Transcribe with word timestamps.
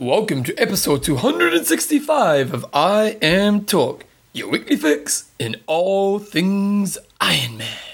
Welcome 0.00 0.44
to 0.44 0.54
episode 0.54 1.02
265 1.02 2.54
of 2.54 2.66
Iron 2.72 3.64
Talk, 3.64 4.04
your 4.32 4.48
weekly 4.48 4.76
fix 4.76 5.32
in 5.40 5.56
all 5.66 6.20
things 6.20 6.98
Iron 7.20 7.58
Man. 7.58 7.87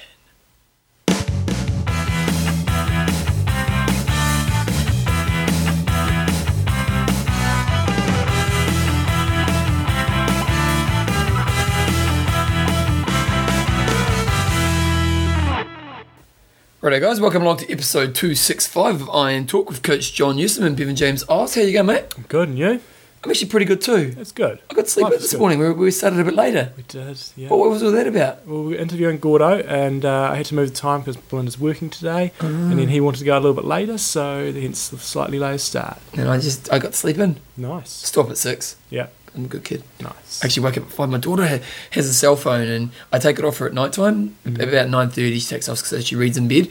Righto, 16.85 17.01
guys, 17.01 17.19
welcome 17.19 17.41
along 17.41 17.57
to 17.57 17.73
episode 17.73 18.15
265 18.15 19.01
of 19.01 19.09
Iron 19.09 19.47
Talk 19.47 19.71
with 19.71 19.83
Coach 19.83 20.13
John 20.13 20.37
Newsom 20.37 20.65
and 20.65 20.77
Bevan 20.77 20.95
James 20.95 21.25
Oz. 21.31 21.55
How 21.55 21.63
you 21.63 21.73
going, 21.73 21.87
mate? 21.87 22.05
I'm 22.15 22.25
Good, 22.25 22.51
and 22.51 22.59
you? 22.59 22.79
I'm 23.23 23.31
actually 23.31 23.49
pretty 23.49 23.65
good 23.65 23.81
too. 23.81 24.15
It's 24.19 24.33
good. 24.33 24.59
I 24.71 24.75
got 24.75 24.87
sleep 24.87 25.05
Life 25.05 25.15
this 25.15 25.31
good. 25.31 25.41
morning. 25.41 25.61
We, 25.61 25.73
we 25.73 25.91
started 25.91 26.21
a 26.21 26.25
bit 26.25 26.35
later. 26.35 26.75
We 26.77 26.83
did, 26.83 27.19
yeah. 27.37 27.49
What, 27.49 27.61
what 27.61 27.71
was 27.71 27.83
all 27.83 27.91
that 27.93 28.07
about? 28.07 28.47
Well, 28.47 28.65
we 28.65 28.75
were 28.75 28.79
interviewing 28.79 29.17
Gordo, 29.17 29.61
and 29.61 30.05
uh, 30.05 30.29
I 30.31 30.35
had 30.35 30.45
to 30.45 30.55
move 30.55 30.69
the 30.69 30.77
time 30.77 31.01
because 31.01 31.17
Belinda's 31.17 31.59
working 31.59 31.89
today, 31.89 32.33
and 32.41 32.79
then 32.79 32.89
he 32.89 33.01
wanted 33.01 33.21
to 33.21 33.25
go 33.25 33.33
a 33.33 33.41
little 33.41 33.55
bit 33.55 33.65
later, 33.65 33.97
so 33.97 34.53
hence 34.53 34.91
the 34.91 34.99
slightly 34.99 35.39
later 35.39 35.57
start. 35.57 35.97
And 36.13 36.29
I 36.29 36.39
just 36.39 36.71
I 36.71 36.79
got 36.79 36.93
to 36.93 36.99
sleep 36.99 37.17
in. 37.17 37.41
Nice. 37.57 37.89
Stop 37.89 38.29
at 38.29 38.37
six. 38.37 38.77
Yeah, 38.91 39.07
I'm 39.35 39.47
a 39.47 39.49
good 39.49 39.65
kid. 39.65 39.83
nice. 40.01 40.45
Actually, 40.45 40.65
wake 40.67 40.77
up 40.79 40.85
at 40.85 40.91
five. 40.93 41.09
My 41.09 41.19
daughter 41.19 41.47
ha- 41.47 41.59
has 41.91 42.07
a 42.07 42.15
cell 42.15 42.37
phone, 42.37 42.69
and 42.69 42.91
I 43.13 43.19
take 43.19 43.39
it 43.39 43.45
off 43.45 43.59
her 43.59 43.67
at 43.67 43.73
night 43.75 43.93
time. 43.93 44.37
About 44.47 44.89
nine 44.89 45.09
thirty, 45.11 45.39
she 45.41 45.49
takes 45.49 45.69
off 45.69 45.83
because 45.83 46.07
she 46.07 46.15
reads 46.17 46.37
in 46.37 46.47
bed. 46.49 46.69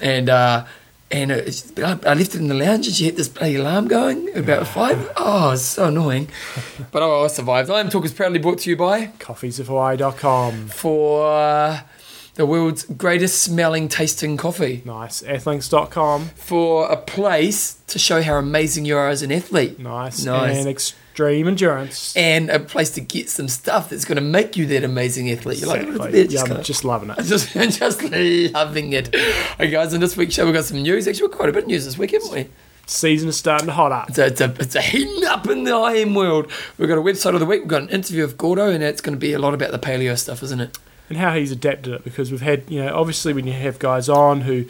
And 0.00 0.28
uh, 0.28 0.64
and 1.10 1.30
uh, 1.30 1.34
it's- 1.36 1.72
I 1.78 1.92
I 2.04 2.14
left 2.14 2.34
it 2.34 2.40
in 2.40 2.48
the 2.48 2.54
lounge, 2.54 2.86
and 2.86 2.96
she 2.96 3.04
had 3.06 3.16
this 3.16 3.28
bloody 3.28 3.54
alarm 3.56 3.86
going 3.88 4.36
about 4.36 4.66
five. 4.66 5.12
Oh, 5.16 5.50
it's 5.52 5.62
so 5.62 5.86
annoying. 5.88 6.28
But 6.90 7.02
oh, 7.02 7.24
I 7.24 7.28
survived. 7.28 7.70
I 7.70 7.80
am 7.80 7.88
Talk 7.90 8.04
is 8.04 8.12
proudly 8.12 8.38
brought 8.40 8.58
to 8.60 8.70
you 8.70 8.76
by 8.76 9.06
Coffeesofhawaii.com. 9.18 10.68
for 10.68 11.26
uh, 11.32 11.80
the 12.34 12.46
world's 12.46 12.84
greatest 12.84 13.42
smelling, 13.42 13.88
tasting 13.88 14.36
coffee. 14.36 14.82
Nice. 14.84 15.22
Athlinks.com. 15.22 16.30
For 16.34 16.90
a 16.90 16.96
place 16.96 17.74
to 17.88 17.98
show 17.98 18.22
how 18.22 18.36
amazing 18.36 18.84
you 18.86 18.96
are 18.96 19.08
as 19.08 19.22
an 19.22 19.30
athlete. 19.32 19.78
Nice. 19.78 20.24
Nice. 20.24 20.58
And 20.58 20.68
Extreme 20.68 21.46
Endurance. 21.48 22.16
and 22.16 22.48
a 22.48 22.58
place 22.58 22.88
to 22.92 23.02
get 23.02 23.28
some 23.28 23.48
stuff 23.48 23.90
that's 23.90 24.06
going 24.06 24.16
to 24.16 24.22
make 24.22 24.56
you 24.56 24.64
that 24.68 24.82
amazing 24.82 25.30
athlete. 25.30 25.58
You're 25.58 25.68
like, 25.68 25.82
Exactly. 25.82 26.10
they're 26.12 26.24
just 26.24 26.34
yeah, 26.34 26.42
kinda- 26.44 26.58
I'm 26.58 26.64
just 26.64 26.84
loving 26.84 27.10
it. 27.10 27.22
just, 27.24 27.52
just 27.52 28.02
loving 28.54 28.92
it. 28.94 29.14
Hey 29.58 29.68
guys, 29.68 29.92
in 29.92 30.00
this 30.00 30.16
week's 30.16 30.34
show, 30.34 30.46
we've 30.46 30.54
got 30.54 30.64
some 30.64 30.80
news. 30.80 31.06
Actually, 31.06 31.24
we've 31.24 31.30
got 31.32 31.36
quite 31.36 31.48
a 31.50 31.52
bit 31.52 31.64
of 31.64 31.68
news 31.68 31.84
this 31.84 31.98
week, 31.98 32.12
haven't 32.12 32.32
we? 32.32 32.48
Season 32.86 33.28
is 33.28 33.36
starting 33.36 33.66
to 33.66 33.72
hot 33.74 33.92
up. 33.92 34.08
It's 34.08 34.18
a, 34.18 34.26
it's 34.26 34.40
a, 34.40 34.54
it's 34.58 34.74
a 34.74 34.80
heating 34.80 35.24
up 35.26 35.46
in 35.48 35.64
the 35.64 35.76
IM 35.94 36.14
world. 36.14 36.50
We've 36.78 36.88
got 36.88 36.98
a 36.98 37.02
website 37.02 37.34
of 37.34 37.40
the 37.40 37.46
week. 37.46 37.60
We've 37.60 37.68
got 37.68 37.82
an 37.82 37.90
interview 37.90 38.24
of 38.24 38.36
Gordo, 38.38 38.70
and 38.70 38.82
it's 38.82 39.00
going 39.02 39.14
to 39.14 39.20
be 39.20 39.34
a 39.34 39.38
lot 39.38 39.52
about 39.54 39.70
the 39.70 39.78
paleo 39.78 40.18
stuff, 40.18 40.42
isn't 40.42 40.60
it? 40.60 40.78
And 41.12 41.20
how 41.20 41.34
he's 41.34 41.52
adapted 41.52 41.92
it 41.92 42.04
because 42.04 42.30
we've 42.32 42.40
had 42.40 42.62
you 42.68 42.82
know 42.82 42.94
obviously 42.96 43.34
when 43.34 43.46
you 43.46 43.52
have 43.52 43.78
guys 43.78 44.08
on 44.08 44.40
who 44.42 44.64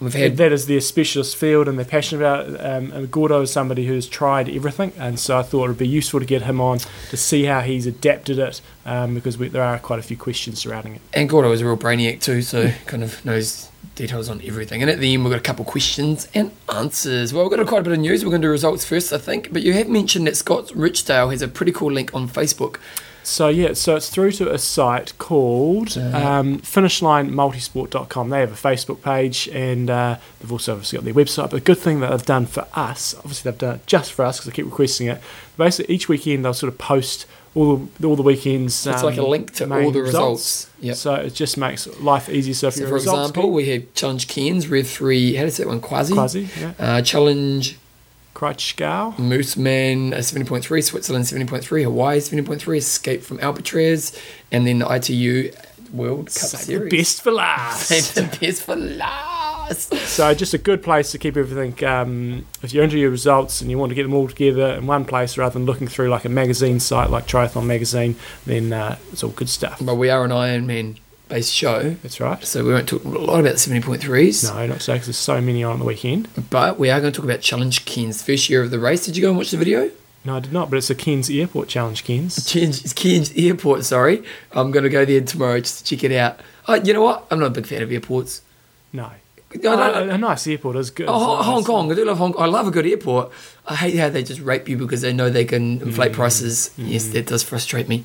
We've 0.00 0.12
had- 0.12 0.36
that 0.36 0.52
is 0.52 0.66
their 0.66 0.80
specialist 0.80 1.36
field 1.36 1.66
and 1.68 1.78
they're 1.78 1.86
passionate 1.86 2.20
about 2.20 2.48
it, 2.48 2.56
um, 2.60 2.92
and 2.92 3.10
Gordo 3.10 3.40
is 3.42 3.50
somebody 3.52 3.86
who's 3.86 4.06
tried 4.08 4.48
everything 4.48 4.92
and 4.98 5.18
so 5.18 5.38
I 5.38 5.42
thought 5.42 5.64
it 5.64 5.68
would 5.68 5.78
be 5.78 5.88
useful 5.88 6.20
to 6.20 6.26
get 6.26 6.42
him 6.42 6.60
on 6.60 6.78
to 7.10 7.16
see 7.16 7.44
how 7.44 7.60
he's 7.60 7.86
adapted 7.86 8.38
it 8.38 8.60
um, 8.84 9.14
because 9.14 9.38
we, 9.38 9.48
there 9.48 9.62
are 9.62 9.78
quite 9.78 9.98
a 9.98 10.02
few 10.02 10.16
questions 10.16 10.58
surrounding 10.58 10.96
it 10.96 11.00
And 11.14 11.28
Gordo 11.28 11.50
is 11.52 11.60
a 11.62 11.64
real 11.66 11.76
brainiac 11.76 12.20
too, 12.20 12.42
so 12.42 12.70
kind 12.86 13.02
of 13.02 13.24
knows 13.24 13.68
details 13.94 14.28
on 14.28 14.40
everything. 14.44 14.80
And 14.80 14.88
at 14.90 15.00
the 15.00 15.12
end, 15.12 15.24
we've 15.24 15.32
got 15.32 15.40
a 15.40 15.42
couple 15.42 15.62
of 15.64 15.70
questions 15.70 16.28
and 16.32 16.52
answers. 16.72 17.32
Well, 17.34 17.42
we've 17.44 17.50
got 17.50 17.58
a 17.58 17.64
quite 17.64 17.80
a 17.80 17.82
bit 17.82 17.92
of 17.94 17.98
news. 17.98 18.24
We're 18.24 18.30
going 18.30 18.42
to 18.42 18.46
do 18.46 18.52
results 18.52 18.84
first, 18.84 19.12
I 19.12 19.18
think. 19.18 19.52
But 19.52 19.62
you 19.62 19.72
have 19.72 19.88
mentioned 19.88 20.28
that 20.28 20.36
Scott 20.36 20.66
Richdale 20.68 21.32
has 21.32 21.42
a 21.42 21.48
pretty 21.48 21.72
cool 21.72 21.90
link 21.90 22.14
on 22.14 22.28
Facebook. 22.28 22.76
So 23.28 23.48
yeah 23.48 23.74
so 23.74 23.96
it's 23.96 24.08
through 24.08 24.32
to 24.32 24.50
a 24.50 24.58
site 24.58 25.16
called 25.18 25.98
um, 25.98 26.60
finishlinemultisport.com 26.60 28.30
they 28.30 28.40
have 28.40 28.52
a 28.52 28.68
Facebook 28.68 29.02
page 29.02 29.48
and 29.48 29.90
uh, 29.90 30.16
they've 30.40 30.50
also 30.50 30.72
obviously 30.72 30.96
got 30.96 31.04
their 31.04 31.12
website 31.14 31.42
but 31.42 31.50
the 31.50 31.60
good 31.60 31.76
thing 31.76 32.00
that 32.00 32.10
they've 32.10 32.24
done 32.24 32.46
for 32.46 32.66
us 32.72 33.14
obviously 33.18 33.50
they've 33.50 33.58
done 33.58 33.74
it 33.76 33.86
just 33.86 34.14
for 34.14 34.24
us 34.24 34.38
because 34.38 34.50
I 34.50 34.56
keep 34.56 34.64
requesting 34.64 35.08
it 35.08 35.20
basically 35.58 35.94
each 35.94 36.08
weekend 36.08 36.42
they'll 36.42 36.54
sort 36.54 36.72
of 36.72 36.78
post 36.78 37.26
all 37.54 37.88
the, 38.00 38.06
all 38.06 38.16
the 38.16 38.22
weekends 38.22 38.74
So 38.74 38.92
it's 38.92 39.02
like 39.02 39.18
a 39.18 39.22
um, 39.22 39.28
link 39.28 39.52
to 39.54 39.64
all 39.84 39.90
the 39.90 40.02
results. 40.02 40.70
Yep. 40.80 40.96
so 40.96 41.14
it 41.14 41.34
just 41.34 41.58
makes 41.58 41.86
life 42.00 42.30
easier 42.30 42.54
so 42.54 42.70
So, 42.70 42.86
for 42.86 42.94
results 42.94 43.28
example, 43.30 43.50
we 43.50 43.66
had 43.68 43.94
Challenge 43.94 44.26
Cairns, 44.26 44.68
Rev 44.68 44.88
3, 44.88 45.34
how 45.34 45.42
does 45.44 45.58
that 45.58 45.66
one? 45.66 45.80
Quassy? 45.80 46.14
Quassy, 46.14 46.60
yeah. 46.60 46.72
Uh, 46.78 47.02
Challenge 47.02 47.78
Kraichgau, 48.38 49.16
Mooseman, 49.16 50.12
uh, 50.12 50.18
70.3, 50.18 50.84
Switzerland, 50.84 51.24
70.3, 51.24 51.82
Hawaii, 51.82 52.18
70.3, 52.18 52.76
Escape 52.76 53.22
from 53.24 53.40
Alcatraz, 53.40 54.16
and 54.52 54.64
then 54.64 54.78
the 54.78 54.88
ITU 54.88 55.50
World 55.92 56.26
Cup 56.26 56.50
save 56.50 56.82
the 56.82 56.88
best 56.88 57.22
for 57.22 57.32
last. 57.32 57.88
Save 57.88 58.14
the 58.14 58.38
best 58.38 58.62
for 58.62 58.76
last. 58.76 59.92
So 59.92 60.32
just 60.34 60.54
a 60.54 60.58
good 60.58 60.84
place 60.84 61.10
to 61.10 61.18
keep 61.18 61.36
everything. 61.36 61.84
Um, 61.84 62.46
if 62.62 62.72
you're 62.72 62.84
into 62.84 62.96
your 62.96 63.10
results 63.10 63.60
and 63.60 63.72
you 63.72 63.76
want 63.76 63.90
to 63.90 63.96
get 63.96 64.04
them 64.04 64.14
all 64.14 64.28
together 64.28 64.68
in 64.74 64.86
one 64.86 65.04
place 65.04 65.36
rather 65.36 65.54
than 65.54 65.66
looking 65.66 65.88
through 65.88 66.08
like 66.08 66.24
a 66.24 66.28
magazine 66.28 66.78
site 66.78 67.10
like 67.10 67.26
Triathlon 67.26 67.66
Magazine, 67.66 68.14
then 68.46 68.72
uh, 68.72 68.98
it's 69.10 69.24
all 69.24 69.30
good 69.30 69.48
stuff. 69.48 69.80
But 69.82 69.96
we 69.96 70.10
are 70.10 70.24
an 70.24 70.30
Ironman 70.30 70.98
based 71.28 71.52
show, 71.52 71.90
That's 72.02 72.20
right. 72.20 72.42
so 72.44 72.64
we 72.64 72.72
won't 72.72 72.88
talk 72.88 73.04
a 73.04 73.08
lot 73.08 73.40
about 73.40 73.52
the 73.52 73.58
70.3s. 73.58 74.54
No, 74.54 74.66
not 74.66 74.82
so 74.82 74.92
because 74.94 75.06
there's 75.06 75.16
so 75.16 75.40
many 75.40 75.62
on 75.62 75.78
the 75.78 75.84
weekend. 75.84 76.28
But 76.50 76.78
we 76.78 76.90
are 76.90 77.00
going 77.00 77.12
to 77.12 77.16
talk 77.16 77.24
about 77.24 77.40
Challenge 77.40 77.84
Cairns, 77.84 78.22
first 78.22 78.48
year 78.50 78.62
of 78.62 78.70
the 78.70 78.78
race. 78.78 79.04
Did 79.04 79.16
you 79.16 79.22
go 79.22 79.28
and 79.28 79.36
watch 79.38 79.50
the 79.50 79.56
video? 79.56 79.90
No, 80.24 80.36
I 80.36 80.40
did 80.40 80.52
not, 80.52 80.68
but 80.70 80.76
it's 80.76 80.90
a 80.90 80.94
Cairns 80.94 81.30
Airport 81.30 81.68
Challenge, 81.68 82.02
Cairns. 82.04 82.46
Cairns, 82.50 82.92
Cairns 82.92 83.32
Airport, 83.36 83.84
sorry. 83.84 84.22
I'm 84.52 84.70
going 84.70 84.82
to 84.84 84.90
go 84.90 85.04
there 85.04 85.20
tomorrow 85.20 85.60
just 85.60 85.86
to 85.86 85.96
check 85.96 86.04
it 86.04 86.16
out. 86.16 86.40
Oh, 86.66 86.74
you 86.74 86.92
know 86.92 87.02
what? 87.02 87.26
I'm 87.30 87.38
not 87.38 87.46
a 87.46 87.50
big 87.50 87.66
fan 87.66 87.82
of 87.82 87.92
airports. 87.92 88.42
No. 88.92 89.10
Uh, 89.64 90.08
a 90.10 90.18
nice 90.18 90.46
airport 90.46 90.76
is 90.76 90.90
good. 90.90 91.08
Oh, 91.08 91.18
Hong, 91.18 91.42
Hong. 91.44 91.64
Kong. 91.64 91.90
I 91.92 91.94
do 91.94 92.04
love 92.04 92.18
Hong 92.18 92.32
Kong. 92.34 92.42
I 92.42 92.46
love 92.46 92.66
a 92.66 92.70
good 92.70 92.84
airport. 92.86 93.30
I 93.66 93.76
hate 93.76 93.96
how 93.96 94.10
they 94.10 94.22
just 94.22 94.40
rape 94.40 94.68
you 94.68 94.76
because 94.76 95.00
they 95.00 95.12
know 95.12 95.30
they 95.30 95.46
can 95.46 95.80
inflate 95.80 96.12
prices. 96.12 96.70
Yes, 96.76 97.08
that 97.08 97.26
does 97.26 97.42
frustrate 97.42 97.88
me. 97.88 98.04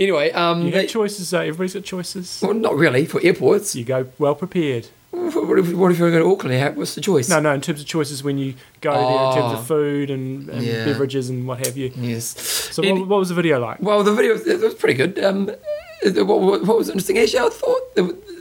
Anyway, 0.00 0.30
um, 0.32 0.62
You 0.66 0.72
have 0.72 0.88
choices. 0.88 1.34
Uh, 1.34 1.40
everybody's 1.40 1.74
got 1.74 1.84
choices. 1.84 2.40
well, 2.42 2.54
not 2.54 2.74
really 2.76 3.04
for 3.04 3.20
airports. 3.22 3.76
You 3.76 3.84
go 3.84 4.06
well 4.18 4.34
prepared. 4.34 4.88
What 5.10 5.58
if, 5.58 5.74
what 5.74 5.92
if 5.92 5.98
you're 5.98 6.10
going 6.10 6.22
to 6.22 6.30
Auckland? 6.30 6.74
What's 6.76 6.94
the 6.94 7.02
choice? 7.02 7.28
No, 7.28 7.38
no. 7.38 7.52
In 7.52 7.60
terms 7.60 7.80
of 7.82 7.86
choices, 7.86 8.24
when 8.24 8.38
you 8.38 8.54
go 8.80 8.92
there, 8.92 9.02
in 9.28 9.34
terms 9.34 9.54
Oh. 9.54 9.58
of 9.60 9.66
food 9.66 10.08
and, 10.10 10.48
and 10.48 10.62
Yeah. 10.64 10.86
beverages 10.86 11.28
and 11.28 11.46
what 11.46 11.66
have 11.66 11.76
you. 11.76 11.92
Yes. 11.96 12.24
So, 12.72 12.82
Any- 12.82 13.00
what, 13.00 13.08
what 13.08 13.18
was 13.18 13.28
the 13.28 13.34
video 13.34 13.60
like? 13.60 13.76
Well, 13.82 14.02
the 14.04 14.14
video 14.14 14.36
it 14.36 14.60
was 14.60 14.72
pretty 14.74 14.94
good. 14.94 15.22
Um, 15.22 15.50
what, 16.02 16.64
what, 16.66 16.78
was 16.78 16.88
interesting? 16.88 17.18
Actually, 17.18 17.40
I 17.40 17.48
thought 17.50 17.82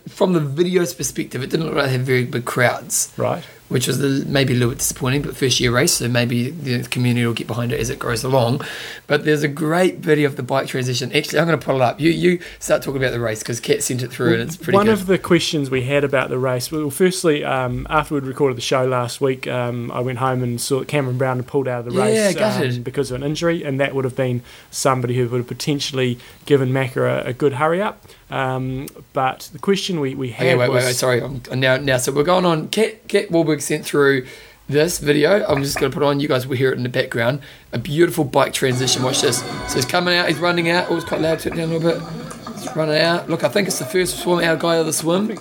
from 0.07 0.33
the 0.33 0.39
video's 0.39 0.93
perspective, 0.93 1.41
it 1.43 1.49
didn't 1.49 1.65
look 1.65 1.75
like 1.75 1.85
they 1.85 1.91
had 1.91 2.01
very 2.01 2.25
big 2.25 2.45
crowds, 2.45 3.11
Right. 3.17 3.43
which 3.69 3.87
was 3.87 3.99
maybe 4.25 4.51
a 4.53 4.55
little 4.55 4.69
bit 4.71 4.79
disappointing. 4.79 5.21
But 5.21 5.35
first 5.37 5.59
year 5.59 5.71
race, 5.71 5.93
so 5.93 6.07
maybe 6.09 6.49
the 6.49 6.83
community 6.83 7.25
will 7.25 7.33
get 7.33 7.47
behind 7.47 7.71
it 7.71 7.79
as 7.79 7.89
it 7.89 7.99
grows 7.99 8.23
along. 8.23 8.61
But 9.07 9.23
there's 9.25 9.43
a 9.43 9.47
great 9.47 9.99
video 9.99 10.27
of 10.27 10.35
the 10.35 10.43
bike 10.43 10.67
transition. 10.67 11.11
Actually, 11.13 11.39
I'm 11.39 11.47
going 11.47 11.59
to 11.59 11.65
pull 11.65 11.75
it 11.77 11.81
up. 11.81 11.99
You 12.01 12.09
you 12.11 12.39
start 12.59 12.81
talking 12.81 13.01
about 13.01 13.11
the 13.11 13.19
race 13.19 13.39
because 13.39 13.59
Kat 13.59 13.83
sent 13.83 14.01
it 14.03 14.11
through, 14.11 14.33
and 14.33 14.41
it's 14.41 14.55
pretty 14.57 14.71
good. 14.71 14.77
One 14.77 14.85
good. 14.87 14.93
of 14.93 15.05
the 15.07 15.17
questions 15.17 15.69
we 15.69 15.83
had 15.83 16.03
about 16.03 16.29
the 16.29 16.37
race, 16.39 16.71
well, 16.71 16.89
firstly, 16.89 17.43
um, 17.45 17.87
after 17.89 18.15
we'd 18.15 18.23
recorded 18.25 18.57
the 18.57 18.61
show 18.61 18.85
last 18.85 19.21
week, 19.21 19.47
um, 19.47 19.91
I 19.91 19.99
went 20.01 20.17
home 20.17 20.43
and 20.43 20.59
saw 20.59 20.79
that 20.79 20.87
Cameron 20.87 21.17
Brown 21.17 21.37
had 21.37 21.47
pulled 21.47 21.67
out 21.67 21.87
of 21.87 21.93
the 21.93 21.99
Yeah, 21.99 22.25
race 22.27 22.35
gutted. 22.35 22.75
um, 22.77 22.83
because 22.83 23.11
of 23.11 23.15
an 23.21 23.23
injury, 23.27 23.63
and 23.63 23.79
that 23.79 23.95
would 23.95 24.03
have 24.05 24.15
been 24.15 24.41
somebody 24.69 25.15
who 25.15 25.27
would 25.29 25.37
have 25.37 25.47
potentially 25.47 26.17
given 26.45 26.69
Macca 26.71 27.23
a, 27.25 27.27
a 27.29 27.33
good 27.33 27.53
hurry 27.53 27.81
up. 27.81 28.03
Um, 28.31 28.87
but 29.13 29.49
the 29.51 29.59
question 29.59 29.99
we, 29.99 30.15
we 30.15 30.29
had 30.31 30.47
Okay, 30.47 30.55
wait, 30.55 30.69
was 30.69 30.83
wait, 30.83 30.89
wait. 30.89 30.95
Sorry, 30.95 31.21
I'm, 31.21 31.41
now, 31.59 31.77
now, 31.77 31.97
so 31.97 32.11
we're 32.11 32.23
going 32.23 32.45
on. 32.45 32.69
Kat, 32.69 33.07
Kat 33.07 33.29
Warburg 33.29 33.61
sent 33.61 33.85
through 33.85 34.25
this 34.69 34.99
video. 34.99 35.45
I'm 35.45 35.63
just 35.63 35.77
going 35.79 35.91
to 35.91 35.93
put 35.97 36.05
on. 36.05 36.19
You 36.21 36.27
guys 36.29 36.47
will 36.47 36.55
hear 36.55 36.71
it 36.71 36.77
in 36.77 36.83
the 36.83 36.89
background. 36.89 37.41
A 37.73 37.77
beautiful 37.77 38.23
bike 38.23 38.53
transition. 38.53 39.03
Watch 39.03 39.21
this. 39.21 39.39
So 39.67 39.75
he's 39.75 39.85
coming 39.85 40.15
out. 40.15 40.29
He's 40.29 40.39
running 40.39 40.69
out. 40.69 40.87
Oh, 40.89 40.95
it's 40.95 41.05
quite 41.05 41.19
loud. 41.21 41.39
Turn 41.39 41.53
it 41.53 41.55
down 41.57 41.69
a 41.69 41.77
little 41.77 41.91
bit. 41.99 42.57
He's 42.57 42.73
running 42.75 42.97
out. 42.99 43.29
Look, 43.29 43.43
I 43.43 43.49
think 43.49 43.67
it's 43.67 43.79
the 43.79 43.85
first 43.85 44.19
swim 44.19 44.43
out 44.43 44.59
guy 44.59 44.77
of 44.77 44.85
the 44.85 44.93
swim. 44.93 45.37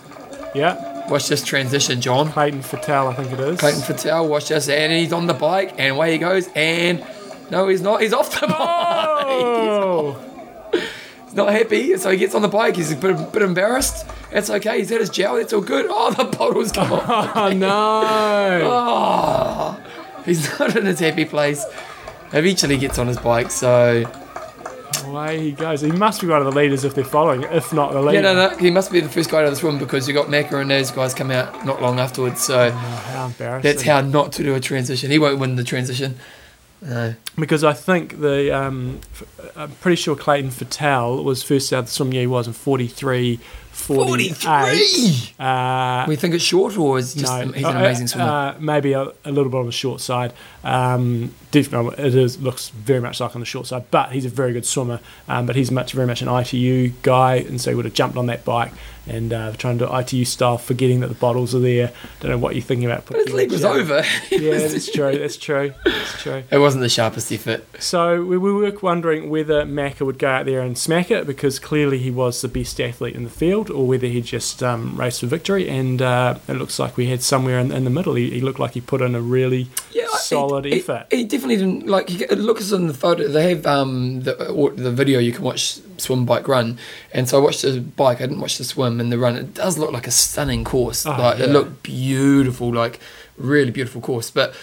yeah, 0.54 1.08
Watch 1.08 1.28
this 1.28 1.44
transition, 1.44 2.00
John. 2.00 2.30
Clayton 2.32 2.62
Fettell, 2.62 3.08
I 3.08 3.14
think 3.14 3.32
it 3.32 3.40
is. 3.40 3.60
Clayton 3.60 3.82
Fettell. 3.82 4.28
Watch 4.28 4.48
this, 4.48 4.68
and 4.68 4.92
he's 4.92 5.12
on 5.12 5.26
the 5.26 5.34
bike, 5.34 5.74
and 5.78 5.94
away 5.96 6.12
he 6.12 6.18
goes. 6.18 6.48
And 6.54 7.04
no, 7.50 7.68
he's 7.68 7.82
not. 7.82 8.00
He's 8.00 8.12
off 8.12 8.40
the 8.40 8.46
bike. 8.48 8.56
Oh! 8.58 10.29
He's 11.30 11.36
not 11.36 11.52
happy, 11.52 11.96
so 11.96 12.10
he 12.10 12.16
gets 12.16 12.34
on 12.34 12.42
the 12.42 12.48
bike. 12.48 12.74
He's 12.74 12.90
a 12.90 12.96
bit, 12.96 13.12
a 13.12 13.22
bit 13.32 13.42
embarrassed. 13.42 14.04
It's 14.32 14.50
okay. 14.50 14.78
He's 14.78 14.90
had 14.90 14.98
his 14.98 15.10
gel. 15.10 15.36
That's 15.36 15.52
all 15.52 15.60
good. 15.60 15.86
Oh, 15.88 16.10
the 16.12 16.24
bottle's 16.24 16.76
off. 16.76 16.90
oh 17.36 17.52
no! 17.52 18.60
Oh, 18.64 19.80
he's 20.24 20.58
not 20.58 20.74
in 20.76 20.86
his 20.86 20.98
happy 20.98 21.24
place. 21.24 21.64
Eventually 22.32 22.74
he 22.74 22.80
gets 22.80 22.98
on 22.98 23.06
his 23.06 23.18
bike, 23.18 23.50
so 23.52 24.04
Away 25.04 25.38
he 25.40 25.52
goes. 25.52 25.80
He 25.80 25.92
must 25.92 26.20
be 26.20 26.26
one 26.26 26.40
of 26.44 26.52
the 26.52 26.52
leaders 26.60 26.84
if 26.84 26.94
they're 26.94 27.04
following, 27.04 27.42
if 27.44 27.72
not 27.72 27.92
the 27.92 28.00
leader. 28.02 28.14
yeah, 28.22 28.32
no, 28.32 28.50
no, 28.50 28.56
he 28.56 28.70
must 28.72 28.90
be 28.92 28.98
the 29.00 29.08
first 29.08 29.30
guy 29.30 29.44
to 29.44 29.50
the 29.50 29.56
swim 29.56 29.78
because 29.78 30.06
you 30.08 30.14
got 30.14 30.26
Macca 30.26 30.60
and 30.60 30.70
those 30.70 30.90
guys 30.90 31.14
come 31.14 31.30
out 31.30 31.64
not 31.64 31.80
long 31.80 32.00
afterwards. 32.00 32.40
So 32.42 32.66
Oh, 32.66 32.70
how 32.70 33.26
embarrassing. 33.26 33.70
that's 33.70 33.82
how 33.82 34.00
not 34.00 34.32
to 34.32 34.42
do 34.42 34.54
a 34.56 34.60
transition. 34.60 35.10
He 35.12 35.18
won't 35.20 35.38
win 35.38 35.54
the 35.56 35.64
transition. 35.64 36.16
No. 36.82 37.14
because 37.38 37.62
I 37.62 37.72
think 37.74 38.20
the 38.20 38.56
um, 38.56 39.00
I'm 39.54 39.70
pretty 39.72 39.96
sure 39.96 40.16
Clayton 40.16 40.50
Fettell 40.50 41.22
was 41.22 41.42
first 41.42 41.72
out 41.72 41.80
of 41.80 41.84
the 41.86 41.90
swim 41.92 42.12
year 42.12 42.22
he 42.22 42.26
was 42.26 42.46
in 42.46 42.54
43 42.54 43.38
48 43.72 44.36
43! 44.36 45.34
uh, 45.38 46.04
We 46.08 46.16
think 46.16 46.34
it's 46.34 46.44
short, 46.44 46.76
or 46.76 46.98
is 46.98 47.14
just 47.14 47.32
no, 47.32 47.52
he's 47.52 47.64
an 47.64 47.76
uh, 47.76 47.78
amazing 47.78 48.08
swimmer? 48.08 48.24
Uh, 48.30 48.54
maybe 48.60 48.92
a, 48.92 49.02
a 49.24 49.32
little 49.32 49.48
bit 49.50 49.58
on 49.58 49.66
the 49.66 49.72
short 49.72 50.00
side. 50.00 50.32
Um, 50.64 51.34
definitely, 51.50 52.02
it 52.04 52.14
is 52.14 52.40
looks 52.40 52.68
very 52.70 53.00
much 53.00 53.20
like 53.20 53.34
on 53.34 53.40
the 53.40 53.46
short 53.46 53.66
side, 53.66 53.84
but 53.90 54.12
he's 54.12 54.24
a 54.24 54.28
very 54.28 54.52
good 54.52 54.66
swimmer. 54.66 55.00
Um, 55.28 55.46
but 55.46 55.56
he's 55.56 55.70
much 55.70 55.92
very 55.92 56.06
much 56.06 56.20
an 56.22 56.28
ITU 56.28 56.92
guy, 57.02 57.36
and 57.36 57.60
so 57.60 57.70
he 57.70 57.74
would 57.74 57.84
have 57.84 57.94
jumped 57.94 58.16
on 58.16 58.26
that 58.26 58.44
bike 58.44 58.72
and 59.10 59.32
uh, 59.32 59.52
trying 59.52 59.78
to 59.78 59.86
do 59.86 59.96
ITU 59.96 60.24
style, 60.24 60.58
forgetting 60.58 61.00
that 61.00 61.08
the 61.08 61.14
bottles 61.14 61.54
are 61.54 61.58
there. 61.60 61.92
Don't 62.20 62.30
know 62.30 62.38
what 62.38 62.54
you're 62.54 62.62
thinking 62.62 62.86
about. 62.90 63.06
But 63.06 63.16
his 63.16 63.24
putting 63.26 63.36
leg 63.36 63.48
it 63.48 63.52
was 63.52 63.64
over. 63.64 64.02
Yeah, 64.30 64.58
that's 64.58 64.90
true. 64.90 65.18
That's 65.18 65.36
true. 65.36 65.74
That's 65.84 66.22
true. 66.22 66.42
It 66.50 66.58
wasn't 66.58 66.82
the 66.82 66.88
sharpest 66.88 67.30
effort. 67.32 67.64
So 67.82 68.24
we, 68.24 68.38
we 68.38 68.52
were 68.52 68.72
wondering 68.80 69.28
whether 69.28 69.64
Macca 69.64 70.06
would 70.06 70.18
go 70.18 70.28
out 70.28 70.46
there 70.46 70.60
and 70.60 70.78
smack 70.78 71.10
it 71.10 71.26
because 71.26 71.58
clearly 71.58 71.98
he 71.98 72.10
was 72.10 72.40
the 72.40 72.48
best 72.48 72.80
athlete 72.80 73.14
in 73.14 73.24
the 73.24 73.30
field, 73.30 73.70
or 73.70 73.86
whether 73.86 74.06
he 74.06 74.20
just 74.22 74.62
um, 74.62 74.96
raced 74.96 75.20
for 75.20 75.26
victory. 75.26 75.68
And 75.68 76.00
uh, 76.00 76.38
it 76.48 76.54
looks 76.54 76.78
like 76.78 76.96
we 76.96 77.06
had 77.06 77.22
somewhere 77.22 77.58
in, 77.58 77.72
in 77.72 77.84
the 77.84 77.90
middle. 77.90 78.14
He, 78.14 78.30
he 78.30 78.40
looked 78.40 78.60
like 78.60 78.72
he 78.72 78.80
put 78.80 79.02
in 79.02 79.14
a 79.14 79.20
really 79.20 79.68
Yeah, 79.92 80.06
solid 80.12 80.64
he, 80.64 80.78
effort. 80.80 81.06
He, 81.10 81.18
he 81.18 81.24
definitely 81.24 81.56
didn't 81.56 81.86
like. 81.86 82.08
He, 82.08 82.24
look 82.26 82.58
us 82.58 82.72
in 82.72 82.86
the 82.86 82.94
photo. 82.94 83.28
They 83.28 83.50
have 83.50 83.66
um 83.66 84.22
the 84.22 84.34
the 84.76 84.90
video 84.92 85.18
you 85.18 85.32
can 85.32 85.42
watch 85.44 85.80
swim, 86.00 86.26
bike, 86.26 86.48
run, 86.48 86.78
and 87.12 87.28
so 87.28 87.38
I 87.38 87.40
watched 87.42 87.62
the 87.62 87.80
bike. 87.80 88.18
I 88.20 88.26
didn't 88.26 88.40
watch 88.40 88.58
the 88.58 88.64
swim 88.64 89.00
and 89.00 89.12
the 89.12 89.18
run. 89.18 89.36
It 89.36 89.54
does 89.54 89.78
look 89.78 89.92
like 89.92 90.06
a 90.06 90.10
stunning 90.10 90.64
course. 90.64 91.06
Oh, 91.06 91.10
like 91.10 91.38
it 91.40 91.48
looked 91.50 91.82
beautiful, 91.82 92.72
like 92.74 92.98
really 93.36 93.70
beautiful 93.70 94.00
course. 94.00 94.30
But 94.30 94.54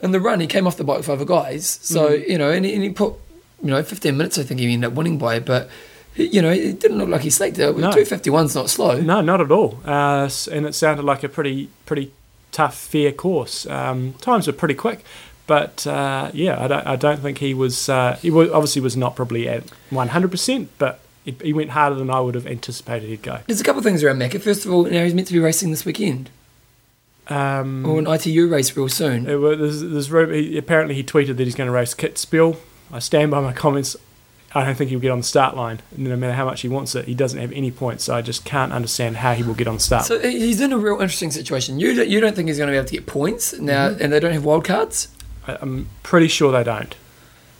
in 0.00 0.12
the 0.12 0.20
run, 0.20 0.40
he 0.40 0.46
came 0.46 0.66
off 0.66 0.76
the 0.76 0.84
bike 0.84 0.98
with 0.98 1.08
other 1.08 1.24
guys. 1.24 1.78
So 1.82 2.10
Mhm. 2.10 2.28
you 2.28 2.38
know, 2.38 2.50
and 2.50 2.64
he, 2.64 2.74
and 2.74 2.82
he 2.84 2.90
put 2.90 3.14
you 3.62 3.70
know 3.70 3.82
15 3.82 4.16
minutes. 4.16 4.38
I 4.38 4.42
think 4.44 4.60
he 4.60 4.72
ended 4.72 4.90
up 4.90 4.94
winning 4.96 5.18
by, 5.18 5.40
but. 5.40 5.68
You 6.16 6.42
know, 6.42 6.50
it 6.50 6.80
didn't 6.80 6.98
look 6.98 7.08
like 7.08 7.20
he 7.20 7.30
slaked 7.30 7.60
it. 7.60 7.76
No. 7.78 7.90
251's 7.92 8.52
not 8.52 8.68
slow. 8.68 9.00
No, 9.00 9.20
not 9.20 9.40
at 9.40 9.52
all. 9.52 9.78
Uh, 9.84 10.28
and 10.50 10.66
it 10.66 10.74
sounded 10.74 11.04
like 11.04 11.22
a 11.22 11.28
pretty 11.28 11.68
pretty 11.86 12.10
tough, 12.50 12.76
fair 12.76 13.12
course. 13.12 13.66
Um, 13.66 14.14
times 14.14 14.48
were 14.48 14.52
pretty 14.52 14.74
quick, 14.74 15.04
but 15.48 15.84
uh, 15.88 16.30
yeah, 16.32 16.62
I 16.62 16.68
don't, 16.68 16.86
I 16.86 16.94
don't 16.94 17.18
think 17.20 17.38
he 17.38 17.52
was. 17.54 17.88
Uh, 17.88 18.16
he 18.22 18.30
obviously 18.30 18.80
was 18.82 18.96
not 18.96 19.16
probably 19.16 19.48
at 19.48 19.64
one 19.90 20.08
hundred 20.08 20.30
percent, 20.30 20.70
but 20.78 21.00
he, 21.24 21.34
he 21.42 21.52
went 21.52 21.70
harder 21.70 21.96
than 21.96 22.08
I 22.10 22.20
would 22.20 22.36
have 22.36 22.46
anticipated 22.46 23.08
he'd 23.08 23.22
go. 23.22 23.40
There's 23.48 23.60
a 23.60 23.64
couple 23.64 23.78
of 23.80 23.84
things 23.84 24.04
around 24.04 24.18
Macca. 24.20 24.40
First 24.40 24.64
of 24.64 24.72
all, 24.72 24.84
know, 24.84 25.02
he's 25.04 25.14
meant 25.14 25.26
to 25.26 25.32
be 25.34 25.40
racing 25.40 25.70
this 25.72 25.84
weekend 25.84 26.30
Um, 27.26 27.84
or 27.84 27.98
an 27.98 28.06
ITU 28.06 28.48
race 28.48 28.74
real 28.76 28.88
soon. 28.88 29.26
It 29.28 29.36
wa- 29.36 29.54
there's, 29.56 29.82
there's, 29.82 30.06
he, 30.08 30.56
apparently, 30.56 30.94
he 30.94 31.02
tweeted 31.02 31.36
that 31.36 31.44
he's 31.44 31.54
going 31.54 31.66
to 31.66 31.72
race 31.72 31.94
Kitzbühel. 31.94 32.56
I 32.92 33.00
stand 33.00 33.30
by 33.30 33.40
my 33.40 33.52
comments. 33.52 33.96
I 34.54 34.64
don't 34.64 34.76
think 34.76 34.88
he'll 34.88 34.98
get 34.98 35.10
on 35.10 35.18
the 35.18 35.24
start 35.24 35.54
line. 35.54 35.80
No 35.94 36.16
matter 36.16 36.32
how 36.32 36.46
much 36.46 36.62
he 36.62 36.68
wants 36.68 36.94
it, 36.94 37.04
he 37.04 37.14
doesn't 37.14 37.38
have 37.38 37.52
any 37.52 37.70
points. 37.70 38.04
So 38.04 38.14
I 38.14 38.22
just 38.22 38.46
can't 38.46 38.72
understand 38.72 39.18
how 39.18 39.34
he 39.34 39.42
will 39.42 39.52
get 39.52 39.68
on 39.68 39.74
the 39.74 39.80
start. 39.80 40.04
So 40.06 40.18
he's 40.20 40.62
in 40.62 40.72
a 40.72 40.78
real 40.78 40.94
interesting 40.94 41.30
situation. 41.30 41.78
You 41.78 41.94
don't, 41.94 42.08
you 42.08 42.18
don't 42.20 42.34
think 42.34 42.48
he's 42.48 42.56
going 42.56 42.68
to 42.68 42.72
be 42.72 42.78
able 42.78 42.88
to 42.88 42.94
get 42.94 43.06
points 43.06 43.52
now, 43.58 43.90
Mm-hmm. 43.90 44.02
and 44.02 44.12
they 44.12 44.20
don't 44.20 44.32
have 44.32 44.46
wild 44.46 44.64
cards. 44.64 45.08
I, 45.08 45.17
I'm 45.60 45.88
pretty 46.02 46.28
sure 46.28 46.52
they 46.52 46.64
don't. 46.64 46.94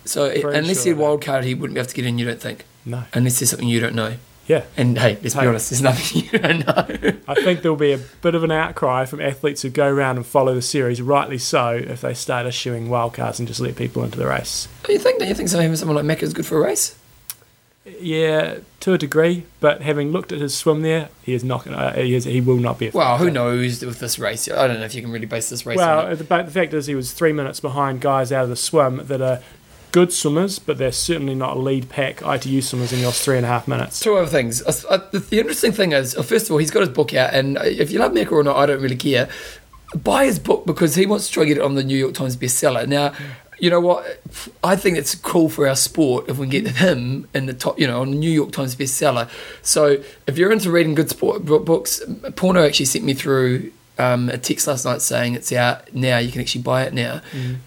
So 0.04 0.28
Pretty 0.30 0.58
unless 0.58 0.84
sure 0.84 0.94
they 0.94 1.00
wild 1.00 1.22
card, 1.22 1.44
he 1.44 1.54
wouldn't 1.54 1.74
be 1.74 1.80
able 1.80 1.88
to 1.88 1.94
get 1.94 2.06
in. 2.06 2.18
You 2.18 2.26
don't 2.26 2.40
think? 2.40 2.64
No. 2.84 3.04
Unless 3.12 3.40
there's 3.40 3.50
something 3.50 3.68
you 3.68 3.80
don't 3.80 3.94
know. 3.94 4.14
Yeah. 4.46 4.64
And 4.78 4.98
hey, 4.98 5.18
let's 5.22 5.34
be 5.34 5.46
honest, 5.46 5.68
there's 5.68 5.82
nothing 5.82 6.24
you 6.32 6.38
don't 6.38 6.66
know. 6.66 7.12
I 7.28 7.34
think 7.34 7.60
there'll 7.60 7.76
be 7.76 7.92
a 7.92 7.98
bit 7.98 8.34
of 8.34 8.42
an 8.44 8.50
outcry 8.50 9.04
from 9.04 9.20
athletes 9.20 9.60
who 9.60 9.68
go 9.68 9.86
around 9.86 10.16
and 10.16 10.26
follow 10.26 10.54
the 10.54 10.62
series, 10.62 11.02
rightly 11.02 11.36
so, 11.36 11.72
if 11.72 12.00
they 12.00 12.14
start 12.14 12.46
issuing 12.46 12.88
wildcards 12.88 13.38
and 13.38 13.46
just 13.46 13.60
let 13.60 13.76
people 13.76 14.02
into 14.02 14.16
the 14.16 14.26
race. 14.26 14.66
Do 14.84 14.94
you 14.94 14.98
think? 14.98 15.18
Do 15.18 15.26
you 15.26 15.34
think 15.34 15.50
someone 15.50 15.96
like 15.96 16.18
Macca 16.18 16.22
is 16.22 16.32
good 16.32 16.46
for 16.46 16.56
a 16.56 16.64
race? 16.64 16.97
Yeah, 18.00 18.58
to 18.80 18.92
a 18.92 18.98
degree, 18.98 19.44
but 19.60 19.82
having 19.82 20.12
looked 20.12 20.32
at 20.32 20.40
his 20.40 20.56
swim 20.56 20.82
there, 20.82 21.08
he 21.22 21.34
is 21.34 21.44
not. 21.44 21.64
Gonna, 21.64 21.76
uh, 21.76 21.92
he, 21.94 22.14
is, 22.14 22.24
he 22.24 22.40
will 22.40 22.56
not 22.56 22.78
be. 22.78 22.90
Well, 22.90 23.18
who 23.18 23.30
knows 23.30 23.84
with 23.84 23.98
this 23.98 24.18
race? 24.18 24.48
I 24.48 24.66
don't 24.66 24.80
know 24.80 24.86
if 24.86 24.94
you 24.94 25.02
can 25.02 25.10
really 25.10 25.26
base 25.26 25.48
this 25.48 25.66
race 25.66 25.78
on 25.78 25.86
Well, 25.86 26.16
the, 26.16 26.24
but 26.24 26.46
the 26.46 26.52
fact 26.52 26.74
is, 26.74 26.86
he 26.86 26.94
was 26.94 27.12
three 27.12 27.32
minutes 27.32 27.60
behind 27.60 28.00
guys 28.00 28.32
out 28.32 28.44
of 28.44 28.50
the 28.50 28.56
swim 28.56 29.06
that 29.06 29.20
are 29.20 29.40
good 29.92 30.12
swimmers, 30.12 30.58
but 30.58 30.78
they're 30.78 30.92
certainly 30.92 31.34
not 31.34 31.58
lead 31.58 31.88
pack 31.88 32.22
ITU 32.22 32.60
swimmers, 32.60 32.92
in 32.92 33.02
lost 33.02 33.22
three 33.22 33.36
and 33.36 33.46
a 33.46 33.48
half 33.48 33.66
minutes. 33.66 34.00
Two 34.00 34.16
other 34.16 34.28
things. 34.28 34.62
Uh, 34.62 34.72
uh, 34.90 34.98
the, 35.10 35.38
interesting 35.38 35.72
thing 35.72 35.92
is, 35.92 36.14
first 36.14 36.46
of 36.46 36.52
all, 36.52 36.58
he's 36.58 36.70
got 36.70 36.80
his 36.80 36.90
book 36.90 37.14
out, 37.14 37.34
and 37.34 37.58
if 37.58 37.90
you 37.90 37.98
love 37.98 38.12
Macca 38.12 38.32
or 38.32 38.42
not, 38.42 38.56
I 38.56 38.66
don't 38.66 38.82
really 38.82 38.96
care. 38.96 39.28
Buy 39.94 40.26
his 40.26 40.38
book 40.38 40.66
because 40.66 40.94
he 40.94 41.06
wants 41.06 41.28
to 41.28 41.32
try 41.32 41.44
to 41.44 41.48
get 41.48 41.56
it 41.56 41.62
on 41.62 41.74
the 41.74 41.82
New 41.82 41.96
York 41.96 42.12
Times 42.12 42.36
bestseller. 42.36 42.86
Now, 42.86 43.14
you 43.58 43.70
know 43.70 43.80
what? 43.80 44.20
I 44.62 44.76
think 44.76 44.98
it's 44.98 45.14
cool 45.14 45.48
for 45.48 45.66
our 45.68 45.76
sport 45.76 46.28
if 46.28 46.38
we 46.38 46.48
can 46.48 46.64
get 46.64 46.76
him 46.76 47.28
in 47.34 47.46
the 47.46 47.54
top, 47.54 47.78
you 47.78 47.86
know, 47.86 48.00
on 48.00 48.10
the 48.10 48.16
New 48.16 48.30
York 48.30 48.52
Times 48.52 48.76
bestseller. 48.76 49.28
So 49.62 50.02
if 50.26 50.38
you're 50.38 50.52
into 50.52 50.70
reading 50.70 50.94
good 50.94 51.10
sport 51.10 51.44
books, 51.44 52.00
Porno 52.36 52.64
actually 52.64 52.86
sent 52.86 53.04
me 53.04 53.14
through 53.14 53.72
um, 53.98 54.28
a 54.28 54.38
text 54.38 54.66
last 54.66 54.84
night 54.84 55.02
saying 55.02 55.34
it's 55.34 55.52
out 55.52 55.92
now. 55.94 56.18
You 56.18 56.30
can 56.30 56.40
actually 56.40 56.62
buy 56.62 56.84
it 56.84 56.94
now, 56.94 57.20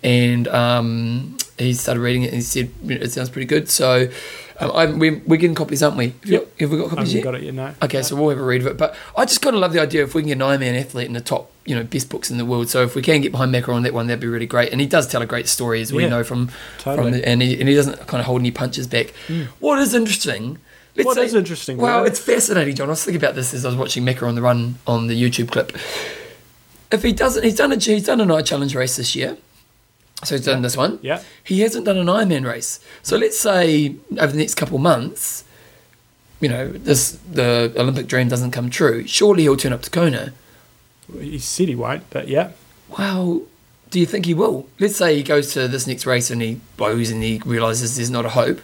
and 0.04 0.48
um, 0.48 1.38
he 1.58 1.74
started 1.74 2.00
reading 2.02 2.24
it 2.24 2.28
and 2.28 2.36
he 2.36 2.42
said 2.42 2.72
it 2.88 3.12
sounds 3.12 3.30
pretty 3.30 3.48
good. 3.48 3.70
So 3.70 4.10
um, 4.62 4.72
I, 4.76 4.86
we, 4.86 5.10
we're 5.12 5.38
getting 5.38 5.56
copies, 5.56 5.82
aren't 5.84 5.98
we? 5.98 6.08
Have, 6.10 6.26
you, 6.26 6.48
have 6.60 6.72
we 6.72 6.78
got 6.78 6.90
copies 6.90 7.14
yet? 7.14 7.24
got 7.24 7.36
it 7.36 7.44
yet, 7.44 7.54
no. 7.54 7.74
Okay, 7.82 8.02
so 8.02 8.16
we'll 8.16 8.30
have 8.30 8.40
a 8.40 8.44
read 8.44 8.62
of 8.62 8.68
it. 8.68 8.78
But 8.78 8.96
I 9.18 9.26
just 9.26 9.42
kind 9.42 9.56
of 9.56 9.62
love 9.62 9.74
the 9.74 9.82
idea 9.82 10.04
if 10.04 10.14
we 10.16 10.22
can 10.22 10.28
get 10.30 10.34
an 10.34 10.40
Ironman 10.60 10.80
athlete 10.80 11.08
in 11.08 11.14
the 11.14 11.22
top, 11.22 11.52
you 11.66 11.76
know, 11.76 11.84
best 11.84 12.10
books 12.10 12.30
in 12.32 12.38
the 12.38 12.46
world. 12.46 12.70
So 12.70 12.84
if 12.84 12.96
we 12.96 13.02
can 13.02 13.22
get 13.22 13.32
behind 13.32 13.54
Macca 13.54 13.70
on 13.70 13.84
that 13.84 13.94
one, 13.94 14.08
that'd 14.08 14.20
be 14.22 14.28
really 14.28 14.46
great. 14.46 14.72
And 14.72 14.80
he 14.82 14.88
does 14.88 15.08
tell 15.08 15.22
a 15.22 15.26
great 15.26 15.48
story, 15.48 15.82
as 15.82 15.92
we 15.92 16.04
Yeah, 16.04 16.10
know 16.10 16.24
from 16.24 16.50
totally. 16.80 17.12
from 17.12 17.20
the, 17.20 17.28
and 17.28 17.42
he 17.42 17.60
and 17.60 17.68
he 17.70 17.76
doesn't 17.76 18.08
kind 18.08 18.20
of 18.22 18.26
hold 18.28 18.42
any 18.42 18.52
punches 18.52 18.88
back. 18.88 19.12
What 19.60 19.80
is 19.80 19.94
interesting? 19.94 20.58
Let's 20.96 21.06
What 21.06 21.16
say- 21.16 21.26
is 21.26 21.34
interesting? 21.36 21.78
Well, 21.78 22.00
really? 22.00 22.10
it's 22.10 22.20
fascinating, 22.20 22.76
John. 22.76 22.88
I 22.88 22.92
was 22.92 23.04
thinking 23.06 23.22
about 23.22 23.36
this 23.36 23.54
as 23.54 23.64
I 23.66 23.70
was 23.70 23.78
watching 23.78 24.04
Macca 24.06 24.28
on 24.28 24.36
the 24.36 24.42
run 24.42 24.76
on 24.86 25.08
the 25.08 25.16
YouTube 25.22 25.50
clip. 25.52 25.72
If 26.92 27.04
he 27.04 27.14
doesn't, 27.14 27.44
he's 27.44 27.56
done 27.56 27.72
a 27.72 27.78
he's 27.78 28.06
done 28.06 28.20
a 28.20 28.26
night 28.26 28.46
challenge 28.46 28.76
race 28.76 28.98
this 28.98 29.16
year. 29.16 29.38
So 30.24 30.36
he's 30.36 30.46
done 30.46 30.62
this 30.62 30.78
one. 30.78 31.00
yeah. 31.02 31.24
He 31.44 31.62
hasn't 31.62 31.86
done 31.86 31.98
an 31.98 32.08
Ironman 32.08 32.46
race. 32.46 32.80
So 33.02 33.18
let's 33.18 33.40
say 33.40 33.96
over 34.20 34.32
the 34.32 34.38
next 34.38 34.56
couple 34.56 34.76
of 34.76 34.82
months, 34.82 35.44
you 36.40 36.50
know, 36.50 36.70
this 36.72 37.18
the 37.32 37.74
Olympic 37.78 38.08
dream 38.08 38.28
doesn't 38.28 38.52
come 38.52 38.70
true. 38.70 39.06
Surely 39.08 39.44
he'll 39.44 39.58
turn 39.58 39.74
up 39.74 39.82
to 39.84 39.90
Kona. 39.90 40.34
He 41.20 41.40
said 41.40 41.68
he 41.68 41.76
won't, 41.76 42.10
but 42.10 42.28
yeah. 42.28 42.52
Well, 42.98 43.44
do 43.90 44.00
you 44.00 44.06
think 44.06 44.26
he 44.26 44.34
will? 44.34 44.68
Let's 44.80 44.96
say 44.96 45.16
he 45.16 45.24
goes 45.24 45.54
to 45.54 45.68
this 45.68 45.88
next 45.88 46.06
race 46.06 46.30
and 46.32 46.42
he 46.42 46.60
blows 46.78 47.10
and 47.10 47.22
he 47.24 47.42
realizes 47.46 47.96
there's 47.96 48.10
not 48.10 48.26
a 48.26 48.30
hope, 48.30 48.62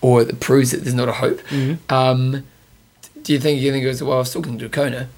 or 0.00 0.22
it 0.22 0.40
proves 0.40 0.72
that 0.72 0.78
there's 0.78 0.94
not 0.94 1.08
a 1.08 1.12
hope. 1.12 1.40
Mm-hmm. 1.48 1.92
Um, 1.92 2.44
do 3.22 3.32
you 3.32 3.38
think 3.38 3.60
he 3.60 3.70
then 3.70 3.82
goes, 3.82 4.02
well, 4.02 4.16
I 4.16 4.18
was 4.18 4.32
talking 4.32 4.58
to 4.58 4.68
Kona? 4.68 5.08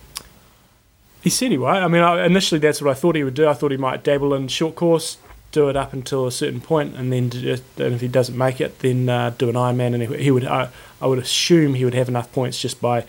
He 1.22 1.30
said 1.30 1.50
he 1.50 1.58
won't. 1.58 1.82
I 1.82 1.88
mean, 1.88 2.02
initially 2.24 2.60
that's 2.60 2.80
what 2.80 2.90
I 2.90 2.94
thought 2.94 3.16
he 3.16 3.24
would 3.24 3.34
do. 3.34 3.48
I 3.48 3.54
thought 3.54 3.72
he 3.72 3.76
might 3.76 4.04
dabble 4.04 4.32
in 4.34 4.46
short 4.48 4.76
course, 4.76 5.16
do 5.56 5.68
it 5.70 5.76
up 5.76 5.92
until 5.92 6.26
a 6.26 6.32
certain 6.42 6.60
point, 6.60 6.94
and 6.96 7.10
then 7.12 7.30
just, 7.30 7.62
and 7.78 7.94
if 7.94 8.00
he 8.02 8.08
doesn't 8.08 8.36
make 8.36 8.60
it, 8.60 8.78
then 8.80 9.08
uh, 9.08 9.30
do 9.38 9.48
an 9.48 9.54
Ironman. 9.54 9.94
And 9.94 10.02
he, 10.02 10.24
he 10.24 10.30
would, 10.30 10.44
I, 10.44 10.68
I 11.00 11.06
would 11.06 11.18
assume 11.18 11.74
he 11.74 11.84
would 11.86 11.94
have 11.94 12.08
enough 12.08 12.30
points 12.32 12.60
just 12.60 12.80
by 12.80 13.04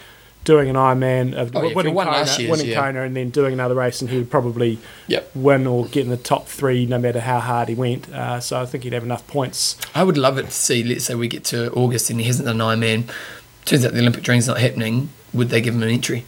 doing 0.46 0.70
an 0.70 0.78
Ironman 0.78 1.34
of 1.36 1.54
Oh, 1.54 1.62
yeah, 1.64 1.74
winning, 1.76 1.94
Kona, 1.94 2.26
winning 2.50 2.68
yeah. 2.68 2.76
Kona, 2.82 3.02
and 3.02 3.14
then 3.18 3.30
doing 3.32 3.52
another 3.52 3.76
race, 3.76 4.00
and 4.02 4.10
he 4.10 4.18
would 4.18 4.32
probably 4.32 4.80
Yep. 5.08 5.32
win 5.36 5.68
or 5.68 5.86
get 5.88 6.04
in 6.06 6.10
the 6.10 6.16
top 6.34 6.48
three, 6.48 6.86
no 6.86 6.98
matter 6.98 7.20
how 7.20 7.40
hard 7.42 7.68
he 7.68 7.76
went. 7.76 8.08
Uh, 8.14 8.40
so 8.40 8.62
I 8.62 8.66
think 8.66 8.86
he'd 8.86 8.94
have 8.94 9.04
enough 9.04 9.28
points. 9.28 9.76
I 9.94 10.04
would 10.06 10.18
love 10.18 10.38
it 10.38 10.46
to 10.46 10.52
see, 10.52 10.84
let's 10.84 11.04
say 11.06 11.16
we 11.16 11.28
get 11.28 11.44
to 11.46 11.70
August 11.74 12.10
and 12.10 12.22
he 12.22 12.28
hasn't 12.28 12.46
done 12.48 12.62
an 12.62 12.68
Ironman. 12.80 13.12
Turns 13.66 13.86
out 13.86 13.92
the 13.92 14.00
Olympic 14.00 14.24
dream's 14.24 14.48
not 14.48 14.60
happening. 14.62 15.10
Would 15.34 15.50
they 15.50 15.60
give 15.60 15.76
him 15.76 15.84
an 15.84 15.90
entry? 15.90 16.24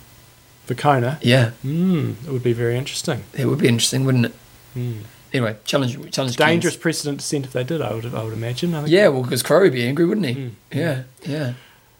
For 0.65 0.75
Kona, 0.75 1.17
Yeah, 1.21 1.51
mm, 1.65 2.15
it 2.27 2.31
would 2.31 2.43
be 2.43 2.53
very 2.53 2.77
interesting. 2.77 3.23
It 3.37 3.45
would 3.45 3.59
be 3.59 3.67
interesting, 3.69 4.03
wouldn't 4.05 4.25
it? 4.25 4.33
Mm. 4.75 4.97
Anyway, 5.33 5.57
challenge, 5.65 6.11
challenge. 6.11 6.37
Dangerous 6.37 6.75
precedent 6.75 7.19
to 7.19 7.25
set 7.25 7.43
if 7.45 7.53
they 7.53 7.63
did. 7.63 7.81
I 7.81 7.93
would, 7.93 8.13
I 8.13 8.23
would 8.23 8.33
imagine. 8.33 8.73
I 8.73 8.85
Yeah, 8.85 9.09
well, 9.09 9.23
because 9.23 9.43
Crow 9.43 9.61
would 9.61 9.73
be 9.73 9.85
angry, 9.87 10.05
wouldn't 10.05 10.25
he? 10.25 10.35
Mm. 10.35 10.51
Yeah, 10.71 11.03
yeah. 11.23 11.53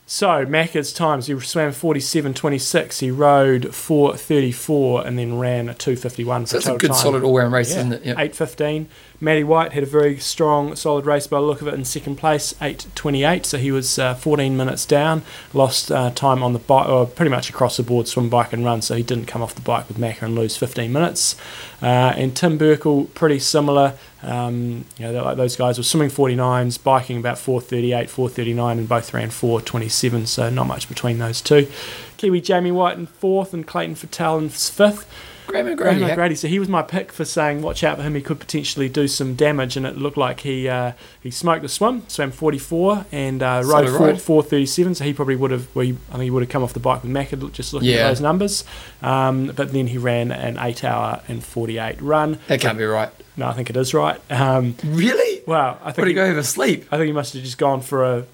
So 0.07 0.27
Macca's 0.27 0.91
times 0.91 1.27
he 1.27 1.39
swam 1.39 1.71
forty 1.71 1.99
seven 1.99 2.33
twenty 2.33 2.57
six. 2.57 2.99
He 2.99 3.11
rode 3.11 3.75
four 3.75 4.17
thirty 4.17 4.51
four 4.51 5.05
and 5.05 5.19
then 5.19 5.37
ran 5.37 5.69
a 5.69 5.75
two 5.75 5.95
fifty 5.95 6.23
one. 6.23 6.47
So 6.47 6.57
it's 6.57 6.65
a 6.67 6.77
good, 6.77 6.95
solid 6.95 7.21
all-round 7.21 7.53
race, 7.53 7.69
isn't 7.69 7.93
it? 7.93 8.03
Yeah. 8.03 8.15
Eight 8.17 8.35
fifteen. 8.35 8.89
Matty 9.21 9.43
White 9.43 9.73
had 9.73 9.83
a 9.83 9.85
very 9.87 10.17
strong, 10.17 10.75
solid 10.75 11.05
race 11.05 11.27
by 11.27 11.39
the 11.39 11.45
look 11.45 11.61
of 11.61 11.67
it 11.67 11.73
in 11.73 11.83
second 11.83 12.15
place, 12.15 12.53
eight 12.61 12.87
twenty 12.95 13.23
eight. 13.23 13.45
So 13.45 13.57
he 13.57 13.71
was 13.71 13.99
uh, 13.99 14.15
fourteen 14.15 14.55
minutes 14.55 14.85
down. 14.85 15.23
Lost 15.53 15.91
uh, 15.91 16.11
time 16.11 16.41
on 16.41 16.53
the 16.53 16.59
bike, 16.59 16.87
or 16.87 17.05
pretty 17.05 17.29
much 17.29 17.49
across 17.49 17.77
the 17.77 17.83
board, 17.83 18.07
swim, 18.07 18.29
bike, 18.29 18.53
and 18.53 18.63
run. 18.63 18.81
So 18.81 18.95
he 18.95 19.03
didn't 19.03 19.25
come 19.25 19.41
off 19.41 19.55
the 19.55 19.61
bike 19.61 19.87
with 19.89 19.97
Macca 19.97 20.23
and 20.23 20.35
lose 20.35 20.55
fifteen 20.55 20.93
minutes. 20.93 21.35
Uh, 21.81 22.13
and 22.15 22.35
Tim 22.35 22.57
Berkel, 22.57 23.13
pretty 23.13 23.39
similar. 23.39 23.95
Um, 24.21 24.85
you 24.97 25.11
know, 25.11 25.23
like 25.23 25.37
those 25.37 25.55
guys 25.55 25.77
were 25.77 25.83
swimming 25.83 26.09
49s, 26.09 26.83
biking 26.83 27.17
about 27.17 27.37
438, 27.37 28.09
439, 28.09 28.79
and 28.79 28.89
both 28.89 29.13
ran 29.13 29.29
427, 29.29 30.25
so 30.25 30.49
not 30.49 30.67
much 30.67 30.89
between 30.89 31.19
those 31.19 31.39
two. 31.39 31.71
Kiwi 32.17 32.41
Jamie 32.41 32.71
White 32.71 32.97
in 32.97 33.05
fourth, 33.05 33.53
and 33.53 33.65
Clayton 33.65 33.95
Fettell 33.95 34.39
in 34.39 34.49
fifth. 34.49 35.09
Graham 35.49 35.67
O'Grady. 35.67 35.97
Graham. 35.99 36.11
O'Grady. 36.11 36.35
So 36.35 36.47
he 36.47 36.59
was 36.59 36.69
my 36.69 36.81
pick 36.81 37.11
for 37.11 37.25
saying, 37.25 37.61
watch 37.61 37.83
out 37.83 37.97
for 37.97 38.03
him. 38.03 38.15
He 38.15 38.21
could 38.21 38.39
potentially 38.39 38.87
do 38.87 39.07
some 39.07 39.35
damage, 39.35 39.75
and 39.75 39.85
it 39.85 39.97
looked 39.97 40.17
like 40.17 40.41
he 40.41 40.69
uh, 40.69 40.93
he 41.21 41.31
smoked 41.31 41.61
the 41.63 41.69
swim, 41.69 42.03
swam 42.07 42.31
44, 42.31 43.05
and 43.11 43.41
uh, 43.43 43.61
rode 43.65 43.81
did 43.85 43.89
four, 43.91 43.99
Ryan. 44.07 44.17
437. 44.17 44.95
So 44.95 45.03
he 45.03 45.13
probably 45.13 45.35
would 45.35 45.51
have. 45.51 45.73
Well, 45.75 45.85
he, 45.85 45.97
I 46.09 46.13
think 46.13 46.23
he 46.23 46.29
would 46.31 46.43
have 46.43 46.49
come 46.49 46.63
off 46.63 46.73
the 46.73 46.79
bike 46.79 47.03
with 47.03 47.11
Macca 47.11 47.51
just 47.51 47.73
looking 47.73 47.89
Yeah. 47.89 47.97
at 48.05 48.07
those 48.09 48.21
numbers. 48.21 48.63
Um, 49.01 49.47
but 49.47 49.73
then 49.73 49.87
he 49.87 49.97
ran 49.97 50.31
an 50.31 50.57
eight 50.59 50.83
hour 50.83 51.21
and 51.27 51.43
48 51.43 52.01
run. 52.01 52.39
That 52.47 52.61
can't 52.61 52.77
be 52.77 52.85
right. 52.85 53.09
No, 53.37 53.47
I 53.47 53.53
think 53.53 53.69
it 53.69 53.77
is 53.77 53.93
right. 53.93 54.19
Um, 54.31 54.75
Really? 54.83 55.41
well, 55.47 55.79
I 55.81 55.91
think 55.91 56.05
did 56.05 56.07
he 56.07 56.11
he, 56.11 56.15
go 56.15 56.25
over 56.25 56.43
sleep? 56.43 56.85
I 56.91 56.97
think 56.97 57.07
he 57.07 57.13
must 57.13 57.33
have 57.33 57.41
just 57.43 57.57
gone 57.57 57.81
for 57.81 58.03
a, 58.03 58.25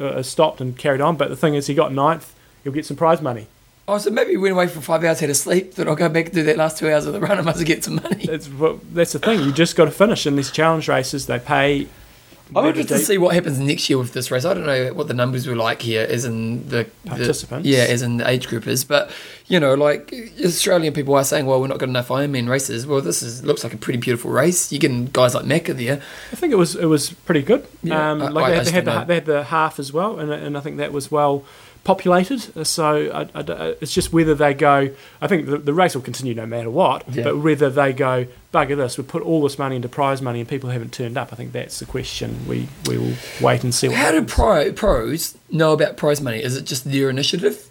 a, 0.00 0.06
a 0.18 0.24
stopped 0.24 0.60
and 0.60 0.76
carried 0.76 1.00
on. 1.02 1.16
But 1.16 1.28
the 1.28 1.36
thing 1.36 1.54
is, 1.54 1.66
he 1.66 1.74
got 1.74 1.92
ninth. 1.92 2.34
He'll 2.62 2.72
get 2.72 2.86
some 2.86 2.96
prize 2.96 3.20
money. 3.20 3.46
Oh, 3.86 3.98
so 3.98 4.10
maybe 4.10 4.30
he 4.30 4.36
went 4.38 4.52
away 4.52 4.66
for 4.66 4.80
five 4.80 5.04
hours, 5.04 5.20
had 5.20 5.28
a 5.30 5.34
sleep. 5.34 5.74
Then 5.74 5.88
I'll 5.88 5.94
go 5.94 6.08
back 6.08 6.26
and 6.26 6.34
do 6.34 6.42
that 6.44 6.56
last 6.56 6.78
two 6.78 6.90
hours 6.90 7.04
of 7.04 7.12
the 7.12 7.20
run. 7.20 7.38
I 7.38 7.42
must 7.42 7.64
get 7.66 7.84
some 7.84 7.96
money. 7.96 8.26
That's 8.26 8.48
what, 8.48 8.94
that's 8.94 9.12
the 9.12 9.18
thing. 9.18 9.40
You 9.40 9.52
just 9.52 9.76
got 9.76 9.84
to 9.84 9.90
finish 9.90 10.26
in 10.26 10.36
these 10.36 10.50
challenge 10.50 10.88
races. 10.88 11.26
They 11.26 11.38
pay. 11.38 11.86
I'm 12.54 12.66
interested 12.66 12.94
to 12.98 13.00
see 13.00 13.16
what 13.18 13.34
happens 13.34 13.58
next 13.58 13.88
year 13.88 13.98
with 13.98 14.12
this 14.12 14.30
race. 14.30 14.44
I 14.44 14.52
don't 14.54 14.66
know 14.66 14.92
what 14.92 15.08
the 15.08 15.14
numbers 15.14 15.46
were 15.46 15.56
like 15.56 15.80
here, 15.82 16.06
as 16.08 16.24
in 16.26 16.68
the 16.68 16.86
the- 17.04 17.10
Participants. 17.10 17.66
yeah, 17.66 17.80
as 17.88 18.02
in 18.02 18.18
the 18.18 18.28
age 18.28 18.48
groupers. 18.48 18.86
But 18.86 19.10
you 19.48 19.58
know, 19.58 19.74
like 19.74 20.14
Australian 20.44 20.92
people 20.92 21.14
are 21.14 21.24
saying, 21.24 21.46
well, 21.46 21.58
we're 21.60 21.68
not 21.68 21.78
got 21.78 21.88
enough 21.88 22.08
Ironman 22.08 22.48
races. 22.48 22.86
Well, 22.86 23.00
this 23.00 23.22
is 23.22 23.44
looks 23.44 23.64
like 23.64 23.72
a 23.72 23.78
pretty 23.78 23.98
beautiful 23.98 24.30
race. 24.30 24.70
You 24.70 24.78
getting 24.78 25.06
guys 25.06 25.34
like 25.34 25.46
Macca 25.46 25.74
there. 25.74 26.02
I 26.32 26.36
think 26.36 26.52
it 26.52 26.56
was 26.56 26.76
it 26.76 26.84
was 26.86 27.10
pretty 27.12 27.42
good. 27.42 27.66
Yeah, 27.82 28.10
um, 28.12 28.18
like 28.20 28.44
I- 28.44 28.50
they, 28.50 28.58
I 28.58 28.64
they, 28.64 28.70
had 28.72 28.84
the, 28.84 29.04
they 29.04 29.14
had 29.14 29.26
the 29.26 29.44
half 29.44 29.78
as 29.78 29.92
well, 29.92 30.18
and, 30.18 30.30
and 30.30 30.56
I 30.56 30.60
think 30.60 30.76
that 30.76 30.92
was 30.92 31.10
well 31.10 31.44
populated. 31.84 32.66
So 32.66 33.10
I, 33.12 33.20
I- 33.38 33.42
uh, 33.44 33.74
it's 33.80 33.92
just 33.92 34.12
whether 34.12 34.34
they 34.34 34.54
go. 34.54 34.90
I 35.20 35.26
think 35.26 35.46
the, 35.46 35.58
the 35.58 35.74
race 35.74 35.94
will 35.94 36.02
continue 36.02 36.34
no 36.34 36.46
matter 36.46 36.70
what. 36.70 37.04
Yeah. 37.14 37.24
But 37.24 37.38
whether 37.38 37.70
they 37.70 37.92
go 37.92 38.26
bugger 38.52 38.76
this, 38.76 38.96
we 38.98 39.04
put 39.04 39.22
all 39.22 39.42
this 39.42 39.58
money 39.58 39.76
into 39.76 39.88
prize 39.88 40.22
money, 40.22 40.40
and 40.40 40.48
people 40.48 40.70
haven't 40.70 40.92
turned 40.92 41.16
up. 41.16 41.32
I 41.32 41.36
think 41.36 41.52
that's 41.52 41.78
the 41.78 41.86
question. 41.86 42.46
We 42.48 42.68
we 42.88 42.98
will 42.98 43.14
wait 43.40 43.62
and 43.64 43.74
see. 43.74 43.88
What 43.88 43.98
How 43.98 44.10
do 44.12 44.24
pro, 44.24 44.72
pros 44.72 45.36
know 45.50 45.72
about 45.72 45.96
prize 45.96 46.20
money? 46.20 46.42
Is 46.42 46.56
it 46.56 46.64
just 46.64 46.90
their 46.90 47.10
initiative? 47.10 47.68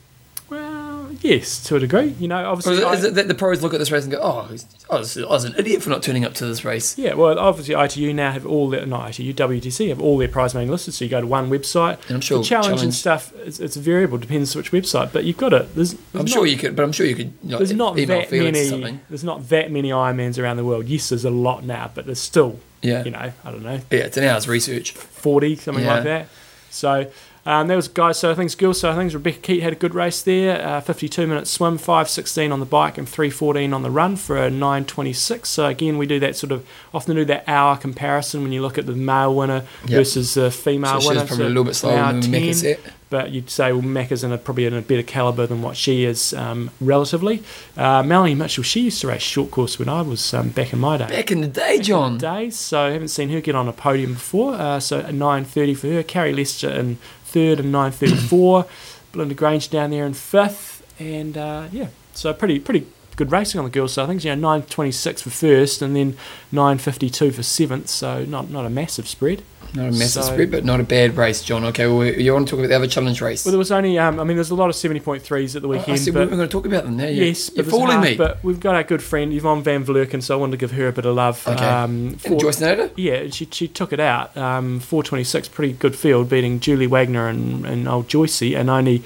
Yes, 1.23 1.63
to 1.63 1.77
a 1.77 1.79
degree. 1.79 2.13
You 2.19 2.27
know, 2.27 2.49
obviously. 2.51 2.77
it, 2.79 2.83
I- 2.83 2.93
is 2.95 3.03
it 3.05 3.15
that 3.15 3.27
the 3.29 3.33
pros 3.33 3.61
look 3.61 3.73
at 3.73 3.79
this 3.79 3.91
race 3.91 4.03
and 4.03 4.11
go, 4.11 4.19
oh, 4.21 4.45
I 4.47 4.51
was, 4.51 5.17
I 5.17 5.25
was 5.25 5.45
an 5.45 5.55
idiot 5.57 5.81
for 5.81 5.89
not 5.89 6.03
turning 6.03 6.25
up 6.25 6.33
to 6.35 6.45
this 6.45 6.65
race? 6.65 6.97
Yeah, 6.97 7.13
well, 7.13 7.39
obviously 7.39 7.75
ITU 7.75 8.13
now 8.13 8.33
have 8.33 8.45
all 8.45 8.69
their 8.69 8.85
not 8.85 9.17
ITU 9.17 9.33
WTC 9.33 9.87
have 9.87 10.01
all 10.01 10.17
their 10.17 10.27
prize 10.27 10.53
money 10.53 10.67
listed. 10.67 10.93
So 10.93 11.05
you 11.05 11.09
go 11.09 11.21
to 11.21 11.25
one 11.27 11.49
website. 11.49 11.97
And 12.07 12.15
I'm 12.15 12.21
sure 12.21 12.39
the 12.39 12.43
challenge, 12.43 12.81
and 12.83 12.93
stuff 12.93 13.33
it's, 13.37 13.61
it's 13.61 13.77
variable, 13.77 14.17
depends 14.17 14.53
which 14.53 14.71
website. 14.73 15.13
But 15.13 15.23
you've 15.23 15.37
got 15.37 15.53
it. 15.53 15.73
There's, 15.75 15.93
there's 15.93 16.03
I'm 16.13 16.19
not, 16.19 16.29
sure 16.29 16.45
you 16.45 16.57
could, 16.57 16.75
but 16.75 16.83
I'm 16.83 16.91
sure 16.91 17.05
you 17.05 17.15
could. 17.15 17.33
Like, 17.43 17.57
There's 17.59 17.73
not 17.73 17.95
that 17.95 18.29
many. 18.29 18.99
There's 19.09 19.23
not 19.23 19.47
that 19.47 19.71
many 19.71 19.89
Ironmans 19.91 20.37
around 20.37 20.57
the 20.57 20.65
world. 20.65 20.87
Yes, 20.87 21.07
there's 21.09 21.23
a 21.25 21.29
lot 21.29 21.63
now, 21.63 21.89
but 21.95 22.05
there's 22.05 22.19
still, 22.19 22.59
Yeah, 22.81 23.05
you 23.05 23.11
know, 23.11 23.31
I 23.45 23.51
don't 23.51 23.63
know, 23.63 23.79
yeah, 23.91 23.99
it's 23.99 24.17
an 24.17 24.25
hour's 24.25 24.49
research. 24.49 24.91
forty 24.91 25.55
something 25.55 25.85
Yeah. 25.85 25.93
like 25.95 26.03
that. 26.03 26.27
So. 26.69 27.09
Um, 27.45 27.67
there 27.67 27.75
was 27.75 27.89
guys, 27.89 28.17
so 28.19 28.31
I 28.31 28.35
think 28.35 28.57
girls, 28.57 28.79
so 28.79 28.89
I 28.89 28.95
think 28.95 29.11
Rebekah 29.13 29.39
Keat 29.41 29.63
had 29.63 29.73
a 29.73 29.75
good 29.75 29.93
race 29.93 30.21
there. 30.21 30.65
Uh, 30.65 30.79
52 30.79 31.27
minute 31.27 31.45
swim, 31.45 31.77
5.16 31.77 32.53
on 32.53 32.61
the 32.61 32.65
bike, 32.65 32.97
and 32.97 33.05
3.14 33.05 33.73
on 33.75 33.81
the 33.81 33.91
run 33.91 34.15
for 34.15 34.37
a 34.37 34.49
9.26. 34.49 35.45
So 35.47 35.65
again, 35.65 35.97
we 35.97 36.05
do 36.07 36.19
that 36.21 36.35
sort 36.37 36.51
of 36.53 36.65
often 36.93 37.15
do 37.17 37.25
that 37.25 37.43
hour 37.47 37.75
comparison 37.75 38.43
when 38.43 38.51
you 38.53 38.61
look 38.61 38.77
at 38.77 38.85
the 38.85 38.93
male 38.93 39.35
winner 39.35 39.63
Yep. 39.83 39.89
versus 39.89 40.33
the 40.35 40.51
female 40.51 41.01
So 41.01 41.09
winner. 41.09 41.21
was 41.21 41.29
probably 41.29 41.43
So 41.45 41.47
a 41.47 41.49
little 41.49 41.63
bit 41.65 41.75
slower 41.75 41.95
than 42.13 42.21
Macca 42.21 42.31
10, 42.45 42.53
set. 42.53 42.79
but 43.09 43.31
you'd 43.31 43.49
say 43.49 43.73
well, 43.73 43.81
Macca's 43.81 44.23
in 44.23 44.31
a, 44.31 44.37
probably 44.37 44.65
in 44.65 44.73
a 44.73 44.81
better 44.81 45.03
calibre 45.03 45.45
than 45.45 45.61
what 45.61 45.75
she 45.75 46.05
is 46.05 46.33
um, 46.33 46.69
relatively. 46.79 47.43
Uh, 47.75 48.03
Melanie 48.03 48.35
Mitchell, 48.35 48.63
she 48.63 48.81
used 48.83 49.01
to 49.01 49.07
race 49.07 49.21
short 49.21 49.51
course 49.51 49.77
when 49.77 49.89
I 49.89 50.01
was 50.01 50.33
um, 50.33 50.47
back 50.49 50.71
in 50.71 50.79
my 50.79 50.95
day. 50.95 51.07
Back 51.07 51.29
in 51.29 51.41
the 51.41 51.47
day, 51.49 51.79
John. 51.79 52.17
Days, 52.17 52.55
so 52.57 52.83
I 52.83 52.89
haven't 52.91 53.09
seen 53.09 53.27
her 53.31 53.41
get 53.41 53.53
on 53.55 53.67
a 53.67 53.73
podium 53.73 54.13
before. 54.13 54.53
Uh, 54.53 54.79
so 54.79 54.99
a 55.01 55.11
9.30 55.11 55.77
for 55.77 55.87
her. 55.87 56.03
Carrie 56.03 56.31
Lester 56.33 56.69
in 56.69 56.97
third 57.33 57.59
and 57.59 57.73
9.34. 57.73 58.67
Belinda 59.11 59.35
Granger 59.35 59.69
down 59.69 59.89
there 59.89 60.05
in 60.05 60.13
fifth. 60.13 60.81
And 60.99 61.37
uh, 61.37 61.67
yeah, 61.71 61.89
so 62.13 62.33
pretty 62.33 62.59
pretty 62.59 62.87
good 63.15 63.31
racing 63.31 63.59
on 63.59 63.65
the 63.65 63.71
girls' 63.71 63.93
side. 63.93 64.03
I 64.03 64.07
think 64.07 64.23
you 64.25 64.35
know 64.35 64.47
9.26 64.59 65.21
for 65.21 65.29
first 65.29 65.81
and 65.81 65.95
then 65.95 66.17
9.52 66.51 67.33
for 67.33 67.43
seventh. 67.43 67.89
So 67.89 68.25
not 68.25 68.49
not 68.49 68.65
a 68.65 68.69
massive 68.69 69.07
spread. 69.07 69.43
Not 69.75 69.87
a 69.87 69.91
massive 69.91 70.23
So- 70.23 70.33
spread, 70.33 70.51
but 70.51 70.63
not 70.65 70.79
a 70.79 70.83
bad 70.83 71.17
race, 71.17 71.41
John. 71.41 71.63
Okay, 71.65 71.87
well, 71.87 72.05
you 72.05 72.31
want 72.31 72.47
to 72.47 72.51
talk 72.51 72.59
about 72.59 72.69
the 72.69 72.75
other 72.75 72.85
challenge 72.87 73.21
race? 73.21 73.43
Well, 73.43 73.51
there 73.53 73.57
was 73.57 73.71
only 73.71 73.97
um, 73.97 74.19
I 74.19 74.23
mean, 74.23 74.37
there's 74.37 74.51
a 74.51 74.55
lot 74.55 74.69
of 74.69 74.75
70.3s 74.75 75.55
at 75.55 75.63
the 75.63 75.67
I 75.67 75.71
weekend. 75.71 75.97
said 75.99 76.13
we 76.13 76.19
but 76.21 76.29
were 76.29 76.35
going 76.37 76.47
to 76.47 76.51
talk 76.51 76.65
about 76.67 76.83
them 76.83 76.97
now. 76.97 77.05
You're, 77.07 77.25
Yes, 77.25 77.49
but 77.49 77.65
you're 77.65 77.71
fooling 77.71 78.01
me. 78.01 78.15
But 78.15 78.43
we've 78.43 78.59
got 78.59 78.75
our 78.75 78.83
good 78.83 79.01
friend 79.01 79.33
Yvonne 79.33 79.63
Van 79.63 79.83
Vlerken, 79.83 80.21
so 80.21 80.35
I 80.35 80.39
wanted 80.39 80.51
to 80.51 80.57
give 80.57 80.71
her 80.73 80.87
a 80.89 80.91
bit 80.91 81.05
of 81.07 81.15
love. 81.15 81.47
Okay. 81.47 81.65
Um, 81.65 82.07
And 82.09 82.21
for- 82.21 82.35
Joyce 82.39 82.59
Nader? 82.59 82.91
yeah, 82.95 83.29
she 83.31 83.47
she 83.51 83.67
took 83.67 83.91
it 83.91 83.99
out. 83.99 84.35
Um, 84.37 84.79
426, 84.79 85.47
pretty 85.47 85.73
good 85.73 85.95
field, 85.95 86.29
beating 86.29 86.59
Julie 86.59 86.85
Wagner 86.85 87.27
and, 87.27 87.65
and 87.65 87.87
old 87.87 88.07
Joycey, 88.07 88.55
and 88.55 88.69
only, 88.69 89.01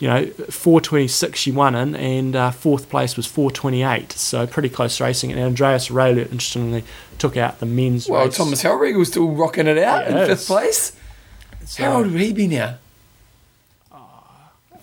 you 0.00 0.08
know, 0.08 0.26
426 0.26 1.38
she 1.38 1.52
won 1.52 1.74
in, 1.74 1.94
and 1.94 2.34
uh, 2.36 2.50
fourth 2.50 2.88
place 2.90 3.16
was 3.16 3.26
428. 3.26 4.12
So 4.12 4.46
pretty 4.46 4.68
close 4.68 5.00
racing. 5.00 5.30
And 5.32 5.40
Andreas 5.40 5.88
Raelert, 5.88 6.30
interestingly, 6.32 6.84
took 7.18 7.36
out 7.36 7.60
the 7.60 7.66
men's 7.66 8.08
Well, 8.08 8.24
race. 8.26 8.36
Thomas 8.36 8.62
was 8.64 9.08
still 9.08 9.28
rocking 9.30 9.66
it 9.66 9.78
out 9.78 10.02
Yeah, 10.04 10.08
in 10.10 10.14
fifth 10.26 10.30
it's- 10.30 10.46
place. 10.46 10.92
So- 11.66 11.82
How 11.84 11.96
old 11.98 12.10
would 12.12 12.20
he 12.20 12.32
be 12.32 12.46
now? 12.48 12.76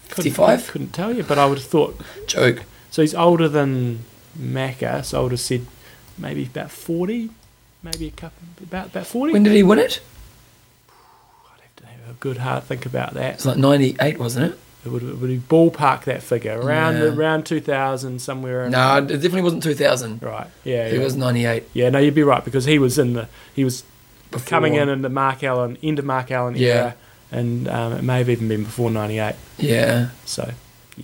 couldn't- 0.10 0.32
55? 0.34 0.68
Couldn't 0.72 0.94
tell 0.94 1.14
you, 1.16 1.24
but 1.24 1.38
I 1.38 1.46
would 1.46 1.58
have 1.58 1.68
thought. 1.68 2.00
Joke. 2.28 2.64
So 2.90 3.02
he's 3.02 3.16
older 3.16 3.48
than 3.48 4.04
Macca, 4.38 5.06
so 5.06 5.20
I 5.20 5.24
would 5.24 5.32
have 5.32 5.40
said 5.40 5.66
maybe 6.18 6.44
about 6.44 6.70
40, 6.72 7.30
maybe 7.84 8.08
a 8.08 8.12
couple, 8.12 8.44
about 8.62 8.88
about 8.88 9.08
40. 9.08 9.32
When 9.34 9.44
did 9.44 9.54
he 9.54 9.64
win 9.64 9.80
it? 9.80 10.02
I'd 10.90 11.62
have 11.62 11.76
to 11.78 11.86
have 11.86 12.10
a 12.10 12.14
good 12.20 12.38
hard 12.38 12.64
think 12.66 12.86
about 12.86 13.14
that. 13.14 13.36
It's 13.36 13.46
like 13.46 13.58
98, 13.58 14.20
wasn't 14.20 14.52
it? 14.54 14.60
It 14.84 14.90
would, 14.90 15.04
it 15.04 15.18
would 15.20 15.28
be 15.30 15.38
ballpark 15.38 16.06
that 16.06 16.24
figure 16.24 16.60
around 16.60 16.96
Yeah. 16.96 17.04
around 17.14 17.46
2000 17.46 18.20
somewhere. 18.20 18.68
No, 18.70 18.98
it 18.98 19.08
definitely 19.08 19.44
wasn't 19.44 19.62
2000. 19.64 20.22
Right. 20.24 20.48
Yeah. 20.64 20.88
It 20.88 20.98
yeah. 20.98 21.04
was 21.04 21.16
98. 21.16 21.64
Yeah. 21.74 21.90
No, 21.90 22.00
you'd 22.00 22.16
be 22.16 22.24
right 22.24 22.44
because 22.44 22.66
he 22.66 22.80
was 22.80 22.98
in 22.98 23.14
the 23.14 23.28
he 23.54 23.64
was 23.64 23.84
Before. 24.32 24.48
coming 24.48 24.74
in 24.76 24.90
in 24.90 25.02
the 25.04 25.10
Mark 25.10 25.44
Allen 25.44 25.78
end 25.84 26.00
of 26.00 26.06
Mark 26.06 26.32
Allen 26.32 26.56
Yeah. 26.56 26.68
era, 26.68 26.96
and 27.32 27.68
um, 27.68 27.94
it 27.94 28.02
may 28.04 28.18
have 28.18 28.30
even 28.30 28.48
been 28.48 28.64
before 28.64 28.90
'98. 28.90 29.36
Yeah. 29.60 30.10
So, 30.26 30.52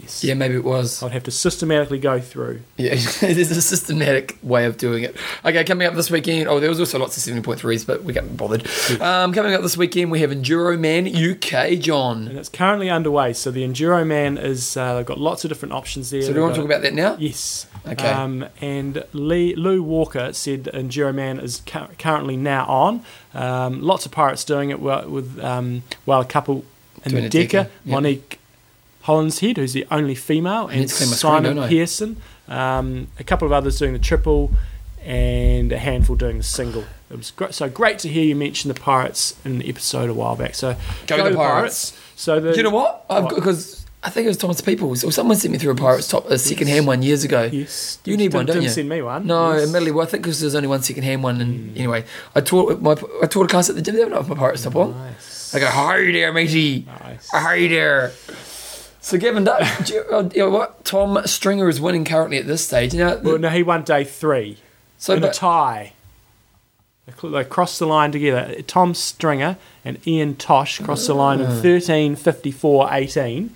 yes. 0.01 0.24
Yeah, 0.24 0.34
maybe 0.34 0.56
it 0.56 0.63
was. 0.63 1.01
I'd 1.04 1.12
have 1.12 1.24
to 1.24 1.32
systematically 1.32 2.00
go 2.00 2.20
through. 2.20 2.62
Yeah, 2.77 2.96
there's 3.20 3.51
a 3.51 3.62
systematic 3.62 4.38
way 4.42 4.66
of 4.66 4.77
doing 4.77 5.04
it. 5.04 5.16
Okay, 5.46 5.63
coming 5.63 5.88
up 5.88 5.94
this 5.96 6.10
weekend. 6.12 6.48
Oh, 6.48 6.60
there 6.60 6.70
was 6.70 6.80
also 6.80 7.00
lots 7.00 7.18
of 7.18 7.34
7.3s, 7.34 7.86
but 7.86 8.04
we 8.04 8.13
got 8.13 8.38
bothered. 8.38 8.68
Um, 9.01 9.34
coming 9.34 9.54
up 9.54 9.62
this 9.62 9.77
weekend, 9.77 10.12
we 10.12 10.22
have 10.22 10.32
Enduro 10.32 10.80
Man 10.80 11.08
UK, 11.08 11.80
John. 11.80 12.27
And 12.27 12.38
it's 12.38 12.50
currently 12.50 12.89
underway. 12.89 13.34
So 13.34 13.51
the 13.51 13.63
Enduro 13.63 14.06
Man 14.06 14.38
is 14.38 14.77
uh, 14.77 14.96
they've 14.96 15.06
got 15.06 15.20
lots 15.20 15.44
of 15.44 15.50
different 15.50 15.74
options 15.74 16.10
there. 16.10 16.22
So 16.22 16.27
do 16.27 16.34
They've 16.34 16.38
you 16.38 16.44
want 16.44 16.56
to 16.56 16.62
talk 16.62 16.70
about 16.70 16.82
that 16.82 16.94
now? 16.94 17.18
Yes. 17.20 17.68
Okay. 17.88 18.10
Um, 18.10 18.46
and 18.62 19.04
Lee, 19.13 19.56
Lou 19.56 19.82
Walker 19.82 20.34
said 20.34 20.66
Enduro 20.74 21.13
Man 21.13 21.39
is 21.39 21.62
cu- 21.66 21.88
currently 21.98 22.38
now 22.38 22.66
on. 22.66 23.04
Um, 23.34 23.82
lots 23.82 24.06
of 24.06 24.12
pirates 24.12 24.44
doing 24.44 24.70
it 24.70 24.80
well, 24.80 25.08
with 25.10 25.39
um, 25.44 25.84
well 26.06 26.22
a 26.22 26.25
couple 26.25 26.66
in 27.06 27.13
the 27.13 27.25
a 27.25 27.30
Decker, 27.30 27.70
Decker, 27.86 28.38
yep. 29.08 29.16
Monique 29.16 29.32
Hollinshead, 29.34 29.58
who's 29.58 29.74
the 29.74 29.86
only 29.92 30.16
female, 30.16 30.68
and 30.68 30.80
need 30.82 30.90
to 30.90 30.94
screen, 30.94 31.10
Simon? 31.10 31.68
Pearson. 31.68 32.18
Um, 32.48 33.08
a 33.20 33.24
couple 33.24 33.46
of 33.46 33.52
others 33.52 33.78
doing 33.80 33.94
the 33.94 34.00
triple, 34.00 34.52
and 35.04 35.72
a 35.72 35.78
handful 35.78 36.16
doing 36.16 36.38
the 36.38 36.44
single. 36.44 36.84
It 37.10 37.18
was 37.18 37.32
great, 37.32 37.54
so 37.54 37.70
great 37.70 38.00
to 38.00 38.10
hear 38.10 38.24
you 38.26 38.36
mention 38.36 38.68
the 38.68 38.80
pirates 38.80 39.36
in 39.46 39.60
the 39.60 39.70
episode 39.70 40.10
a 40.10 40.14
while 40.14 40.36
back. 40.36 40.56
So 40.56 40.76
Go 41.08 41.30
the 41.30 41.36
Pirates. 41.36 41.98
So 42.16 42.40
the 42.40 42.56
you 42.56 42.64
know 42.64 42.70
what? 42.70 43.06
I've 43.10 43.24
What? 43.24 43.30
got 43.32 43.36
because 43.38 43.86
I 44.04 44.10
think 44.10 44.26
it 44.26 44.28
was 44.30 44.38
Thomas 44.38 44.60
Peoples 44.62 45.04
or 45.04 45.12
someone 45.12 45.38
sent 45.38 45.52
me 45.54 45.58
through 45.58 45.72
a 45.72 45.76
Pirates 45.76 46.08
top 46.08 46.26
a 46.30 46.38
second 46.38 46.68
hand 46.68 46.86
one 46.88 47.02
years 47.02 47.24
ago. 47.24 47.50
yes, 47.52 48.00
You 48.06 48.18
need 48.18 48.34
one, 48.34 48.46
didn't, 48.46 48.48
don't 48.48 48.56
didn't 48.56 48.64
you? 48.64 48.70
send 48.70 48.90
me 48.90 49.02
one. 49.02 49.26
No, 49.28 49.54
yes. 49.54 49.64
admittedly, 49.68 49.92
well, 49.92 50.06
I 50.06 50.10
think 50.10 50.24
because 50.24 50.40
there's 50.42 50.56
only 50.56 50.68
one 50.68 50.82
second 50.84 51.04
hand 51.04 51.24
one. 51.24 51.40
And 51.42 51.78
anyway, 51.78 52.04
I 52.36 52.42
taught 52.42 52.82
my 52.82 52.92
I 53.24 53.28
taught 53.28 53.46
a 53.46 53.48
class 53.48 53.70
at 53.70 53.76
the 53.76 53.82
gym 53.82 53.96
the 53.96 54.02
other 54.02 54.12
night 54.12 54.20
with 54.20 54.30
my 54.30 54.36
Pirates 54.36 54.64
top 54.64 54.76
on. 54.76 54.92
Nice. 54.92 55.56
I 55.56 55.60
go, 55.60 55.68
hi 55.68 56.12
there, 56.12 56.34
matey. 56.34 56.86
Nice. 56.86 57.30
Hi 57.32 57.68
there. 57.70 58.12
So 59.08 59.18
given 59.18 59.46
that, 59.46 59.90
you, 59.90 60.04
uh, 60.12 60.30
you 60.34 60.42
know 60.42 60.50
what? 60.50 60.84
Tom 60.84 61.18
Stringer 61.26 61.70
is 61.70 61.80
winning 61.80 62.04
currently 62.04 62.40
at 62.40 62.46
this 62.46 62.66
stage. 62.66 62.94
Now, 62.94 63.16
Well, 63.18 63.38
no, 63.38 63.48
he 63.50 63.64
won 63.64 63.84
day 63.84 64.04
three 64.04 64.58
so 64.98 65.14
in 65.16 65.24
a 65.24 65.32
tie. 65.32 65.94
They, 67.06 67.14
cl- 67.18 67.32
they 67.32 67.46
crossed 67.46 67.80
the 67.80 67.88
line 67.88 68.12
together. 68.12 68.62
Tom 68.64 68.94
Stringer 68.94 69.56
and 69.86 70.06
Ian 70.06 70.36
Tosh 70.36 70.80
crossed 70.80 71.08
the 71.08 71.14
line 71.14 71.40
Ah. 71.42 71.50
in 71.50 71.62
13 71.62 72.16
54 72.18 72.90
18. 72.92 73.56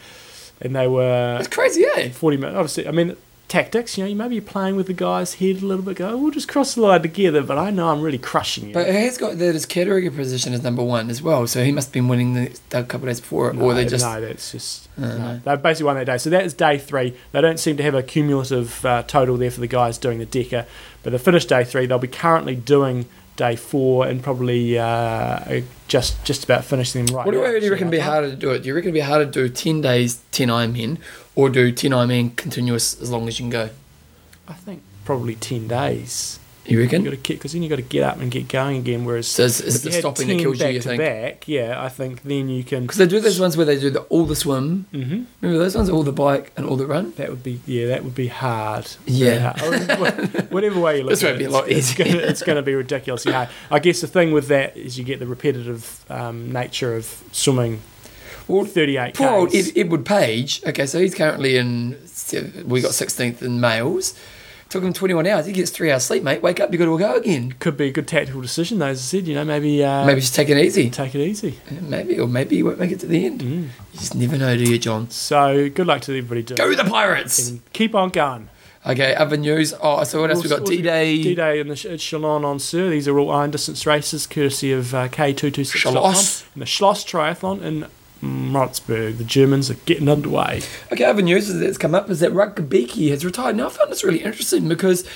And 0.62 0.74
they 0.76 0.88
were 0.88 1.38
it's 1.40 1.50
crazy, 1.50 1.84
eh? 1.98 2.10
40 2.12 2.38
minutes. 2.38 2.56
Obviously, 2.56 2.88
I 2.88 2.92
mean, 2.92 3.18
tactics. 3.52 3.98
You 3.98 4.06
know, 4.06 4.10
you 4.10 4.16
maybe 4.16 4.36
you're 4.36 4.42
playing 4.44 4.78
with 4.78 4.88
the 4.88 4.94
guy's 4.94 5.36
head 5.36 5.62
a 5.62 5.66
little 5.66 5.84
bit. 5.84 5.98
Go, 5.98 6.16
we'll 6.18 6.32
just 6.32 6.48
cross 6.48 6.74
the 6.76 6.82
line 6.82 7.02
together, 7.02 7.44
but 7.44 7.58
I 7.58 7.70
know 7.70 7.90
I'm 7.90 8.02
really 8.02 8.18
crushing 8.18 8.70
you. 8.70 8.74
But 8.74 8.88
he 8.88 8.94
has 8.94 9.18
got 9.18 9.38
that 9.38 9.54
his 9.54 9.66
Katerega 9.66 10.16
position 10.16 10.54
as 10.54 10.64
number 10.64 10.82
one 10.82 11.10
as 11.10 11.22
well, 11.22 11.46
so 11.48 11.64
he 11.64 11.72
must 11.72 11.90
have 11.90 11.94
been 11.94 12.08
winning 12.08 12.34
the, 12.34 12.60
the 12.70 12.84
couple 12.84 13.08
of 13.08 13.14
days 13.14 13.20
before, 13.20 13.52
no, 13.54 13.66
or 13.66 13.74
they 13.74 13.86
just. 13.86 14.06
no, 14.06 14.22
that's 14.22 14.54
just 14.54 14.88
Uh, 14.98 15.02
no. 15.02 15.18
no. 15.18 15.42
they 15.44 15.56
basically 15.58 15.86
won 15.86 15.98
that 15.98 16.06
day. 16.06 16.18
So 16.18 16.30
that 16.30 16.46
is 16.46 16.54
day 16.54 16.78
three. 16.78 17.16
They 17.34 17.42
don't 17.42 17.60
seem 17.60 17.76
to 17.78 17.84
have 17.84 17.94
a 17.94 18.02
cumulative 18.02 18.86
uh, 18.86 19.04
total 19.04 19.36
there 19.38 19.52
for 19.52 19.60
the 19.60 19.68
guys 19.68 19.98
doing 19.98 20.20
the 20.20 20.26
decker, 20.26 20.66
but 21.04 21.12
they 21.12 21.18
finished 21.18 21.50
day 21.50 21.66
three. 21.66 21.86
They'll 21.86 22.00
be 22.00 22.08
currently 22.08 22.56
doing 22.56 23.06
day 23.36 23.56
four 23.56 24.06
and 24.06 24.22
probably 24.22 24.78
uh, 24.78 25.62
just 25.88 26.24
just 26.24 26.44
about 26.44 26.64
finishing 26.64 27.06
them 27.06 27.16
right. 27.16 27.26
What 27.26 27.34
do 27.34 27.42
now, 27.42 27.50
you 27.50 27.72
reckon 27.72 27.90
be 27.90 28.00
harder 28.00 28.30
to 28.30 28.36
do 28.36 28.52
it? 28.52 28.60
Do 28.60 28.68
you 28.68 28.76
reckon 28.76 28.90
it'd 28.90 28.94
be 28.94 29.00
harder 29.00 29.26
to 29.26 29.32
do 29.32 29.50
10 29.50 29.82
days, 29.82 30.22
10 30.32 30.50
Ironmen, 30.50 31.00
or 31.42 31.50
do 31.50 31.72
10 31.72 31.92
Ironmen 31.92 32.36
continuous 32.36 33.00
as 33.02 33.10
long 33.10 33.28
as 33.28 33.40
you 33.40 33.44
can 33.44 33.50
go? 33.50 33.70
I 34.48 34.54
think 34.54 34.82
probably 35.06 35.36
ten 35.36 35.68
days. 35.68 36.38
You 36.66 36.78
You 36.78 36.84
reckon? 36.84 37.04
got 37.04 37.12
to 37.12 37.18
because 37.34 37.54
then 37.54 37.64
you 37.64 37.70
got 37.70 37.78
to 37.78 37.82
get 37.82 38.04
up 38.04 38.20
and 38.20 38.30
get 38.30 38.48
going 38.48 38.78
again. 38.78 39.04
Whereas 39.04 39.28
So 39.28 39.46
it's 39.46 39.60
if 39.62 39.82
the 39.82 39.90
you 39.90 40.00
stopping 40.00 40.28
that 40.28 40.34
10 40.36 40.42
kills 40.44 40.60
you, 40.60 40.66
back 40.66 40.74
you 40.76 40.82
think? 40.82 41.00
back, 41.02 41.48
yeah, 41.48 41.84
I 41.84 41.90
think 41.90 42.22
then 42.22 42.50
you 42.50 42.64
can. 42.64 42.82
Because 42.84 42.98
they 42.98 43.08
do 43.08 43.20
those 43.20 43.40
ones 43.40 43.58
where 43.58 43.66
they 43.66 43.80
do 43.80 43.90
the, 43.90 44.02
all 44.02 44.26
the 44.26 44.36
swim. 44.36 44.86
hmm 44.92 45.24
Remember 45.42 45.58
those 45.64 45.76
ones, 45.76 45.90
all 45.90 46.04
the 46.04 46.12
bike 46.12 46.52
and 46.56 46.68
all 46.68 46.76
the 46.76 46.86
run? 46.86 47.14
That 47.18 47.30
would 47.30 47.42
be 47.42 47.62
yeah, 47.66 47.88
that 47.88 48.04
would 48.04 48.14
be 48.14 48.28
hard. 48.28 48.92
Yeah. 49.08 49.54
Hard. 49.58 50.52
Whatever 50.52 50.80
way 50.80 50.98
you 50.98 51.04
look 51.06 51.12
This 51.12 51.24
at 51.24 51.28
won't 51.32 51.36
it, 51.38 51.40
be 51.40 51.46
a 51.46 51.50
lot 51.50 51.68
it's, 51.68 51.92
easier. 51.92 52.06
It's 52.06 52.12
gonna, 52.14 52.28
it's 52.32 52.44
gonna 52.44 52.62
be 52.62 52.76
ridiculously 52.76 53.32
hard. 53.32 53.50
I 53.72 53.80
guess 53.80 54.02
the 54.02 54.08
thing 54.08 54.32
with 54.32 54.48
that 54.50 54.78
is 54.78 55.00
you 55.00 55.04
get 55.04 55.18
the 55.20 55.28
repetitive 55.28 56.06
um, 56.12 56.52
nature 56.52 56.96
of 56.96 57.24
swimming. 57.32 57.82
Well, 58.52 58.66
Thirty-eight. 58.66 59.16
Poor 59.16 59.30
old 59.30 59.56
Ed, 59.56 59.72
Edward 59.76 60.06
Page. 60.06 60.62
Okay, 60.66 60.86
so 60.86 61.00
he's 61.00 61.16
currently 61.16 61.58
in. 61.58 61.92
We 62.66 62.82
got 62.82 62.92
16th 62.92 63.42
in 63.42 63.60
males. 63.60 64.18
Took 64.70 64.84
him 64.86 64.94
21 64.94 65.28
hours. 65.28 65.46
He 65.48 65.52
gets 65.52 65.70
three 65.70 65.92
hours 65.92 66.04
sleep, 66.06 66.24
mate. 66.24 66.42
Wake 66.42 66.62
up, 66.62 66.72
you 66.72 66.78
got 66.78 66.86
to 66.86 66.98
go 66.98 67.16
again. 67.16 67.54
Could 67.60 67.76
be 67.76 67.88
a 67.88 67.92
good 67.92 68.08
tactical 68.08 68.40
decision, 68.42 68.80
though. 68.80 68.86
As 68.88 69.00
I 69.00 69.02
said, 69.02 69.28
you 69.28 69.36
know, 69.36 69.44
maybe 69.44 69.84
uh, 69.84 70.06
Maybe 70.06 70.22
just 70.22 70.34
take 70.34 70.48
it 70.48 70.58
easy. 70.58 70.90
take 70.90 71.14
it 71.14 71.20
easy. 71.22 71.60
Maybe, 71.82 72.18
or 72.18 72.26
maybe 72.28 72.56
you 72.56 72.64
won't 72.64 72.80
make 72.80 72.92
it 72.92 73.02
to 73.02 73.06
the 73.06 73.26
end. 73.26 73.42
Mm. 73.42 73.64
You 73.64 74.00
just 74.00 74.16
never 74.16 74.38
know, 74.38 74.56
do 74.56 74.64
you, 74.64 74.80
John? 74.80 75.10
So 75.10 75.70
good 75.70 75.88
luck 75.88 76.02
to 76.04 76.12
everybody 76.18 76.44
doing. 76.44 76.58
Go 76.58 76.74
the 76.74 76.90
Pirates! 76.90 77.50
And 77.50 77.74
keep 77.74 77.94
on 77.96 78.12
going. 78.12 78.48
Okay, 78.88 79.14
other 79.14 79.36
news. 79.36 79.74
Oh, 79.82 80.04
so 80.06 80.22
what 80.22 80.32
else 80.32 80.42
we 80.42 80.50
got? 80.50 80.62
Also- 80.62 80.72
D 80.72 80.82
Day. 80.82 81.22
D-Day 81.22 81.60
and 81.60 81.70
the 81.70 81.76
Chalon 81.76 82.46
on 82.46 82.58
Sur. 82.58 82.90
These 82.92 83.10
are 83.10 83.20
all 83.20 83.30
iron 83.30 83.52
distance 83.52 83.86
races, 83.86 84.26
courtesy 84.26 84.72
of 84.72 84.96
uh, 84.96 85.10
K226. 85.10 85.76
Schloss. 85.76 86.46
And 86.54 86.62
the 86.62 86.66
Schloss 86.66 87.04
Triathlon 87.04 87.62
in 87.62 87.88
Moritzburg. 88.22 89.18
The 89.18 89.24
Germans 89.24 89.70
are 89.72 89.76
getting 89.86 90.08
underway. 90.08 90.62
Okay, 90.92 91.04
other 91.04 91.22
news 91.22 91.54
that's 91.54 91.78
come 91.78 91.96
up 91.96 92.10
is 92.10 92.20
that 92.20 92.32
Rutger 92.32 92.68
Beaky 92.68 93.10
has 93.10 93.26
retired. 93.26 93.56
Now, 93.56 93.68
I 93.68 93.70
found 93.70 93.92
this 93.92 94.04
really 94.04 94.24
interesting 94.24 94.70
because, 94.70 95.08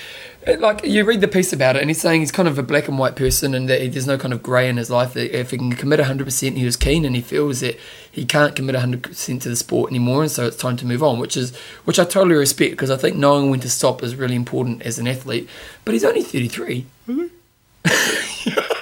uh, 0.47 0.57
like, 0.59 0.83
you 0.83 1.03
read 1.05 1.21
the 1.21 1.27
piece 1.27 1.53
about 1.53 1.75
it, 1.75 1.81
and 1.81 1.89
he's 1.89 2.01
saying 2.01 2.21
he's 2.21 2.31
kind 2.31 2.47
of 2.47 2.57
a 2.57 2.63
black 2.63 2.87
and 2.87 2.97
white 2.97 3.15
person, 3.15 3.53
and 3.53 3.69
that 3.69 3.81
he, 3.81 3.89
there's 3.89 4.07
no 4.07 4.17
kind 4.17 4.33
of 4.33 4.41
grey 4.41 4.67
in 4.67 4.77
his 4.77 4.89
life. 4.89 5.15
If 5.15 5.51
he 5.51 5.57
can 5.57 5.73
commit 5.73 5.99
100%, 5.99 6.57
he 6.57 6.65
was 6.65 6.75
keen, 6.75 7.05
and 7.05 7.15
he 7.15 7.21
feels 7.21 7.59
that 7.59 7.77
he 8.11 8.25
can't 8.25 8.55
commit 8.55 8.75
100% 8.75 9.41
to 9.41 9.49
the 9.49 9.55
sport 9.55 9.91
anymore, 9.91 10.23
and 10.23 10.31
so 10.31 10.47
it's 10.47 10.57
time 10.57 10.77
to 10.77 10.85
move 10.85 11.03
on. 11.03 11.19
Which 11.19 11.37
is, 11.37 11.55
which 11.85 11.99
I 11.99 12.05
totally 12.05 12.35
respect 12.35 12.71
because 12.71 12.89
I 12.89 12.97
think 12.97 13.17
knowing 13.17 13.49
when 13.49 13.59
to 13.59 13.69
stop 13.69 14.01
is 14.01 14.15
really 14.15 14.35
important 14.35 14.81
as 14.81 14.97
an 14.97 15.07
athlete. 15.07 15.47
But 15.83 15.93
he's 15.93 16.03
only 16.03 16.23
33. 16.23 16.85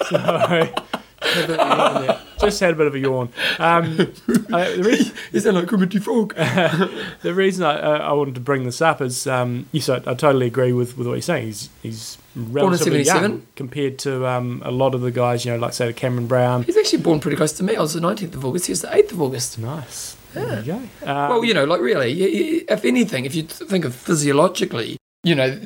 So, 0.04 0.18
had 1.22 2.23
a 2.44 2.76
bit 2.76 2.88
of 2.88 2.96
a 2.96 3.00
yawn 3.00 3.30
there. 3.30 3.70
just 3.70 3.80
had 3.80 3.84
a 3.84 3.88
bit 3.88 3.96
of 3.96 3.96
a 3.96 4.00
yawn. 4.20 4.50
Um, 4.50 4.54
uh, 4.54 4.76
the, 4.76 4.84
reason, 4.84 5.16
You 5.32 5.40
sound 5.40 5.56
like 5.58 5.90
the 5.92 6.00
Frog. 6.00 6.36
the 7.22 7.34
reason 7.34 7.64
I, 7.64 7.80
uh, 7.80 7.98
I 8.00 8.14
wanted 8.14 8.36
to 8.36 8.42
bring 8.42 8.64
this 8.64 8.82
up 8.82 9.02
is, 9.02 9.28
um, 9.28 9.68
yes, 9.72 9.90
I, 9.90 9.98
I 9.98 10.14
totally 10.14 10.48
agree 10.48 10.74
with, 10.74 10.98
with 10.98 11.08
what 11.08 11.14
you're 11.14 11.22
saying. 11.22 11.48
He's, 11.48 11.70
he's 11.82 12.18
relatively 12.36 13.04
77? 13.04 13.32
young 13.32 13.48
compared 13.56 14.00
to 14.00 14.26
um, 14.28 14.62
a 14.66 14.72
lot 14.72 14.96
of 14.96 15.02
the 15.02 15.12
guys, 15.12 15.46
you 15.46 15.52
know, 15.52 15.58
like 15.58 15.74
say 15.74 15.88
the 15.88 15.94
Cameron 15.94 16.28
Brown. 16.28 16.64
He's 16.64 16.78
actually 16.78 17.04
born 17.04 17.20
pretty 17.20 17.38
close 17.38 17.54
to 17.54 17.64
me. 17.64 17.76
I 17.76 17.82
was 17.82 17.94
the 17.94 18.00
19th 18.00 18.36
of 18.36 18.46
August. 18.46 18.68
He 18.68 18.72
was 18.72 18.82
the 18.82 18.88
8th 18.88 19.12
of 19.12 19.22
August. 19.22 19.60
Nice. 19.60 20.18
There 20.34 20.60
you 20.62 20.66
go. 20.66 21.10
Um, 21.10 21.30
Well, 21.30 21.46
you 21.46 21.54
know, 21.54 21.66
like 21.66 21.82
really, 21.82 22.12
if 22.22 22.84
anything, 22.86 23.26
if 23.26 23.36
you 23.36 23.44
think 23.44 23.86
of 23.86 23.94
physiologically, 23.94 24.98
you 25.24 25.36
know, 25.36 25.58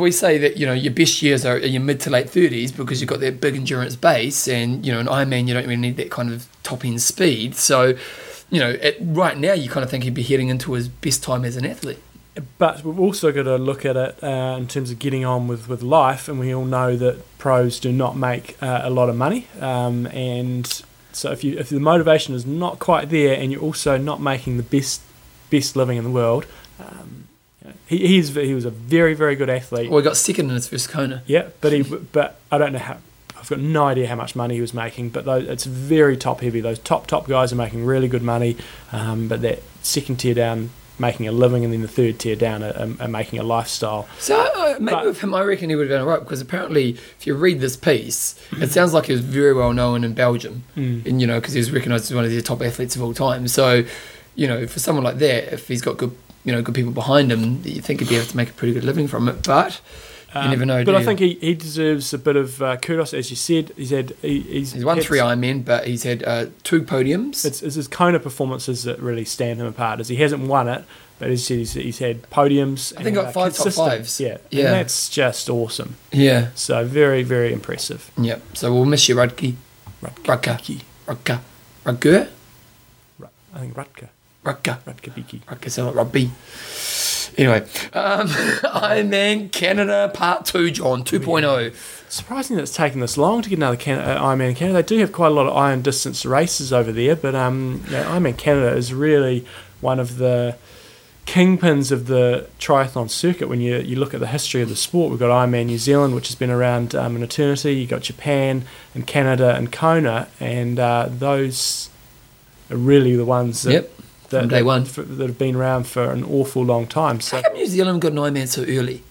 we 0.00 0.10
say 0.10 0.36
that, 0.38 0.56
you 0.56 0.66
know, 0.66 0.72
your 0.72 0.92
best 0.92 1.22
years 1.22 1.46
are 1.46 1.58
your 1.58 1.80
mid 1.80 2.00
to 2.00 2.10
late 2.10 2.26
30s 2.26 2.76
because 2.76 3.00
you've 3.00 3.08
got 3.08 3.20
that 3.20 3.40
big 3.40 3.54
endurance 3.54 3.94
base 3.94 4.48
and, 4.48 4.84
you 4.84 4.92
know, 4.92 4.98
an 4.98 5.06
Ironman, 5.06 5.46
you 5.46 5.54
don't 5.54 5.62
really 5.62 5.76
need 5.76 5.96
that 5.96 6.10
kind 6.10 6.32
of 6.32 6.48
top 6.64 6.84
end 6.84 7.00
speed. 7.00 7.54
So, 7.54 7.96
you 8.50 8.58
know, 8.58 8.70
at, 8.70 8.96
right 9.00 9.38
now, 9.38 9.52
you 9.52 9.68
kind 9.68 9.84
of 9.84 9.90
think 9.90 10.02
he'd 10.02 10.14
be 10.14 10.24
heading 10.24 10.48
into 10.48 10.72
his 10.72 10.88
best 10.88 11.22
time 11.22 11.44
as 11.44 11.56
an 11.56 11.64
athlete. 11.64 12.02
But 12.58 12.82
we've 12.84 12.98
also 12.98 13.30
got 13.30 13.44
to 13.44 13.56
look 13.56 13.86
at 13.86 13.96
it 13.96 14.22
uh, 14.24 14.56
in 14.58 14.66
terms 14.66 14.90
of 14.90 14.98
getting 14.98 15.24
on 15.24 15.46
with, 15.46 15.68
with 15.68 15.82
life, 15.82 16.28
and 16.28 16.38
we 16.38 16.52
all 16.52 16.64
know 16.64 16.96
that 16.96 17.38
pros 17.38 17.78
do 17.78 17.92
not 17.92 18.16
make 18.16 18.60
uh, 18.60 18.80
a 18.82 18.90
lot 18.90 19.08
of 19.08 19.16
money. 19.16 19.46
Um, 19.60 20.06
and 20.08 20.82
so 21.12 21.30
if 21.30 21.42
you 21.42 21.56
if 21.56 21.70
the 21.70 21.80
motivation 21.80 22.34
is 22.34 22.44
not 22.44 22.78
quite 22.78 23.08
there, 23.08 23.34
and 23.34 23.50
you're 23.50 23.62
also 23.62 23.96
not 23.96 24.20
making 24.20 24.58
the 24.58 24.62
best 24.62 25.00
best 25.48 25.76
living 25.76 25.96
in 25.96 26.04
the 26.04 26.10
world, 26.10 26.44
um, 26.78 27.25
he 27.86 27.98
he's, 28.06 28.34
he 28.34 28.54
was 28.54 28.64
a 28.64 28.70
very 28.70 29.14
very 29.14 29.36
good 29.36 29.50
athlete. 29.50 29.90
Well, 29.90 29.98
he 30.00 30.04
got 30.04 30.16
second 30.16 30.48
in 30.48 30.54
his 30.54 30.68
first 30.68 30.88
Kona. 30.88 31.22
Yeah, 31.26 31.48
but 31.60 31.72
he 31.72 31.82
but 31.82 32.38
I 32.50 32.58
don't 32.58 32.72
know 32.72 32.78
how. 32.78 32.98
I've 33.38 33.50
got 33.50 33.60
no 33.60 33.86
idea 33.86 34.08
how 34.08 34.16
much 34.16 34.34
money 34.34 34.56
he 34.56 34.60
was 34.60 34.74
making, 34.74 35.10
but 35.10 35.24
those, 35.24 35.46
it's 35.46 35.64
very 35.64 36.16
top 36.16 36.40
heavy. 36.40 36.60
Those 36.60 36.80
top 36.80 37.06
top 37.06 37.28
guys 37.28 37.52
are 37.52 37.56
making 37.56 37.84
really 37.84 38.08
good 38.08 38.22
money, 38.22 38.56
um, 38.92 39.28
but 39.28 39.42
that 39.42 39.62
second 39.82 40.16
tier 40.16 40.34
down 40.34 40.70
making 40.98 41.28
a 41.28 41.32
living, 41.32 41.64
and 41.64 41.72
then 41.72 41.82
the 41.82 41.88
third 41.88 42.18
tier 42.18 42.36
down 42.36 42.62
are, 42.62 42.88
are, 43.00 43.08
making 43.08 43.38
a 43.38 43.42
lifestyle. 43.42 44.08
So 44.18 44.38
uh, 44.38 44.76
maybe 44.80 44.96
But- 44.96 45.06
with 45.06 45.20
him, 45.20 45.34
I 45.34 45.42
reckon 45.42 45.70
he 45.70 45.76
would 45.76 45.90
have 45.90 45.98
been 45.98 46.06
alright 46.06 46.20
because 46.20 46.40
apparently, 46.40 46.90
if 47.18 47.26
you 47.26 47.34
read 47.34 47.60
this 47.60 47.76
piece, 47.76 48.34
it 48.52 48.70
sounds 48.70 48.94
like 48.94 49.06
he 49.06 49.12
was 49.12 49.20
very 49.20 49.52
well 49.52 49.72
known 49.72 50.04
in 50.04 50.14
Belgium. 50.14 50.64
Mm. 50.76 51.06
and 51.06 51.20
you 51.20 51.26
know 51.26 51.38
because 51.38 51.54
he 51.54 51.60
was 51.60 51.70
recognised 51.70 52.04
as 52.04 52.14
one 52.14 52.24
of 52.24 52.30
the 52.30 52.42
top 52.42 52.62
athletes 52.62 52.96
of 52.96 53.02
all 53.02 53.14
time. 53.14 53.48
So, 53.48 53.84
you 54.34 54.46
know, 54.46 54.66
for 54.66 54.78
someone 54.78 55.04
like 55.04 55.18
that, 55.18 55.52
if 55.52 55.68
he's 55.68 55.82
got 55.82 55.96
good, 55.96 56.16
you 56.46 56.52
know, 56.52 56.62
good 56.62 56.74
people 56.74 56.92
behind 56.92 57.30
him, 57.30 57.60
that 57.62 57.70
you 57.70 57.82
think 57.82 58.00
he'd 58.00 58.08
be 58.08 58.16
able 58.16 58.26
to 58.28 58.36
make 58.36 58.48
a 58.48 58.52
pretty 58.54 58.72
good 58.72 58.84
living 58.84 59.06
from 59.08 59.28
it. 59.28 59.42
But 59.44 59.80
you 60.34 60.48
never 60.48 60.64
know. 60.66 60.78
Um, 60.78 60.84
But 60.84 60.94
I 60.94 61.04
think 61.04 61.18
he, 61.20 61.34
he 61.40 61.54
deserves 61.54 62.12
a 62.14 62.18
bit 62.18 62.36
of 62.36 62.62
uh, 62.62 62.76
kudos, 62.78 63.12
as 63.14 63.30
you 63.30 63.36
said. 63.36 63.72
He's 63.76 63.90
had 63.90 64.14
he, 64.22 64.40
he's, 64.40 64.72
he's 64.72 64.84
won 64.84 64.96
had- 64.98 65.04
three 65.06 65.18
Ironmen, 65.18 65.64
but 65.64 65.86
he's 65.86 66.02
had 66.04 66.22
uh, 66.24 66.46
two 66.62 66.82
podiums. 66.82 67.44
It's, 67.44 67.62
it's 67.62 67.74
his 67.74 67.88
Kona 67.88 68.20
performances 68.20 68.84
that 68.84 68.98
really 69.00 69.24
stand 69.24 69.60
him 69.60 69.66
apart. 69.66 69.98
As 70.00 70.08
he 70.08 70.16
hasn't 70.16 70.46
won 70.46 70.68
it, 70.68 70.84
but 71.18 71.28
as 71.30 71.48
you 71.50 71.64
said, 71.64 71.82
he's, 71.82 71.98
he's 71.98 71.98
had 72.00 72.22
podiums. 72.30 72.92
I 72.92 73.02
think 73.02 73.08
and, 73.08 73.14
got 73.16 73.24
uh, 73.26 73.32
five 73.32 73.54
top 73.56 73.72
fives. 73.72 74.20
Yeah, 74.20 74.36
Yeah. 74.50 74.64
and 74.66 74.74
that's 74.74 75.08
just 75.08 75.48
awesome. 75.48 75.96
yeah, 76.12 76.48
So 76.54 76.84
very 76.84 77.22
very 77.22 77.52
impressive. 77.52 78.10
yeah. 78.18 78.38
So 78.54 78.72
we'll 78.74 78.84
miss 78.84 79.08
you, 79.08 79.16
Rudke, 79.16 79.54
Rutger, 80.02 80.22
Biki. 80.42 80.82
Rutger, 81.06 81.40
Rutger, 81.84 82.28
I 83.54 83.58
think 83.60 83.74
Rutger. 83.74 84.08
Rutger. 84.46 84.78
Rutger 84.84 85.12
Biki. 85.12 85.40
Rutger 85.44 85.94
rugby. 85.94 86.30
Anyway, 87.36 87.60
um, 87.92 88.28
Ironman 88.62 89.52
Canada 89.52 90.10
Part 90.14 90.46
Two, 90.46 90.70
John 90.70 91.00
oh. 91.00 91.04
2.0. 91.04 91.74
Surprising 92.08 92.56
that 92.56 92.62
it's 92.62 92.74
taken 92.74 93.00
this 93.00 93.18
long 93.18 93.42
to 93.42 93.50
get 93.50 93.58
another 93.58 93.76
Can- 93.76 93.98
uh, 93.98 94.18
Ironman 94.22 94.56
Canada. 94.56 94.82
They 94.82 94.86
do 94.86 94.98
have 95.00 95.12
quite 95.12 95.28
a 95.28 95.34
lot 95.34 95.46
of 95.46 95.56
iron 95.56 95.82
distance 95.82 96.24
races 96.24 96.72
over 96.72 96.92
there, 96.92 97.16
but 97.16 97.34
um, 97.34 97.82
you 97.86 97.92
know, 97.92 98.04
Ironman 98.04 98.38
Canada 98.38 98.74
is 98.74 98.94
really 98.94 99.44
one 99.80 99.98
of 100.00 100.16
the 100.16 100.56
kingpins 101.26 101.90
of 101.90 102.06
the 102.06 102.48
triathlon 102.58 103.10
circuit. 103.10 103.48
When 103.48 103.60
you, 103.60 103.78
you 103.78 103.96
look 103.96 104.14
at 104.14 104.20
the 104.20 104.28
history 104.28 104.62
of 104.62 104.68
the 104.68 104.76
sport, 104.76 105.10
we've 105.10 105.18
got 105.18 105.28
Ironman 105.30 105.66
New 105.66 105.78
Zealand, 105.78 106.14
which 106.14 106.28
has 106.28 106.36
been 106.36 106.50
around 106.50 106.94
um, 106.94 107.16
an 107.16 107.22
eternity. 107.22 107.74
You've 107.74 107.90
got 107.90 108.02
Japan 108.02 108.64
and 108.94 109.06
Canada 109.06 109.54
and 109.56 109.70
Kona, 109.72 110.28
and 110.40 110.78
uh, 110.78 111.08
those 111.10 111.90
are 112.70 112.76
really 112.76 113.16
the 113.16 113.24
ones 113.24 113.62
that, 113.64 113.72
Yep. 113.72 113.95
That, 114.30 114.40
from 114.40 114.48
day 114.48 114.62
one. 114.62 114.84
for, 114.84 115.02
that 115.02 115.26
have 115.26 115.38
been 115.38 115.56
around 115.56 115.86
for 115.86 116.10
an 116.10 116.24
awful 116.24 116.64
long 116.64 116.86
time. 116.86 117.20
So 117.20 117.36
How 117.36 117.42
come 117.42 117.54
New 117.54 117.66
Zealand 117.66 118.00
got 118.02 118.12
an 118.12 118.18
Ironman 118.18 118.48
so 118.48 118.62
early? 118.62 119.02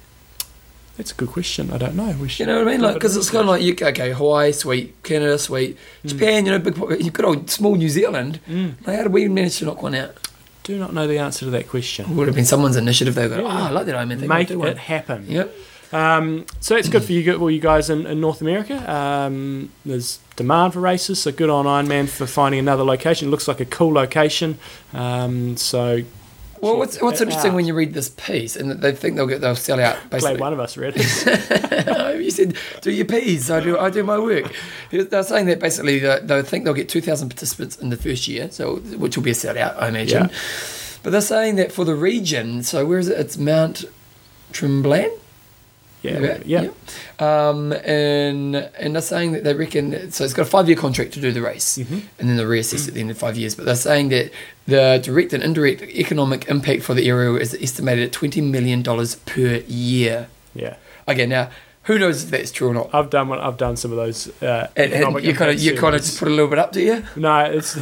that's 0.98 1.12
a 1.12 1.16
good 1.16 1.30
question. 1.30 1.72
I 1.72 1.78
don't 1.78 1.96
know. 1.96 2.16
We 2.22 2.30
should 2.30 2.48
You 2.48 2.54
know 2.54 2.60
what 2.60 2.68
I 2.70 2.72
mean? 2.72 2.82
Like, 2.82 2.94
because 2.94 3.18
it's 3.18 3.30
kind 3.30 3.42
of 3.42 3.48
like 3.48 3.62
you 3.62 3.74
okay, 3.82 4.14
Hawaii, 4.14 4.52
sweet, 4.54 5.02
Canada, 5.04 5.38
sweet, 5.38 5.78
Japan, 6.06 6.46
you 6.46 6.52
know, 6.54 6.60
big, 6.60 6.78
you 7.04 7.12
good 7.12 7.26
old 7.26 7.50
small 7.50 7.76
New 7.76 7.90
Zealand. 7.90 8.40
Mm. 8.48 8.76
Like, 8.88 8.96
how 8.98 9.04
did 9.04 9.12
we 9.12 9.28
manage 9.28 9.58
to 9.60 9.66
knock 9.66 9.82
one 9.84 9.94
out? 9.96 10.16
Do 10.64 10.80
not 10.80 10.94
know 10.94 11.06
the 11.06 11.20
answer 11.20 11.46
to 11.46 11.52
that 11.52 11.68
question. 11.68 12.06
It 12.10 12.16
would 12.16 12.28
have 12.28 12.36
been 12.36 12.46
someone's 12.46 12.76
initiative. 12.78 13.14
They 13.14 13.28
go, 13.28 13.38
Yeah. 13.38 13.44
oh, 13.44 13.48
I 13.48 13.70
like 13.72 13.86
that 13.88 13.96
Ironman 13.96 14.20
thing. 14.20 14.30
Make 14.30 14.50
it 14.50 14.56
one." 14.56 14.76
happen. 14.78 15.26
Yep. 15.28 15.54
Um, 15.96 16.46
so 16.60 16.76
it's 16.76 16.90
good 16.90 17.04
for 17.06 17.14
you, 17.14 17.38
all 17.38 17.50
you 17.50 17.62
guys 17.62 17.90
in, 17.90 18.06
in 18.06 18.20
North 18.20 18.42
America. 18.42 18.76
Um, 18.92 19.72
there's 19.86 20.20
demand 20.36 20.74
for 20.74 20.82
races, 20.82 21.22
so 21.22 21.32
good 21.32 21.50
on 21.50 21.66
Ironman 21.66 22.10
for 22.10 22.28
finding 22.28 22.60
another 22.60 22.84
location. 22.84 23.30
It 23.30 23.32
looks 23.32 23.48
like 23.48 23.62
a 23.62 23.66
cool 23.66 23.94
location. 23.94 24.58
Um, 24.94 25.56
so 25.56 26.02
Well, 26.60 26.78
what's 26.78 27.02
what's 27.02 27.22
interesting 27.22 27.52
out. 27.52 27.56
when 27.56 27.66
you 27.66 27.74
read 27.74 27.94
this 27.94 28.10
piece 28.10 28.58
and 28.58 28.72
they 28.72 28.92
think 28.92 29.16
they'll 29.16 29.26
get 29.26 29.40
they'll 29.40 29.56
sell 29.56 29.80
out 29.80 29.96
glad 29.96 30.10
basically. 30.10 30.42
one 30.42 30.52
of 30.52 30.60
us 30.60 30.76
read 30.76 30.96
it. 30.98 32.20
you 32.22 32.32
said 32.32 32.58
do 32.82 32.92
your 32.92 33.06
P's. 33.06 33.50
I 33.50 33.62
do 33.62 33.78
I 33.78 33.90
do 33.90 34.04
my 34.04 34.20
work. 34.20 34.54
They're 34.92 35.24
saying 35.24 35.46
that 35.46 35.60
basically 35.62 36.00
they, 36.00 36.20
they 36.24 36.42
think 36.42 36.66
they'll 36.66 36.74
get 36.74 36.90
two 36.90 37.02
thousand 37.02 37.30
participants 37.30 37.78
in 37.78 37.90
the 37.90 37.98
first 37.98 38.28
year, 38.28 38.52
so 38.52 38.78
which 38.98 39.16
will 39.16 39.24
be 39.24 39.32
a 39.32 39.36
sell 39.36 39.58
out, 39.58 39.82
I 39.82 39.88
imagine. 39.88 40.24
Yeah. 40.24 40.38
But 41.04 41.12
they're 41.12 41.22
saying 41.22 41.56
that 41.56 41.72
for 41.72 41.86
the 41.86 41.96
region, 41.96 42.64
so 42.64 42.86
where 42.86 43.00
is 43.00 43.08
it? 43.08 43.18
It's 43.18 43.38
Mount 43.38 43.86
Tremblant. 44.52 45.12
Yeah, 46.14 46.40
yeah. 46.46 46.70
Um, 47.20 47.72
and 47.74 48.56
and 48.56 48.96
they're 48.96 49.02
saying 49.02 49.32
that 49.34 49.44
they 49.44 49.54
reckon 49.54 50.12
so 50.12 50.24
it's 50.24 50.34
got 50.34 50.44
a 50.44 50.50
five 50.50 50.68
year 50.68 50.78
contract 50.78 51.14
to 51.14 51.22
do 51.22 51.32
the 51.32 51.42
race, 51.42 51.78
Mm-hmm. 51.78 52.00
and 52.20 52.30
then 52.30 52.38
they'll 52.38 52.46
reassess 52.48 52.88
at 52.88 52.94
the 52.94 53.00
end 53.02 53.12
of 53.12 53.18
five 53.18 53.38
years. 53.38 53.56
But 53.56 53.66
they're 53.66 53.76
saying 53.76 54.10
that 54.10 54.32
the 54.68 55.00
direct 55.04 55.34
and 55.34 55.44
indirect 55.44 55.82
economic 55.84 56.48
impact 56.50 56.84
for 56.84 56.94
the 56.94 57.08
area 57.10 57.32
is 57.34 57.54
estimated 57.60 58.06
at 58.06 58.12
twenty 58.12 58.42
million 58.42 58.82
dollars 58.82 59.16
per 59.16 59.58
year. 59.68 60.28
yeah. 60.54 60.76
Okay, 61.08 61.26
now 61.26 61.50
who 61.84 62.00
knows 62.00 62.24
if 62.24 62.32
that's 62.32 62.52
true 62.52 62.70
or 62.70 62.74
not? 62.74 62.90
I've 62.94 63.10
done 63.12 63.28
one. 63.30 63.40
I've 63.40 63.58
done 63.58 63.78
some 63.78 63.92
of 63.92 63.98
those. 63.98 64.28
Uh, 64.42 64.68
And, 64.76 64.92
and 64.92 65.24
you 65.24 65.34
kind 65.36 65.52
of 65.52 65.60
you 65.62 65.78
kind 65.78 65.96
of 65.96 66.02
just 66.02 66.18
put 66.20 66.28
a 66.28 66.32
little 66.32 66.48
bit 66.50 66.58
up, 66.60 66.72
do 66.72 66.82
you? 66.82 67.04
No, 67.16 67.40
it's. 67.46 67.78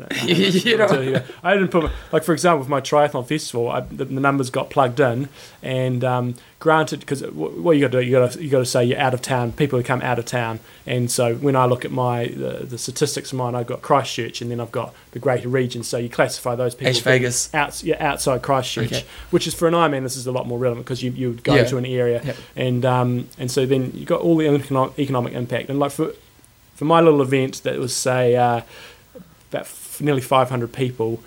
You 0.26 0.76
know. 0.78 1.22
I 1.42 1.54
didn't 1.54 1.68
put 1.70 1.90
like 2.12 2.24
for 2.24 2.32
example 2.32 2.60
with 2.60 2.68
my 2.68 2.80
triathlon 2.80 3.26
festival, 3.26 3.70
I, 3.70 3.80
the, 3.80 4.04
the 4.04 4.20
numbers 4.20 4.50
got 4.50 4.70
plugged 4.70 5.00
in, 5.00 5.28
and 5.62 6.02
um, 6.04 6.34
granted, 6.58 7.00
because 7.00 7.22
what 7.22 7.72
you 7.72 7.80
got 7.82 7.92
to 7.92 8.00
do, 8.00 8.06
you 8.06 8.12
got 8.12 8.32
to 8.32 8.42
you 8.42 8.50
got 8.50 8.58
to 8.60 8.64
say 8.66 8.84
you're 8.84 8.98
out 8.98 9.14
of 9.14 9.22
town. 9.22 9.52
People 9.52 9.78
who 9.78 9.84
come 9.84 10.02
out 10.02 10.18
of 10.18 10.24
town, 10.24 10.60
and 10.86 11.10
so 11.10 11.34
when 11.36 11.56
I 11.56 11.66
look 11.66 11.84
at 11.84 11.90
my 11.90 12.26
the, 12.26 12.64
the 12.68 12.78
statistics 12.78 13.32
of 13.32 13.38
mine, 13.38 13.54
I've 13.54 13.66
got 13.66 13.82
Christchurch, 13.82 14.40
and 14.42 14.50
then 14.50 14.60
I've 14.60 14.72
got 14.72 14.94
the 15.12 15.18
greater 15.18 15.48
region. 15.48 15.82
So 15.82 15.98
you 15.98 16.08
classify 16.08 16.54
those 16.54 16.74
people. 16.74 16.88
Ash 16.90 17.00
Vegas. 17.00 17.52
Out, 17.54 17.82
yeah, 17.82 17.96
outside 18.00 18.42
Christchurch, 18.42 18.86
Okay. 18.92 19.04
which 19.30 19.46
is 19.46 19.54
for 19.54 19.68
an 19.68 19.74
Ironman. 19.74 20.02
This 20.02 20.16
is 20.16 20.26
a 20.26 20.32
lot 20.32 20.46
more 20.46 20.58
relevant 20.58 20.86
because 20.86 21.02
you, 21.02 21.10
you 21.12 21.28
would 21.28 21.44
go 21.44 21.54
Yeah. 21.54 21.64
to 21.64 21.76
an 21.78 21.86
area, 21.86 22.22
Yep. 22.24 22.36
and 22.56 22.84
um, 22.84 23.28
and 23.38 23.50
so 23.50 23.66
then 23.66 23.92
you 23.94 24.04
got 24.06 24.20
all 24.20 24.36
the 24.36 24.46
economic, 24.48 24.98
economic 24.98 25.32
impact. 25.34 25.68
And 25.68 25.78
like 25.78 25.92
for 25.92 26.12
for 26.74 26.84
my 26.86 27.00
little 27.00 27.22
event, 27.22 27.62
that 27.64 27.78
was 27.78 27.94
say 27.94 28.34
uh, 28.36 28.62
about 29.50 29.66
nearly 30.02 30.20
500 30.20 30.72
people. 30.72 31.22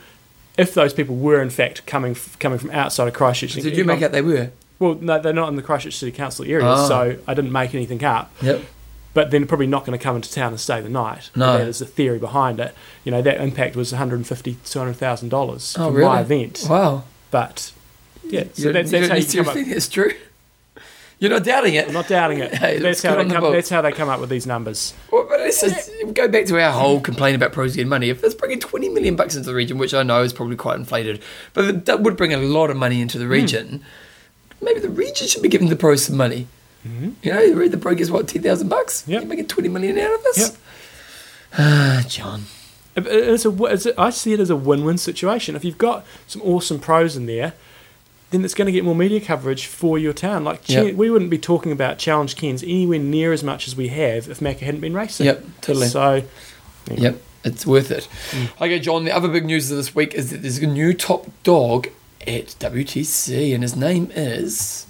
If 0.58 0.74
those 0.74 0.94
people 0.94 1.16
were 1.16 1.42
in 1.42 1.50
fact 1.50 1.86
coming 1.86 2.16
coming 2.40 2.60
from 2.60 2.72
outside 2.72 3.08
of 3.08 3.14
Christchurch, 3.14 3.54
So 3.56 3.62
did 3.62 3.76
you 3.78 3.84
make 3.86 4.02
out 4.02 4.12
they 4.12 4.22
were? 4.22 4.52
Well, 4.80 4.96
no, 4.96 5.20
they're 5.20 5.34
not 5.34 5.50
in 5.50 5.56
the 5.56 5.62
Christchurch 5.62 5.96
City 5.98 6.12
Council 6.12 6.46
area, 6.46 6.66
Ah. 6.66 6.88
so 6.88 7.18
I 7.28 7.34
didn't 7.34 7.52
make 7.52 7.74
anything 7.76 8.04
up. 8.04 8.32
Yep. 8.42 8.62
But 9.14 9.32
then 9.32 9.42
they're 9.42 9.48
probably 9.48 9.68
not 9.68 9.86
going 9.86 9.98
to 9.98 10.04
come 10.04 10.18
into 10.18 10.30
town 10.32 10.50
and 10.52 10.60
stay 10.60 10.82
the 10.82 10.90
night. 10.90 11.30
No. 11.36 11.58
that 11.58 11.68
is 11.68 11.80
the 11.80 11.86
theory 11.86 12.20
behind 12.20 12.60
it. 12.60 12.76
You 13.06 13.12
know, 13.14 13.22
that 13.22 13.40
impact 13.40 13.76
was 13.78 13.94
150 13.94 14.58
200,000 14.66 15.30
dollars 15.30 15.76
Oh, 15.80 15.88
for 15.90 15.96
really? 15.98 16.08
my 16.10 16.22
event. 16.22 16.66
Wow. 16.70 17.04
But 17.32 17.72
yeah, 18.26 18.42
so 18.42 18.46
that's, 18.46 18.60
you 18.60 18.72
that's 18.74 18.92
don't 18.92 19.10
how 19.10 19.16
you 19.16 19.26
come 19.26 19.48
up. 19.48 19.54
think 19.54 19.68
it's 19.70 19.88
true. 19.88 20.12
You're 21.20 21.32
not 21.32 21.44
doubting 21.44 21.76
it. 21.76 21.88
I'm 21.88 21.94
not 21.94 22.08
doubting 22.08 22.40
it. 22.40 22.54
Hey, 22.56 22.78
that's, 22.80 23.02
how 23.02 23.16
they 23.16 23.26
come, 23.26 23.52
that's 23.54 23.70
how 23.70 23.82
they 23.82 23.92
come 23.92 24.10
up 24.10 24.20
with 24.20 24.30
these 24.30 24.46
numbers. 24.46 24.94
Well, 25.12 25.26
but 25.30 25.40
it's, 25.40 25.64
it's, 25.64 25.90
go 26.14 26.28
back 26.28 26.46
to 26.48 26.60
our 26.62 26.72
whole 26.72 27.00
complaint 27.00 27.36
about 27.36 27.54
pros 27.54 27.76
getting 27.76 27.90
money. 27.90 28.10
If 28.10 28.24
it's 28.24 28.36
bringing 28.36 28.60
20 28.60 28.90
million 28.90 29.16
bucks 29.16 29.36
into 29.36 29.48
the 29.48 29.56
region, 29.56 29.78
which 29.78 29.94
I 29.94 30.04
know 30.04 30.22
is 30.24 30.34
probably 30.34 30.56
quite 30.58 30.78
inflated, 30.78 31.22
but 31.54 31.86
that 31.86 32.02
would 32.02 32.18
bring 32.18 32.34
a 32.34 32.38
lot 32.38 32.70
of 32.70 32.78
money 32.78 33.02
into 33.02 33.18
the 33.18 33.28
region. 33.28 33.82
Maybe 34.62 34.80
the 34.80 34.90
region 34.90 35.28
should 35.28 35.42
be 35.44 35.50
giving 35.50 35.70
the 35.70 35.76
pros 35.76 36.04
some 36.06 36.18
money. 36.18 36.48
You 37.24 37.34
know, 37.34 37.40
you 37.42 37.56
read 37.56 37.72
the 37.72 37.78
pro 37.78 37.96
gets 37.96 38.12
what 38.12 38.28
10,000 38.28 38.68
bucks. 38.68 39.04
Yep. 39.08 39.22
You're 39.22 39.30
making 39.30 39.48
20 39.48 39.70
million 39.70 39.98
out 39.98 40.14
of 40.14 40.24
this. 40.24 40.38
Yep. 40.38 40.58
Ah, 41.58 42.04
John. 42.08 42.44
It- 42.96 43.08
It's 43.08 43.46
a, 43.46 43.64
it's 43.66 43.86
a, 43.86 44.00
I 44.00 44.10
see 44.12 44.34
it 44.34 44.40
as 44.40 44.50
a 44.50 44.56
win-win 44.56 44.98
situation. 44.98 45.56
If 45.56 45.66
you've 45.66 45.78
got 45.78 46.06
some 46.28 46.42
awesome 46.44 46.80
pros 46.80 47.16
in 47.18 47.26
there, 47.26 47.54
then 48.36 48.46
it's 48.46 48.54
going 48.54 48.66
to 48.68 48.72
get 48.72 48.84
more 48.84 48.94
media 48.96 49.20
coverage 49.22 49.66
for 49.66 49.98
your 49.98 50.14
town. 50.14 50.44
Like 50.44 50.64
Ch- 50.64 50.70
Yep. 50.72 50.96
we 50.96 51.10
wouldn't 51.10 51.32
be 51.32 51.38
talking 51.40 51.72
about 51.72 51.98
Challenge 51.98 52.36
Cairns 52.36 52.62
anywhere 52.64 53.00
near 53.00 53.34
as 53.34 53.44
much 53.44 53.68
as 53.68 53.76
we 53.76 53.88
have 53.88 54.30
if 54.30 54.40
Macca 54.40 54.60
hadn't 54.60 54.82
been 54.82 54.94
racing. 54.94 55.26
Yep, 55.26 55.44
totally. 55.62 55.88
So 55.88 56.24
Yep, 56.92 57.22
it's 57.44 57.66
worth 57.66 57.90
it. 57.92 58.08
Mm. 58.32 58.62
Okay, 58.62 58.80
John, 58.80 59.06
the 59.06 59.12
other 59.12 59.28
big 59.28 59.46
news 59.46 59.72
of 59.72 59.78
this 59.78 59.96
week 59.96 60.14
is 60.14 60.30
that 60.30 60.42
there's 60.44 60.60
a 60.60 60.68
new 60.68 60.94
top 60.94 61.28
dog 61.44 61.88
at 62.28 62.56
WTC, 62.60 63.54
and 63.54 63.64
his 63.64 63.76
name 63.76 64.12
is. 64.16 64.86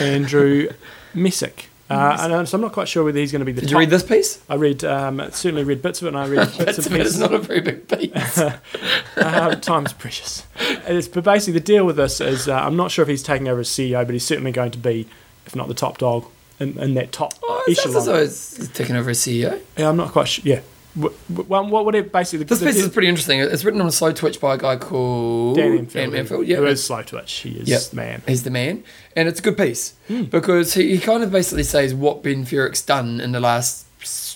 Andrew 0.00 0.68
Messick. 1.14 1.68
Uh, 1.90 2.16
and 2.20 2.34
I'm- 2.34 2.46
so 2.46 2.56
I'm 2.56 2.60
not 2.60 2.72
quite 2.72 2.86
sure 2.88 3.02
whether 3.04 3.18
he's 3.18 3.32
going 3.32 3.40
to 3.40 3.46
be 3.46 3.52
the 3.52 3.62
Did 3.62 3.68
top. 3.68 3.72
you 3.72 3.78
read 3.78 3.90
this 3.90 4.02
piece? 4.02 4.40
I 4.48 4.56
read 4.56 4.84
um, 4.84 5.20
certainly 5.30 5.64
read 5.64 5.80
bits 5.80 6.02
of 6.02 6.06
it, 6.06 6.08
and 6.08 6.18
I 6.18 6.28
read 6.28 6.46
bits 6.58 6.76
That's 6.76 6.78
of 6.78 6.86
a 6.86 6.90
bit, 6.90 7.06
it's 7.06 7.16
not 7.16 7.32
a 7.32 7.38
very 7.38 7.60
big 7.60 7.88
piece. 7.88 8.38
uh, 9.16 9.54
time's 9.56 9.92
precious. 9.94 10.44
It's, 10.86 11.08
but 11.08 11.24
basically, 11.24 11.54
the 11.54 11.64
deal 11.64 11.84
with 11.86 11.96
this 11.96 12.20
is 12.20 12.46
uh, 12.48 12.54
I'm 12.54 12.76
not 12.76 12.90
sure 12.90 13.02
if 13.02 13.08
he's 13.08 13.22
taking 13.22 13.48
over 13.48 13.60
as 13.60 13.68
CEO, 13.68 14.04
but 14.04 14.12
he's 14.12 14.24
certainly 14.26 14.52
going 14.52 14.70
to 14.72 14.78
be, 14.78 15.06
if 15.46 15.56
not 15.56 15.68
the 15.68 15.74
top 15.74 15.98
dog, 15.98 16.26
in, 16.60 16.78
in 16.78 16.94
that 16.94 17.12
top 17.12 17.32
oh, 17.42 17.64
it 17.68 17.76
sounds 17.76 17.96
echelon. 17.96 17.96
as 18.20 18.54
though 18.58 18.64
it's 18.64 18.68
taking 18.76 18.96
over 18.96 19.10
as 19.10 19.18
CEO. 19.18 19.60
Yeah, 19.76 19.88
I'm 19.88 19.96
not 19.96 20.12
quite 20.12 20.28
sure. 20.28 20.42
Yeah. 20.46 20.60
Wh- 21.00 21.06
wh- 21.34 21.48
Well, 21.50 21.66
what 21.68 21.84
would 21.84 21.94
it 21.94 22.12
basically? 22.12 22.44
This 22.44 22.62
piece 22.62 22.76
is 22.76 22.88
pretty 22.88 23.08
interesting. 23.08 23.40
It's 23.40 23.64
written 23.64 23.80
on 23.80 23.86
a 23.88 23.92
slow 23.92 24.12
twitch 24.12 24.40
by 24.40 24.54
a 24.54 24.58
guy 24.58 24.76
called 24.76 25.56
Dan 25.56 25.78
Empfield, 25.78 26.10
Dan 26.10 26.14
Empfield, 26.20 26.46
Yeah, 26.46 26.60
is 26.62 26.84
slow 26.84 27.02
twitch. 27.02 27.32
He 27.32 27.50
is 27.50 27.68
Yep. 27.68 27.80
the 27.90 27.96
man. 27.96 28.22
he's 28.26 28.42
the 28.42 28.50
man, 28.50 28.82
and 29.16 29.28
it's 29.28 29.40
a 29.40 29.42
good 29.42 29.56
piece 29.56 29.94
Hmm. 30.08 30.22
because 30.24 30.74
he, 30.74 30.90
he 30.94 30.98
kind 30.98 31.22
of 31.22 31.30
basically 31.32 31.62
says 31.64 31.94
what 31.94 32.22
Ben 32.22 32.44
Fertic's 32.44 32.82
done 32.82 33.20
in 33.20 33.32
the 33.32 33.40
last, 33.40 33.86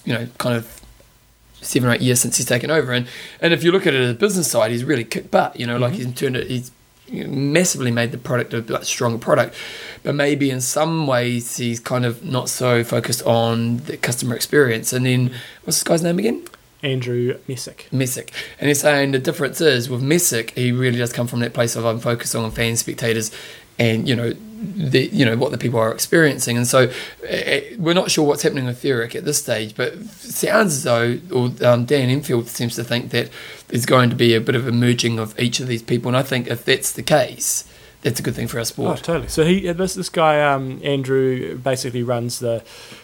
you 0.04 0.12
know, 0.12 0.26
kind 0.38 0.56
of 0.56 0.80
seven 1.60 1.88
or 1.88 1.92
eight 1.94 2.00
years 2.00 2.20
since 2.20 2.36
he's 2.36 2.46
taken 2.46 2.70
over, 2.70 2.92
and 2.92 3.06
and 3.40 3.52
if 3.52 3.62
you 3.64 3.72
look 3.72 3.86
at 3.86 3.94
it 3.94 4.00
as 4.00 4.10
a 4.10 4.14
business 4.14 4.50
side, 4.50 4.70
he's 4.70 4.84
really 4.84 5.04
kicked 5.04 5.30
butt. 5.30 5.58
You 5.58 5.66
know, 5.66 5.78
like 5.78 5.92
Mm-hmm. 5.94 6.04
he's 6.10 6.14
turned 6.14 6.36
it, 6.36 6.48
he's 6.48 6.70
massively 7.12 7.90
made 7.90 8.12
the 8.12 8.18
product 8.18 8.54
a 8.54 8.60
like, 8.60 8.84
stronger 8.84 9.18
product, 9.18 9.54
but 10.02 10.14
maybe 10.14 10.50
in 10.50 10.60
some 10.60 11.06
ways 11.06 11.56
he's 11.56 11.80
kind 11.80 12.04
of 12.04 12.24
not 12.24 12.48
so 12.48 12.82
focused 12.82 13.22
on 13.24 13.78
the 13.78 13.96
customer 13.96 14.34
experience. 14.34 14.92
And 14.92 15.06
then 15.06 15.32
what's 15.64 15.78
this 15.78 15.84
guy's 15.84 16.02
name 16.02 16.18
again? 16.18 16.44
Andrew 16.82 17.38
Messick. 17.46 17.88
Messick. 17.92 18.32
And 18.58 18.68
he's 18.68 18.80
saying 18.80 19.12
the 19.12 19.18
difference 19.18 19.60
is 19.60 19.88
with 19.88 20.02
Messick, 20.02 20.50
he 20.52 20.72
really 20.72 20.98
does 20.98 21.12
come 21.12 21.28
from 21.28 21.40
that 21.40 21.54
place 21.54 21.76
of 21.76 21.84
I'm 21.84 22.00
focused 22.00 22.34
on 22.34 22.50
fans, 22.50 22.80
spectators, 22.80 23.30
and 23.82 24.08
you 24.08 24.14
know, 24.14 24.32
the 24.32 25.06
you 25.08 25.24
know 25.24 25.36
what 25.36 25.50
the 25.50 25.58
people 25.58 25.78
are 25.80 25.92
experiencing. 25.92 26.56
And 26.56 26.66
so 26.66 26.90
uh, 27.28 27.60
we're 27.78 27.94
not 27.94 28.10
sure 28.10 28.24
what's 28.24 28.42
happening 28.42 28.66
with 28.66 28.80
Thuric 28.82 29.16
at 29.16 29.24
this 29.24 29.38
stage, 29.38 29.74
but 29.74 29.98
sounds 30.04 30.72
as 30.74 30.82
though, 30.84 31.18
or 31.32 31.50
um, 31.66 31.84
Dan 31.84 32.08
Empfield 32.08 32.48
seems 32.48 32.76
to 32.76 32.84
think 32.84 33.10
that 33.10 33.28
there's 33.68 33.86
going 33.86 34.10
to 34.10 34.16
be 34.16 34.34
a 34.34 34.40
bit 34.40 34.54
of 34.54 34.68
a 34.68 34.72
merging 34.72 35.18
of 35.18 35.38
each 35.38 35.58
of 35.58 35.66
these 35.66 35.82
people. 35.82 36.08
And 36.08 36.16
I 36.16 36.22
think 36.22 36.46
if 36.46 36.64
that's 36.64 36.92
the 36.92 37.02
case, 37.02 37.64
that's 38.02 38.20
a 38.20 38.22
good 38.22 38.36
thing 38.36 38.46
for 38.46 38.58
our 38.58 38.64
sport. 38.64 38.98
Oh, 38.98 39.02
totally. 39.02 39.28
So 39.28 39.44
he 39.44 39.72
this 39.72 39.94
this 39.94 40.08
guy 40.08 40.40
um, 40.40 40.80
Andrew 40.84 41.58
basically 41.58 42.04
runs 42.04 42.38
the 42.38 42.62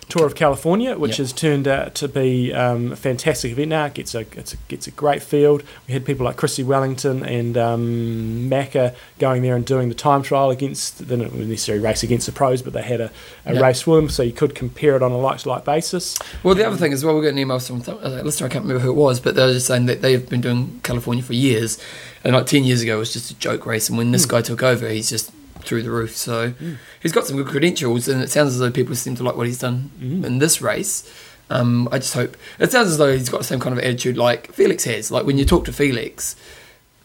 tour 0.08 0.24
of 0.26 0.34
California, 0.34 0.96
which 0.96 1.12
Yep. 1.12 1.18
has 1.18 1.32
turned 1.32 1.68
out 1.68 1.94
to 1.96 2.08
be 2.08 2.52
um, 2.52 2.92
a 2.92 2.96
fantastic 2.96 3.52
event. 3.52 3.68
Now 3.68 3.84
it 3.86 3.94
gets 3.94 4.14
a 4.14 4.20
it's 4.36 4.54
a, 4.54 4.56
gets 4.68 4.86
a 4.86 4.90
great 4.90 5.22
field. 5.22 5.62
We 5.86 5.92
had 5.94 6.04
people 6.06 6.24
like 6.24 6.36
Chrissie 6.36 6.62
Wellington 6.64 7.22
and 7.24 7.56
um, 7.58 8.48
Macca 8.50 8.94
going 9.18 9.42
there 9.42 9.54
and 9.54 9.64
doing 9.66 9.88
the 9.88 9.94
time 9.94 10.22
trial 10.22 10.50
against. 10.50 11.06
They 11.06 11.16
didn't 11.16 11.34
necessarily 11.48 11.84
race 11.84 12.02
against 12.02 12.26
the 12.26 12.32
pros, 12.32 12.62
but 12.62 12.72
they 12.72 12.82
had 12.82 13.00
a, 13.00 13.10
a 13.44 13.52
Yep. 13.54 13.62
race 13.62 13.86
with 13.86 13.98
them, 13.98 14.08
so 14.08 14.22
you 14.22 14.32
could 14.32 14.54
compare 14.54 14.96
it 14.96 15.02
on 15.02 15.12
a 15.12 15.18
like 15.18 15.38
to 15.40 15.48
like 15.48 15.64
basis. 15.64 16.18
Well, 16.42 16.54
the 16.54 16.66
other 16.66 16.76
thing 16.76 16.92
as 16.92 17.04
well, 17.04 17.14
we 17.16 17.22
got 17.22 17.28
an 17.32 17.38
email 17.38 17.58
from 17.58 17.82
a 17.86 18.22
listener, 18.22 18.46
I 18.46 18.50
can't 18.50 18.64
remember 18.64 18.82
who 18.82 18.90
it 18.90 18.94
was, 18.96 19.20
but 19.20 19.34
they 19.34 19.44
were 19.44 19.52
just 19.52 19.66
saying 19.66 19.86
that 19.86 20.00
they've 20.02 20.28
been 20.28 20.40
doing 20.40 20.80
California 20.82 21.22
for 21.22 21.34
years. 21.34 21.78
And 22.24 22.34
like 22.34 22.46
10 22.46 22.64
years 22.64 22.82
ago, 22.82 22.96
it 22.96 22.98
was 22.98 23.12
just 23.12 23.30
a 23.30 23.34
joke 23.38 23.64
race. 23.66 23.88
And 23.88 23.96
when 23.96 24.10
this 24.10 24.26
guy 24.26 24.40
took 24.42 24.62
over, 24.62 24.88
he's 24.88 25.08
just 25.08 25.30
through 25.68 25.83
the 25.83 25.90
roof. 25.90 26.16
So 26.16 26.50
hmm. 26.50 26.74
he's 27.00 27.12
got 27.12 27.26
some 27.26 27.37
good 27.37 27.46
credentials, 27.46 28.09
and 28.09 28.22
it 28.22 28.31
sounds 28.31 28.54
as 28.54 28.59
though 28.59 28.70
people 28.70 28.94
seem 28.94 29.14
to 29.16 29.22
like 29.22 29.37
what 29.37 29.46
he's 29.46 29.59
done 29.59 29.90
hmm. 29.98 30.24
in 30.24 30.38
this 30.38 30.61
race. 30.61 31.09
Um, 31.50 31.88
I 31.92 31.98
just 31.98 32.14
hope 32.14 32.37
it 32.59 32.72
sounds 32.72 32.88
as 32.88 32.98
though 32.98 33.12
he's 33.12 33.28
got 33.28 33.38
the 33.38 33.44
same 33.44 33.61
kind 33.61 33.76
of 33.76 33.83
attitude 33.83 34.16
like 34.16 34.52
Felix 34.52 34.85
has. 34.85 35.11
Like 35.11 35.26
when 35.26 35.38
you 35.38 35.44
talk 35.44 35.64
to 35.66 35.72
Felix 35.72 36.37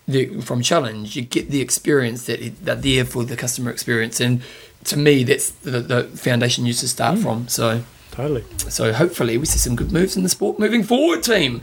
the, 0.08 0.42
from 0.42 0.62
Challenge, 0.62 1.16
you 1.16 1.22
get 1.22 1.50
the 1.50 1.62
experience 1.62 2.26
that 2.26 2.42
it, 2.42 2.66
they're 2.66 2.76
there 2.76 3.06
for 3.06 3.24
the 3.24 3.38
customer 3.38 3.72
experience, 3.72 4.20
and 4.20 4.42
to 4.86 4.98
me, 4.98 5.24
that's 5.24 5.52
the, 5.52 5.80
the 5.80 6.04
foundation 6.04 6.66
you 6.66 6.70
used 6.70 6.82
to 6.82 6.88
start 6.88 7.18
hmm. 7.18 7.24
from. 7.24 7.48
So 7.48 7.84
Totally. 8.14 8.44
so 8.70 8.94
hopefully 8.94 9.40
we 9.40 9.46
see 9.48 9.58
some 9.58 9.76
good 9.76 9.92
moves 9.92 10.16
in 10.16 10.22
the 10.22 10.30
sport 10.30 10.60
moving 10.60 10.84
forward, 10.84 11.24
team. 11.24 11.62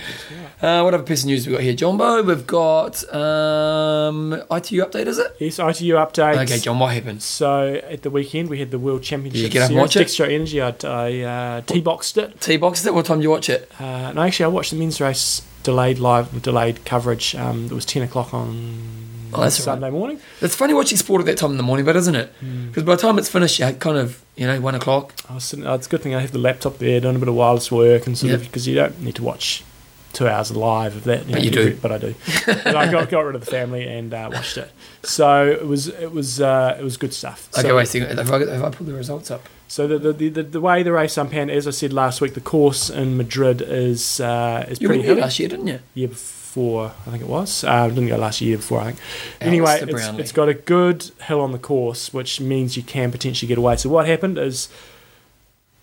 Uh, 0.61 0.83
what 0.83 0.93
other 0.93 1.05
piece 1.05 1.21
of 1.21 1.27
news 1.27 1.47
we 1.47 1.53
got 1.53 1.63
here, 1.63 1.75
Jumbo? 1.75 2.25
We've 2.25 2.45
got 2.45 3.05
um, 3.15 4.33
ITU 4.51 4.85
update, 4.85 5.07
is 5.07 5.19
it? 5.19 5.37
Yes, 5.39 5.61
ITU 5.61 5.95
update. 5.95 6.43
Okay, 6.43 6.59
John, 6.59 6.81
what 6.81 6.93
happens? 6.93 7.25
So 7.25 7.75
at 7.89 8.03
the 8.03 8.11
weekend 8.11 8.49
we 8.51 8.59
had 8.59 8.73
the 8.73 8.81
World 8.81 9.05
Championship 9.05 9.37
Did 9.37 9.43
you 9.45 9.49
get 9.49 9.63
up 9.63 9.71
and 9.71 9.79
watch 9.79 9.95
it? 9.95 10.09
Dextro 10.09 10.29
Energy. 10.29 10.61
I, 10.61 10.75
I 10.83 11.21
uh, 11.21 11.61
T-boxed 11.61 12.19
it. 12.19 12.41
T-boxed 12.41 12.85
it. 12.85 12.95
What 12.95 13.07
time 13.07 13.19
did 13.19 13.25
you 13.25 13.31
watch 13.31 13.49
it? 13.49 13.71
Uh, 13.81 14.11
no, 14.13 14.23
actually, 14.23 14.47
I 14.47 14.49
watched 14.49 14.73
the 14.73 14.77
men's 14.77 15.01
race 15.01 15.43
delayed 15.63 16.01
live, 16.01 16.43
delayed 16.43 16.85
coverage. 16.85 17.37
Um, 17.37 17.67
it 17.67 17.73
was 17.73 17.85
ten 17.85 18.03
o'clock 18.03 18.35
on 18.35 19.10
Oh, 19.33 19.43
that's 19.43 19.57
Sunday 19.57 19.91
morning. 19.91 20.21
It's 20.41 20.55
funny 20.55 20.75
watching 20.75 20.99
sport 20.99 21.21
at 21.21 21.27
that 21.27 21.39
time 21.39 21.51
in 21.53 21.57
the 21.57 21.63
morning, 21.63 21.85
but 21.85 21.97
isn't 21.97 22.15
it? 22.15 22.33
Because 22.69 22.83
by 22.83 22.97
the 22.97 23.03
time 23.03 23.19
it's 23.19 23.29
finished, 23.29 23.59
you 23.59 23.71
kind 23.73 23.97
of, 23.99 24.23
you 24.37 24.47
know, 24.47 24.61
one 24.61 24.75
o'clock. 24.75 25.15
I 25.29 25.35
was 25.35 25.45
sitting, 25.45 25.67
oh, 25.67 25.75
it's 25.75 25.87
a 25.87 25.91
good 25.91 26.03
thing 26.03 26.15
I 26.15 26.21
have 26.21 26.33
the 26.33 26.39
laptop 26.39 26.79
there, 26.79 27.01
doing 27.01 27.17
a 27.17 27.19
bit 27.19 27.29
of 27.29 27.35
wireless 27.35 27.71
work 27.71 28.07
and 28.07 28.17
sort 28.17 28.33
of 28.33 28.43
because 28.43 28.67
you 28.67 28.75
don't 28.75 29.01
need 29.01 29.15
to 29.17 29.23
watch 29.23 29.65
two 30.13 30.29
hours 30.29 30.51
live 30.51 30.97
of 30.97 31.05
that. 31.05 31.31
But 31.31 31.43
you 31.43 31.51
do. 31.51 31.77
But 31.81 31.93
I 31.93 31.99
do. 31.99 32.15
but 32.47 32.77
I 32.77 32.91
got, 32.91 33.09
got 33.11 33.21
rid 33.21 33.35
of 33.35 33.45
the 33.45 33.51
family 33.51 33.87
and 33.87 34.13
uh, 34.13 34.31
watched 34.33 34.57
it. 34.57 34.71
So 35.03 35.47
it 35.47 35.67
was 35.67 35.89
it 35.89 36.13
was 36.13 36.41
uh, 36.41 36.77
it 36.79 36.83
was 36.83 36.97
good 36.97 37.15
stuff. 37.15 37.49
Okay, 37.57 37.69
so, 37.69 37.77
wait, 37.77 37.89
see, 37.89 38.01
have 38.01 38.31
I, 38.31 38.39
have 38.39 38.65
I 38.65 38.71
pulled 38.71 38.89
the 38.89 38.95
results 38.95 39.31
up? 39.31 39.43
So 39.69 39.87
the, 39.87 40.13
the, 40.13 40.29
the, 40.29 40.43
the 40.43 40.61
way 40.61 40.83
the 40.83 40.91
race 40.91 41.17
unpanned, 41.17 41.49
as 41.53 41.69
I 41.69 41.71
said 41.71 41.93
last 41.93 42.21
week, 42.21 42.35
the 42.35 42.41
course 42.41 42.91
in 42.91 43.17
Madrid 43.17 43.63
is 43.63 44.21
uh, 44.21 44.67
is 44.69 44.81
You 44.81 44.89
pretty 44.89 45.05
hilly. 45.05 45.21
last 45.21 45.39
year, 45.39 45.49
didn't 45.49 45.69
you? 45.69 46.09
before. 46.09 46.40
Before, 46.51 46.93
I 47.07 47.11
think 47.11 47.23
it 47.23 47.29
was. 47.29 47.63
Uh, 47.63 47.87
didn't 47.89 48.09
go 48.09 48.17
last 48.17 48.41
year 48.41 48.57
before, 48.57 48.81
I 48.81 48.85
think. 48.87 48.99
Anyway, 49.41 49.79
it's, 49.81 50.07
it's 50.19 50.33
got 50.33 50.49
a 50.49 50.55
good 50.55 51.09
hill 51.23 51.41
on 51.41 51.53
the 51.53 51.59
course, 51.59 52.13
which 52.13 52.41
means 52.41 52.77
you 52.77 52.83
can 52.83 53.13
potentially 53.13 53.47
get 53.47 53.57
away. 53.57 53.77
So 53.77 53.89
what 53.89 54.09
happened 54.09 54.37
is 54.37 54.69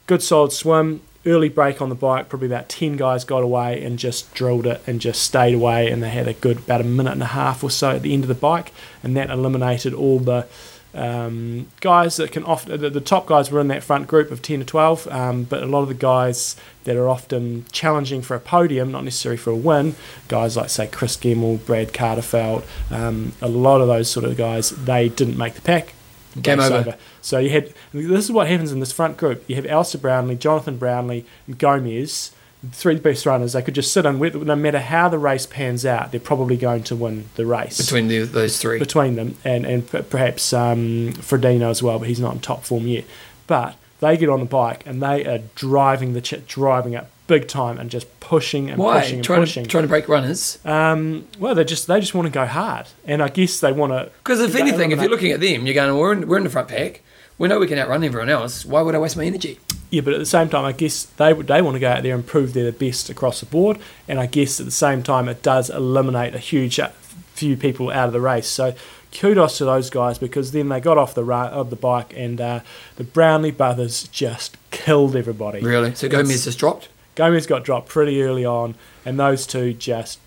good 0.07 0.21
solid 0.21 0.51
swim, 0.51 0.99
early 1.25 1.47
break 1.47 1.81
on 1.81 1.87
the 1.87 1.95
bike. 1.95 2.27
Probably 2.27 2.47
about 2.47 2.67
ten 2.67 2.97
guys 2.97 3.23
got 3.23 3.43
away 3.43 3.81
and 3.81 3.97
just 3.97 4.33
drilled 4.33 4.67
it 4.67 4.81
and 4.85 4.99
just 4.99 5.21
stayed 5.21 5.53
away. 5.53 5.89
And 5.89 6.03
they 6.03 6.09
had 6.09 6.27
a 6.27 6.33
good 6.33 6.57
about 6.57 6.81
a 6.81 6.83
minute 6.83 7.13
and 7.13 7.23
a 7.23 7.27
half 7.27 7.63
or 7.63 7.71
so 7.71 7.91
at 7.91 8.01
the 8.01 8.13
end 8.13 8.25
of 8.25 8.27
the 8.27 8.35
bike, 8.35 8.73
and 9.01 9.15
that 9.15 9.29
eliminated 9.29 9.93
all 9.93 10.19
the 10.19 10.47
um, 10.93 11.67
guys 11.79 12.17
that 12.17 12.31
can 12.31 12.43
often 12.43 12.79
the, 12.79 12.89
the 12.89 13.01
top 13.01 13.27
guys 13.27 13.51
were 13.51 13.59
in 13.59 13.67
that 13.67 13.83
front 13.83 14.07
group 14.07 14.31
of 14.31 14.41
10 14.41 14.59
to 14.59 14.65
12 14.65 15.07
um, 15.09 15.43
but 15.43 15.61
a 15.61 15.65
lot 15.65 15.81
of 15.81 15.87
the 15.87 15.93
guys 15.93 16.55
that 16.85 16.95
are 16.95 17.07
often 17.07 17.65
challenging 17.71 18.21
for 18.21 18.35
a 18.35 18.39
podium 18.39 18.91
not 18.91 19.03
necessarily 19.03 19.37
for 19.37 19.51
a 19.51 19.55
win 19.55 19.95
guys 20.27 20.57
like 20.57 20.69
say 20.69 20.87
Chris 20.87 21.17
Gemmell 21.17 21.63
Brad 21.65 21.89
Kahlefeldt 21.93 22.63
um, 22.91 23.33
a 23.41 23.47
lot 23.47 23.81
of 23.81 23.87
those 23.87 24.09
sort 24.09 24.25
of 24.25 24.37
guys 24.37 24.69
they 24.71 25.09
didn't 25.09 25.37
make 25.37 25.53
the 25.55 25.61
pack. 25.61 25.93
Game 26.41 26.59
Race 26.59 26.69
over. 26.69 26.95
so 27.19 27.39
you 27.39 27.49
had 27.49 27.73
this 27.93 28.25
is 28.25 28.31
what 28.31 28.47
happens 28.47 28.71
in 28.71 28.79
this 28.79 28.91
front 28.91 29.17
group. 29.17 29.43
You 29.47 29.55
have 29.55 29.65
Alistair 29.65 29.99
Brownlee 29.99 30.35
Jonathan 30.35 30.77
Brownlee 30.77 31.25
and 31.47 31.57
Gomez 31.57 32.31
three 32.71 32.95
best 32.95 33.25
runners 33.25 33.53
they 33.53 33.61
could 33.61 33.75
just 33.75 33.93
sit 33.93 34.03
on 34.05 34.17
no 34.19 34.55
matter 34.55 34.79
how 34.79 35.07
the 35.07 35.19
race 35.19 35.45
pans 35.45 35.85
out 35.85 36.11
they're 36.11 36.19
probably 36.19 36.57
going 36.57 36.81
to 36.83 36.95
win 36.95 37.25
the 37.35 37.45
race 37.45 37.77
between 37.77 38.07
the, 38.07 38.19
those 38.23 38.57
three. 38.59 38.79
between 38.79 39.15
them, 39.15 39.37
and 39.45 39.65
and 39.65 39.89
p- 39.91 40.01
perhaps 40.01 40.51
um, 40.53 41.13
Frodeno 41.17 41.69
as 41.69 41.83
well, 41.83 41.99
but 41.99 42.07
he's 42.07 42.19
not 42.19 42.33
in 42.33 42.39
top 42.39 42.63
form 42.63 42.87
yet. 42.87 43.05
But 43.45 43.75
they 43.99 44.17
get 44.17 44.29
on 44.29 44.39
the 44.39 44.45
bike 44.45 44.83
and 44.85 45.01
they 45.01 45.25
are 45.25 45.39
driving 45.55 46.13
the 46.13 46.21
ch- 46.21 46.45
driving 46.47 46.95
up 46.95 47.09
big 47.27 47.47
time 47.47 47.77
and 47.77 47.89
just 47.91 48.07
pushing 48.19 48.69
and 48.69 48.77
Why? 48.79 49.01
pushing 49.01 49.15
and 49.17 49.23
Trying 49.25 49.39
pushing. 49.41 49.63
to, 49.63 49.69
trying 49.69 49.83
to 49.83 49.87
break 49.87 50.07
runners? 50.07 50.57
um, 50.65 51.27
well, 51.39 51.53
they 51.55 51.63
just 51.63 51.87
they 51.87 51.99
just 51.99 52.15
want 52.15 52.25
to 52.25 52.31
go 52.31 52.45
hard, 52.47 52.87
and 53.05 53.21
I 53.21 53.27
guess 53.29 53.59
they 53.59 53.71
want 53.71 53.91
to. 53.93 54.09
Because 54.23 54.39
if 54.39 54.55
anything, 54.55 54.91
if 54.91 54.99
you're 54.99 55.09
looking 55.09 55.31
at 55.31 55.39
them, 55.41 55.65
you're 55.67 55.75
going, 55.75 55.95
we're 55.95 56.13
in, 56.13 56.27
we're 56.27 56.37
in 56.37 56.43
the 56.43 56.49
front 56.49 56.69
pack. 56.69 57.01
We 57.37 57.47
know 57.47 57.59
we 57.59 57.67
can 57.67 57.77
outrun 57.77 58.03
everyone 58.03 58.29
else. 58.29 58.65
Why 58.65 58.81
would 58.81 58.95
I 58.95 58.99
waste 58.99 59.15
my 59.15 59.25
energy? 59.25 59.59
Yeah, 59.89 60.01
but 60.01 60.13
at 60.13 60.19
the 60.19 60.25
same 60.25 60.49
time, 60.49 60.65
I 60.65 60.71
guess 60.71 61.03
they 61.03 61.33
would 61.33 61.47
they 61.47 61.61
want 61.61 61.75
to 61.75 61.79
go 61.79 61.89
out 61.89 62.03
there 62.03 62.15
and 62.15 62.25
prove 62.25 62.53
they're 62.53 62.65
the 62.65 62.71
best 62.71 63.09
across 63.09 63.39
the 63.39 63.45
board, 63.45 63.77
and 64.07 64.19
I 64.19 64.25
guess 64.25 64.59
at 64.59 64.65
the 64.65 64.71
same 64.71 65.03
time, 65.03 65.29
it 65.29 65.41
does 65.43 65.69
eliminate 65.69 66.33
a 66.35 66.39
huge 66.39 66.79
uh, 66.79 66.89
few 67.33 67.55
people 67.55 67.89
out 67.91 68.07
of 68.07 68.13
the 68.13 68.19
race. 68.19 68.47
So 68.47 68.73
kudos 69.13 69.57
to 69.59 69.65
those 69.65 69.89
guys 69.89 70.17
because 70.17 70.51
then 70.51 70.69
they 70.69 70.79
got 70.79 70.97
off 70.97 71.13
the 71.13 71.23
ri- 71.23 71.33
of 71.35 71.69
the 71.69 71.75
bike, 71.75 72.13
and 72.15 72.41
uh, 72.41 72.59
the 72.97 73.03
Brownlee 73.03 73.51
brothers 73.51 74.07
just 74.09 74.57
killed 74.71 75.15
everybody. 75.15 75.61
Really? 75.61 75.95
So 75.95 76.09
Gomez 76.09 76.45
just 76.45 76.59
dropped? 76.59 76.89
Gomez 77.15 77.47
got 77.47 77.63
dropped 77.63 77.87
pretty 77.87 78.21
early 78.21 78.45
on, 78.45 78.75
and 79.05 79.19
those 79.19 79.47
two 79.47 79.73
just 79.73 80.19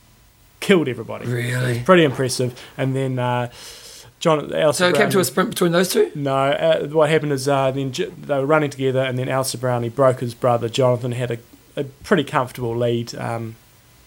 killed 0.61 0.89
everybody. 0.89 1.27
Really? 1.27 1.81
Pretty 1.81 2.05
impressive. 2.05 2.59
And 2.77 2.97
then 2.97 3.19
uh, 3.19 3.51
John, 4.21 4.53
Alistair 4.55 4.73
So 4.73 4.95
it 4.95 4.97
came 5.01 5.11
to 5.11 5.19
a 5.19 5.25
sprint 5.25 5.51
between 5.51 5.73
those 5.73 5.89
two? 5.93 6.13
no, 6.15 6.37
uh, 6.37 6.87
what 6.89 7.09
happened 7.11 7.33
is 7.33 7.49
uh, 7.49 7.71
then 7.71 7.91
J- 7.91 8.05
they 8.11 8.37
were 8.39 8.47
running 8.47 8.71
together, 8.71 9.01
and 9.01 9.19
then 9.19 9.29
Alistair 9.29 9.61
Brownlee 9.61 9.89
broke 9.89 10.21
his 10.21 10.35
brother. 10.35 10.69
Jonathan 10.69 11.13
had 11.13 11.31
a, 11.31 11.39
a 11.77 11.85
pretty 11.85 12.25
comfortable 12.25 12.77
lead, 12.77 13.15
um, 13.15 13.57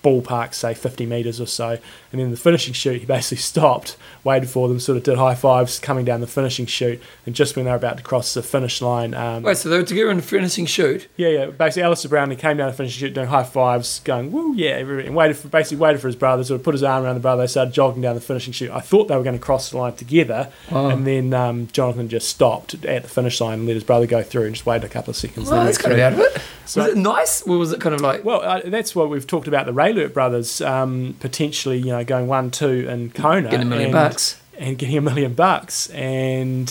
ballpark, 0.03 0.53
say 0.53 0.73
50 0.75 1.05
metres 1.07 1.41
or 1.41 1.47
so. 1.47 1.79
And 2.13 2.21
then 2.21 2.29
the 2.31 2.37
finishing 2.37 2.73
shoot, 2.73 2.99
he 3.01 3.05
basically 3.07 3.37
stopped, 3.41 3.97
waited 4.23 4.47
for 4.47 4.67
them, 4.69 4.79
sort 4.79 4.97
of 4.97 5.03
did 5.03 5.17
high 5.17 5.33
fives 5.35 5.79
coming 5.79 6.05
down 6.05 6.21
the 6.21 6.27
finishing 6.27 6.65
shoot. 6.67 7.01
And 7.25 7.33
just 7.35 7.55
when 7.55 7.65
they 7.65 7.71
were 7.71 7.77
about 7.77 7.97
to 7.97 8.03
cross 8.03 8.33
the 8.35 8.43
finish 8.43 8.81
line, 8.81 9.13
um, 9.15 9.41
Wait, 9.43 9.57
so 9.57 9.67
they 9.67 9.77
were 9.77 9.83
together 9.83 10.11
in 10.11 10.17
the 10.17 10.23
finishing 10.23 10.65
shoot. 10.67 11.07
yeah, 11.17 11.27
yeah. 11.29 11.45
Basically, 11.47 11.81
Alistair 11.83 12.09
Brownlee 12.09 12.35
came 12.35 12.55
down 12.57 12.67
the 12.69 12.73
finishing 12.77 12.99
shoot 13.07 13.13
doing 13.15 13.27
high 13.27 13.43
fives, 13.43 13.99
going 14.05 14.31
woo, 14.31 14.53
yeah, 14.55 14.77
and 14.77 15.15
waited 15.15 15.37
for 15.37 15.47
basically 15.47 15.77
waited 15.77 15.99
for 15.99 16.07
his 16.07 16.15
brother, 16.15 16.43
sort 16.43 16.59
of 16.59 16.63
put 16.63 16.75
his 16.75 16.83
arm 16.83 17.03
around 17.03 17.15
the 17.15 17.19
brother. 17.21 17.41
They 17.43 17.47
started 17.47 17.73
jogging 17.73 18.03
down 18.03 18.13
the 18.15 18.21
finishing 18.21 18.53
shoot. 18.53 18.69
I 18.69 18.79
thought 18.79 19.07
they 19.07 19.17
were 19.17 19.23
going 19.23 19.35
to 19.37 19.43
cross 19.43 19.71
the 19.71 19.77
line 19.77 19.93
together, 19.93 20.51
Wow. 20.71 20.89
and 20.89 21.07
then 21.07 21.33
um, 21.33 21.67
Jonathan 21.73 22.09
just 22.09 22.29
stopped 22.29 22.75
at 22.85 23.01
the 23.03 23.09
finish 23.09 23.41
line 23.41 23.59
and 23.59 23.67
let 23.67 23.73
his 23.73 23.83
brother 23.83 24.05
go 24.05 24.21
through, 24.21 24.43
and 24.45 24.53
just 24.53 24.67
waited 24.67 24.83
a 24.85 24.89
couple 24.89 25.09
of 25.09 25.15
seconds. 25.17 25.49
Well, 25.49 25.65
that's 25.65 25.79
kind 25.79 25.93
of 25.93 25.99
out 25.99 26.13
of 26.13 26.19
it. 26.19 26.41
So- 26.65 26.81
was 26.83 26.91
it 26.91 26.97
nice? 26.97 27.41
Or 27.41 27.57
was 27.57 27.71
it 27.73 27.81
kind 27.81 27.95
of 27.95 28.01
like, 28.01 28.23
Well, 28.23 28.41
uh, 28.41 28.61
that's 28.65 28.95
what 28.95 29.09
we've 29.09 29.25
talked 29.27 29.47
about 29.49 29.65
the 29.65 29.73
Raelert 29.73 30.13
brothers 30.13 30.61
um, 30.61 31.15
potentially, 31.19 31.77
you 31.79 31.87
know, 31.87 32.02
going 32.03 32.27
one 32.27 32.51
two 32.51 32.87
and 32.89 33.13
Kona 33.13 33.43
getting 33.49 33.61
a 33.61 33.65
million 33.65 33.85
and, 33.87 33.93
bucks? 33.93 34.39
and 34.57 34.77
getting 34.77 34.97
a 34.97 35.01
million 35.01 35.33
bucks, 35.33 35.89
and 35.91 36.69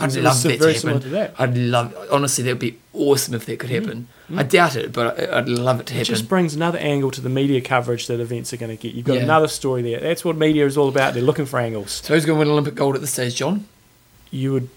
I'd 0.00 0.14
love 0.16 0.42
that 0.42 0.58
very 0.58 0.72
to 0.74 0.78
similar 0.80 0.98
happen. 0.98 1.10
to 1.10 1.16
that. 1.16 1.34
I'd 1.38 1.56
love, 1.56 1.96
honestly, 2.10 2.44
that 2.44 2.50
would 2.50 2.58
be 2.58 2.78
awesome 2.92 3.34
if 3.34 3.46
that 3.46 3.58
could 3.60 3.70
happen. 3.70 4.08
Mm. 4.30 4.38
I 4.40 4.42
doubt 4.42 4.74
it, 4.76 4.92
but 4.92 5.18
I'd 5.32 5.48
love 5.48 5.80
it 5.80 5.86
to 5.86 5.94
It 5.94 5.98
happen. 5.98 6.14
just 6.14 6.28
brings 6.28 6.54
another 6.54 6.78
angle 6.78 7.10
to 7.12 7.20
the 7.20 7.28
media 7.28 7.60
coverage 7.60 8.06
that 8.08 8.18
events 8.20 8.52
are 8.52 8.56
going 8.56 8.76
to 8.76 8.82
get. 8.82 8.94
You've 8.94 9.06
got 9.06 9.16
Yeah. 9.18 9.22
another 9.22 9.48
story 9.48 9.82
there. 9.82 10.00
That's 10.00 10.24
what 10.24 10.36
media 10.36 10.66
is 10.66 10.76
all 10.76 10.88
about. 10.88 11.14
They're 11.14 11.22
looking 11.22 11.46
for 11.46 11.60
angles. 11.60 12.00
so 12.04 12.14
who's 12.14 12.24
going 12.24 12.36
to 12.36 12.44
win 12.44 12.48
Olympic 12.48 12.74
gold 12.74 12.94
at 12.96 13.00
this 13.02 13.12
stage, 13.12 13.36
John? 13.36 13.66
You 14.30 14.52
would 14.52 14.68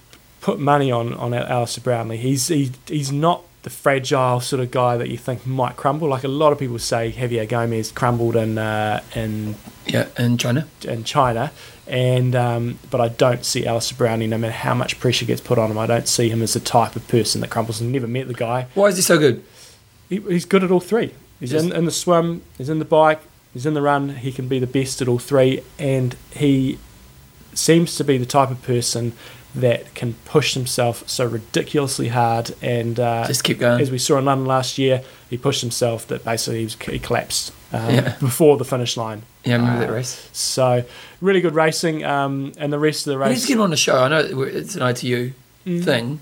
put 0.41 0.59
money 0.59 0.91
on 0.91 1.13
on 1.15 1.33
Alistair 1.33 1.83
Brownlee. 1.83 2.17
He's 2.17 2.47
he, 2.47 2.71
he's 2.87 3.11
not 3.11 3.41
the 3.63 3.69
fragile 3.69 4.39
sort 4.39 4.61
of 4.61 4.71
guy 4.71 4.95
that 4.97 5.09
you 5.09 5.17
think 5.17 5.45
might 5.45 5.75
crumble. 5.75 6.07
Like 6.07 6.23
a 6.23 6.27
lot 6.29 6.51
of 6.53 6.59
people 6.59 6.79
say, 6.79 7.11
Javier 7.11 7.47
Gomez 7.49 7.91
crumbled 7.91 8.35
in 8.35 8.57
uh, 8.57 9.01
in 9.15 9.55
Yeah, 9.85 10.07
in 10.17 10.37
China. 10.37 10.67
in 10.83 11.03
China, 11.03 11.51
and 11.87 12.35
um, 12.35 12.79
but 12.89 13.01
I 13.01 13.09
don't 13.09 13.43
see 13.43 13.65
Alistair 13.65 13.97
Brownlee. 13.97 14.27
No 14.27 14.37
matter 14.37 14.53
how 14.53 14.73
much 14.73 14.99
pressure 14.99 15.25
gets 15.25 15.41
put 15.41 15.57
on 15.57 15.69
him, 15.71 15.77
I 15.77 15.85
don't 15.87 16.07
see 16.07 16.29
him 16.29 16.41
as 16.41 16.53
the 16.53 16.59
type 16.59 16.95
of 16.95 17.07
person 17.07 17.41
that 17.41 17.49
crumbles. 17.49 17.81
I've 17.81 17.87
never 17.89 18.07
met 18.07 18.27
the 18.27 18.33
guy. 18.33 18.67
Why 18.73 18.85
is 18.87 18.95
he 18.95 19.01
so 19.01 19.17
good? 19.17 19.43
He, 20.09 20.17
he's 20.21 20.45
good 20.45 20.63
at 20.63 20.71
all 20.71 20.79
three. 20.79 21.13
He's 21.39 21.51
Just- 21.51 21.65
in, 21.65 21.71
in 21.73 21.85
the 21.85 21.91
swim, 21.91 22.41
he's 22.57 22.69
in 22.69 22.79
the 22.79 22.85
bike, 22.85 23.21
he's 23.53 23.65
in 23.65 23.73
the 23.73 23.81
run. 23.81 24.09
He 24.17 24.31
can 24.31 24.47
be 24.47 24.59
the 24.59 24.67
best 24.67 25.01
at 25.01 25.07
all 25.07 25.19
three, 25.19 25.61
and 25.77 26.15
he 26.31 26.79
seems 27.53 27.95
to 27.97 28.03
be 28.03 28.17
the 28.17 28.25
type 28.25 28.51
of 28.51 28.61
person 28.61 29.13
that 29.61 29.93
can 29.95 30.13
push 30.25 30.53
himself 30.53 31.07
so 31.09 31.25
ridiculously 31.25 32.07
hard. 32.09 32.53
And 32.61 32.99
uh, 32.99 33.25
Just 33.27 33.43
keep 33.43 33.59
going. 33.59 33.81
as 33.81 33.91
we 33.91 33.97
saw 33.97 34.17
in 34.17 34.25
London 34.25 34.45
last 34.47 34.77
year, 34.77 35.03
he 35.29 35.37
pushed 35.37 35.61
himself 35.61 36.07
that 36.07 36.23
basically 36.23 36.59
he, 36.59 36.63
was, 36.65 36.75
he 36.75 36.99
collapsed 36.99 37.51
um, 37.73 37.93
Yeah. 37.93 38.15
before 38.19 38.57
the 38.57 38.65
finish 38.65 38.95
line. 38.97 39.23
Yeah, 39.43 39.55
I 39.55 39.57
remember 39.57 39.83
Uh, 39.83 39.87
that 39.87 39.93
race. 39.93 40.29
So 40.33 40.83
really 41.21 41.41
good 41.41 41.55
racing, 41.55 42.03
um, 42.03 42.51
and 42.57 42.71
the 42.71 42.79
rest 42.79 43.07
of 43.07 43.11
the 43.11 43.17
race. 43.17 43.41
to 43.41 43.47
get 43.47 43.55
him 43.55 43.61
on 43.61 43.69
the 43.71 43.77
show. 43.77 43.97
I 44.03 44.07
know 44.07 44.41
it's 44.43 44.75
an 44.75 44.81
ITU 44.83 45.31
Mm. 45.65 45.83
thing, 45.83 46.19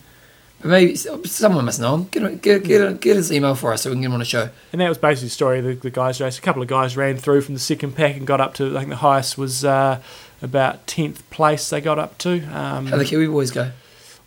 but 0.61 0.69
maybe 0.69 0.95
someone 0.95 1.65
must 1.65 1.79
know 1.79 1.93
him. 1.93 2.03
Get, 2.05 2.23
him- 2.23 2.37
get, 2.39 2.63
get, 2.63 2.99
get 2.99 3.15
his 3.15 3.31
email 3.31 3.53
for 3.53 3.71
us 3.73 3.83
so 3.83 3.89
we 3.91 3.95
can 3.95 4.01
get 4.01 4.07
him 4.07 4.13
on 4.13 4.19
the 4.19 4.25
show. 4.25 4.49
And 4.71 4.81
that 4.81 4.89
was 4.89 4.97
basically 4.97 5.27
the 5.27 5.31
story 5.33 5.59
of 5.59 5.65
the, 5.65 5.73
the 5.75 5.91
guys' 5.91 6.19
race. 6.19 6.37
A 6.39 6.41
couple 6.41 6.63
of 6.63 6.67
guys 6.67 6.97
ran 6.97 7.17
through 7.17 7.41
from 7.41 7.53
the 7.53 7.59
second 7.59 7.91
pack 7.95 8.15
and 8.17 8.25
got 8.25 8.41
up 8.41 8.55
to, 8.55 8.75
I 8.75 8.79
think 8.79 8.89
the 8.89 8.95
highest 8.97 9.37
was 9.37 9.63
uh, 9.63 10.01
about 10.41 10.85
10th 10.87 11.21
place 11.29 11.69
they 11.69 11.81
got 11.81 11.97
up 11.99 12.17
to. 12.19 12.41
Um, 12.55 12.87
How 12.87 12.97
the 12.97 13.05
Kiwi 13.05 13.27
boys 13.27 13.51
go? 13.51 13.71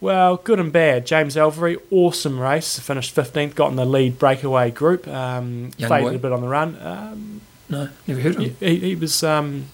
well, 0.00 0.36
good 0.36 0.60
and 0.60 0.72
bad. 0.72 1.06
James 1.06 1.36
Elvery, 1.36 1.76
awesome 1.90 2.38
race. 2.38 2.78
Finished 2.78 3.14
15th, 3.14 3.54
got 3.54 3.70
in 3.70 3.76
the 3.76 3.84
lead 3.84 4.18
breakaway 4.18 4.70
group. 4.70 5.06
Um, 5.08 5.70
faded 5.72 5.88
boy. 5.88 6.14
a 6.14 6.18
bit 6.18 6.32
on 6.32 6.40
the 6.40 6.48
run. 6.48 6.78
Um, 6.80 7.40
No, 7.68 7.88
never 8.06 8.20
heard 8.20 8.36
of 8.36 8.42
him. 8.42 8.56
he, 8.60 8.76
he 8.76 8.94
was 8.94 9.22
um, 9.22 9.66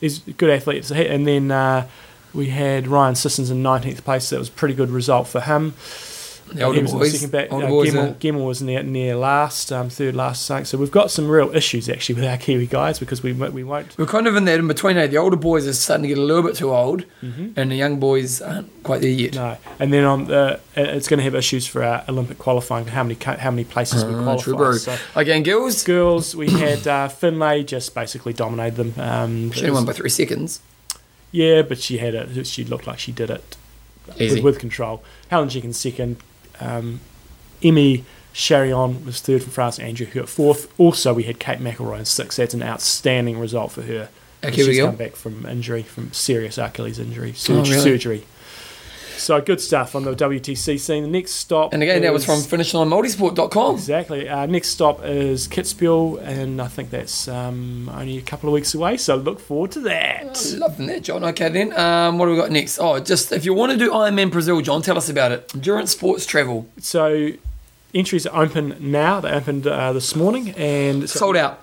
he's 0.00 0.26
a 0.28 0.32
good 0.32 0.50
athlete. 0.50 0.84
So 0.84 0.94
he- 0.94 1.06
And 1.08 1.26
then 1.26 1.50
uh, 1.50 1.86
we 2.34 2.48
had 2.48 2.86
Ryan 2.86 3.14
Sissons 3.14 3.50
in 3.50 3.62
19th 3.62 4.04
place. 4.04 4.30
That 4.30 4.38
was 4.38 4.48
a 4.48 4.52
pretty 4.52 4.74
good 4.74 4.90
result 4.90 5.26
for 5.28 5.40
him. 5.40 5.74
The 6.52 6.58
He 6.58 6.64
older 6.64 6.80
was 6.82 6.92
in 6.92 6.98
the 6.98 7.04
boys. 7.04 7.12
second 7.12 7.30
back. 7.32 7.52
older 7.52 7.66
uh, 7.66 7.68
boys 7.70 7.92
Gemmell, 7.92 8.10
are- 8.10 8.14
Gemmell 8.14 8.46
was 8.46 8.62
near, 8.62 8.82
near 8.82 9.16
last, 9.16 9.72
um, 9.72 9.88
third 9.88 10.14
last. 10.14 10.44
So 10.66 10.78
we've 10.78 10.90
got 10.90 11.10
some 11.10 11.28
real 11.28 11.54
issues 11.54 11.88
actually 11.88 12.16
with 12.16 12.24
our 12.24 12.36
Kiwi 12.36 12.66
guys 12.66 12.98
because 12.98 13.22
we 13.22 13.32
we 13.32 13.64
won't. 13.64 13.96
We're 13.98 14.06
kind 14.06 14.26
of 14.26 14.36
in 14.36 14.44
that 14.46 14.58
in 14.58 14.68
between. 14.68 14.96
Eh? 14.96 15.06
The 15.06 15.16
older 15.18 15.36
boys 15.36 15.66
are 15.66 15.72
starting 15.72 16.02
to 16.02 16.08
get 16.08 16.18
a 16.18 16.22
little 16.22 16.42
bit 16.42 16.56
too 16.56 16.72
old, 16.72 17.04
Mhm. 17.22 17.52
and 17.56 17.70
the 17.70 17.76
young 17.76 17.98
boys 17.98 18.40
aren't 18.42 18.70
quite 18.82 19.00
there 19.00 19.10
yet. 19.10 19.34
No, 19.34 19.56
and 19.78 19.92
then 19.92 20.04
on 20.04 20.26
the 20.26 20.60
it's 20.76 21.08
going 21.08 21.18
to 21.18 21.24
have 21.24 21.34
issues 21.34 21.66
for 21.66 21.82
our 21.82 22.04
Olympic 22.08 22.38
qualifying. 22.38 22.86
How 22.86 23.02
many 23.02 23.16
how 23.22 23.50
many 23.50 23.64
places 23.64 24.04
we 24.04 24.14
Ah, 24.14 24.22
qualify? 24.22 24.42
true. 24.52 24.78
So 24.78 24.96
Again, 25.14 25.42
girls, 25.42 25.82
girls, 25.84 26.34
we 26.36 26.48
had 26.50 26.86
uh, 26.86 27.08
Findlay 27.08 27.62
just 27.64 27.94
basically 27.94 28.32
dominated 28.32 28.76
them. 28.76 28.94
Um, 28.98 29.50
she 29.52 29.60
only 29.62 29.72
won 29.72 29.84
by 29.84 29.92
three 29.92 30.10
seconds. 30.10 30.60
yeah, 31.30 31.62
but 31.62 31.78
she 31.80 31.98
had 31.98 32.14
it. 32.14 32.46
She 32.46 32.64
looked 32.64 32.86
like 32.86 32.98
she 32.98 33.12
did 33.12 33.30
it 33.30 33.56
Easy. 34.18 34.34
with, 34.36 34.44
with 34.44 34.58
control. 34.58 35.02
Helen 35.28 35.48
Jenkins 35.48 35.78
second. 35.78 36.16
Um, 36.62 37.00
Emmie 37.62 38.04
Charayron 38.34 39.04
was 39.04 39.20
third 39.20 39.42
from 39.42 39.52
France. 39.52 39.78
Andrea 39.78 40.08
Hewitt 40.08 40.28
fourth. 40.28 40.72
Also, 40.78 41.12
we 41.14 41.24
had 41.24 41.38
Kate 41.38 41.58
McIlroy 41.58 42.00
in 42.00 42.04
sixth. 42.04 42.38
That's 42.38 42.54
an 42.54 42.62
outstanding 42.62 43.38
result 43.38 43.72
for 43.72 43.82
her. 43.82 44.08
Our 44.42 44.50
She's 44.52 44.78
come 44.80 44.96
back 44.96 45.14
from 45.14 45.46
injury, 45.46 45.82
from 45.84 46.12
serious 46.12 46.58
Achilles 46.58 46.98
injury, 46.98 47.34
Oh, 47.48 47.54
really? 47.62 47.78
surgery. 47.78 48.24
So 49.16 49.40
good 49.40 49.60
stuff 49.60 49.94
on 49.94 50.04
the 50.04 50.14
WTC 50.14 50.78
scene. 50.78 51.02
The 51.04 51.08
next 51.08 51.32
stop, 51.32 51.72
And 51.72 51.82
again, 51.82 52.02
that 52.02 52.12
was 52.12 52.22
is- 52.28 52.46
from 52.46 52.58
finishlinemultisport.com. 52.58 53.74
exactly. 53.76 54.28
Uh, 54.28 54.46
next 54.46 54.68
stop 54.70 55.04
is 55.04 55.48
Kitzbühel, 55.48 56.20
and 56.22 56.60
I 56.60 56.68
think 56.68 56.90
that's 56.90 57.28
um, 57.28 57.88
only 57.94 58.18
a 58.18 58.22
couple 58.22 58.48
of 58.48 58.52
weeks 58.54 58.74
away. 58.74 58.96
So 58.96 59.16
look 59.16 59.40
forward 59.40 59.72
to 59.72 59.80
that. 59.80 60.42
Loving 60.56 60.86
that, 60.86 61.02
John. 61.02 61.24
Okay, 61.24 61.48
then. 61.48 61.72
Um, 61.78 62.18
what 62.18 62.26
do 62.26 62.32
we 62.32 62.36
got 62.38 62.50
next? 62.50 62.78
Oh, 62.78 62.98
just 63.00 63.32
if 63.32 63.44
you 63.44 63.54
want 63.54 63.72
to 63.72 63.78
do 63.78 63.90
Ironman 63.90 64.30
Brazil, 64.30 64.60
John, 64.60 64.82
tell 64.82 64.96
us 64.98 65.08
about 65.08 65.32
it. 65.32 65.50
Endurance 65.54 65.90
Sports 65.92 66.26
Travel. 66.26 66.66
So 66.80 67.30
entries 67.94 68.26
are 68.26 68.42
open 68.42 68.76
now. 68.80 69.20
They 69.20 69.30
opened 69.30 69.66
uh, 69.66 69.92
this 69.92 70.14
morning, 70.16 70.50
and 70.56 71.08
Sold 71.08 71.36
out. 71.36 71.60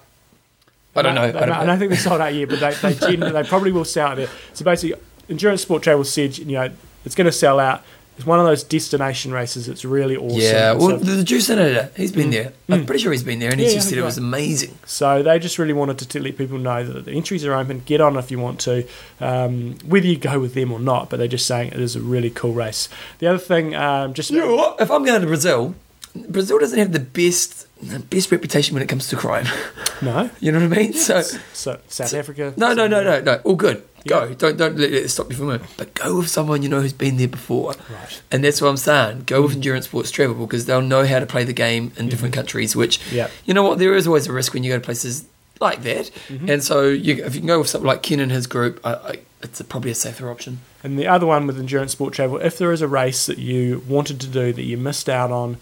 I 0.96 1.02
don't 1.04 1.16
know. 1.16 1.22
I 1.22 1.26
I 1.28 1.32
don't, 1.32 1.42
don't 1.48 1.52
I 1.58 1.66
don't 1.66 1.80
think 1.80 1.92
they're 1.92 2.00
sold 2.00 2.20
out 2.20 2.34
yet, 2.34 2.50
but 2.50 2.60
they 2.60 2.94
they, 2.94 3.16
they 3.32 3.44
probably 3.44 3.72
will 3.72 3.86
sell 3.86 4.08
out 4.10 4.18
there. 4.18 4.28
So 4.54 4.66
basically, 4.66 5.00
Endurance 5.30 5.62
Sport 5.62 5.84
Travel 5.84 6.04
said, 6.04 6.38
you 6.40 6.46
know, 6.46 6.70
it's 7.06 7.16
going 7.16 7.26
to 7.26 7.32
sell 7.32 7.60
out. 7.60 7.84
It's 8.18 8.26
one 8.26 8.38
of 8.38 8.46
those 8.46 8.64
destination 8.64 9.32
races. 9.32 9.70
It's 9.70 9.86
really 9.86 10.18
awesome. 10.18 10.40
Yeah, 10.42 10.74
well, 10.74 10.90
so, 10.90 10.98
the, 10.98 11.24
Juice 11.24 11.48
Senator, 11.48 11.90
he's 11.96 12.12
been 12.12 12.32
there. 12.32 12.52
I'm 12.68 12.86
pretty 12.86 13.02
sure 13.02 13.14
he's 13.14 13.24
been 13.24 13.40
there, 13.40 13.50
and 13.50 13.58
he 13.62 13.68
Yeah, 13.68 13.76
just 13.76 13.88
said 13.88 13.98
it 13.98 14.02
was 14.04 14.18
amazing. 14.18 14.78
so 14.86 15.24
they 15.24 15.40
just 15.40 15.58
really 15.58 15.72
wanted 15.72 16.00
to 16.00 16.06
t- 16.06 16.20
let 16.20 16.38
people 16.38 16.58
know 16.58 16.84
that 16.84 17.06
the 17.06 17.12
entries 17.14 17.46
are 17.46 17.54
open. 17.54 17.82
Get 17.86 18.02
on 18.02 18.18
if 18.18 18.30
you 18.30 18.38
want 18.38 18.60
to, 18.62 18.86
um, 19.22 19.78
whether 19.86 20.06
you 20.06 20.18
go 20.18 20.38
with 20.38 20.54
them 20.54 20.74
or 20.74 20.80
not. 20.82 21.10
But 21.10 21.18
they're 21.20 21.30
just 21.30 21.48
saying 21.48 21.72
it 21.72 21.80
is 21.80 21.96
a 21.96 22.02
really 22.02 22.30
cool 22.30 22.52
race. 22.52 22.90
The 23.20 23.28
other 23.28 23.38
thing, 23.40 23.74
um, 23.74 24.14
just 24.14 24.32
You 24.32 24.40
know 24.40 24.54
what? 24.56 24.82
If 24.82 24.92
I'm 24.92 25.06
going 25.06 25.22
to 25.22 25.28
Brazil, 25.28 25.76
Brazil 26.28 26.60
doesn't 26.60 26.78
have 26.78 26.92
the 26.92 27.00
best 27.00 27.68
the 27.82 28.00
best 28.00 28.30
reputation 28.34 28.74
when 28.74 28.84
it 28.84 28.90
comes 28.90 29.08
to 29.08 29.16
crime. 29.16 29.46
no, 30.02 30.30
You 30.42 30.52
know 30.52 30.60
what 30.68 30.78
I 30.78 30.82
mean? 30.82 30.92
So 30.94 31.22
so 31.54 31.80
South 31.88 32.14
Africa. 32.14 32.54
no, 32.58 32.74
no, 32.74 32.86
no, 32.88 33.02
no, 33.02 33.22
no. 33.22 33.36
All 33.46 33.56
good. 33.56 33.82
Go. 34.08 34.26
Yeah. 34.26 34.36
Don't 34.38 34.58
don't 34.58 34.78
let 34.78 34.92
it 34.92 35.10
stop 35.10 35.30
you 35.30 35.36
from 35.36 35.52
it. 35.52 35.62
But 35.78 35.94
go 35.94 36.18
with 36.18 36.30
someone 36.30 36.64
you 36.64 36.70
know 36.70 36.82
who's 36.82 36.94
been 36.94 37.18
there 37.18 37.28
before. 37.28 37.74
Right. 37.90 38.22
And 38.32 38.44
that's 38.44 38.62
what 38.62 38.70
I'm 38.70 38.78
saying. 38.78 39.24
Go 39.26 39.42
with 39.42 39.52
mm. 39.52 39.56
endurance 39.56 39.86
sports 39.86 40.12
travel 40.12 40.46
because 40.46 40.66
they'll 40.66 40.82
know 40.82 41.06
how 41.06 41.20
to 41.20 41.26
play 41.26 41.44
the 41.44 41.54
game 41.54 41.84
in 41.84 41.90
mm-hmm. 41.90 42.08
different 42.10 42.34
countries. 42.34 42.76
Which 42.76 43.00
Yeah. 43.12 43.30
you 43.46 43.54
know 43.54 43.64
what? 43.64 43.80
There 43.80 43.94
is 43.94 44.08
always 44.08 44.28
a 44.28 44.34
risk 44.34 44.54
when 44.54 44.64
you 44.64 44.72
go 44.72 44.78
to 44.78 44.84
places 44.84 45.26
like 45.60 45.84
that. 45.84 46.12
Mm-hmm. 46.28 46.50
And 46.50 46.64
so 46.64 46.88
you, 46.88 47.24
if 47.24 47.36
you 47.36 47.42
can 47.42 47.48
go 47.48 47.60
with 47.60 47.70
something 47.70 47.88
like 47.88 48.04
Ken 48.04 48.20
and 48.20 48.32
his 48.32 48.48
group, 48.48 48.80
I, 48.84 48.94
I, 48.94 49.20
it's 49.42 49.60
a, 49.60 49.64
probably 49.64 49.92
a 49.92 49.96
safer 49.96 50.30
option. 50.30 50.60
And 50.84 50.98
the 50.98 51.08
other 51.08 51.26
one 51.26 51.48
with 51.48 51.60
endurance 51.60 51.92
sport 51.92 52.14
travel, 52.14 52.38
if 52.38 52.58
there 52.58 52.72
is 52.72 52.82
a 52.82 52.88
race 52.88 53.26
that 53.26 53.38
you 53.38 53.84
wanted 53.88 54.22
to 54.22 54.28
do 54.28 54.54
that 54.54 54.64
you 54.64 54.78
missed 54.78 55.10
out 55.10 55.32
on, 55.32 55.58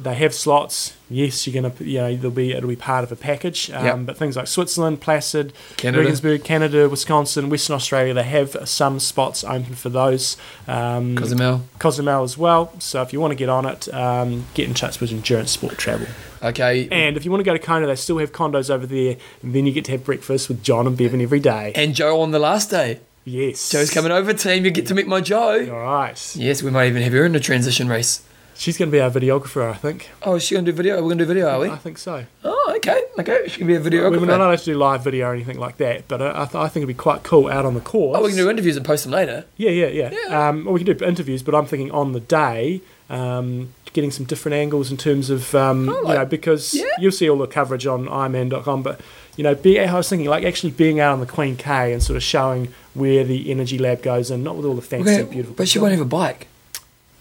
they 0.00 0.14
have 0.14 0.34
slots. 0.34 0.94
Yes, 1.08 1.46
you're 1.46 1.54
gonna, 1.62 1.74
you 1.82 1.98
know, 1.98 2.14
there'll 2.16 2.30
be 2.34 2.52
it'll 2.52 2.68
be 2.68 2.76
part 2.76 3.04
of 3.04 3.12
a 3.12 3.16
package. 3.16 3.70
Um, 3.70 3.84
Yep. 3.84 3.98
But 4.06 4.16
things 4.16 4.36
like 4.36 4.46
Switzerland, 4.46 5.00
Placid, 5.00 5.52
Canada. 5.76 6.02
Regensburg, 6.02 6.44
Canada, 6.44 6.88
Wisconsin, 6.88 7.48
Western 7.48 7.74
Australia, 7.76 8.12
they 8.12 8.24
have 8.24 8.56
some 8.68 8.98
spots 9.00 9.42
open 9.44 9.74
for 9.74 9.88
those. 9.88 10.36
Um, 10.68 11.16
Cozumel. 11.16 11.62
Cozumel 11.78 12.22
as 12.24 12.36
well. 12.36 12.72
So 12.80 13.02
if 13.02 13.12
you 13.12 13.20
want 13.20 13.30
to 13.32 13.36
get 13.36 13.48
on 13.48 13.64
it, 13.66 13.92
um, 13.94 14.46
get 14.54 14.68
in 14.68 14.74
touch 14.74 15.00
with 15.00 15.10
Endurance 15.12 15.52
Sport 15.52 15.78
Travel. 15.78 16.08
Okay. 16.42 16.88
And 16.90 17.16
if 17.16 17.24
you 17.24 17.30
want 17.30 17.40
to 17.40 17.44
go 17.44 17.52
to 17.54 17.58
Kona, 17.58 17.86
they 17.86 17.96
still 17.96 18.18
have 18.18 18.32
condos 18.32 18.68
over 18.68 18.86
there. 18.86 19.16
And 19.42 19.54
then 19.54 19.64
you 19.66 19.72
get 19.72 19.84
to 19.86 19.92
have 19.92 20.04
breakfast 20.04 20.48
with 20.48 20.62
John 20.62 20.86
and 20.86 20.96
Bevan 20.96 21.20
every 21.20 21.40
day. 21.40 21.72
And 21.74 21.94
Joe 21.94 22.20
on 22.20 22.32
the 22.32 22.38
last 22.38 22.68
day. 22.70 23.00
yes. 23.24 23.70
Joe's 23.70 23.90
coming 23.90 24.12
over, 24.12 24.32
team. 24.34 24.64
You 24.64 24.70
get 24.70 24.86
to 24.88 24.94
meet 24.94 25.06
my 25.06 25.20
Joe. 25.20 25.68
All 25.72 25.80
right. 25.82 26.36
Yes, 26.36 26.62
we 26.62 26.70
might 26.70 26.88
even 26.88 27.02
have 27.02 27.12
her 27.12 27.24
in 27.24 27.32
the 27.32 27.40
transition 27.40 27.88
race. 27.88 28.22
She's 28.58 28.78
going 28.78 28.90
to 28.90 28.92
be 28.92 29.00
our 29.00 29.10
videographer, 29.10 29.70
I 29.70 29.74
think. 29.74 30.10
Oh, 30.22 30.36
is 30.36 30.42
she 30.44 30.54
going 30.54 30.64
to 30.64 30.72
do 30.72 30.76
video? 30.76 30.96
We're 30.96 31.02
going 31.02 31.18
to 31.18 31.24
do 31.24 31.28
video, 31.28 31.48
are 31.48 31.60
we? 31.60 31.68
I 31.68 31.76
think 31.76 31.98
so. 31.98 32.24
Oh, 32.44 32.72
okay. 32.76 33.02
Okay. 33.18 33.48
She 33.48 33.58
can 33.58 33.66
be 33.66 33.74
a 33.74 33.80
videographer. 33.80 34.12
We- 34.12 34.18
We're 34.18 34.26
not 34.26 34.40
allowed 34.40 34.58
to 34.58 34.64
do 34.64 34.74
live 34.78 35.04
video 35.04 35.28
or 35.28 35.34
anything 35.34 35.58
like 35.58 35.76
that, 35.76 36.08
but 36.08 36.22
I, 36.22 36.30
I, 36.42 36.44
th- 36.46 36.54
I 36.54 36.68
think 36.68 36.82
it'd 36.84 36.88
be 36.88 36.94
quite 36.94 37.22
cool 37.22 37.48
out 37.48 37.66
on 37.66 37.74
the 37.74 37.80
course. 37.80 38.16
Oh, 38.18 38.22
we 38.22 38.28
can 38.30 38.38
do 38.38 38.48
interviews 38.50 38.76
and 38.76 38.84
post 38.86 39.04
them 39.04 39.12
later. 39.12 39.44
Yeah, 39.56 39.70
yeah, 39.70 39.86
yeah. 39.88 40.10
Yeah. 40.10 40.48
Um, 40.48 40.64
we 40.64 40.82
can 40.82 40.96
do 40.96 41.04
interviews, 41.04 41.42
but 41.42 41.54
I'm 41.54 41.66
thinking 41.66 41.90
on 41.90 42.12
the 42.12 42.20
day, 42.20 42.80
um, 43.10 43.74
getting 43.92 44.10
some 44.10 44.24
different 44.26 44.54
angles 44.54 44.90
in 44.90 44.96
terms 44.96 45.30
of, 45.30 45.54
um, 45.54 45.88
Oh, 45.88 46.08
you 46.08 46.14
know, 46.14 46.24
because 46.24 46.74
yeah. 46.74 46.84
you'll 46.98 47.12
see 47.12 47.28
all 47.30 47.38
the 47.38 47.46
coverage 47.46 47.86
on 47.86 48.06
ironman.com, 48.06 48.82
but, 48.82 49.00
you 49.36 49.44
know, 49.44 49.54
be, 49.54 49.78
I 49.80 49.94
was 49.94 50.08
thinking, 50.08 50.28
like, 50.28 50.44
actually 50.44 50.70
being 50.72 50.98
out 50.98 51.12
on 51.12 51.20
the 51.20 51.26
Queen 51.26 51.56
K 51.56 51.92
and 51.92 52.02
sort 52.02 52.16
of 52.16 52.22
showing 52.22 52.68
where 52.94 53.22
the 53.24 53.50
energy 53.50 53.78
lab 53.78 54.02
goes 54.02 54.30
and 54.30 54.42
not 54.42 54.56
with 54.56 54.64
all 54.66 54.74
the 54.74 54.82
fancy, 54.82 55.10
We're 55.22 55.24
beautiful. 55.24 55.54
but 55.56 55.68
she 55.68 55.78
won't 55.78 55.92
have 55.92 56.00
a 56.00 56.04
bike. 56.06 56.48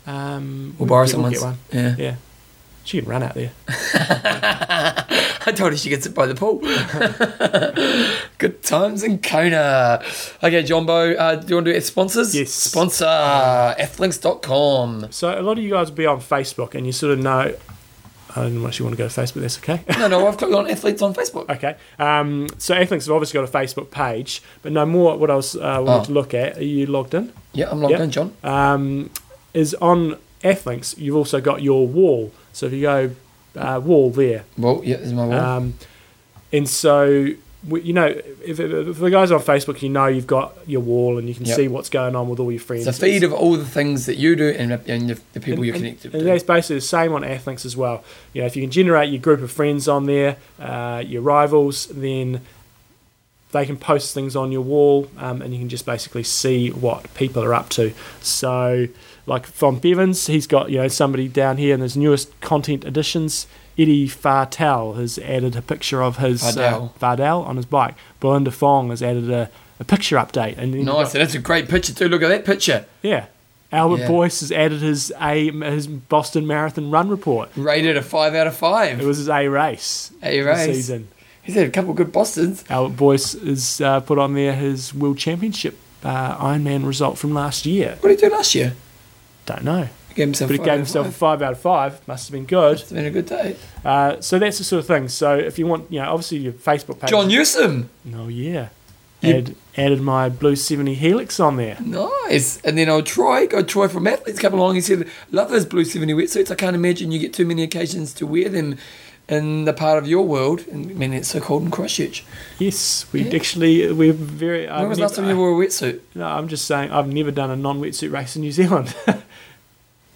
Um, 0.08 0.76
We'll 0.78 0.88
borrow 0.88 1.06
someone's. 1.06 1.41
one. 1.41 1.58
Yeah. 1.72 1.96
Yeah. 1.98 2.15
She 2.84 3.02
can 3.02 3.10
run 3.10 3.24
out 3.24 3.34
there. 3.34 3.52
I 5.48 5.52
told 5.56 5.72
her 5.72 5.78
she 5.78 5.89
gets 5.89 6.06
it 6.06 6.13
by 6.13 6.28
the 6.28 6.36
pool. 6.36 6.60
Good 8.38 8.62
times 8.63 9.04
in 9.04 9.20
Kona. 9.20 10.04
Okay, 10.44 10.63
Jumbo, 10.63 11.13
uh, 11.13 11.36
do 11.36 11.48
you 11.48 11.56
want 11.56 11.65
to 11.65 11.74
do 11.74 11.82
sponsors? 11.82 12.36
Yes. 12.36 12.52
Sponsor, 12.52 13.06
athlinks.com. 13.06 15.08
So 15.12 15.39
a 15.39 15.41
lot 15.41 15.58
of 15.58 15.63
you 15.63 15.72
guys 15.72 15.89
will 15.89 15.98
be 15.98 16.06
on 16.06 16.20
Facebook 16.22 16.76
and 16.76 16.86
you 16.86 16.91
sort 16.91 17.13
of 17.13 17.20
know. 17.20 17.56
I 18.38 18.41
don't 18.41 18.62
know 18.62 18.68
if 18.68 18.80
you 18.80 18.86
want 18.86 18.98
to 18.98 19.02
go 19.02 19.08
to 19.08 19.22
Facebook, 19.22 19.41
that's 19.41 19.58
okay. 19.60 19.82
No, 19.98 20.10
no, 20.10 20.28
I've 20.28 20.36
clicked 20.38 20.54
on 20.54 20.65
Athlinks 20.65 21.02
on 21.02 21.13
Facebook. 21.13 21.50
Okay. 21.50 21.78
Um, 21.98 22.48
so 22.58 22.76
Athlinks 22.76 23.06
have 23.06 23.12
obviously 23.15 23.39
got 23.39 23.48
a 23.48 23.52
Facebook 23.52 23.91
page, 23.91 24.41
but 24.62 24.74
no 24.74 24.86
more 24.86 25.18
what 25.18 25.32
I 25.32 25.36
was 25.36 25.56
uh, 25.56 25.82
wanted 25.82 26.02
Oh. 26.02 26.04
to 26.06 26.12
look 26.12 26.34
at. 26.34 26.58
Are 26.58 26.63
you 26.63 26.86
logged 26.86 27.13
in? 27.13 27.32
Yeah, 27.54 27.72
I'm 27.72 27.80
logged 27.82 27.94
Yeah. 27.94 28.04
in, 28.04 28.12
John. 28.12 28.34
Um, 28.44 29.10
is 29.56 29.74
on 29.76 30.18
Athlinks, 30.44 30.98
you've 30.98 31.15
also 31.15 31.41
got 31.41 31.62
your 31.63 31.88
wall. 31.88 32.32
So 32.54 32.68
if 32.68 32.74
you 32.74 32.82
go 32.82 33.12
uh, 33.56 33.80
wall 33.84 34.12
there, 34.12 34.44
Well, 34.58 34.82
yeah, 34.84 34.98
there's 34.98 35.13
my 35.13 35.26
wall. 35.26 35.39
um, 35.39 35.74
and 36.52 36.70
so 36.70 37.30
we- 37.68 37.82
you 37.82 37.94
know 37.94 38.06
if, 38.06 38.60
if, 38.60 39.00
the 39.00 39.10
guys 39.10 39.32
on 39.32 39.39
Facebook, 39.41 39.82
you 39.82 39.89
know 39.89 40.06
you've 40.06 40.28
got 40.28 40.56
your 40.68 40.82
wall 40.82 41.18
and 41.18 41.28
you 41.28 41.34
can 41.34 41.46
Yep. 41.46 41.56
see 41.56 41.68
what's 41.68 41.89
going 41.89 42.15
on 42.15 42.30
with 42.30 42.39
all 42.39 42.52
your 42.52 42.62
friends. 42.62 42.86
it's 42.86 42.98
a 42.98 43.02
feed 43.02 43.24
of 43.24 43.34
all 43.34 43.56
the 43.56 43.65
things 43.65 44.06
that 44.06 44.18
you 44.18 44.36
do 44.36 44.50
and, 44.50 44.72
and 44.74 45.10
the, 45.10 45.20
the 45.34 45.39
people 45.39 45.54
and, 45.63 45.65
you're 45.65 45.76
connected 45.76 46.13
and 46.13 46.22
to. 46.22 46.26
that's 46.26 46.44
basically 46.44 46.76
the 46.76 46.82
same 46.82 47.13
on 47.13 47.24
Athlinks 47.24 47.65
as 47.65 47.76
well. 47.76 48.04
You 48.34 48.41
know, 48.41 48.46
if 48.48 48.56
you 48.56 48.62
can 48.62 48.72
generate 48.72 49.10
your 49.10 49.22
group 49.22 49.41
of 49.41 49.52
friends 49.52 49.88
on 49.88 50.06
there, 50.06 50.38
uh, 50.60 51.02
your 51.06 51.22
rivals, 51.24 51.88
then 51.88 52.41
they 53.52 53.65
can 53.65 53.78
post 53.78 54.13
things 54.13 54.36
on 54.36 54.52
your 54.52 54.62
wall, 54.62 55.10
um, 55.18 55.41
and 55.41 55.54
you 55.54 55.60
can 55.60 55.70
just 55.70 55.86
basically 55.86 56.24
see 56.24 56.70
what 56.70 57.12
people 57.15 57.41
are 57.41 57.54
up 57.54 57.70
to. 57.70 57.94
So, 58.22 58.88
like 59.26 59.46
from 59.46 59.80
Bevans, 59.80 60.28
he's 60.28 60.48
got 60.48 60.70
you 60.72 60.78
know 60.78 60.88
somebody 60.88 61.28
down 61.28 61.58
here 61.58 61.74
in 61.74 61.82
his 61.82 61.96
newest 61.98 62.40
content 62.42 62.84
additions. 62.86 63.48
Eddie 63.78 64.08
Fartel 64.08 64.96
has 64.96 65.20
added 65.20 65.56
a 65.56 65.62
picture 65.62 66.02
of 66.02 66.18
his 66.18 66.42
Fardell. 66.42 66.86
Uh, 66.96 67.00
Fardell 67.00 67.46
on 67.46 67.58
his 67.58 67.66
bike. 67.66 67.96
Belinda 68.22 68.52
Fong 68.52 68.90
has 68.90 69.04
added 69.04 69.30
a, 69.30 69.50
a 69.80 69.84
picture 69.84 70.16
update, 70.16 70.58
and 70.58 70.74
Nice, 70.74 70.86
got- 70.86 71.14
that's 71.14 71.36
a 71.36 71.40
great 71.40 71.68
picture 71.68 71.94
too. 71.94 72.08
Look 72.08 72.22
at 72.24 72.30
that 72.30 72.46
picture. 72.46 72.86
yeah. 73.02 73.26
Albert 73.72 74.02
Yeah. 74.02 74.08
Boyce 74.08 74.40
has 74.40 74.52
added 74.54 74.82
his 74.82 75.12
a 75.20 75.52
his 75.52 75.88
Boston 75.88 76.48
Marathon 76.48 76.92
run 76.92 77.10
report. 77.10 77.50
Rated 77.58 77.98
a 77.98 78.02
five 78.02 78.34
out 78.36 78.48
of 78.48 78.56
five. 78.56 79.02
It 79.02 79.06
was 79.06 79.18
his 79.18 79.28
A 79.28 79.48
race. 79.50 80.12
A 80.24 80.40
race. 80.42 80.66
season. 80.66 81.10
He's 81.44 81.56
had 81.56 81.68
a 81.68 81.72
couple 81.72 81.92
of 81.92 81.98
good 81.98 82.12
Bostons. 82.14 82.64
Albert 82.70 82.96
Boyce 82.96 83.34
has 83.34 83.82
uh, 83.82 84.00
put 84.00 84.18
on 84.18 84.34
there 84.36 84.54
his 84.56 84.94
World 84.94 85.18
Championship 85.18 85.78
uh, 86.04 86.38
Ironman 86.38 86.86
result 86.88 87.18
from 87.18 87.34
last 87.34 87.66
year. 87.66 87.98
What 88.00 88.10
did 88.10 88.20
he 88.22 88.30
do 88.30 88.34
last 88.34 88.56
year? 88.56 88.76
Don't 89.45 89.63
know, 89.63 89.88
He 90.10 90.15
gave 90.15 90.27
himself 90.27 90.49
but 90.49 90.58
he 90.60 90.63
gave 90.65 90.77
himself 90.77 91.08
a 91.08 91.12
five. 91.12 91.41
out 91.41 91.51
of 91.53 91.60
five. 91.60 92.08
Must 92.08 92.27
have 92.27 92.31
been 92.34 92.45
good. 92.45 92.79
It's 92.79 92.91
been 92.91 93.05
a 93.05 93.12
good 93.12 93.27
day. 93.27 93.55
Uh, 93.84 94.19
so 94.21 94.39
that's 94.39 94.58
the 94.58 94.63
sort 94.63 94.79
of 94.79 94.88
thing. 94.88 95.08
So 95.10 95.36
if 95.38 95.60
you 95.60 95.67
want, 95.67 95.91
you 95.91 95.99
know, 96.01 96.10
obviously 96.12 96.38
your 96.39 96.53
Facebook 96.53 96.99
page. 96.99 97.10
John 97.12 97.27
Newsom. 97.27 97.89
Oh 98.15 98.27
yeah. 98.27 98.69
You- 99.21 99.36
Add, 99.36 99.55
added 99.77 100.01
my 100.01 100.29
Blue 100.29 100.55
Seventy 100.55 100.93
Helix 100.93 101.39
on 101.39 101.55
there. 101.58 101.77
Nice. 101.79 102.60
And 102.63 102.77
then 102.77 102.89
old 102.89 103.05
Troy, 103.05 103.47
go 103.47 103.63
Troy 103.63 103.88
from 103.88 104.05
Athlinks 104.05 104.39
come 104.39 104.53
along. 104.53 104.75
He 104.75 104.81
said, 104.81 105.08
Love 105.31 105.49
those 105.49 105.65
blue 105.65 105.86
70 105.86 106.13
wetsuits. 106.13 106.51
I 106.51 106.55
can't 106.55 106.75
imagine 106.75 107.12
you 107.12 107.17
get 107.19 107.34
too 107.34 107.45
many 107.45 107.63
occasions 107.63 108.13
to 108.15 108.27
wear 108.27 108.49
them 108.49 108.77
in 109.28 109.66
the 109.66 109.74
part 109.74 109.98
of 109.98 110.08
your 110.08 110.26
world. 110.26 110.66
And 110.72 110.90
I 110.92 110.94
mean, 110.94 111.14
it's 111.14 111.30
so 111.30 111.40
cold 111.40 111.64
in 111.64 111.72
Christchurch. 111.72 112.24
Yes, 112.60 113.06
we 113.12 113.24
Yeah. 113.24 113.36
actually 113.36 113.92
we're 113.92 114.14
very. 114.14 114.66
When 114.68 114.72
I've 114.76 114.90
was 114.90 114.98
the 114.98 115.04
last 115.04 115.18
never- 115.18 115.28
time 115.30 115.36
you 115.36 115.42
wore 115.42 115.52
a 115.62 115.66
wetsuit? 115.66 116.00
No, 116.14 116.26
I'm 116.28 116.48
just 116.48 116.66
saying 116.66 116.92
I've 116.92 117.08
never 117.12 117.32
done 117.32 117.50
a 117.52 117.56
non-wetsuit 117.56 118.12
race 118.12 118.36
in 118.36 118.42
New 118.44 118.52
Zealand. 118.52 118.94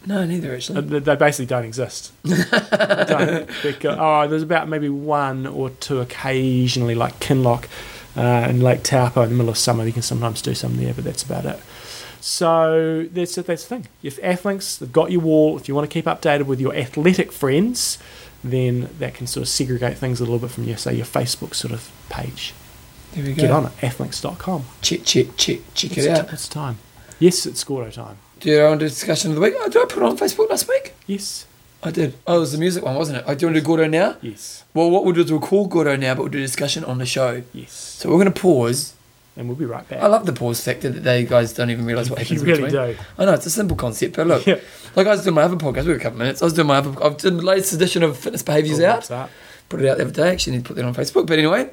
No, 0.05 0.25
neither 0.25 0.55
actually. 0.55 0.79
they 0.81 0.99
they 0.99 1.15
basically 1.17 1.45
don't 1.45 1.65
exist. 1.65 2.13
don't. 2.23 3.49
Because, 3.61 3.97
oh, 3.99 4.27
there's 4.29 4.41
about 4.43 4.69
maybe 4.69 4.87
one 4.87 5.45
or 5.45 5.71
two 5.71 5.99
occasionally, 5.99 6.95
like 6.95 7.19
Kinloch 7.19 7.65
uh, 8.15 8.21
and 8.21 8.63
Lake 8.63 8.81
Taupo 8.83 9.23
in 9.23 9.29
the 9.29 9.35
middle 9.35 9.49
of 9.49 9.57
summer. 9.57 9.85
You 9.85 9.91
can 9.91 10.01
sometimes 10.01 10.41
do 10.41 10.53
some 10.55 10.77
there, 10.77 10.93
but 10.93 11.03
that's 11.03 11.21
about 11.21 11.43
it. 11.45 11.59
So 12.21 13.07
that's. 13.11 13.35
That's 13.35 13.45
the 13.65 13.75
thing. 13.75 13.87
If 14.01 14.21
Athlinks, 14.21 14.79
they've 14.79 14.91
got 14.91 15.11
your 15.11 15.21
wall. 15.21 15.57
If 15.57 15.67
you 15.67 15.75
want 15.75 15.89
to 15.89 15.93
keep 15.93 16.05
updated 16.05 16.43
with 16.45 16.61
your 16.61 16.73
athletic 16.73 17.31
friends, 17.33 17.97
then 18.43 18.89
that 18.99 19.13
can 19.13 19.27
sort 19.27 19.43
of 19.43 19.47
segregate 19.49 19.97
things 19.97 20.19
a 20.19 20.23
little 20.23 20.39
bit 20.39 20.51
from 20.51 20.63
your 20.65 20.77
say 20.77 20.93
your 20.95 21.05
Facebook 21.05 21.53
sort 21.55 21.73
of 21.73 21.91
page. 22.09 22.53
There 23.13 23.23
we 23.23 23.33
go. 23.33 23.41
Get 23.41 23.51
on 23.51 23.65
it, 23.65 23.71
athlinks.com. 23.77 24.65
Check, 24.81 25.03
check, 25.03 25.35
check, 25.35 25.59
check 25.73 25.97
It's, 25.97 26.05
it 26.05 26.09
out. 26.17 26.31
it's 26.31 26.47
time. 26.47 26.77
Yes, 27.19 27.45
it's 27.45 27.63
Gordo 27.63 27.89
time. 27.91 28.17
Do 28.39 28.49
you 28.49 28.63
want 28.63 28.79
to 28.79 28.85
do 28.85 28.89
discussion 28.89 29.31
of 29.31 29.35
the 29.35 29.41
week? 29.41 29.53
Oh, 29.57 29.67
did 29.67 29.81
I 29.81 29.85
put 29.85 29.97
it 29.97 30.03
on 30.03 30.17
Facebook 30.17 30.49
last 30.49 30.69
week? 30.69 30.93
Yes. 31.07 31.45
I 31.83 31.91
did. 31.91 32.13
Oh, 32.27 32.37
it 32.37 32.39
was 32.39 32.51
the 32.51 32.57
music 32.57 32.83
one, 32.83 32.95
wasn't 32.95 33.17
it? 33.19 33.23
Oh, 33.27 33.33
do 33.35 33.41
you 33.43 33.47
want 33.47 33.55
to 33.55 33.61
do 33.61 33.65
Gordo 33.67 33.87
now? 33.87 34.15
Yes. 34.21 34.63
Well, 34.73 34.89
what 34.89 35.03
we'll 35.05 35.13
do 35.13 35.21
is 35.21 35.31
we'll 35.31 35.41
call 35.41 35.67
Gordo 35.67 35.95
now, 35.95 36.13
but 36.13 36.23
we'll 36.23 36.31
do 36.31 36.39
discussion 36.39 36.83
on 36.85 36.97
the 36.97 37.05
show. 37.05 37.41
Yes. 37.53 37.71
So 37.71 38.09
we're 38.09 38.15
going 38.21 38.31
to 38.31 38.39
pause. 38.39 38.93
And 39.39 39.47
we'll 39.47 39.55
be 39.57 39.65
right 39.65 39.87
back. 39.87 40.03
I 40.03 40.07
love 40.07 40.25
the 40.25 40.33
pause 40.33 40.61
factor 40.61 40.89
that 40.89 40.99
they 40.99 41.23
guys 41.23 41.53
don't 41.53 41.69
even 41.71 41.85
realise 41.85 42.09
what 42.09 42.19
happens 42.23 42.41
you 42.41 42.45
really 42.47 42.63
between. 42.69 42.93
do. 42.93 42.97
I 43.17 43.23
know 43.25 43.33
it's 43.33 43.45
a 43.45 43.49
simple 43.49 43.77
concept, 43.77 44.17
but 44.17 44.27
look, 44.27 44.45
Yeah. 44.45 44.59
like 44.97 45.07
I 45.07 45.11
was 45.11 45.23
doing 45.23 45.33
my 45.35 45.43
other 45.43 45.55
podcast, 45.55 45.83
we 45.85 45.91
were 45.91 45.95
a 45.95 45.99
couple 45.99 46.15
of 46.17 46.19
minutes. 46.19 46.41
I 46.41 46.45
was 46.45 46.53
doing 46.53 46.67
my 46.67 46.77
other, 46.77 46.91
I've 47.03 47.17
done 47.17 47.37
the 47.37 47.43
latest 47.43 47.71
edition 47.73 48.03
of 48.03 48.17
Fitness 48.17 48.43
Behaviours 48.43 48.81
out. 48.81 48.97
What's 48.97 49.11
up? 49.11 49.29
Put 49.69 49.81
it 49.81 49.87
out 49.87 49.97
the 49.97 50.03
other 50.03 50.13
day. 50.13 50.29
Actually, 50.31 50.57
need 50.57 50.65
to 50.65 50.67
put 50.67 50.75
that 50.75 50.83
on 50.85 50.93
Facebook. 50.93 51.25
But 51.25 51.39
anyway, 51.39 51.69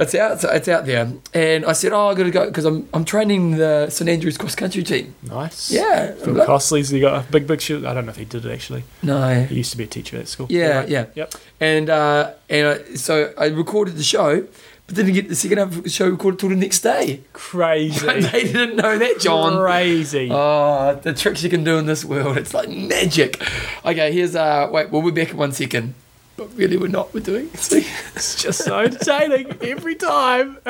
it's 0.00 0.14
out. 0.14 0.32
It's, 0.32 0.44
it's 0.44 0.68
out 0.68 0.86
there. 0.86 1.12
And 1.34 1.66
I 1.66 1.72
said, 1.74 1.92
oh, 1.92 2.08
I 2.08 2.14
got 2.14 2.22
to 2.22 2.30
go 2.30 2.46
because 2.46 2.64
I'm 2.64 2.88
I'm 2.94 3.04
training 3.04 3.56
the 3.58 3.90
St 3.90 4.08
Andrews 4.08 4.38
cross 4.38 4.54
country 4.54 4.82
team. 4.82 5.14
Nice. 5.22 5.70
Yeah. 5.70 6.12
Phil 6.14 6.32
Look- 6.34 6.46
Costley's 6.46 6.88
he 6.88 7.00
got 7.00 7.22
a 7.26 7.30
big, 7.30 7.46
big 7.46 7.60
shoot. 7.60 7.84
I 7.84 7.92
don't 7.92 8.06
know 8.06 8.10
if 8.12 8.16
he 8.16 8.24
did 8.24 8.46
it 8.46 8.52
actually. 8.52 8.84
No. 9.02 9.42
He 9.44 9.56
used 9.56 9.72
to 9.72 9.76
be 9.76 9.84
a 9.84 9.88
teacher 9.88 10.16
at 10.16 10.28
school. 10.28 10.46
Yeah, 10.48 10.60
Anyway, 10.86 10.92
yeah. 10.92 11.06
Yep. 11.16 11.34
And 11.60 11.90
uh, 11.90 12.32
and 12.48 12.66
I, 12.68 12.94
so 12.94 13.34
I 13.36 13.46
recorded 13.46 13.96
the 13.96 14.02
show, 14.02 14.46
but 14.92 14.96
didn't 15.06 15.14
get 15.14 15.28
the 15.28 15.34
second 15.34 15.58
half 15.58 15.68
of 15.76 15.84
the 15.84 15.90
show 15.90 16.08
recorded 16.08 16.38
till 16.38 16.50
the 16.50 16.56
next 16.56 16.80
day. 16.80 17.20
Crazy. 17.32 18.06
they 18.20 18.44
didn't 18.44 18.76
know 18.76 18.98
that, 18.98 19.20
John. 19.20 19.56
Crazy. 19.62 20.28
Oh, 20.30 20.98
the 21.02 21.14
tricks 21.14 21.42
you 21.42 21.50
can 21.50 21.64
do 21.64 21.78
in 21.78 21.86
this 21.86 22.04
world. 22.04 22.36
It's 22.36 22.52
like 22.52 22.68
magic. 22.68 23.42
Okay, 23.84 24.12
here's 24.12 24.36
uh 24.36 24.68
wait, 24.70 24.90
we'll 24.90 25.02
be 25.02 25.10
back 25.10 25.30
in 25.30 25.38
one 25.38 25.52
second. 25.52 25.94
But 26.36 26.54
really 26.56 26.76
we're 26.76 26.88
not, 26.88 27.12
we're 27.14 27.20
doing 27.20 27.48
see. 27.54 27.86
It's 28.14 28.40
just 28.42 28.64
so 28.64 28.78
entertaining 28.80 29.56
every 29.62 29.94
time. 29.94 30.58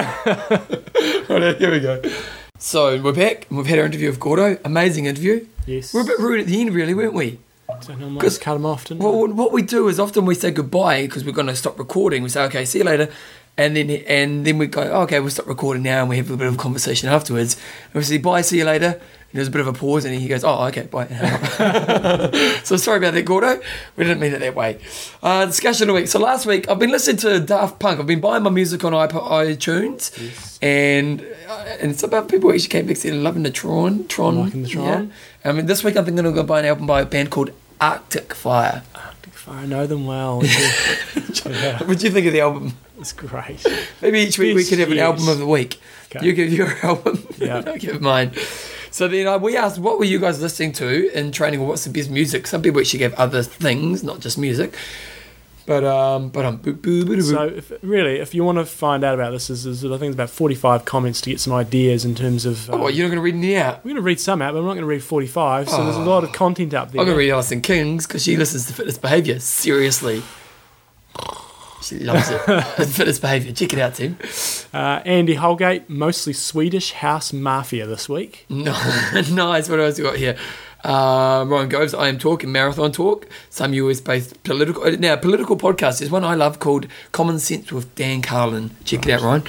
Right, 1.29 1.57
here 1.57 1.71
we 1.73 1.81
go. 1.81 2.01
So 2.59 3.01
we're 3.03 3.13
back 3.13 3.47
and 3.49 3.59
we've 3.59 3.67
had 3.67 3.79
our 3.81 3.87
interview 3.87 4.09
with 4.09 4.21
Gordo. 4.21 4.59
Amazing 4.65 5.07
interview. 5.07 5.47
Yes. 5.67 5.93
We're 5.93 6.03
a 6.03 6.05
bit 6.05 6.19
rude 6.21 6.41
at 6.41 6.47
the 6.47 6.61
end 6.61 6.73
really, 6.75 6.95
weren't 6.95 7.15
we? 7.15 7.39
So 7.81 7.95
Cause- 8.19 8.39
cut 8.39 8.55
them 8.55 8.67
off, 8.67 8.85
didn't 8.85 9.03
Well, 9.03 9.27
what 9.29 9.53
we 9.53 9.63
do 9.63 9.89
is 9.89 9.99
often 9.99 10.27
we 10.27 10.35
say 10.35 10.51
goodbye 10.51 11.03
because 11.03 11.25
we're 11.25 11.33
going 11.33 11.47
to 11.47 11.57
stop 11.57 11.79
recording. 11.79 12.23
We 12.23 12.29
say, 12.29 12.43
okay, 12.45 12.65
see 12.65 12.79
you 12.79 12.85
later. 12.85 13.09
And 13.59 13.77
then, 13.77 13.91
and 13.91 14.47
then 14.47 14.57
we 14.57 14.67
go, 14.67 14.83
oh, 14.83 15.03
okay, 15.03 15.21
we'll 15.21 15.29
stop 15.29 15.47
recording 15.47 15.83
now 15.83 16.01
and 16.01 16.09
we 16.09 16.17
have 16.17 16.31
a 16.31 16.37
bit 16.39 16.47
of 16.47 16.55
a 16.55 16.59
conversation 16.59 17.11
afterwards. 17.11 17.57
And 17.87 17.95
we 17.95 18.03
say, 18.03 18.17
bye, 18.17 18.41
see 18.41 18.59
you 18.59 18.65
later. 18.65 18.93
And 18.93 19.39
there's 19.39 19.49
a 19.49 19.51
bit 19.51 19.61
of 19.61 19.67
a 19.67 19.75
pause 19.75 20.07
and 20.07 20.15
he 20.15 20.27
goes, 20.27 20.43
oh, 20.43 20.65
okay, 20.69 20.83
bye. 20.85 21.07
so 22.65 22.77
sorry 22.77 22.99
about 22.99 23.13
that, 23.13 23.25
Gordo. 23.27 23.61
We 23.97 24.05
didn't 24.05 24.21
mean 24.21 24.33
it 24.33 24.39
that 24.41 24.55
way. 24.55 24.79
Uh, 25.23 25.45
discussion 25.45 25.85
of 25.85 25.95
the 25.95 26.01
week. 26.01 26.09
So 26.09 26.19
last 26.19 26.47
week, 26.47 26.69
I've 26.71 26.79
been 26.79 26.91
listening 26.91 27.19
to 27.19 27.41
Daft 27.41 27.79
Punk. 27.79 28.01
I've 28.01 28.07
been 28.07 28.21
buying 28.21 28.43
my 28.43 28.51
music 28.51 28.85
on 28.85 28.93
iTunes. 28.93 30.19
Yes. 30.19 30.59
And, 30.63 31.21
uh, 31.47 31.77
and 31.81 31.91
it's 31.91 32.03
about 32.03 32.31
people 32.31 32.49
who 32.49 32.55
actually 32.55 32.71
came 32.71 32.87
back 32.87 32.97
saying, 32.97 33.23
loving 33.23 33.43
the 33.43 33.51
Tron. 33.51 34.07
Tron. 34.09 34.39
Liking 34.39 34.63
the 34.63 34.69
Tron. 34.69 35.13
Yeah. 35.45 35.51
I 35.51 35.53
mean, 35.53 35.67
this 35.67 35.85
week 35.85 35.97
I'm 35.97 36.05
thinking 36.05 36.21
I'm 36.21 36.33
going 36.33 36.37
to 36.37 36.43
go 36.43 36.47
buy 36.47 36.61
an 36.61 36.67
album 36.67 36.87
by 36.87 37.03
a 37.03 37.07
band 37.07 37.31
called 37.31 37.53
Arcade 37.83 38.33
Fire. 38.33 38.83
Arcade 38.95 39.35
Fire, 39.35 39.59
I 39.59 39.67
know 39.67 39.87
them 39.89 40.07
well. 40.07 40.41
yeah, 40.45 41.83
What 41.83 41.99
do 41.99 42.07
you 42.07 42.13
think 42.13 42.27
of 42.27 42.33
the 42.33 42.41
album? 42.41 42.77
it's 42.99 43.13
great. 43.13 43.67
Maybe 44.01 44.21
each 44.21 44.39
week 44.39 44.55
we 44.55 44.65
could 44.65 44.79
have 44.79 44.91
an 44.91 44.97
yes. 44.99 45.05
album 45.07 45.27
of 45.29 45.39
the 45.39 45.47
week. 45.47 45.81
Okay. 46.15 46.25
You 46.25 46.33
give 46.33 46.53
your 46.53 46.69
album, 46.87 47.27
Yeah. 47.39 47.63
I'll 47.67 47.77
give 47.79 48.01
mine. 48.01 48.33
So 48.93 49.09
then 49.09 49.27
uh, 49.27 49.39
we 49.39 49.57
asked, 49.57 49.79
what 49.81 49.99
were 49.99 50.05
you 50.05 50.21
guys 50.21 50.41
listening 50.41 50.73
to 50.75 51.11
in 51.19 51.33
training, 51.33 51.61
or 51.61 51.67
what's 51.67 51.83
the 51.85 51.91
best 51.91 52.11
music? 52.11 52.47
Some 52.47 52.63
people 52.63 52.81
actually 52.81 53.01
gave 53.01 53.15
other 53.15 53.43
things, 53.43 54.05
not 54.05 54.21
just 54.21 54.39
music. 54.39 54.77
But 55.65 55.85
um, 55.85 56.31
but 56.31 56.45
um, 56.45 56.57
boo, 56.57 56.73
boo, 56.73 57.05
boo, 57.05 57.17
boo. 57.17 57.23
So, 57.23 57.45
if, 57.45 57.73
really, 57.83 58.19
if 58.19 58.35
you 58.35 58.43
want 58.45 58.59
to 58.59 58.65
find 58.65 59.05
out 59.05 59.15
about 59.15 59.31
this, 59.31 59.47
there's, 59.47 59.65
there's, 59.65 59.85
I 59.85 59.97
think 59.99 60.09
it's 60.11 60.15
about 60.15 60.31
45 60.31 60.85
comments 60.85 61.21
to 61.21 61.31
get 61.31 61.41
some 61.41 61.53
ideas 61.53 62.05
in 62.05 62.15
terms 62.15 62.45
of. 62.45 62.69
oh, 62.71 62.87
um, 62.87 62.93
you're 62.93 63.07
not 63.07 63.15
going 63.15 63.17
to 63.17 63.21
read 63.21 63.35
any 63.35 63.57
out? 63.57 63.85
we're 63.85 63.91
going 63.91 63.97
to 63.97 64.03
read 64.03 64.21
some 64.21 64.43
out, 64.43 64.53
but 64.53 64.59
I'm 64.59 64.65
not 64.65 64.75
going 64.75 64.83
to 64.83 64.87
read 64.87 65.03
45. 65.03 65.69
So 65.69 65.85
there's 65.85 65.97
a 65.97 66.01
lot 66.01 66.25
of 66.25 66.33
content 66.33 66.75
up 66.75 66.91
there. 66.91 67.01
I'm 67.01 67.07
going 67.07 67.17
to 67.17 67.19
read 67.19 67.31
Alison 67.31 67.61
King's 67.61 68.07
because 68.07 68.25
she 68.25 68.37
listens 68.37 68.67
to 68.67 68.73
fitness 68.73 68.99
behaviour. 68.99 69.39
Seriously. 69.39 70.23
She 71.83 71.99
loves 71.99 72.31
it. 72.31 72.39
fitness 72.89 73.19
behaviour. 73.19 73.53
Check 73.53 73.73
it 73.73 73.79
out, 73.79 73.95
Tim. 73.95 74.17
Uh, 74.73 75.01
Andy 75.05 75.35
Holgate, 75.35 75.89
mostly 75.89 76.33
Swedish 76.33 76.93
House 76.93 77.33
Mafia 77.33 77.87
this 77.87 78.09
week. 78.09 78.47
No, 78.49 78.73
nice. 79.31 79.69
What 79.69 79.81
else 79.81 79.99
we 79.99 80.05
got 80.05 80.17
here? 80.17 80.37
Uh, 80.85 81.45
Ryan 81.47 81.69
Goves, 81.69 81.95
I 81.95 82.09
am 82.09 82.19
talking 82.19 82.51
marathon 82.51 82.91
talk. 82.93 83.29
Some 83.51 83.73
US 83.75 84.01
based 84.01 84.43
political. 84.43 84.83
uh, 84.85 84.91
Now, 84.99 85.17
political 85.17 85.57
podcast. 85.57 85.99
There's 86.01 86.11
one 86.11 86.25
I 86.25 86.35
love 86.35 86.59
called 86.59 86.87
Common 87.13 87.39
Sense 87.39 87.71
with 87.73 87.95
Dan 87.95 88.21
Carlin. 88.23 88.71
Check 88.85 89.07
it 89.07 89.13
out, 89.13 89.23
Ryan. 89.23 89.43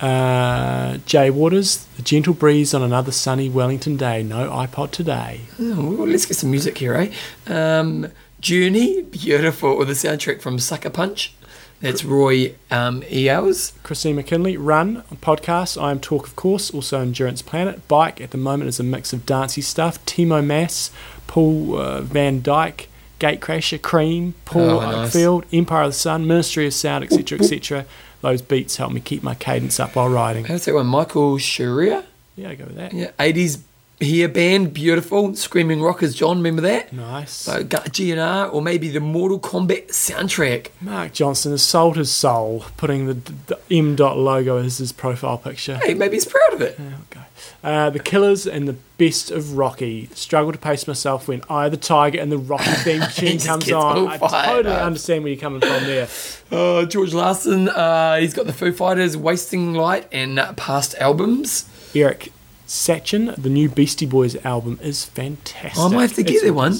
Uh, 0.00 0.98
Jay 1.06 1.28
Waters, 1.30 1.84
The 1.96 2.02
Gentle 2.02 2.32
Breeze 2.34 2.72
on 2.72 2.82
another 2.82 3.10
sunny 3.10 3.48
Wellington 3.48 3.96
day. 3.96 4.22
No 4.22 4.48
iPod 4.48 4.92
today. 4.92 5.40
Oh, 5.60 5.94
well, 5.98 6.06
let's 6.06 6.24
get 6.26 6.36
some 6.36 6.52
music 6.52 6.78
here, 6.78 6.94
eh? 6.94 7.12
Um, 7.52 8.06
Journey, 8.40 9.02
beautiful, 9.02 9.76
with 9.76 9.88
the 9.88 9.94
soundtrack 9.94 10.40
from 10.40 10.60
Sucker 10.60 10.90
Punch. 10.90 11.34
That's 11.80 12.04
Roy 12.04 12.54
um. 12.70 13.02
Christine 13.02 14.16
McKinley, 14.16 14.56
Run, 14.56 15.02
podcast. 15.22 15.80
I 15.80 15.90
am 15.90 16.00
Talk, 16.00 16.26
of 16.26 16.34
course. 16.36 16.72
Also 16.72 17.00
Endurance 17.00 17.42
Planet. 17.42 17.86
Bike, 17.88 18.20
at 18.20 18.32
the 18.32 18.38
moment, 18.38 18.68
is 18.68 18.80
a 18.80 18.84
mix 18.84 19.12
of 19.12 19.24
dancey 19.24 19.60
stuff. 19.60 20.04
Timo 20.04 20.44
Maas, 20.44 20.90
Paul 21.26 21.76
uh, 21.76 22.00
Van 22.00 22.40
Dyk, 22.42 22.86
Gatecrasher, 23.20 23.80
Cream, 23.80 24.34
Paul 24.44 24.80
Oh, 24.80 24.80
nice. 24.80 25.16
Empire 25.52 25.82
of 25.82 25.90
the 25.92 25.98
Sun, 25.98 26.26
Ministry 26.26 26.66
of 26.66 26.74
Sound, 26.74 27.04
etc., 27.04 27.38
etc. 27.38 27.86
Those 28.20 28.42
beats 28.42 28.76
help 28.76 28.92
me 28.92 29.00
keep 29.00 29.22
my 29.22 29.34
cadence 29.36 29.78
up 29.78 29.94
while 29.94 30.08
riding. 30.08 30.46
How's 30.46 30.64
that 30.64 30.74
one? 30.74 30.86
Michael 30.86 31.38
Sharia? 31.38 32.04
Yeah, 32.34 32.50
I 32.50 32.54
go 32.56 32.64
with 32.64 32.76
that. 32.76 32.92
Yeah, 32.92 33.10
80s 33.18 33.58
hair 34.00 34.28
band, 34.28 34.72
beautiful. 34.72 35.34
Screaming 35.34 35.82
Rockers, 35.82 36.14
John, 36.14 36.38
remember 36.38 36.62
that? 36.62 36.92
Nice. 36.92 37.32
So, 37.32 37.64
GNR, 37.64 38.52
or 38.52 38.62
maybe 38.62 38.88
the 38.90 39.00
Mortal 39.00 39.40
Kombat 39.40 39.88
soundtrack. 39.88 40.68
Mark 40.80 41.12
Johnson 41.12 41.52
has 41.52 41.62
sold 41.62 41.96
his 41.96 42.10
soul, 42.10 42.64
putting 42.76 43.06
the, 43.06 43.14
the 43.46 43.58
M 43.70 43.96
dot 43.96 44.16
logo 44.16 44.58
as 44.58 44.78
his 44.78 44.92
profile 44.92 45.38
picture. 45.38 45.76
Hey, 45.82 45.94
maybe 45.94 46.14
he's 46.14 46.26
proud 46.26 46.54
of 46.54 46.62
it. 46.62 46.76
Yeah, 46.78 46.92
okay. 47.10 47.26
Uh, 47.62 47.90
the 47.90 47.98
Killers 47.98 48.46
and 48.46 48.68
the 48.68 48.76
Best 48.98 49.30
of 49.32 49.56
Rocky. 49.56 50.08
Struggle 50.14 50.52
to 50.52 50.58
pace 50.58 50.86
myself 50.86 51.26
when 51.26 51.42
I, 51.50 51.68
the 51.68 51.76
Tiger, 51.76 52.20
and 52.20 52.30
the 52.30 52.38
Rocky 52.38 52.70
theme 52.70 53.02
tune 53.12 53.38
comes 53.38 53.70
on. 53.70 54.08
I 54.08 54.16
totally 54.18 54.74
up. 54.74 54.82
understand 54.82 55.24
where 55.24 55.32
you're 55.32 55.40
coming 55.40 55.60
from 55.60 55.84
there. 55.84 56.08
Uh, 56.52 56.84
George 56.86 57.14
Larson, 57.14 57.68
uh, 57.68 58.16
he's 58.16 58.34
got 58.34 58.46
the 58.46 58.52
Foo 58.52 58.72
Fighters, 58.72 59.16
Wasting 59.16 59.74
Light, 59.74 60.06
and 60.12 60.38
uh, 60.38 60.52
past 60.52 60.94
albums. 61.00 61.68
Eric 61.94 62.32
Satchin, 62.68 63.34
the 63.38 63.48
new 63.48 63.68
Beastie 63.70 64.06
Boys 64.06 64.36
album 64.44 64.78
is 64.82 65.04
fantastic. 65.06 65.78
I 65.78 65.88
might 65.88 66.02
have 66.02 66.14
to 66.14 66.22
get 66.22 66.34
It's 66.34 66.44
that 66.44 66.52
one. 66.52 66.74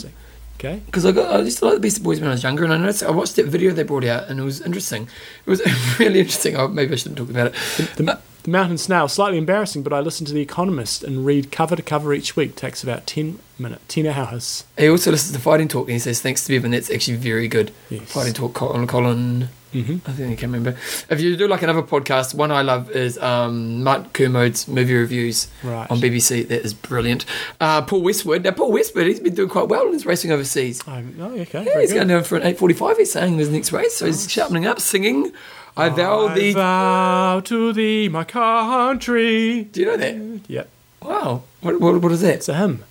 Okay. 0.59 0.83
Because 0.85 1.07
I 1.07 1.13
got, 1.13 1.35
I 1.35 1.41
used 1.41 1.59
to 1.61 1.65
like 1.65 1.75
the 1.75 1.81
Beastie 1.81 2.03
Boys 2.03 2.21
when 2.21 2.29
I 2.29 2.33
was 2.33 2.43
younger, 2.43 2.65
and 2.65 2.73
I 2.73 2.77
noticed 2.77 3.03
I 3.03 3.11
watched 3.11 3.37
that 3.37 3.47
video 3.47 3.73
they 3.73 3.85
brought 3.85 4.05
out, 4.05 4.29
and 4.29 4.39
it 4.39 4.43
was 4.43 4.61
interesting. 4.61 5.09
It 5.47 5.51
was 5.51 5.63
really 5.99 6.21
interesting. 6.21 6.57
Oh, 6.57 6.69
maybe 6.69 6.93
I 6.93 6.97
shouldn't 6.97 7.17
talk 7.17 7.31
about 7.31 7.49
it. 7.49 7.55
The, 7.77 8.03
the 8.03 8.13
uh, 8.13 8.21
Mountain 8.47 8.79
Snail, 8.79 9.09
slightly 9.09 9.39
embarrassing, 9.39 9.83
but 9.83 9.95
I 9.95 10.01
listen 10.01 10.27
to 10.27 10.33
The 10.35 10.43
Economist 10.43 11.03
and 11.03 11.25
read 11.25 11.51
cover 11.51 11.75
to 11.75 11.83
cover 11.83 12.13
each 12.13 12.37
week. 12.37 12.55
Takes 12.55 12.83
about 12.83 13.07
10 13.07 13.39
minutes, 13.59 13.83
10 13.89 14.07
hours. 14.07 14.65
He 14.77 14.89
also 14.89 15.11
listens 15.11 15.35
to 15.35 15.43
Fighting 15.43 15.69
Talk, 15.69 15.87
and 15.87 15.93
he 15.95 15.99
says 15.99 16.21
thanks 16.21 16.45
to 16.45 16.53
Bevan. 16.53 16.73
That's 16.73 16.91
actually 16.91 17.17
very 17.17 17.49
good. 17.49 17.73
Yes. 17.89 18.13
Fighting 18.13 18.35
Talk, 18.35 18.53
Colin, 18.53 18.87
Colin. 18.87 19.49
Hmm 19.73 19.97
I 20.07 20.13
think 20.13 20.33
I 20.33 20.37
can't 20.41 20.53
remember. 20.53 20.71
If 21.11 21.21
you 21.21 21.37
do 21.37 21.47
like 21.49 21.63
another 21.63 21.83
podcast, 21.83 22.35
one 22.35 22.51
I 22.51 22.63
love 22.63 22.91
is 22.91 23.19
um, 23.19 23.83
Mark 23.83 24.13
Kermode's 24.13 24.67
movie 24.69 24.95
reviews 24.95 25.49
Right. 25.63 25.91
on 25.91 25.99
BBC. 26.01 26.49
That 26.49 26.63
is 26.65 26.75
brilliant. 26.75 27.25
Uh, 27.61 27.83
Paul 27.83 28.03
Westwood. 28.03 28.45
Now, 28.45 28.53
Paul 28.53 28.73
Westwood, 28.73 29.07
he's 29.07 29.21
been 29.21 29.35
doing 29.35 29.49
quite 29.49 29.69
well 29.69 29.87
in 29.87 29.93
his 29.93 30.07
racing 30.07 30.33
overseas. 30.33 30.81
Oh, 30.87 31.03
oh, 31.21 31.25
okay. 31.41 31.65
Yeah, 31.65 31.81
he's 31.81 31.91
good. 31.91 31.97
going 31.97 32.09
down 32.09 32.25
for 32.25 32.37
an 32.37 32.43
8.45, 32.55 32.97
he's 32.99 33.13
saying, 33.13 33.33
in 33.35 33.39
his 33.39 33.49
next 33.51 33.73
race. 33.73 33.95
So 33.97 34.07
he's 34.07 34.31
sharpening 34.31 34.67
up, 34.67 34.81
singing, 34.81 35.33
I 35.77 35.89
vow 35.91 36.29
I 36.29 36.35
thee. 36.35 36.53
vow 36.55 37.41
to 37.45 37.73
thee, 37.73 38.09
my 38.09 38.25
country. 38.25 39.65
Do 39.65 39.81
you 39.81 39.87
know 39.87 39.97
that? 39.97 40.41
Yep, 40.49 40.69
Wow. 41.03 41.43
What, 41.61 41.81
what, 41.81 42.01
what 42.03 42.13
is 42.13 42.21
that? 42.23 42.35
it's 42.37 42.49
a 42.49 42.55
hymn. 42.57 42.85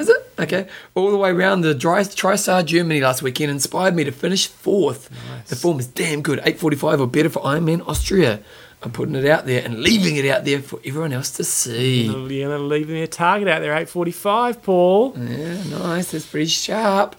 Is 0.00 0.08
it? 0.08 0.32
Okay. 0.38 0.66
All 0.94 1.10
the 1.10 1.16
way 1.18 1.30
around 1.30 1.60
the 1.60 1.74
dry, 1.74 2.00
TriStar 2.00 2.64
Germany 2.64 3.00
last 3.00 3.22
weekend 3.22 3.50
inspired 3.50 3.94
me 3.94 4.04
to 4.04 4.12
finish 4.12 4.46
fourth. 4.46 5.10
Nice. 5.10 5.50
The 5.50 5.56
form 5.56 5.78
is 5.78 5.86
damn 5.86 6.22
good. 6.22 6.38
8.45 6.40 7.00
or 7.00 7.06
better 7.06 7.28
for 7.28 7.42
Ironman 7.42 7.86
Austria. 7.86 8.40
I'm 8.82 8.92
putting 8.92 9.14
it 9.14 9.26
out 9.26 9.44
there 9.44 9.62
and 9.62 9.80
leaving 9.80 10.16
it 10.16 10.24
out 10.24 10.46
there 10.46 10.62
for 10.62 10.80
everyone 10.86 11.12
else 11.12 11.30
to 11.32 11.44
see. 11.44 12.04
You're 12.06 12.48
going 12.48 12.58
to 12.58 12.64
leave 12.64 12.88
their 12.88 13.06
target 13.06 13.46
out 13.46 13.60
there, 13.60 13.74
8.45, 13.74 14.62
Paul. 14.62 15.14
Yeah, 15.18 15.62
nice. 15.64 16.12
That's 16.12 16.24
pretty 16.26 16.46
sharp. 16.46 17.14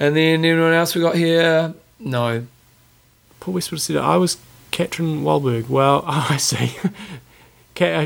And 0.00 0.16
then 0.16 0.42
anyone 0.42 0.72
else 0.72 0.94
we 0.94 1.02
got 1.02 1.14
here? 1.14 1.74
No. 1.98 2.46
Paul 3.40 3.54
Westwood 3.54 3.82
said, 3.82 3.96
I 3.98 4.16
was 4.16 4.38
Katrin 4.70 5.22
Wahlberg. 5.22 5.68
Well, 5.68 6.02
I 6.06 6.38
see. 6.38 6.68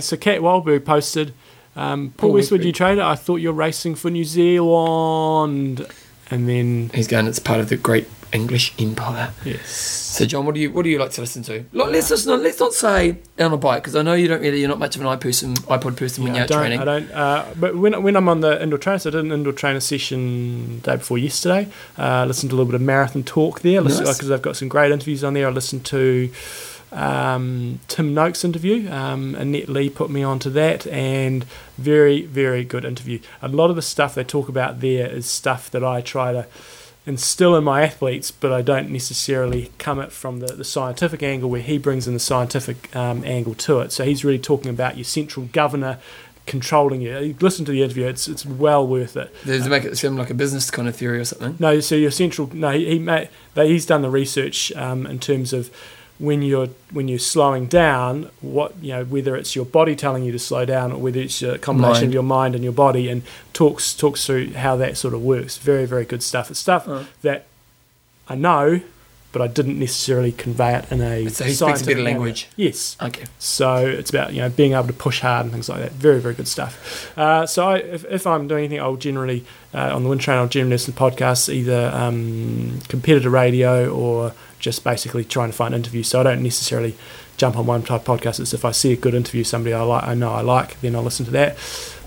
So 0.01 0.17
Kat 0.17 0.41
Wahlberg 0.41 0.85
posted, 0.85 1.33
um, 1.77 2.11
Paul 2.17 2.31
Paul 2.31 2.33
Westwood, 2.33 2.61
Westwood. 2.61 2.65
you 2.65 2.73
trader, 2.73 3.03
I 3.03 3.15
thought 3.15 3.37
you're 3.37 3.53
racing 3.53 3.95
for 3.97 4.11
New 4.11 4.25
Zealand. 4.25 5.87
And 6.31 6.49
then, 6.49 6.91
He's 6.93 7.07
going, 7.07 7.27
it's 7.27 7.39
part 7.39 7.61
of 7.61 7.69
the 7.69 7.77
great 7.77 8.09
English 8.33 8.75
empire. 8.81 9.33
yes. 9.45 9.71
So, 10.17 10.25
John, 10.25 10.45
what 10.47 10.55
do 10.55 10.61
you 10.61 10.73
what 10.73 10.83
do 10.83 10.89
you 10.91 10.99
like 10.99 11.11
to 11.13 11.21
listen 11.21 11.43
to? 11.45 11.65
Let's 11.73 12.09
just 12.09 12.27
not 12.27 12.41
let's 12.41 12.59
not 12.59 12.73
say 12.73 13.19
on 13.39 13.53
a 13.53 13.57
bike 13.59 13.83
because 13.83 13.95
I 13.95 14.03
know 14.03 14.15
you 14.15 14.27
don't 14.29 14.41
really 14.41 14.59
you're 14.61 14.69
not 14.69 14.79
much 14.79 14.97
of 14.97 15.03
an 15.03 15.07
iPod 15.07 15.21
person, 15.21 15.55
iPod 15.55 15.97
person 15.97 16.25
when 16.25 16.35
Yeah, 16.35 16.47
you're 16.49 16.59
I 16.59 16.61
training. 16.63 16.81
I 16.81 16.85
don't. 16.85 17.11
Uh, 17.13 17.47
but 17.61 17.77
when 17.77 18.03
when 18.03 18.17
I'm 18.17 18.29
on 18.29 18.41
the 18.41 18.61
indoor 18.61 18.79
trainer, 18.79 18.99
so 18.99 19.11
I 19.11 19.13
did 19.13 19.25
an 19.27 19.31
indoor 19.33 19.53
trainer 19.53 19.79
session 19.79 20.81
day 20.81 20.97
before 20.97 21.19
yesterday. 21.19 21.69
Uh, 21.99 22.25
listened 22.27 22.51
to 22.51 22.57
a 22.57 22.57
little 22.57 22.71
bit 22.73 22.75
of 22.77 22.81
marathon 22.83 23.23
talk 23.23 23.61
there 23.61 23.81
because 23.83 24.01
Nice. 24.01 24.19
they've 24.19 24.43
got 24.43 24.57
some 24.57 24.69
great 24.69 24.91
interviews 24.91 25.23
on 25.23 25.35
there. 25.35 25.47
I 25.47 25.51
listened 25.51 25.85
to 25.87 26.31
um, 26.97 27.79
Tim 27.89 28.15
Noakes 28.15 28.45
interview. 28.45 28.91
Um, 28.91 29.35
Annette 29.35 29.69
Lee 29.69 29.91
put 29.91 30.11
me 30.11 30.23
onto 30.23 30.51
that, 30.51 30.87
and 30.87 31.45
very 31.77 32.23
very 32.23 32.65
good 32.65 32.85
interview. 32.85 33.21
A 33.43 33.49
lot 33.49 33.71
of 33.71 33.77
the 33.77 33.83
stuff 33.83 34.15
they 34.15 34.25
talk 34.25 34.49
about 34.49 34.81
there 34.81 35.07
is 35.07 35.27
stuff 35.27 35.71
that 35.71 35.85
I 35.85 36.01
try 36.01 36.33
to 36.33 36.47
instill 37.05 37.55
in 37.55 37.65
my 37.65 37.83
athletes, 37.83 38.31
but 38.31 38.53
I 38.53 38.63
don't 38.63 38.91
necessarily 38.91 39.71
come 39.79 40.01
it 40.01 40.11
from 40.11 40.41
the, 40.41 40.49
the 40.49 40.65
scientific 40.65 41.23
angle 41.23 41.49
where 41.49 41.61
he 41.61 41.79
brings 41.79 42.09
in 42.09 42.15
the 42.15 42.21
scientific 42.21 42.95
um, 42.97 43.23
angle 43.25 43.55
to 43.55 43.81
it. 43.81 43.93
So 43.93 44.05
he's 44.05 44.25
really 44.25 44.41
talking 44.41 44.71
about 44.71 44.97
your 44.97 45.05
central 45.05 45.47
governor 45.53 45.99
controlling 46.47 47.03
you. 47.03 47.19
You 47.19 47.37
Listen 47.41 47.65
to 47.67 47.73
the 47.73 47.83
interview; 47.83 48.07
it's 48.07 48.27
it's 48.27 48.47
well 48.47 48.87
worth 48.87 49.17
it. 49.17 49.35
Does 49.45 49.67
it 49.67 49.71
make 49.71 49.85
it 49.85 49.99
seem 49.99 50.17
like 50.17 50.31
a 50.31 50.35
business 50.35 50.71
kind 50.71 50.89
of 50.89 50.97
theory 50.97 51.19
or 51.19 51.25
something? 51.25 51.57
No, 51.59 51.81
so 51.81 51.95
your 51.95 52.11
central 52.11 52.49
no, 52.55 52.71
he, 52.71 52.99
he 52.99 53.29
he's 53.55 53.85
done 53.87 54.03
the 54.03 54.11
research 54.11 54.73
um, 54.73 55.07
in 55.07 55.19
terms 55.19 55.53
of 55.53 55.71
when 56.19 56.43
you're 56.43 56.69
when 56.93 57.09
you're 57.09 57.19
slowing 57.19 57.67
down, 57.67 58.31
what 58.41 58.75
you 58.81 58.93
know, 58.93 59.05
whether 59.05 59.37
it's 59.37 59.55
your 59.55 59.65
body 59.67 59.95
telling 59.95 60.25
you 60.25 60.33
to 60.33 60.39
slow 60.39 60.65
down 60.65 60.93
or 60.93 60.99
whether 60.99 61.21
it's 61.21 61.43
a 61.43 61.59
combination 61.59 62.03
Mind. 62.03 62.05
of 62.09 62.13
your 62.15 62.23
mind 62.23 62.55
and 62.55 62.65
your 62.65 62.73
body, 62.73 63.09
and 63.09 63.23
talks 63.53 63.95
talks 63.95 64.25
through 64.27 64.53
how 64.55 64.77
that 64.77 64.97
sort 64.97 65.15
of 65.15 65.23
works. 65.23 65.59
Very 65.59 65.85
very 65.87 66.05
good 66.05 66.23
stuff. 66.23 66.51
It's 66.51 66.61
stuff 66.61 66.89
Uh. 66.89 67.05
that 67.23 67.47
I 68.29 68.35
know, 68.35 68.81
but 69.37 69.45
I 69.45 69.49
didn't 69.49 69.79
necessarily 69.79 70.33
convey 70.33 70.77
it 70.77 70.91
in 70.91 71.03
a. 71.03 71.29
So 71.29 71.45
he 71.45 71.53
speaks 71.53 71.61
a 71.61 71.83
of 71.83 71.87
manner. 71.89 72.03
language. 72.05 72.49
Yes. 72.57 72.97
Okay. 73.03 73.27
So 73.39 73.85
it's 73.85 74.09
about 74.09 74.33
you 74.33 74.41
know 74.41 74.49
being 74.49 74.73
able 74.73 74.87
to 74.87 74.95
push 74.95 75.21
hard 75.21 75.45
and 75.45 75.53
things 75.53 75.69
like 75.69 75.81
that. 75.81 75.93
Very 75.93 76.21
very 76.21 76.33
good 76.33 76.49
stuff. 76.49 77.13
Uh, 77.19 77.45
so 77.45 77.69
I, 77.69 77.77
if, 77.77 78.07
if 78.07 78.27
I'm 78.27 78.49
doing 78.49 78.65
anything, 78.65 78.81
I'll 78.81 78.97
generally 78.97 79.45
uh, 79.75 79.95
on 79.95 80.05
the 80.05 80.09
Wind 80.09 80.23
Train, 80.23 80.39
I'll 80.39 80.49
generally 80.49 80.73
listen 80.73 80.95
to 80.95 80.99
podcasts, 80.99 81.53
either 81.53 81.91
um, 81.93 82.81
competitor 82.89 83.29
radio 83.29 83.93
or 83.93 84.33
just 84.59 84.83
basically 84.85 85.23
trying 85.23 85.51
to 85.51 85.57
find 85.57 85.75
interviews. 85.75 86.09
So 86.09 86.21
I 86.21 86.23
don't 86.23 86.43
necessarily 86.43 86.97
jump 87.37 87.59
on 87.59 87.67
one 87.67 87.83
type 87.83 88.09
of 88.09 88.19
podcast. 88.19 88.41
It's 88.41 88.55
if 88.55 88.65
I 88.65 88.71
see 88.71 88.95
a 88.95 88.97
good 88.97 89.13
interview, 89.13 89.45
somebody 89.45 89.75
I 89.75 89.83
like, 89.83 90.05
I 90.05 90.15
know 90.15 90.31
I 90.31 90.41
like, 90.41 90.81
then 90.81 90.97
I'll 90.97 91.03
listen 91.03 91.27
to 91.27 91.33
that. 91.33 91.59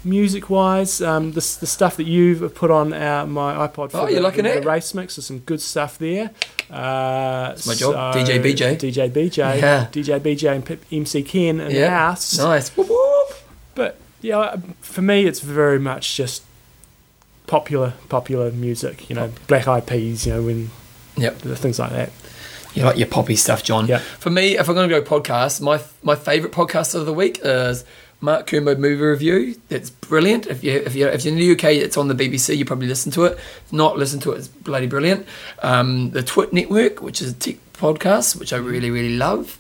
Music 0.05 0.49
wise, 0.49 1.01
um, 1.01 1.31
the, 1.31 1.57
the 1.59 1.67
stuff 1.67 1.97
that 1.97 2.05
you've 2.05 2.55
put 2.55 2.71
on 2.71 2.93
our, 2.93 3.25
my 3.27 3.67
iPod 3.67 3.91
for 3.91 3.97
Oh, 3.97 4.07
you're 4.07 4.15
the, 4.15 4.21
liking 4.21 4.43
the 4.45 4.57
it? 4.57 4.65
race 4.65 4.93
mix, 4.93 5.15
there's 5.17 5.25
some 5.25 5.39
good 5.39 5.59
stuff 5.61 5.97
there. 5.97 6.31
Uh, 6.71 7.51
It's 7.53 7.67
my 7.67 7.73
job. 7.73 8.15
DJ 8.15 8.39
BJ. 8.41 8.77
DJ 8.77 9.09
BJ. 9.11 9.37
Yeah. 9.59 9.87
DJ 9.91 10.19
BJ 10.19 10.55
and 10.55 10.65
Pip- 10.65 10.85
MC 10.91 11.23
Ken 11.23 11.59
in 11.59 11.67
the 11.67 11.73
Yeah. 11.73 11.89
house. 12.07 12.37
Nice. 12.37 12.69
Whoop, 12.77 12.87
whoop. 12.89 13.37
But 13.75 13.97
yeah, 14.21 14.55
for 14.81 15.01
me, 15.01 15.25
it's 15.25 15.39
very 15.41 15.79
much 15.79 16.15
just 16.15 16.43
popular, 17.47 17.93
popular 18.09 18.51
music. 18.51 19.09
You 19.09 19.15
know, 19.15 19.31
Black 19.47 19.67
Eyed 19.67 19.85
Peas. 19.87 20.25
You 20.25 20.33
know, 20.33 20.41
when 20.43 20.71
Yep. 21.17 21.39
things 21.39 21.79
like 21.79 21.91
that. 21.91 22.11
You 22.75 22.83
like 22.83 22.97
your 22.97 23.07
poppy 23.07 23.35
stuff, 23.35 23.63
John. 23.63 23.87
Yeah. 23.87 23.97
For 24.19 24.29
me, 24.29 24.57
if 24.57 24.69
I'm 24.69 24.75
going 24.75 24.87
to 24.87 25.01
go 25.01 25.05
podcast, 25.05 25.59
my 25.59 25.81
my 26.03 26.15
favorite 26.15 26.53
podcast 26.53 26.93
of 26.95 27.05
the 27.07 27.13
week 27.13 27.39
is 27.43 27.83
Mark 28.22 28.47
Kermode 28.47 28.80
movie 28.80 29.01
review. 29.01 29.55
That's 29.70 29.89
brilliant. 29.89 30.47
If 30.47 30.63
you 30.63 30.72
if 30.72 30.95
you 30.95 31.07
if 31.07 31.24
you're 31.24 31.34
in 31.34 31.39
the 31.39 31.51
UK, 31.53 31.63
it's 31.76 31.97
on 31.97 32.07
the 32.09 32.15
BBC. 32.15 32.57
You 32.57 32.65
probably 32.65 32.88
listen 32.88 33.11
to 33.13 33.26
it. 33.26 33.34
If 33.34 33.72
not 33.72 33.97
listen 33.97 34.20
to 34.22 34.34
it, 34.34 34.39
it's 34.39 34.47
bloody 34.47 34.88
brilliant. 34.88 35.26
Um, 35.63 36.11
the 36.11 36.22
TWiT 36.22 36.51
Network, 36.51 37.01
which 37.01 37.22
is 37.22 37.32
a 37.32 37.36
tech 37.36 37.55
podcast, 37.74 38.38
which 38.38 38.51
I 38.51 38.57
really 38.57 38.91
really 38.91 39.15
love, 39.15 39.57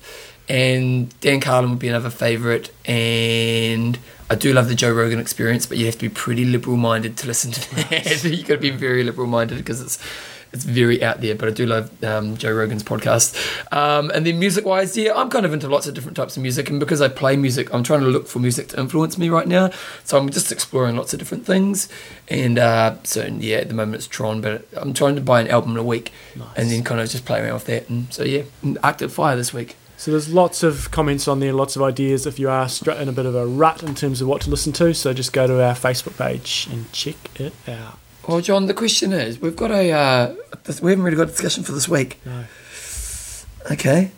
and 0.49 1.17
Dan 1.21 1.39
Carlin 1.39 1.69
would 1.69 1.79
be 1.79 1.87
another 1.87 2.09
favorite. 2.09 2.71
And 2.85 3.97
I 4.29 4.35
do 4.35 4.53
love 4.53 4.67
the 4.67 4.75
Joe 4.75 4.91
Rogan 4.91 5.19
Experience, 5.19 5.65
but 5.65 5.77
you 5.77 5.85
have 5.85 5.95
to 5.95 6.01
be 6.01 6.09
pretty 6.09 6.43
liberal 6.45 6.77
minded 6.77 7.17
to 7.17 7.27
listen 7.27 7.51
to 7.51 7.75
that. 7.75 8.23
You've 8.23 8.47
got 8.47 8.55
to 8.55 8.59
be 8.59 8.71
very 8.71 9.03
liberal 9.03 9.27
minded 9.27 9.57
because 9.57 9.81
it's 9.81 9.97
it's 10.51 10.63
very 10.63 11.03
out 11.03 11.21
there, 11.21 11.35
but 11.35 11.49
I 11.49 11.51
do 11.51 11.65
love 11.65 12.03
um, 12.03 12.35
Joe 12.37 12.53
Rogan's 12.53 12.83
podcast. 12.83 13.35
Um, 13.71 14.09
and 14.11 14.25
then 14.25 14.39
music 14.39 14.65
wise, 14.65 14.97
yeah, 14.97 15.13
I'm 15.15 15.29
kind 15.29 15.45
of 15.45 15.53
into 15.53 15.67
lots 15.67 15.87
of 15.87 15.93
different 15.93 16.17
types 16.17 16.37
of 16.37 16.43
music. 16.43 16.69
And 16.69 16.79
because 16.79 17.01
I 17.01 17.07
play 17.07 17.35
music, 17.37 17.73
I'm 17.73 17.83
trying 17.83 18.01
to 18.01 18.07
look 18.07 18.27
for 18.27 18.39
music 18.39 18.69
to 18.69 18.79
influence 18.79 19.17
me 19.17 19.29
right 19.29 19.47
now. 19.47 19.71
So 20.03 20.17
I'm 20.17 20.29
just 20.29 20.51
exploring 20.51 20.95
lots 20.95 21.13
of 21.13 21.19
different 21.19 21.45
things. 21.45 21.87
And 22.27 22.57
uh, 22.57 22.95
so, 23.03 23.25
yeah, 23.25 23.57
at 23.57 23.67
the 23.67 23.75
moment 23.75 23.95
it's 23.95 24.07
Tron, 24.07 24.41
but 24.41 24.67
I'm 24.75 24.93
trying 24.93 25.15
to 25.15 25.21
buy 25.21 25.41
an 25.41 25.47
album 25.49 25.71
in 25.71 25.77
a 25.77 25.83
week 25.83 26.11
Nice. 26.35 26.47
and 26.55 26.71
then 26.71 26.83
kind 26.83 26.99
of 26.99 27.09
just 27.09 27.25
play 27.25 27.41
around 27.41 27.53
with 27.53 27.65
that. 27.65 27.89
And 27.89 28.11
so, 28.13 28.23
yeah, 28.23 28.43
Arcade 28.83 29.11
Fire 29.11 29.35
this 29.35 29.53
week. 29.53 29.75
So 29.97 30.11
there's 30.11 30.33
lots 30.33 30.63
of 30.63 30.91
comments 30.91 31.27
on 31.27 31.41
there, 31.41 31.51
lots 31.51 31.75
of 31.75 31.81
ideas. 31.81 32.25
If 32.25 32.39
you 32.39 32.49
are 32.49 32.69
in 32.97 33.09
a 33.09 33.11
bit 33.11 33.25
of 33.25 33.35
a 33.35 33.45
rut 33.45 33.83
in 33.83 33.95
terms 33.95 34.21
of 34.21 34.29
what 34.29 34.41
to 34.43 34.49
listen 34.49 34.71
to, 34.73 34.93
so 34.93 35.13
just 35.13 35.33
go 35.33 35.45
to 35.45 35.61
our 35.61 35.73
Facebook 35.75 36.17
page 36.17 36.69
and 36.71 36.89
check 36.93 37.17
it 37.37 37.53
out. 37.67 37.99
Well, 38.29 38.41
John, 38.41 38.67
the 38.67 38.75
question 38.75 39.11
is 39.11 39.41
we've 39.41 39.55
got 39.55 39.71
a, 39.71 39.91
uh, 39.91 40.35
we 40.83 40.91
haven't 40.91 41.03
really 41.03 41.17
got 41.17 41.23
a 41.23 41.31
discussion 41.31 41.63
for 41.63 41.71
this 41.71 41.89
week. 41.89 42.19
No. 42.23 42.43
Okay. 43.71 44.11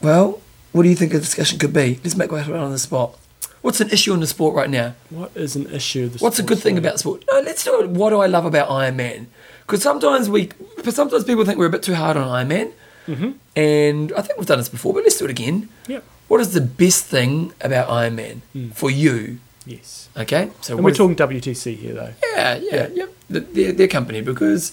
Well, 0.00 0.40
what 0.70 0.84
do 0.84 0.88
you 0.88 0.94
think 0.94 1.12
a 1.12 1.18
discussion 1.18 1.58
could 1.58 1.72
be? 1.72 1.98
Let's 2.04 2.14
make 2.14 2.30
it 2.30 2.48
on 2.52 2.70
the 2.70 2.78
spot. 2.78 3.18
What's 3.62 3.80
an 3.80 3.90
issue 3.90 4.14
in 4.14 4.20
the 4.20 4.28
sport 4.28 4.54
right 4.54 4.70
now? 4.70 4.94
What 5.10 5.32
is 5.34 5.56
an 5.56 5.66
issue? 5.74 6.08
The 6.08 6.18
What's 6.18 6.38
a 6.38 6.44
good 6.44 6.60
thing 6.60 6.78
about 6.78 7.00
sport? 7.00 7.24
No, 7.28 7.40
let's 7.40 7.64
do 7.64 7.80
it. 7.80 7.90
What 7.90 8.10
do 8.10 8.20
I 8.20 8.26
love 8.26 8.44
about 8.46 8.68
Ironman? 8.68 9.26
Because 9.66 9.82
sometimes 9.82 10.30
we, 10.30 10.50
but 10.84 10.94
sometimes 10.94 11.24
people 11.24 11.44
think 11.44 11.58
we're 11.58 11.66
a 11.66 11.70
bit 11.70 11.82
too 11.82 11.94
hard 11.96 12.16
on 12.16 12.28
Ironman, 12.28 12.70
Mhm. 13.08 13.34
and 13.56 14.12
I 14.16 14.22
think 14.22 14.38
we've 14.38 14.46
done 14.46 14.58
this 14.58 14.68
before, 14.68 14.94
but 14.94 15.02
let's 15.02 15.18
do 15.18 15.24
it 15.24 15.30
again. 15.32 15.68
Yep. 15.88 16.04
What 16.28 16.40
is 16.40 16.52
the 16.52 16.60
best 16.60 17.06
thing 17.06 17.52
about 17.60 17.88
Ironman 17.88 18.42
Mm. 18.54 18.72
for 18.76 18.92
you? 18.92 19.38
Yes. 19.66 20.08
Okay, 20.16 20.50
so 20.60 20.76
And 20.76 20.84
we're 20.84 20.92
is- 20.92 20.96
talking 20.96 21.16
WTC 21.16 21.76
here, 21.76 21.94
though. 21.94 22.12
yeah, 22.34 22.54
yeah, 22.56 22.86
yeah. 22.94 23.06
The, 23.28 23.40
their, 23.40 23.72
their 23.72 23.88
company 23.88 24.20
because 24.20 24.72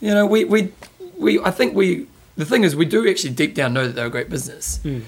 you 0.00 0.14
know 0.14 0.24
we, 0.24 0.44
we 0.44 0.72
we 1.18 1.40
I 1.40 1.50
think 1.50 1.74
we 1.74 2.06
the 2.36 2.44
thing 2.44 2.62
is 2.62 2.76
we 2.76 2.84
do 2.84 3.08
actually 3.08 3.34
deep 3.34 3.54
down 3.56 3.72
know 3.74 3.86
that 3.88 3.96
they're 3.96 4.06
a 4.06 4.10
great 4.10 4.30
business. 4.30 4.78
Mm. 4.84 5.02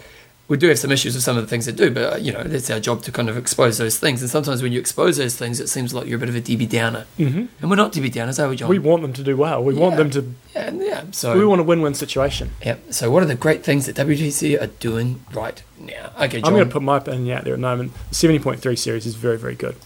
We 0.50 0.56
do 0.56 0.68
have 0.68 0.78
some 0.80 0.90
issues 0.90 1.14
with 1.14 1.22
some 1.22 1.36
of 1.38 1.42
the 1.44 1.48
things 1.48 1.64
they 1.66 1.72
do, 1.72 1.90
but 1.92 2.12
uh, 2.12 2.16
you 2.16 2.32
know 2.32 2.42
that's 2.42 2.68
our 2.70 2.80
job 2.80 3.02
to 3.04 3.12
kind 3.12 3.28
of 3.30 3.36
expose 3.38 3.78
those 3.78 3.98
things. 4.00 4.20
And 4.20 4.28
sometimes 4.28 4.62
when 4.62 4.72
you 4.72 4.80
expose 4.80 5.16
those 5.16 5.36
things, 5.36 5.60
it 5.60 5.68
seems 5.68 5.94
like 5.94 6.06
you're 6.08 6.16
a 6.16 6.18
bit 6.18 6.28
of 6.28 6.34
a 6.34 6.40
Debbie 6.40 6.66
Downer, 6.66 7.06
hmm 7.16 7.46
and 7.60 7.70
we're 7.70 7.76
not 7.76 7.92
Debbie 7.92 8.10
Downers, 8.10 8.42
are 8.42 8.48
we, 8.48 8.56
John? 8.56 8.68
We 8.68 8.80
want 8.80 9.02
them 9.02 9.12
to 9.12 9.22
do 9.22 9.36
well. 9.36 9.62
We 9.62 9.74
want 9.74 9.96
them 9.96 10.10
to. 10.10 10.34
yeah, 10.54 10.70
yeah. 10.72 11.04
So 11.12 11.38
We 11.38 11.46
want 11.46 11.60
a 11.60 11.64
win-win 11.64 11.94
situation. 11.94 12.50
yeah. 12.66 12.76
So 12.90 13.10
what 13.12 13.22
are 13.22 13.26
the 13.26 13.36
great 13.36 13.62
things 13.62 13.86
that 13.86 13.94
WTC 13.94 14.60
are 14.60 14.66
doing 14.66 15.24
right 15.32 15.62
now? 15.78 16.10
Okay, 16.20 16.40
John. 16.40 16.48
I'm 16.48 16.54
going 16.58 16.68
to 16.68 16.72
put 16.72 16.82
my 16.82 16.96
opinion 16.98 17.36
out 17.38 17.44
there 17.44 17.54
at 17.54 17.56
the 17.56 17.62
moment. 17.62 17.92
The 18.10 18.16
70.3 18.16 18.76
series 18.76 19.06
is 19.06 19.14
very, 19.14 19.38
very 19.38 19.54
good. 19.54 19.76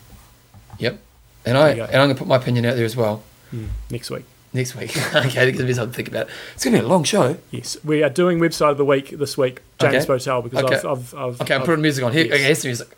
Yep. 0.79 0.99
And 1.45 1.59
I 1.59 1.69
and 1.73 1.83
I'm 1.83 2.07
going 2.09 2.15
to 2.17 2.19
put 2.19 2.27
my 2.27 2.37
opinion 2.37 2.65
out 2.65 2.77
there 2.77 2.87
as 2.87 2.97
well 2.97 3.23
Mm. 3.55 3.69
Next 3.91 4.11
week. 4.11 4.25
Next 4.55 4.74
week. 4.76 4.96
okay, 5.14 5.46
because 5.50 5.64
there's 5.64 5.76
something 5.76 5.90
to 5.92 5.96
think 5.96 6.09
about. 6.09 6.28
It's 6.55 6.64
going 6.64 6.74
to 6.74 6.80
be 6.80 6.84
a 6.84 6.88
long 6.88 7.05
show. 7.05 7.36
Yes, 7.50 7.76
we 7.84 8.02
are 8.02 8.09
doing 8.11 8.38
website 8.38 8.70
of 8.70 8.78
the 8.78 8.84
week 8.84 9.11
this 9.11 9.36
week, 9.36 9.61
James 9.80 10.05
Okay. 10.09 10.12
Botel, 10.14 10.42
because 10.42 10.64
Okay. 10.64 10.76
I've, 10.76 10.84
I've, 10.86 11.14
I've, 11.14 11.40
Okay, 11.42 11.55
I'm 11.55 11.61
I've- 11.61 11.66
putting 11.66 11.82
music 11.82 12.05
on 12.05 12.12
here. 12.12 12.24
yes. 12.24 12.34
Okay, 12.34 12.42
here's 12.44 12.62
the 12.62 12.68
music. 12.68 12.96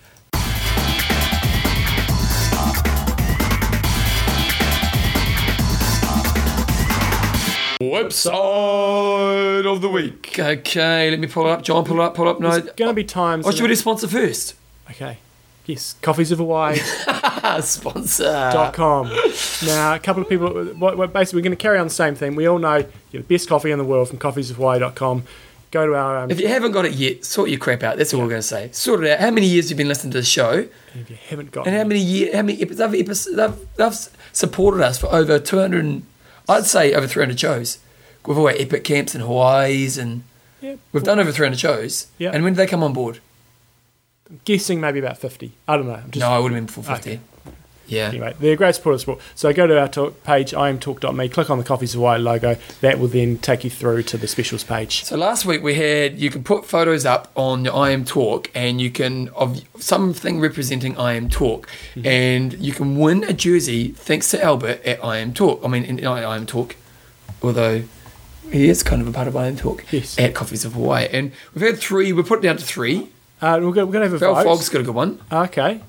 Website 8.36 9.66
of 9.66 9.80
the 9.80 9.88
week. 9.88 10.36
Okay, 10.38 11.10
let 11.10 11.18
me 11.20 11.26
pull 11.26 11.46
it 11.46 11.50
up. 11.50 11.62
John, 11.62 11.84
pull 11.84 12.00
it 12.00 12.04
up, 12.04 12.14
pull 12.14 12.26
it 12.26 12.30
up. 12.32 12.40
No, 12.40 12.50
There's 12.50 12.72
going 12.74 12.88
to 12.90 12.94
be 12.94 13.04
times. 13.04 13.44
what 13.44 13.54
should 13.54 13.62
we 13.62 13.68
do? 13.68 13.74
Sponsor 13.76 14.08
first. 14.08 14.54
Okay. 14.90 15.18
Yes, 15.66 15.96
coffees 16.00 16.30
of 16.32 16.38
Hawaii. 16.38 16.76
sponsor. 17.60 18.24
dot 18.24 18.72
com. 18.74 19.08
Now, 19.64 19.94
a 19.94 19.98
couple 19.98 20.22
of 20.22 20.28
people, 20.28 20.48
basically, 20.52 21.38
we're 21.38 21.42
going 21.42 21.50
to 21.50 21.56
carry 21.56 21.78
on 21.78 21.88
the 21.88 21.94
same 21.94 22.14
thing. 22.14 22.36
We 22.36 22.46
all 22.46 22.58
know 22.58 22.84
you're 23.10 23.22
the 23.22 23.28
best 23.28 23.48
coffee 23.48 23.70
in 23.70 23.78
the 23.78 23.84
world 23.84 24.08
from 24.08 24.18
coffees 24.18 24.50
of 24.50 24.56
coffeesofhawaii.com. 24.58 25.24
Go 25.72 25.86
to 25.86 25.94
our, 25.96 26.18
um, 26.18 26.30
If 26.30 26.40
you 26.40 26.46
haven't 26.48 26.72
got 26.72 26.84
it 26.84 26.92
yet, 26.92 27.24
sort 27.24 27.50
your 27.50 27.58
crap 27.58 27.82
out. 27.82 27.96
That's 27.98 28.14
all 28.14 28.20
we're 28.20 28.28
going 28.28 28.40
to 28.40 28.46
say. 28.46 28.70
Sort 28.72 29.02
it 29.04 29.10
out. 29.10 29.18
How 29.18 29.30
many 29.32 29.46
years 29.46 29.64
you've 29.68 29.78
you 29.78 29.84
been 29.84 29.88
listening 29.88 30.12
to 30.12 30.18
the 30.20 30.24
show? 30.24 30.68
if 30.94 31.10
you 31.10 31.16
haven't 31.28 31.50
got 31.50 31.66
it. 31.66 31.70
And 31.70 31.76
how 31.76 31.84
many 31.84 32.00
years, 32.00 32.34
how 32.34 32.42
many 32.42 32.62
episodes, 32.62 32.92
they've, 32.92 33.36
they've, 33.36 33.74
they've 33.76 34.08
supported 34.32 34.82
us 34.82 34.98
for 34.98 35.12
over 35.12 35.38
200, 35.40 36.02
I'd 36.48 36.64
say 36.64 36.94
over 36.94 37.08
300 37.08 37.38
shows. 37.38 37.78
We've 38.24 38.38
all 38.38 38.46
had 38.46 38.60
epic 38.60 38.84
camps 38.84 39.14
in 39.14 39.20
Hawaii's 39.22 39.98
and 39.98 40.22
yeah, 40.60 40.76
we've 40.92 41.02
done 41.02 41.18
over 41.18 41.32
300 41.32 41.58
shows. 41.58 42.06
Yeah. 42.18 42.30
And 42.32 42.44
when 42.44 42.54
did 42.54 42.58
they 42.58 42.66
come 42.66 42.82
on 42.82 42.92
board? 42.92 43.18
Guessing 44.44 44.80
maybe 44.80 44.98
about 44.98 45.18
50. 45.18 45.52
I 45.68 45.76
don't 45.76 45.86
know. 45.86 45.94
I'm 45.94 46.10
just, 46.10 46.20
no, 46.20 46.38
it 46.38 46.42
would 46.42 46.52
have 46.52 46.56
been 46.58 46.66
before 46.66 46.84
50. 46.84 47.10
Okay. 47.10 47.20
Yeah. 47.88 48.08
Anyway, 48.08 48.34
they're 48.40 48.54
a 48.54 48.56
great 48.56 48.74
supporter 48.74 48.94
of 48.96 49.00
sport. 49.00 49.20
So 49.36 49.52
go 49.52 49.68
to 49.68 49.78
our 49.78 49.86
talk 49.86 50.24
page, 50.24 50.50
imtalk.me, 50.50 51.28
click 51.28 51.50
on 51.50 51.58
the 51.58 51.62
Coffees 51.62 51.94
of 51.94 51.98
Hawaii 51.98 52.18
logo. 52.18 52.56
That 52.80 52.98
will 52.98 53.06
then 53.06 53.38
take 53.38 53.62
you 53.62 53.70
through 53.70 54.02
to 54.04 54.16
the 54.18 54.26
specials 54.26 54.64
page. 54.64 55.04
So 55.04 55.16
last 55.16 55.46
week 55.46 55.62
we 55.62 55.74
had 55.74 56.18
you 56.18 56.28
can 56.28 56.42
put 56.42 56.64
photos 56.66 57.06
up 57.06 57.30
on 57.36 57.64
your 57.64 57.76
I 57.76 57.90
am 57.90 58.04
Talk 58.04 58.50
and 58.56 58.80
you 58.80 58.90
can 58.90 59.28
of 59.28 59.60
something 59.80 60.40
representing 60.40 60.98
I 60.98 61.12
am 61.14 61.28
Talk 61.28 61.68
Mm-hmm. 61.94 62.06
and 62.06 62.52
you 62.54 62.72
can 62.72 62.98
win 62.98 63.22
a 63.22 63.32
jersey 63.32 63.92
thanks 63.92 64.32
to 64.32 64.42
Albert 64.42 64.84
at 64.84 65.04
I 65.04 65.18
am 65.18 65.32
Talk. 65.32 65.60
I 65.64 65.68
mean 65.68 65.84
in 65.84 66.04
I 66.04 66.34
am 66.34 66.44
Talk, 66.44 66.74
although 67.40 67.84
he 68.50 68.68
is 68.68 68.82
kind 68.82 69.00
of 69.00 69.06
a 69.06 69.12
part 69.12 69.28
of 69.28 69.36
I 69.36 69.46
am 69.46 69.56
Talk 69.56 69.84
Yes. 69.92 70.18
at 70.18 70.34
Coffees 70.34 70.64
of 70.64 70.72
Hawaii 70.72 71.06
and 71.12 71.30
we've 71.54 71.64
had 71.64 71.78
three. 71.78 72.12
We 72.12 72.24
put 72.24 72.40
it 72.40 72.42
down 72.42 72.56
to 72.56 72.64
three. 72.64 73.10
Uh, 73.40 73.58
we're 73.62 73.72
going 73.72 73.92
to 73.92 74.00
have 74.00 74.12
a 74.14 74.18
Val 74.18 74.34
vote. 74.34 74.44
Fogg's 74.44 74.68
got 74.68 74.80
a 74.80 74.84
good 74.84 74.94
one. 74.94 75.20
Okay. 75.30 75.80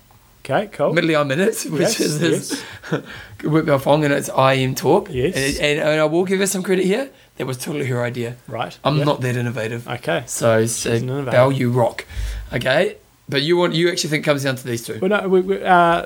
Okay, 0.43 0.67
cool. 0.71 0.93
Middle 0.93 1.15
I'm 1.17 1.29
in 1.31 1.41
it, 1.41 1.61
which 1.69 1.81
Yes, 1.81 1.99
is 1.99 2.19
his 2.21 2.63
with 3.43 3.65
Val 3.65 3.79
Fong 3.79 4.05
and 4.05 4.13
it's 4.13 4.29
I 4.29 4.53
am 4.53 4.75
Talk. 4.75 5.09
Yes. 5.11 5.35
And, 5.35 5.57
and, 5.57 5.79
and 5.89 5.99
I 6.01 6.05
will 6.05 6.23
give 6.23 6.39
her 6.39 6.47
some 6.47 6.63
credit 6.63 6.85
here. 6.85 7.09
That 7.35 7.47
was 7.47 7.57
totally 7.57 7.85
her 7.87 8.01
idea. 8.01 8.37
Right. 8.47 8.77
I'm 8.83 8.97
Yep. 8.97 9.05
not 9.05 9.21
that 9.21 9.35
innovative. 9.35 9.87
Okay. 9.87 10.23
So, 10.25 10.65
so. 10.65 11.25
Bell, 11.25 11.51
you 11.51 11.69
rock. 11.71 12.05
Okay, 12.53 12.95
but 13.27 13.41
you 13.41 13.57
want 13.57 13.73
you 13.73 13.89
actually 13.89 14.09
think 14.09 14.23
it 14.23 14.25
comes 14.25 14.43
down 14.43 14.55
to 14.55 14.63
these 14.65 14.85
two? 14.85 14.99
Well, 15.01 15.09
no, 15.09 15.27
we, 15.27 15.41
we, 15.41 15.61
uh, 15.61 16.05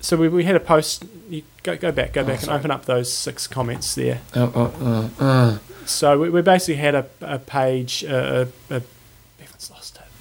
so 0.00 0.16
we, 0.16 0.28
we 0.28 0.44
had 0.44 0.54
a 0.54 0.60
post. 0.60 1.04
You 1.28 1.42
go, 1.64 1.76
go 1.76 1.90
back, 1.90 2.12
go 2.12 2.20
Oh, 2.20 2.24
back, 2.24 2.42
and 2.42 2.50
open 2.50 2.70
up 2.70 2.84
those 2.84 3.12
six 3.12 3.48
comments 3.48 3.96
there. 3.96 4.20
Oh, 4.36 4.52
oh, 4.54 5.10
oh, 5.20 5.24
uh. 5.24 5.58
So 5.86 6.20
we, 6.20 6.30
we 6.30 6.40
basically 6.42 6.76
had 6.76 6.94
a, 6.94 7.06
a 7.20 7.38
page. 7.40 8.04
Uh, 8.04 8.46
a, 8.70 8.82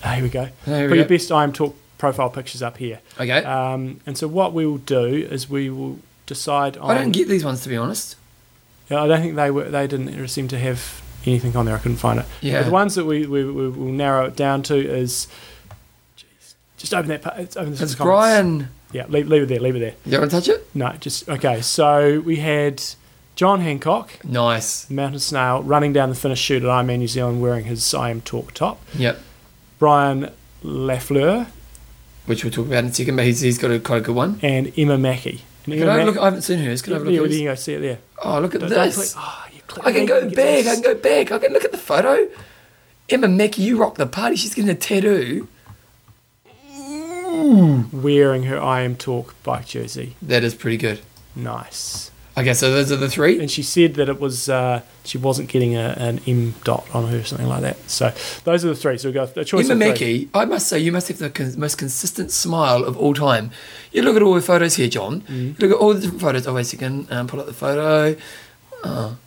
it. 0.05 0.09
Ah, 0.09 0.13
here 0.13 0.23
we 0.23 0.29
go. 0.29 0.47
There 0.65 0.83
we 0.83 0.89
Put 0.89 0.97
your 0.97 1.07
best 1.07 1.31
I 1.31 1.43
am 1.43 1.53
talk 1.53 1.75
profile 1.97 2.29
pictures 2.29 2.61
up 2.61 2.77
here. 2.77 2.99
Okay, 3.19 3.43
Um, 3.43 3.99
and 4.05 4.17
so 4.17 4.27
what 4.27 4.53
we 4.53 4.65
will 4.65 4.77
do 4.79 5.05
is 5.05 5.49
we 5.49 5.69
will 5.69 5.99
decide 6.25 6.77
on. 6.77 6.91
I 6.91 6.95
don't 7.01 7.11
get 7.11 7.27
these 7.27 7.43
ones 7.45 7.61
to 7.63 7.69
be 7.69 7.77
honest. 7.77 8.15
Yeah, 8.89 9.03
I 9.03 9.07
don't 9.07 9.21
think 9.21 9.35
they 9.35 9.49
were. 9.51 9.69
They 9.69 9.87
didn't 9.87 10.27
seem 10.27 10.47
to 10.49 10.59
have 10.59 11.01
anything 11.25 11.55
on 11.55 11.65
there. 11.65 11.75
I 11.75 11.79
couldn't 11.79 11.97
find 11.97 12.19
it. 12.19 12.25
Yeah. 12.41 12.59
But 12.59 12.65
the 12.65 12.71
ones 12.71 12.95
that 12.95 13.05
we, 13.05 13.25
we, 13.25 13.43
we 13.43 13.69
will 13.69 13.91
narrow 13.91 14.25
it 14.25 14.35
down 14.35 14.61
to 14.63 14.75
is. 14.75 15.27
Jeez, 16.17 16.53
just 16.77 16.93
open 16.93 17.07
that. 17.09 17.25
Open 17.57 17.71
this 17.71 17.81
It's. 17.81 17.95
Brian. 17.95 18.69
Yeah, 18.91 19.05
leave, 19.09 19.27
leave 19.27 19.43
it 19.43 19.47
there. 19.47 19.59
Leave 19.59 19.75
it 19.75 19.79
there. 19.79 19.93
You 20.05 20.19
want 20.19 20.31
to 20.31 20.37
touch 20.37 20.47
it? 20.47 20.69
No, 20.75 20.91
just 20.99 21.27
okay. 21.27 21.61
So 21.61 22.19
we 22.21 22.37
had 22.37 22.81
John 23.35 23.59
Hancock, 23.59 24.23
Nice. 24.23 24.89
Mountain 24.89 25.19
Snail, 25.19 25.63
running 25.63 25.91
down 25.91 26.09
the 26.09 26.15
finish 26.15 26.39
chute 26.39 26.63
at 26.63 26.69
Ironman 26.69 26.99
New 26.99 27.07
Zealand 27.07 27.41
wearing 27.41 27.65
his 27.65 27.93
I 27.93 28.09
Am 28.11 28.21
Talk 28.21 28.53
top. 28.53 28.79
Yep. 28.95 29.19
Brian 29.79 30.31
Lafleur 30.63 31.47
Which 32.25 32.43
we'll 32.43 32.51
talk 32.53 32.67
about 32.67 32.83
in 32.85 32.89
a 32.89 32.93
second, 32.93 33.15
but 33.17 33.25
he's, 33.25 33.41
he's 33.41 33.57
got 33.57 33.71
a 33.71 33.79
quite 33.79 33.97
a 33.97 34.01
good 34.01 34.15
one. 34.15 34.39
and 34.41 34.71
Emma 34.77 34.97
Mackey. 34.97 35.41
And 35.65 35.73
Can 35.75 35.83
Emma 35.83 35.91
I 35.91 35.97
Mac- 35.97 36.05
look? 36.07 36.17
I 36.17 36.25
haven't 36.25 36.41
seen 36.43 36.59
hers. 36.59 36.81
Can 36.81 36.93
I 36.93 36.95
have 36.97 37.07
a 37.07 37.09
look 37.11 37.21
well, 37.21 37.25
at 37.25 37.31
you 37.31 37.37
hers? 37.37 37.37
can 37.37 37.45
go 37.45 37.55
see 37.55 37.73
it 37.73 37.79
there. 37.81 37.99
Oh, 38.23 38.39
look 38.39 38.55
at 38.55 38.61
Don't- 38.61 38.69
don't 38.71 38.85
this. 38.85 39.15
oh, 39.17 39.45
you 39.53 39.61
click 39.67 39.85
I 39.85 39.91
can 39.91 40.05
go 40.05 40.29
back. 40.29 40.65
I 40.67 40.73
can 40.75 40.81
go 40.81 40.95
back. 40.95 41.31
I 41.31 41.39
can 41.39 41.53
look 41.53 41.65
at 41.65 41.71
the 41.71 41.77
photo. 41.77 42.27
Emma 43.09 43.27
Mackey, 43.27 43.61
you 43.63 43.77
rock 43.77 43.95
the 43.95 44.05
party. 44.07 44.35
She's 44.35 44.53
getting 44.53 44.69
a 44.71 44.75
tattoo. 44.75 45.47
Wearing 47.91 48.43
her 48.43 48.59
I 48.61 48.81
Am 48.81 48.95
Talk 48.95 49.35
bike 49.43 49.67
jersey. 49.67 50.15
That 50.21 50.43
is 50.43 50.55
pretty 50.55 50.77
good. 50.77 51.01
Nice. 51.35 52.09
Okay, 52.37 52.53
so 52.53 52.69
those 52.69 52.91
are 52.91 52.97
the 52.97 53.09
three. 53.09 53.39
And 53.39 53.49
she 53.49 53.63
said 53.63 53.93
that 53.95 54.09
it 54.09 54.19
was 54.19 54.49
uh, 54.49 54.81
she 55.05 55.17
wasn't 55.17 55.47
getting 55.49 55.75
a, 55.75 55.95
an 55.97 56.19
M 56.27 56.53
dot 56.65 56.85
on 56.93 57.07
her 57.07 57.19
or 57.19 57.23
something 57.23 57.47
like 57.47 57.61
that. 57.61 57.89
So 57.89 58.11
those 58.43 58.65
are 58.65 58.69
the 58.69 58.75
three. 58.75 58.97
So 58.97 59.07
we 59.09 59.13
got 59.13 59.37
a 59.37 59.45
choice 59.45 59.69
Emma. 59.69 59.85
Mackey, 59.85 60.29
I 60.33 60.43
must 60.45 60.67
say, 60.67 60.77
you 60.79 60.91
must 60.91 61.07
have 61.07 61.17
the 61.19 61.29
con- 61.29 61.57
most 61.57 61.77
consistent 61.77 62.31
smile 62.31 62.83
of 62.83 62.97
all 62.97 63.13
time. 63.13 63.51
You 63.93 64.01
look 64.01 64.17
at 64.17 64.21
all 64.21 64.33
her 64.35 64.41
photos 64.41 64.75
here, 64.75 64.89
John. 64.89 65.21
Mm-hmm. 65.21 65.33
You 65.47 65.55
look 65.59 65.71
at 65.71 65.77
all 65.81 65.93
the 65.93 66.01
different 66.01 66.21
photos. 66.21 66.45
Oh, 66.47 66.53
wait 66.55 66.61
a 66.61 66.65
second. 66.65 67.07
Um, 67.09 67.27
pull 67.27 67.39
up 67.39 67.45
the 67.45 67.53
photo. 67.53 68.19
Oh, 68.83 69.17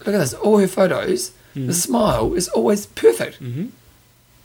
look 0.00 0.14
at 0.14 0.18
this. 0.18 0.34
All 0.34 0.58
her 0.58 0.66
photos. 0.66 1.30
Mm-hmm. 1.54 1.68
The 1.68 1.72
smile 1.72 2.34
is 2.34 2.48
always 2.48 2.86
perfect. 2.86 3.40
Mhm. 3.40 3.70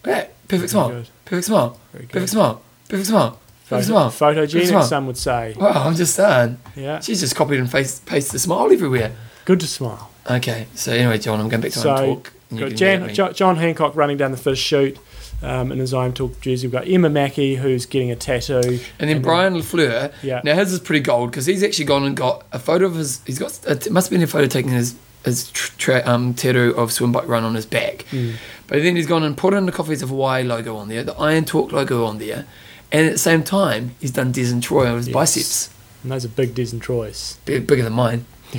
Yeah, 0.05 0.27
perfect 0.47 0.49
Very 0.49 0.67
smile. 0.67 0.89
good. 0.89 1.09
Perfect 1.25 1.45
smile. 1.47 1.79
Perfect 1.91 2.29
smile. 2.29 2.61
Perfect 2.87 3.07
smile. 3.07 3.39
Photo, 3.71 3.81
smile. 3.83 4.11
Perfect 4.11 4.53
photogenic, 4.53 4.67
smile. 4.67 4.83
some 4.83 5.07
would 5.07 5.17
say. 5.17 5.55
Wow, 5.59 5.83
I'm 5.87 5.95
just 5.95 6.13
saying. 6.15 6.57
Yeah. 6.75 6.99
She's 6.99 7.19
just 7.21 7.35
copied 7.35 7.59
and 7.59 7.71
paste, 7.71 8.05
pasted 8.05 8.33
the 8.33 8.39
smile 8.39 8.71
everywhere. 8.71 9.11
Good 9.45 9.59
to 9.61 9.67
smile. 9.67 10.11
Okay, 10.29 10.67
so 10.75 10.91
anyway, 10.91 11.17
John, 11.17 11.39
I'm 11.39 11.49
going 11.49 11.61
back 11.61 11.71
to 11.71 11.79
So, 11.79 11.95
talk. 11.95 12.33
and 12.51 12.59
Got 12.59 12.73
Jan, 12.75 13.33
John 13.33 13.55
Hancock 13.55 13.95
running 13.95 14.17
down 14.17 14.31
the 14.31 14.37
first 14.37 14.61
chute 14.61 14.99
um, 15.41 15.71
in 15.71 15.79
his 15.79 15.93
I 15.93 16.05
Am 16.05 16.13
Talk 16.13 16.39
jersey. 16.41 16.67
We've 16.67 16.71
got 16.73 16.87
Emma 16.87 17.09
Mackey 17.09 17.55
who's 17.55 17.85
getting 17.87 18.11
a 18.11 18.15
tattoo. 18.15 18.79
And 18.99 19.09
then 19.09 19.21
Brian 19.21 19.55
Lafleur. 19.55 20.13
Yeah. 20.21 20.41
Now 20.43 20.53
his 20.55 20.71
is 20.73 20.79
pretty 20.79 20.99
gold 21.01 21.31
because 21.31 21.47
he's 21.47 21.63
actually 21.63 21.85
gone 21.85 22.03
and 22.03 22.15
got 22.15 22.45
a 22.51 22.59
photo 22.59 22.85
of 22.85 22.95
his. 22.95 23.21
He's 23.25 23.39
got. 23.39 23.59
It 23.67 23.89
must 23.91 24.07
have 24.09 24.11
been 24.11 24.23
a 24.23 24.27
photo 24.27 24.45
taken 24.47 24.71
his 24.71 24.95
his 25.25 25.49
tr- 25.51 25.73
tra- 25.77 26.03
um, 26.05 26.33
tattoo 26.35 26.73
of 26.77 26.91
swim 26.91 27.11
bike 27.11 27.27
run 27.27 27.43
on 27.43 27.55
his 27.55 27.65
back. 27.65 28.05
Mm. 28.11 28.35
But 28.67 28.83
then 28.83 28.95
he's 28.95 29.07
gone 29.07 29.23
and 29.23 29.35
put 29.35 29.53
in 29.53 29.65
the 29.65 29.71
Coffees 29.71 30.01
of 30.03 30.09
Hawaii 30.09 30.43
logo 30.43 30.75
on 30.77 30.87
there, 30.87 31.03
the 31.03 31.13
Iron 31.15 31.45
Talk 31.45 31.71
logo 31.71 32.05
on 32.05 32.19
there, 32.19 32.45
and 32.91 33.07
at 33.07 33.11
the 33.13 33.17
same 33.17 33.43
time 33.43 33.95
he's 33.99 34.11
done 34.11 34.31
Des 34.31 34.51
and 34.51 34.61
Troy 34.61 34.87
on 34.87 34.97
his 34.97 35.07
Yes. 35.07 35.13
biceps, 35.13 35.69
And 36.03 36.11
those 36.11 36.25
are 36.25 36.29
big 36.29 36.53
Des 36.55 36.71
and 36.71 36.81
Troy's. 36.81 37.37
Big, 37.45 37.67
bigger 37.67 37.83
than 37.83 37.93
mine. 37.93 38.25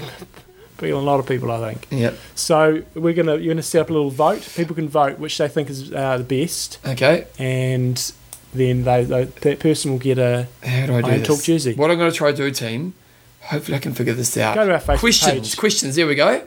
Bigger 0.79 0.95
than 0.95 1.03
a 1.05 1.07
lot 1.07 1.21
of 1.21 1.27
people, 1.27 1.51
I 1.53 1.73
think. 1.73 1.87
Yep. 1.91 2.19
So 2.35 2.83
we're 2.95 3.13
gonna 3.13 3.37
you're 3.37 3.55
gonna 3.55 3.63
set 3.63 3.83
up 3.83 3.91
a 3.91 3.93
little 3.93 4.11
vote. 4.11 4.49
People 4.57 4.75
can 4.75 4.89
vote 4.89 5.19
which 5.21 5.39
they 5.39 5.47
think 5.47 5.71
is 5.71 5.93
uh, 5.93 6.19
the 6.19 6.25
best, 6.25 6.79
Okay. 6.85 7.27
and 7.39 8.13
then 8.53 8.83
they, 8.83 9.05
they 9.05 9.25
that 9.25 9.61
person 9.61 9.93
will 9.93 9.99
get 10.01 10.19
a 10.19 10.49
How 10.65 10.87
do 10.87 10.97
I 10.97 11.03
do 11.03 11.11
this? 11.19 11.27
Talk 11.29 11.43
jersey. 11.43 11.75
What 11.75 11.91
I'm 11.93 11.99
going 11.99 12.11
to 12.11 12.17
try 12.17 12.33
to 12.33 12.37
do, 12.37 12.51
team. 12.51 12.95
Hopefully, 13.43 13.77
I 13.77 13.81
can 13.81 13.93
figure 13.95 14.13
this 14.15 14.37
out. 14.37 14.55
Go 14.57 14.67
to 14.67 14.73
our 14.73 14.81
Facebook 14.81 14.99
questions. 14.99 15.49
page. 15.51 15.57
Questions. 15.57 15.95
There 15.97 16.07
we 16.07 16.15
go. 16.17 16.43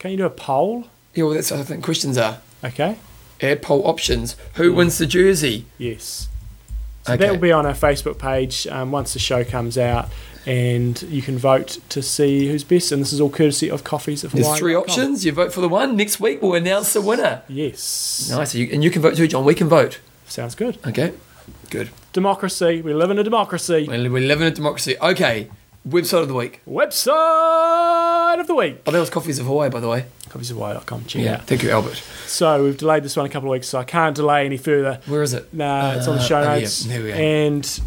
Can 0.00 0.10
you 0.12 0.16
do 0.16 0.24
a 0.26 0.30
poll? 0.30 0.86
Yeah, 1.14 1.24
well, 1.24 1.34
that's 1.34 1.50
what 1.52 1.60
I 1.60 1.62
think 1.64 1.84
questions 1.84 2.18
are. 2.18 2.40
Okay. 2.64 2.96
Add 3.40 3.62
poll 3.62 3.86
options. 3.86 4.34
Who 4.54 4.72
wins 4.72 4.98
the 4.98 5.06
jersey? 5.06 5.66
Yes. 5.78 6.28
So 7.06 7.14
Okay. 7.14 7.24
that 7.24 7.32
will 7.32 7.38
be 7.40 7.52
on 7.52 7.64
our 7.66 7.72
Facebook 7.74 8.18
page 8.18 8.66
um, 8.66 8.92
once 8.92 9.14
the 9.14 9.18
show 9.18 9.42
comes 9.42 9.78
out, 9.78 10.08
and 10.46 11.00
you 11.04 11.22
can 11.22 11.38
vote 11.38 11.78
to 11.88 12.02
see 12.02 12.48
who's 12.48 12.62
best. 12.64 12.92
And 12.92 13.00
this 13.00 13.12
is 13.12 13.20
all 13.20 13.30
courtesy 13.30 13.70
of 13.70 13.84
Coffees 13.84 14.22
of 14.22 14.32
There's 14.32 14.44
Hawaii. 14.46 14.58
three 14.58 14.74
options. 14.74 15.24
You 15.24 15.32
vote 15.32 15.52
for 15.52 15.60
the 15.62 15.68
one. 15.68 15.96
Next 15.96 16.20
week 16.20 16.42
we'll 16.42 16.54
announce 16.54 16.92
the 16.92 17.00
winner. 17.00 17.42
Yes. 17.48 18.28
Nice. 18.30 18.54
And 18.54 18.84
you 18.84 18.90
can 18.90 19.00
vote 19.02 19.16
too, 19.16 19.26
John. 19.26 19.44
We 19.44 19.54
can 19.54 19.68
vote. 19.68 19.98
Sounds 20.26 20.54
good. 20.54 20.78
Okay. 20.86 21.12
Good. 21.70 21.90
Democracy. 22.12 22.82
We 22.82 22.92
live 22.94 23.10
in 23.10 23.18
a 23.18 23.24
democracy. 23.24 23.86
We 23.88 24.08
we 24.08 24.26
live 24.26 24.40
in 24.40 24.46
a 24.46 24.50
democracy. 24.50 24.96
Okay. 25.00 25.50
Website 25.88 26.22
of 26.22 26.28
the 26.28 26.34
week. 26.34 26.60
Website 26.68 28.38
of 28.40 28.46
the 28.46 28.54
week. 28.54 28.82
Oh, 28.86 28.90
that 28.90 29.00
was 29.00 29.08
Coffees 29.10 29.38
of 29.38 29.46
Hawaii, 29.46 29.70
by 29.70 29.80
the 29.80 29.88
way. 29.88 30.04
Coffeesofhawaii.com. 30.30 31.04
Check 31.06 31.26
out. 31.26 31.46
Thank 31.46 31.62
you, 31.62 31.70
Albert. 31.70 32.02
So 32.26 32.64
we've 32.64 32.76
delayed 32.78 33.02
this 33.02 33.16
one 33.16 33.26
a 33.26 33.28
couple 33.28 33.48
of 33.48 33.52
weeks, 33.52 33.68
so 33.68 33.78
I 33.78 33.84
can't 33.84 34.14
delay 34.16 34.46
any 34.46 34.56
further. 34.56 35.00
Where 35.06 35.22
is 35.22 35.34
it? 35.34 35.52
Nah, 35.52 35.92
it's 35.92 36.06
on 36.08 36.16
the 36.16 36.22
Uh, 36.22 36.24
show 36.24 36.38
oh, 36.40 36.42
yeah. 36.54 36.60
notes. 36.60 36.84
There 36.84 37.02
we 37.02 37.08
go. 37.08 37.14
And 37.14 37.66
so 37.66 37.82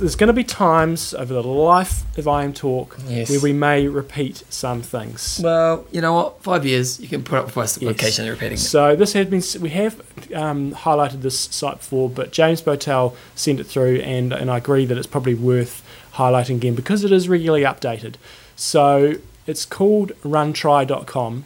there's 0.00 0.16
going 0.16 0.28
to 0.28 0.32
be 0.34 0.44
times 0.44 1.14
over 1.14 1.32
the 1.32 1.42
life 1.42 2.02
of 2.18 2.28
I 2.28 2.44
Am 2.44 2.52
Talk 2.52 2.98
Yes. 3.08 3.30
where 3.30 3.40
we 3.40 3.52
may 3.52 3.86
repeat 3.88 4.42
some 4.50 4.82
things. 4.82 5.40
Well, 5.42 5.86
you 5.90 6.00
know 6.00 6.12
what? 6.12 6.42
Five 6.42 6.66
years. 6.66 7.00
You 7.00 7.08
can 7.08 7.22
put 7.22 7.38
up 7.38 7.46
with 7.46 7.56
us 7.56 7.80
Yes. 7.80 7.90
occasionally 7.92 8.30
repeating 8.30 8.58
it. 8.58 8.60
So 8.60 8.94
this 8.94 9.12
has 9.14 9.26
been 9.26 9.62
we 9.62 9.70
have 9.70 10.00
um, 10.34 10.72
highlighted 10.72 11.22
this 11.22 11.38
site 11.38 11.78
before, 11.78 12.10
but 12.10 12.32
James 12.32 12.60
Botel 12.60 13.14
sent 13.34 13.58
it 13.60 13.64
through, 13.64 13.96
and 14.00 14.32
and 14.32 14.50
I 14.50 14.58
agree 14.58 14.84
that 14.86 14.98
it's 14.98 15.06
probably 15.06 15.34
worth 15.34 15.82
highlighting 16.16 16.56
again 16.56 16.74
because 16.74 17.04
it 17.04 17.12
is 17.12 17.28
regularly 17.28 17.62
updated. 17.64 18.14
So 18.56 19.14
it's 19.46 19.64
called 19.64 20.12
RunTri.com, 20.24 21.44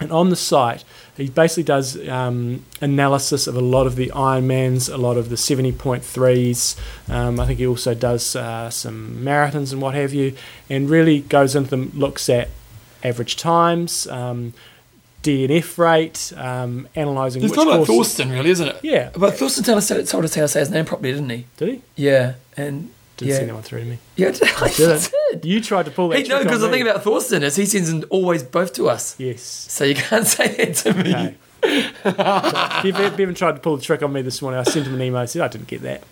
and 0.00 0.10
on 0.12 0.30
the 0.30 0.36
site 0.36 0.84
he 1.16 1.28
basically 1.28 1.62
does 1.62 2.08
um, 2.08 2.64
analysis 2.80 3.46
of 3.46 3.54
a 3.56 3.60
lot 3.60 3.86
of 3.86 3.94
the 3.94 4.10
Ironmans, 4.14 4.92
a 4.92 4.96
lot 4.96 5.16
of 5.16 5.28
the 5.28 5.36
seventy 5.36 5.70
point 5.70 6.04
threes. 6.04 6.76
Um, 7.08 7.38
I 7.38 7.46
think 7.46 7.60
he 7.60 7.66
also 7.66 7.94
does 7.94 8.34
uh, 8.34 8.68
some 8.70 9.18
marathons 9.22 9.72
and 9.72 9.80
what 9.80 9.94
have 9.94 10.12
you, 10.12 10.34
and 10.68 10.90
really 10.90 11.20
goes 11.20 11.54
into 11.54 11.70
them, 11.70 11.92
looks 11.94 12.28
at 12.28 12.48
average 13.04 13.36
times. 13.36 14.06
Um, 14.08 14.54
DNF 15.22 15.78
rate, 15.78 16.32
um, 16.36 16.86
analysing 16.94 17.42
It's 17.42 17.56
not 17.56 17.66
like. 17.66 17.86
Thorsten, 17.86 18.30
really, 18.30 18.50
isn't 18.50 18.68
it? 18.68 18.80
Yeah, 18.82 19.10
But 19.16 19.38
Thorsten 19.38 19.64
told 19.64 19.78
us, 19.78 19.88
told 19.88 20.24
us 20.24 20.34
how 20.34 20.42
to 20.42 20.48
say 20.48 20.60
his 20.60 20.70
name 20.70 20.84
properly, 20.84 21.12
didn't 21.12 21.30
he? 21.30 21.46
did 21.56 21.68
he? 21.68 21.82
Yeah. 21.96 22.34
And 22.58 22.90
Didn't 23.24 23.30
yeah. 23.30 23.36
send 23.38 23.48
that 23.50 23.54
one 23.54 23.62
through 23.62 23.80
to 23.80 23.84
me. 23.86 23.98
Yeah, 24.16 24.28
I 24.60 24.68
Did 24.76 24.90
it? 24.90 25.12
did. 25.32 25.44
You 25.44 25.60
tried 25.60 25.86
to 25.86 25.90
pull 25.90 26.08
that. 26.10 26.18
Hey, 26.22 26.28
no, 26.28 26.42
because 26.42 26.60
the 26.60 26.70
thing 26.70 26.82
about 26.82 27.02
Thorsten 27.02 27.42
is 27.42 27.56
he 27.56 27.66
sends 27.66 27.90
them 27.90 28.04
always 28.10 28.42
both 28.42 28.72
to 28.74 28.88
us. 28.88 29.14
yes. 29.18 29.42
So 29.42 29.84
you 29.84 29.94
can't 29.94 30.26
say 30.36 30.48
that 30.56 30.74
to 30.76 30.94
me. 30.94 31.36
Okay. 32.04 32.90
Bev, 32.92 33.16
Bevan 33.16 33.34
tried 33.34 33.52
to 33.52 33.60
pull 33.60 33.76
the 33.76 33.82
trick 33.82 34.02
on 34.02 34.12
me 34.12 34.22
this 34.22 34.40
morning. 34.42 34.60
I 34.60 34.64
sent 34.64 34.86
him 34.86 34.94
an 34.94 35.02
email. 35.02 35.20
I 35.20 35.24
said 35.24 35.42
I 35.42 35.48
didn't 35.48 35.66
get 35.68 35.82
that. 35.82 36.02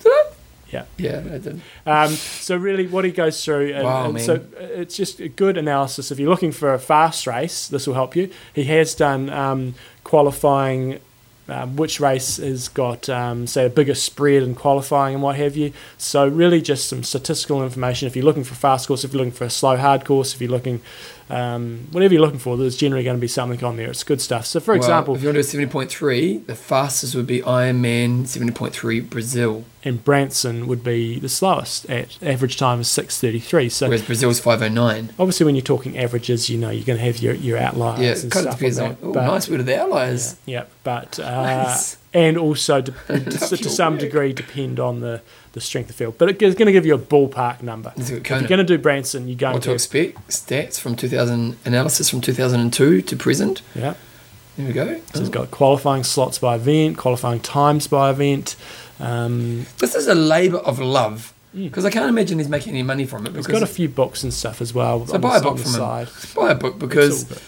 Did 0.00 0.08
I? 0.10 0.30
Yeah. 0.70 0.84
Yeah, 0.98 1.18
I 1.34 1.38
did. 1.38 1.60
Um, 1.84 2.10
so 2.10 2.56
really, 2.56 2.86
what 2.86 3.04
he 3.04 3.10
goes 3.10 3.44
through, 3.44 3.72
and, 3.74 3.84
Wow, 3.84 4.10
and 4.10 4.20
so 4.20 4.40
it's 4.58 4.96
just 4.96 5.18
a 5.18 5.28
good 5.28 5.56
analysis. 5.56 6.12
If 6.12 6.20
you're 6.20 6.30
looking 6.30 6.52
for 6.52 6.72
a 6.72 6.78
fast 6.78 7.26
race, 7.26 7.66
this 7.66 7.86
will 7.88 7.94
help 7.94 8.14
you. 8.14 8.30
He 8.54 8.64
has 8.64 8.94
done 8.94 9.30
um, 9.30 9.74
qualifying. 10.04 11.00
Um, 11.50 11.74
which 11.74 11.98
race 11.98 12.36
has 12.36 12.68
got, 12.68 13.08
um, 13.08 13.44
say, 13.48 13.66
a 13.66 13.68
bigger 13.68 13.96
spread 13.96 14.44
in 14.44 14.54
qualifying 14.54 15.14
and 15.14 15.22
what 15.22 15.34
have 15.34 15.56
you. 15.56 15.72
So, 15.98 16.28
really, 16.28 16.62
just 16.62 16.88
some 16.88 17.02
statistical 17.02 17.64
information. 17.64 18.06
If 18.06 18.14
you're 18.14 18.24
looking 18.24 18.44
for 18.44 18.54
fast 18.54 18.86
course, 18.86 19.02
if 19.02 19.12
you're 19.12 19.18
looking 19.18 19.32
for 19.32 19.46
a 19.46 19.50
slow 19.50 19.76
hard 19.76 20.04
course, 20.04 20.32
if 20.32 20.40
you're 20.40 20.48
looking, 20.48 20.80
um, 21.30 21.86
whatever 21.92 22.14
you're 22.14 22.22
looking 22.22 22.38
for, 22.38 22.56
there's 22.56 22.76
generally 22.76 23.04
going 23.04 23.16
to 23.16 23.20
be 23.20 23.28
something 23.28 23.62
on 23.64 23.76
there. 23.76 23.88
It's 23.90 24.04
good 24.04 24.20
stuff. 24.20 24.46
So, 24.46 24.60
for 24.60 24.72
Well, 24.72 24.76
example, 24.80 25.14
if 25.16 25.22
you 25.22 25.28
want 25.32 25.42
to 25.44 25.50
do 25.56 25.62
a 25.62 25.66
70.3, 25.66 26.46
the 26.46 26.54
fastest 26.54 27.14
would 27.14 27.26
be 27.26 27.40
Ironman 27.40 28.22
70.3 28.22 29.08
Brazil, 29.08 29.64
and 29.84 30.04
Branson 30.04 30.66
would 30.66 30.82
be 30.84 31.18
the 31.18 31.28
slowest 31.28 31.88
at 31.88 32.22
average 32.22 32.56
time 32.56 32.80
is 32.80 32.88
6:33. 32.88 33.70
So, 33.70 33.86
whereas 33.88 34.02
Brazil's 34.02 34.40
509. 34.40 35.10
obviously, 35.18 35.46
when 35.46 35.54
you're 35.54 35.62
talking 35.62 35.96
averages, 35.98 36.50
you 36.50 36.58
know 36.58 36.70
you're 36.70 36.84
going 36.84 36.98
to 36.98 37.04
have 37.04 37.18
your, 37.18 37.34
your 37.34 37.58
outliers 37.58 38.00
Yeah, 38.00 38.22
and 38.22 38.30
kind 38.32 38.46
of 38.46 38.54
depends 38.56 38.78
on 38.78 38.84
on. 38.84 38.90
that, 38.92 38.98
Oh, 39.06 39.12
but- 39.12 39.26
nice 39.26 39.48
word 39.48 39.60
of 39.60 39.66
the 39.66 39.80
outliers. 39.80 40.36
Yeah, 40.46 40.60
yeah, 40.60 40.64
but 40.84 41.18
uh, 41.18 41.64
Nice. 41.64 41.96
And 42.12 42.36
also 42.36 42.80
to, 42.82 42.92
to, 43.08 43.56
to 43.56 43.70
some 43.70 43.94
work. 43.94 44.00
degree 44.00 44.32
depend 44.32 44.80
on 44.80 45.00
the, 45.00 45.22
the 45.52 45.60
strength 45.60 45.90
of 45.90 45.96
field. 45.96 46.16
But 46.18 46.30
it's 46.42 46.54
going 46.56 46.66
to 46.66 46.72
give 46.72 46.84
you 46.86 46.94
a 46.94 46.98
ballpark 46.98 47.62
number. 47.62 47.92
Let's 47.96 48.10
look 48.10 48.30
at 48.30 48.36
If 48.36 48.40
you're 48.42 48.48
going 48.48 48.66
to 48.66 48.76
do 48.76 48.78
Branson, 48.78 49.28
you're 49.28 49.36
going 49.36 49.54
What 49.54 49.62
to 49.64 49.72
expect? 49.72 50.28
Stats 50.28 50.78
from 50.80 50.96
2000, 50.96 51.56
analysis 51.64 52.10
from 52.10 52.20
2002 52.20 53.02
to 53.02 53.16
present. 53.16 53.62
yeah. 53.74 53.94
There 54.56 54.66
we 54.66 54.72
go. 54.74 55.00
So 55.14 55.20
it's 55.20 55.28
got 55.30 55.50
qualifying 55.50 56.02
slots 56.04 56.38
by 56.38 56.56
event, 56.56 56.98
qualifying 56.98 57.40
times 57.40 57.86
by 57.86 58.10
event. 58.10 58.56
Um, 58.98 59.64
This 59.78 59.94
is 59.94 60.06
a 60.06 60.14
labour 60.14 60.58
of 60.58 60.78
love 60.80 61.32
because 61.54 61.84
I 61.86 61.90
can't 61.90 62.08
imagine 62.10 62.38
he's 62.38 62.48
making 62.48 62.74
any 62.74 62.82
money 62.82 63.06
from 63.06 63.26
it. 63.26 63.34
He's 63.34 63.46
got 63.46 63.62
a 63.62 63.66
few 63.66 63.88
books 63.88 64.22
and 64.22 64.34
stuff 64.34 64.60
as 64.60 64.74
well. 64.74 65.06
So 65.06 65.16
buy 65.18 65.38
the, 65.38 65.48
a 65.48 65.50
book 65.50 65.60
from 65.60 65.72
him. 65.72 66.08
buy 66.34 66.50
a 66.50 66.54
book 66.54 66.78
because 66.78 67.40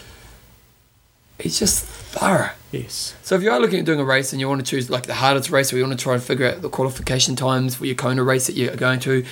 it's 1.37 1.59
just 1.59 1.85
thorough. 2.13 2.49
yes, 2.71 3.15
So 3.23 3.35
if 3.35 3.41
you 3.43 3.51
are 3.51 3.59
looking 3.59 3.79
at 3.79 3.85
doing 3.85 3.99
a 3.99 4.05
race 4.05 4.31
and 4.33 4.39
you 4.39 4.47
want 4.49 4.65
to 4.65 4.69
choose 4.69 4.89
like 4.89 5.05
the 5.05 5.15
hardest 5.15 5.49
race, 5.49 5.71
or 5.73 5.77
you 5.77 5.83
want 5.85 5.97
to 5.97 6.03
try 6.03 6.13
and 6.13 6.23
figure 6.23 6.47
out 6.47 6.61
the 6.61 6.69
qualification 6.69 7.35
times 7.35 7.75
for 7.75 7.85
your 7.85 7.95
Kona 7.95 8.23
race 8.23 8.47
that 8.47 8.55
you're 8.55 8.75
going 8.75 8.99
to, 9.01 9.25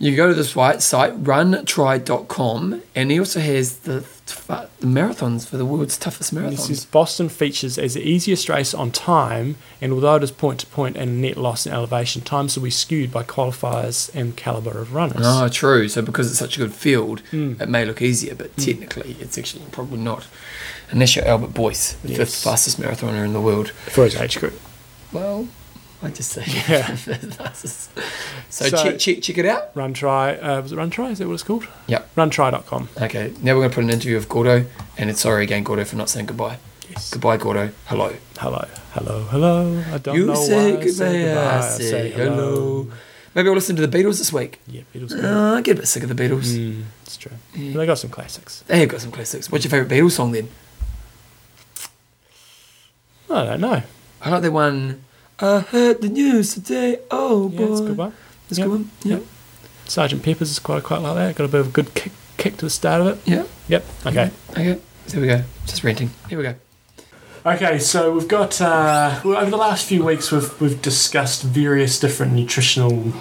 You 0.00 0.14
go 0.16 0.28
to 0.28 0.34
this 0.34 0.52
site, 0.52 1.24
runtri.com, 1.24 2.82
and 2.94 3.10
he 3.10 3.18
also 3.18 3.40
has 3.40 3.78
the, 3.78 4.04
the 4.46 4.68
marathons 4.80 5.46
for 5.46 5.56
the 5.56 5.64
world's 5.64 5.98
toughest 5.98 6.32
This 6.32 6.40
marathons. 6.66 6.70
is 6.70 6.84
Boston 6.84 7.28
features 7.28 7.78
as 7.78 7.94
the 7.94 8.02
easiest 8.02 8.48
race 8.48 8.72
on 8.74 8.90
time, 8.92 9.56
and 9.80 9.92
although 9.92 10.14
it 10.16 10.22
is 10.22 10.30
point 10.30 10.60
to 10.60 10.66
point 10.66 10.96
and 10.96 11.20
net 11.20 11.36
loss 11.36 11.66
in 11.66 11.72
elevation, 11.72 12.22
times 12.22 12.54
will 12.56 12.62
be 12.64 12.70
skewed 12.70 13.10
by 13.10 13.24
qualifiers 13.24 14.14
and 14.14 14.36
caliber 14.36 14.78
of 14.78 14.94
runners. 14.94 15.22
Oh, 15.24 15.48
true. 15.48 15.88
So 15.88 16.00
because 16.02 16.30
it's 16.30 16.38
such 16.38 16.56
a 16.56 16.60
good 16.60 16.72
field, 16.74 17.22
Mm. 17.32 17.60
it 17.60 17.68
may 17.68 17.84
look 17.84 18.00
easier, 18.00 18.34
but 18.36 18.56
technically, 18.56 19.16
it's 19.20 19.36
actually 19.36 19.64
probably 19.72 19.98
not. 19.98 20.26
Unless 20.90 21.16
you're 21.16 21.26
Albert 21.26 21.54
Boyce, 21.54 21.92
the 22.02 22.08
Yes. 22.10 22.16
fifth 22.18 22.34
fastest 22.42 22.80
marathoner 22.80 23.24
in 23.24 23.32
the 23.32 23.40
world. 23.40 23.70
For 23.70 24.04
his 24.04 24.16
age 24.16 24.38
group. 24.38 24.58
Well, 25.12 25.48
I 26.02 26.08
just 26.10 26.30
say 26.32 26.44
Yeah. 26.68 26.96
So, 27.54 28.66
So- 28.68 28.70
check, 28.70 28.98
check, 28.98 29.20
check 29.22 29.38
it 29.38 29.46
out. 29.46 29.70
Run 29.74 29.92
Tri, 29.92 30.34
uh, 30.36 30.62
was 30.62 30.72
it 30.72 30.76
Run 30.76 30.90
Tri? 30.90 31.10
Is 31.10 31.18
that 31.18 31.26
what 31.28 31.34
it's 31.34 31.42
called? 31.42 31.66
Yep. 31.88 32.14
Runtri.com. 32.16 32.88
Okay, 33.02 33.32
now 33.42 33.54
we're 33.54 33.60
going 33.60 33.70
to 33.70 33.74
put 33.74 33.84
an 33.84 33.90
interview 33.90 34.16
of 34.16 34.28
Gordo, 34.28 34.64
and 34.96 35.10
it's 35.10 35.20
sorry 35.20 35.44
again, 35.44 35.62
Gordo, 35.64 35.84
for 35.84 35.96
not 35.96 36.08
saying 36.08 36.26
goodbye. 36.26 36.58
Yes. 36.90 37.10
Goodbye, 37.10 37.36
Gordo. 37.36 37.70
Hello. 37.86 38.14
Hello, 38.38 38.64
hello, 38.92 39.24
hello. 39.24 39.84
I 39.92 39.98
don't 39.98 40.16
you 40.16 40.26
know 40.26 40.34
say 40.34 40.72
why 40.72 40.78
I 40.80 40.84
goodbye, 40.84 41.56
I 41.58 41.60
say 41.60 42.10
hello. 42.10 42.88
Maybe 43.34 43.48
I'll 43.50 43.54
listen 43.54 43.76
to 43.76 43.86
the 43.86 43.98
Beatles 43.98 44.18
this 44.18 44.32
week. 44.32 44.58
Yeah, 44.66 44.82
Beatles. 44.94 45.12
Uh, 45.22 45.56
I 45.56 45.60
get 45.60 45.76
a 45.76 45.80
bit 45.80 45.86
sick 45.88 46.02
of 46.02 46.08
the 46.08 46.14
Beatles. 46.20 46.46
Mm, 46.56 46.84
it's 47.04 47.16
true. 47.18 47.32
But 47.52 47.74
they 47.78 47.86
got 47.86 47.98
some 47.98 48.10
classics. 48.10 48.64
They 48.66 48.80
have 48.80 48.88
got 48.88 49.00
some 49.02 49.10
classics. 49.12 49.52
What's 49.52 49.64
your 49.64 49.70
favourite 49.70 49.90
Beatles 49.92 50.12
song 50.12 50.32
then? 50.32 50.48
I 53.30 53.44
don't 53.44 53.60
know. 53.60 53.82
I 54.22 54.30
like 54.30 54.42
the 54.42 54.50
one. 54.52 55.04
I 55.40 55.60
heard 55.60 56.00
the 56.02 56.08
news 56.08 56.54
today. 56.54 56.98
Oh 57.10 57.48
boy, 57.48 57.64
Yeah, 57.66 57.70
it's 57.70 57.80
a 57.80 57.84
good 57.84 57.96
one. 57.96 58.12
That's 58.48 58.58
a 58.58 58.62
good 58.62 58.70
one. 58.70 58.90
Yeah, 59.04 59.14
Yep. 59.16 59.22
Sergeant 59.86 60.22
Pepper's 60.22 60.50
is 60.50 60.58
quite 60.58 60.82
quite 60.82 61.00
like 61.02 61.14
that. 61.14 61.36
Got 61.36 61.44
a 61.44 61.48
bit 61.48 61.60
of 61.60 61.68
a 61.68 61.70
good 61.70 61.94
kick, 61.94 62.12
kick 62.36 62.56
to 62.58 62.66
the 62.66 62.70
start 62.70 63.00
of 63.00 63.06
it. 63.08 63.18
yeah. 63.30 63.44
Yep. 63.68 63.84
Okay. 64.06 64.30
Okay. 64.50 64.78
So 65.06 65.12
there 65.12 65.20
we 65.20 65.26
go. 65.28 65.44
Just 65.66 65.84
renting. 65.84 66.10
Here 66.28 66.38
we 66.38 66.44
go. 66.44 66.54
Okay, 67.46 67.78
so 67.78 68.12
we've 68.12 68.28
got 68.28 68.60
uh, 68.60 69.20
over 69.24 69.50
the 69.50 69.56
last 69.56 69.86
few 69.86 70.04
weeks 70.04 70.32
we've 70.32 70.60
we've 70.60 70.82
discussed 70.82 71.42
various 71.44 71.98
different 72.00 72.32
nutritional 72.32 73.12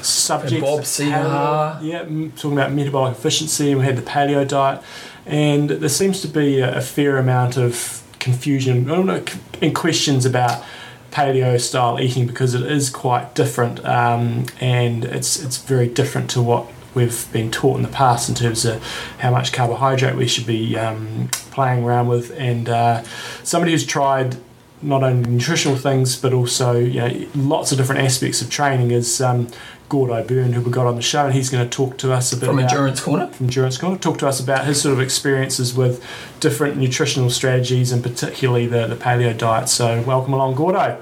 subjects. 0.00 0.60
Bob 0.64 0.80
Paleo- 0.80 1.10
Seebohar. 1.12 1.82
yeah, 1.82 2.02
talking 2.36 2.52
about 2.52 2.72
metabolic 2.72 3.16
efficiency, 3.18 3.70
and 3.72 3.80
we 3.80 3.84
had 3.84 3.96
the 3.96 4.02
paleo 4.02 4.46
diet, 4.46 4.80
and 5.26 5.68
there 5.70 5.88
seems 5.88 6.20
to 6.22 6.28
be 6.28 6.60
a, 6.60 6.76
a 6.78 6.80
fair 6.80 7.18
amount 7.18 7.56
of 7.58 8.02
confusion 8.24 8.90
and 8.90 9.74
questions 9.74 10.24
about 10.24 10.64
paleo 11.10 11.60
style 11.60 12.00
eating 12.00 12.26
because 12.26 12.54
it 12.54 12.62
is 12.62 12.88
quite 12.90 13.34
different, 13.34 13.84
um, 13.84 14.46
and 14.60 15.04
it's 15.04 15.40
it's 15.40 15.58
very 15.58 15.86
different 15.86 16.30
to 16.30 16.42
what 16.42 16.66
we've 16.94 17.30
been 17.32 17.50
taught 17.50 17.76
in 17.76 17.82
the 17.82 17.88
past 17.88 18.28
in 18.28 18.34
terms 18.34 18.64
of 18.64 18.82
how 19.18 19.30
much 19.30 19.52
carbohydrate 19.52 20.16
we 20.16 20.26
should 20.26 20.46
be 20.46 20.76
um, 20.76 21.28
playing 21.50 21.84
around 21.84 22.08
with, 22.08 22.32
and 22.38 22.68
uh, 22.68 23.02
somebody 23.42 23.72
who's 23.72 23.86
tried 23.86 24.36
not 24.82 25.02
only 25.02 25.30
nutritional 25.30 25.78
things 25.78 26.14
but 26.16 26.32
also 26.34 26.72
you 26.78 27.00
know 27.00 27.26
lots 27.34 27.72
of 27.72 27.78
different 27.78 28.02
aspects 28.02 28.42
of 28.42 28.50
training 28.50 28.90
is 28.90 29.20
um, 29.20 29.48
Gordo 29.94 30.24
Byrne, 30.24 30.52
who 30.54 30.60
we 30.60 30.72
got 30.72 30.88
on 30.88 30.96
the 30.96 31.02
show, 31.02 31.26
and 31.26 31.34
he's 31.34 31.50
going 31.50 31.62
to 31.62 31.70
talk 31.70 31.96
to 31.98 32.12
us 32.12 32.32
a 32.32 32.36
bit 32.36 32.46
From 32.46 32.58
about 32.58 32.72
Endurance 32.72 33.00
Corner. 33.00 33.28
from 33.28 33.46
Endurance 33.46 33.78
Corner, 33.78 33.96
talk 33.96 34.18
to 34.18 34.26
us 34.26 34.40
about 34.40 34.64
his 34.64 34.82
sort 34.82 34.92
of 34.92 35.00
experiences 35.00 35.72
with 35.72 36.04
different 36.40 36.76
nutritional 36.76 37.30
strategies 37.30 37.92
and 37.92 38.02
particularly 38.02 38.66
the, 38.66 38.88
the 38.88 38.96
paleo 38.96 39.38
diet. 39.38 39.68
So 39.68 40.02
welcome 40.02 40.32
along, 40.32 40.56
Gordo. 40.56 41.00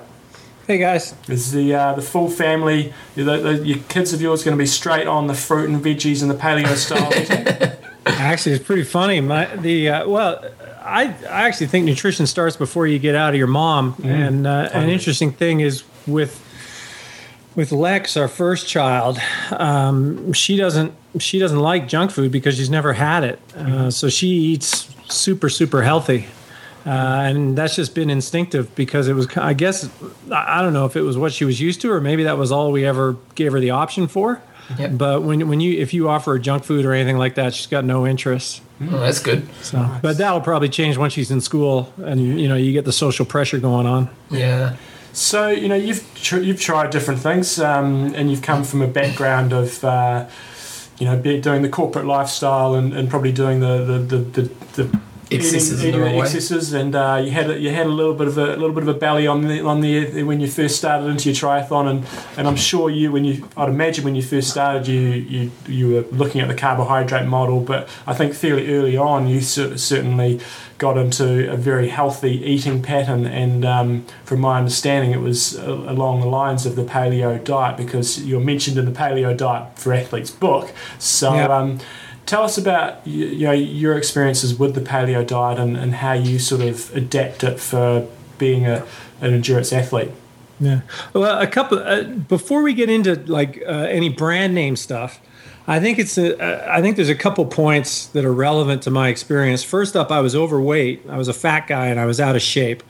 Hey 0.66 0.76
guys. 0.76 1.14
Is 1.26 1.52
the 1.52 1.74
uh, 1.74 1.94
the 1.94 2.02
full 2.02 2.28
family, 2.28 2.92
the, 3.14 3.24
the, 3.24 3.66
your 3.66 3.78
kids 3.88 4.12
of 4.12 4.20
yours, 4.20 4.44
going 4.44 4.58
to 4.58 4.62
be 4.62 4.66
straight 4.66 5.06
on 5.06 5.26
the 5.26 5.34
fruit 5.34 5.70
and 5.70 5.82
veggies 5.82 6.20
and 6.20 6.30
the 6.30 6.34
paleo 6.34 6.74
style? 6.76 7.10
Actually, 8.06 8.56
it's 8.56 8.64
pretty 8.64 8.84
funny. 8.84 9.22
My 9.22 9.46
the 9.56 9.88
uh, 9.88 10.06
well, 10.06 10.44
I 10.82 11.04
I 11.30 11.48
actually 11.48 11.68
think 11.68 11.86
nutrition 11.86 12.26
starts 12.26 12.56
before 12.58 12.86
you 12.86 12.98
get 12.98 13.14
out 13.14 13.30
of 13.30 13.38
your 13.38 13.46
mom. 13.46 13.96
and 14.04 14.46
uh, 14.46 14.68
an 14.74 14.90
interesting 14.90 15.32
thing 15.32 15.60
is 15.60 15.82
with 16.06 16.38
with 17.54 17.72
Lex, 17.72 18.16
our 18.16 18.28
first 18.28 18.68
child, 18.68 19.18
um, 19.52 20.32
she 20.32 20.56
doesn't 20.56 20.94
she 21.18 21.38
doesn't 21.38 21.58
like 21.60 21.88
junk 21.88 22.10
food 22.10 22.32
because 22.32 22.56
she's 22.56 22.70
never 22.70 22.92
had 22.94 23.24
it. 23.24 23.38
Uh, 23.54 23.90
so 23.90 24.08
she 24.08 24.28
eats 24.28 24.94
super 25.08 25.48
super 25.48 25.82
healthy. 25.82 26.26
Uh, 26.84 26.88
and 26.90 27.56
that's 27.56 27.76
just 27.76 27.94
been 27.94 28.10
instinctive 28.10 28.74
because 28.74 29.06
it 29.06 29.12
was, 29.14 29.28
I 29.36 29.54
guess, 29.54 29.88
I 30.32 30.62
don't 30.62 30.72
know 30.72 30.84
if 30.84 30.96
it 30.96 31.02
was 31.02 31.16
what 31.16 31.32
she 31.32 31.44
was 31.44 31.60
used 31.60 31.80
to, 31.82 31.92
or 31.92 32.00
maybe 32.00 32.24
that 32.24 32.38
was 32.38 32.50
all 32.50 32.72
we 32.72 32.84
ever 32.84 33.16
gave 33.36 33.52
her 33.52 33.60
the 33.60 33.70
option 33.70 34.08
for. 34.08 34.42
Yep. 34.78 34.90
But 34.94 35.22
when 35.22 35.48
when 35.48 35.60
you 35.60 35.78
if 35.80 35.92
you 35.92 36.08
offer 36.08 36.32
her 36.32 36.38
junk 36.38 36.64
food 36.64 36.84
or 36.84 36.92
anything 36.92 37.18
like 37.18 37.34
that, 37.34 37.54
she's 37.54 37.66
got 37.66 37.84
no 37.84 38.06
interest. 38.06 38.62
Oh, 38.80 38.98
that's 38.98 39.20
good. 39.20 39.46
So, 39.62 39.88
but 40.02 40.18
that'll 40.18 40.40
probably 40.40 40.68
change 40.68 40.96
once 40.96 41.12
she's 41.12 41.30
in 41.30 41.40
school, 41.40 41.92
and 41.98 42.40
you 42.40 42.48
know 42.48 42.56
you 42.56 42.72
get 42.72 42.84
the 42.84 42.92
social 42.92 43.26
pressure 43.26 43.58
going 43.58 43.86
on. 43.86 44.08
Yeah. 44.30 44.76
So 45.12 45.50
you 45.50 45.68
know 45.68 45.74
you've 45.74 46.08
tr- 46.14 46.38
you've 46.38 46.60
tried 46.60 46.90
different 46.90 47.20
things, 47.20 47.58
um, 47.60 48.14
and 48.14 48.30
you've 48.30 48.42
come 48.42 48.64
from 48.64 48.80
a 48.80 48.86
background 48.86 49.52
of 49.52 49.84
uh, 49.84 50.26
you 50.98 51.06
know 51.06 51.20
doing 51.20 51.62
the 51.62 51.68
corporate 51.68 52.06
lifestyle 52.06 52.74
and, 52.74 52.94
and 52.94 53.10
probably 53.10 53.32
doing 53.32 53.60
the 53.60 53.84
the 53.84 53.98
the, 53.98 54.16
the, 54.18 54.42
the 54.82 55.00
Excesses 55.30 55.82
in 55.82 55.88
eating, 55.88 56.00
the 56.00 56.06
eating 56.06 56.18
way. 56.18 56.24
excesses, 56.24 56.72
and 56.72 56.94
uh, 56.94 57.20
you 57.24 57.30
had 57.30 57.50
a, 57.50 57.58
you 57.58 57.70
had 57.70 57.86
a 57.86 57.90
little 57.90 58.14
bit 58.14 58.28
of 58.28 58.36
a, 58.36 58.56
little 58.56 58.72
bit 58.72 58.82
of 58.82 58.88
a 58.88 58.94
belly 58.94 59.26
on 59.26 59.46
the 59.46 59.60
on 59.64 59.80
the 59.80 60.22
when 60.24 60.40
you 60.40 60.48
first 60.48 60.76
started 60.76 61.06
into 61.06 61.30
your 61.30 61.36
triathlon, 61.36 61.88
and, 61.88 62.06
and 62.36 62.46
I'm 62.46 62.56
sure 62.56 62.90
you 62.90 63.12
when 63.12 63.24
you 63.24 63.48
I'd 63.56 63.68
imagine 63.68 64.04
when 64.04 64.14
you 64.14 64.22
first 64.22 64.50
started 64.50 64.86
you 64.86 65.00
you 65.00 65.50
you 65.66 65.88
were 65.88 66.00
looking 66.10 66.40
at 66.40 66.48
the 66.48 66.54
carbohydrate 66.54 67.26
model, 67.26 67.60
but 67.60 67.88
I 68.06 68.14
think 68.14 68.34
fairly 68.34 68.74
early 68.74 68.96
on 68.96 69.26
you 69.26 69.40
cer- 69.40 69.78
certainly 69.78 70.40
got 70.78 70.98
into 70.98 71.50
a 71.50 71.56
very 71.56 71.88
healthy 71.88 72.42
eating 72.44 72.82
pattern, 72.82 73.24
and 73.24 73.64
um, 73.64 74.04
from 74.24 74.40
my 74.40 74.58
understanding, 74.58 75.12
it 75.12 75.20
was 75.20 75.56
uh, 75.56 75.62
along 75.64 76.20
the 76.20 76.26
lines 76.26 76.66
of 76.66 76.76
the 76.76 76.84
paleo 76.84 77.42
diet 77.42 77.76
because 77.76 78.22
you're 78.24 78.40
mentioned 78.40 78.76
in 78.76 78.84
the 78.84 78.90
paleo 78.90 79.36
diet 79.36 79.78
for 79.78 79.92
athletes 79.92 80.30
book. 80.30 80.72
So. 80.98 81.34
Yeah. 81.34 81.46
Um, 81.46 81.80
Tell 82.26 82.42
us 82.42 82.56
about 82.56 83.06
you, 83.06 83.46
know 83.46 83.52
your 83.52 83.96
experiences 83.96 84.58
with 84.58 84.74
the 84.74 84.80
paleo 84.80 85.26
diet 85.26 85.58
and, 85.58 85.76
and 85.76 85.94
how 85.96 86.12
you 86.12 86.38
sort 86.38 86.62
of 86.62 86.94
adapt 86.94 87.44
it 87.44 87.58
for 87.58 88.08
being 88.38 88.66
a, 88.66 88.86
an 89.20 89.34
endurance 89.34 89.72
athlete. 89.72 90.10
Yeah. 90.60 90.82
Well, 91.12 91.40
a 91.40 91.46
couple 91.46 91.78
uh, 91.78 92.04
before 92.04 92.62
we 92.62 92.74
get 92.74 92.88
into 92.88 93.16
like 93.26 93.62
uh, 93.66 93.70
any 93.70 94.08
brand 94.08 94.54
name 94.54 94.76
stuff, 94.76 95.20
I 95.66 95.80
think 95.80 95.98
it's 95.98 96.18
a, 96.18 96.40
uh, 96.40 96.76
I 96.76 96.80
think 96.80 96.96
there's 96.96 97.08
a 97.08 97.14
couple 97.14 97.44
points 97.46 98.06
that 98.06 98.24
are 98.24 98.32
relevant 98.32 98.82
to 98.82 98.90
my 98.90 99.08
experience. 99.08 99.62
First 99.62 99.96
up, 99.96 100.10
I 100.10 100.20
was 100.20 100.34
overweight. 100.34 101.02
I 101.08 101.16
was 101.16 101.28
a 101.28 101.32
fat 101.32 101.66
guy 101.66 101.86
and 101.86 102.00
I 102.00 102.06
was 102.06 102.20
out 102.20 102.36
of 102.36 102.42
shape. 102.42 102.82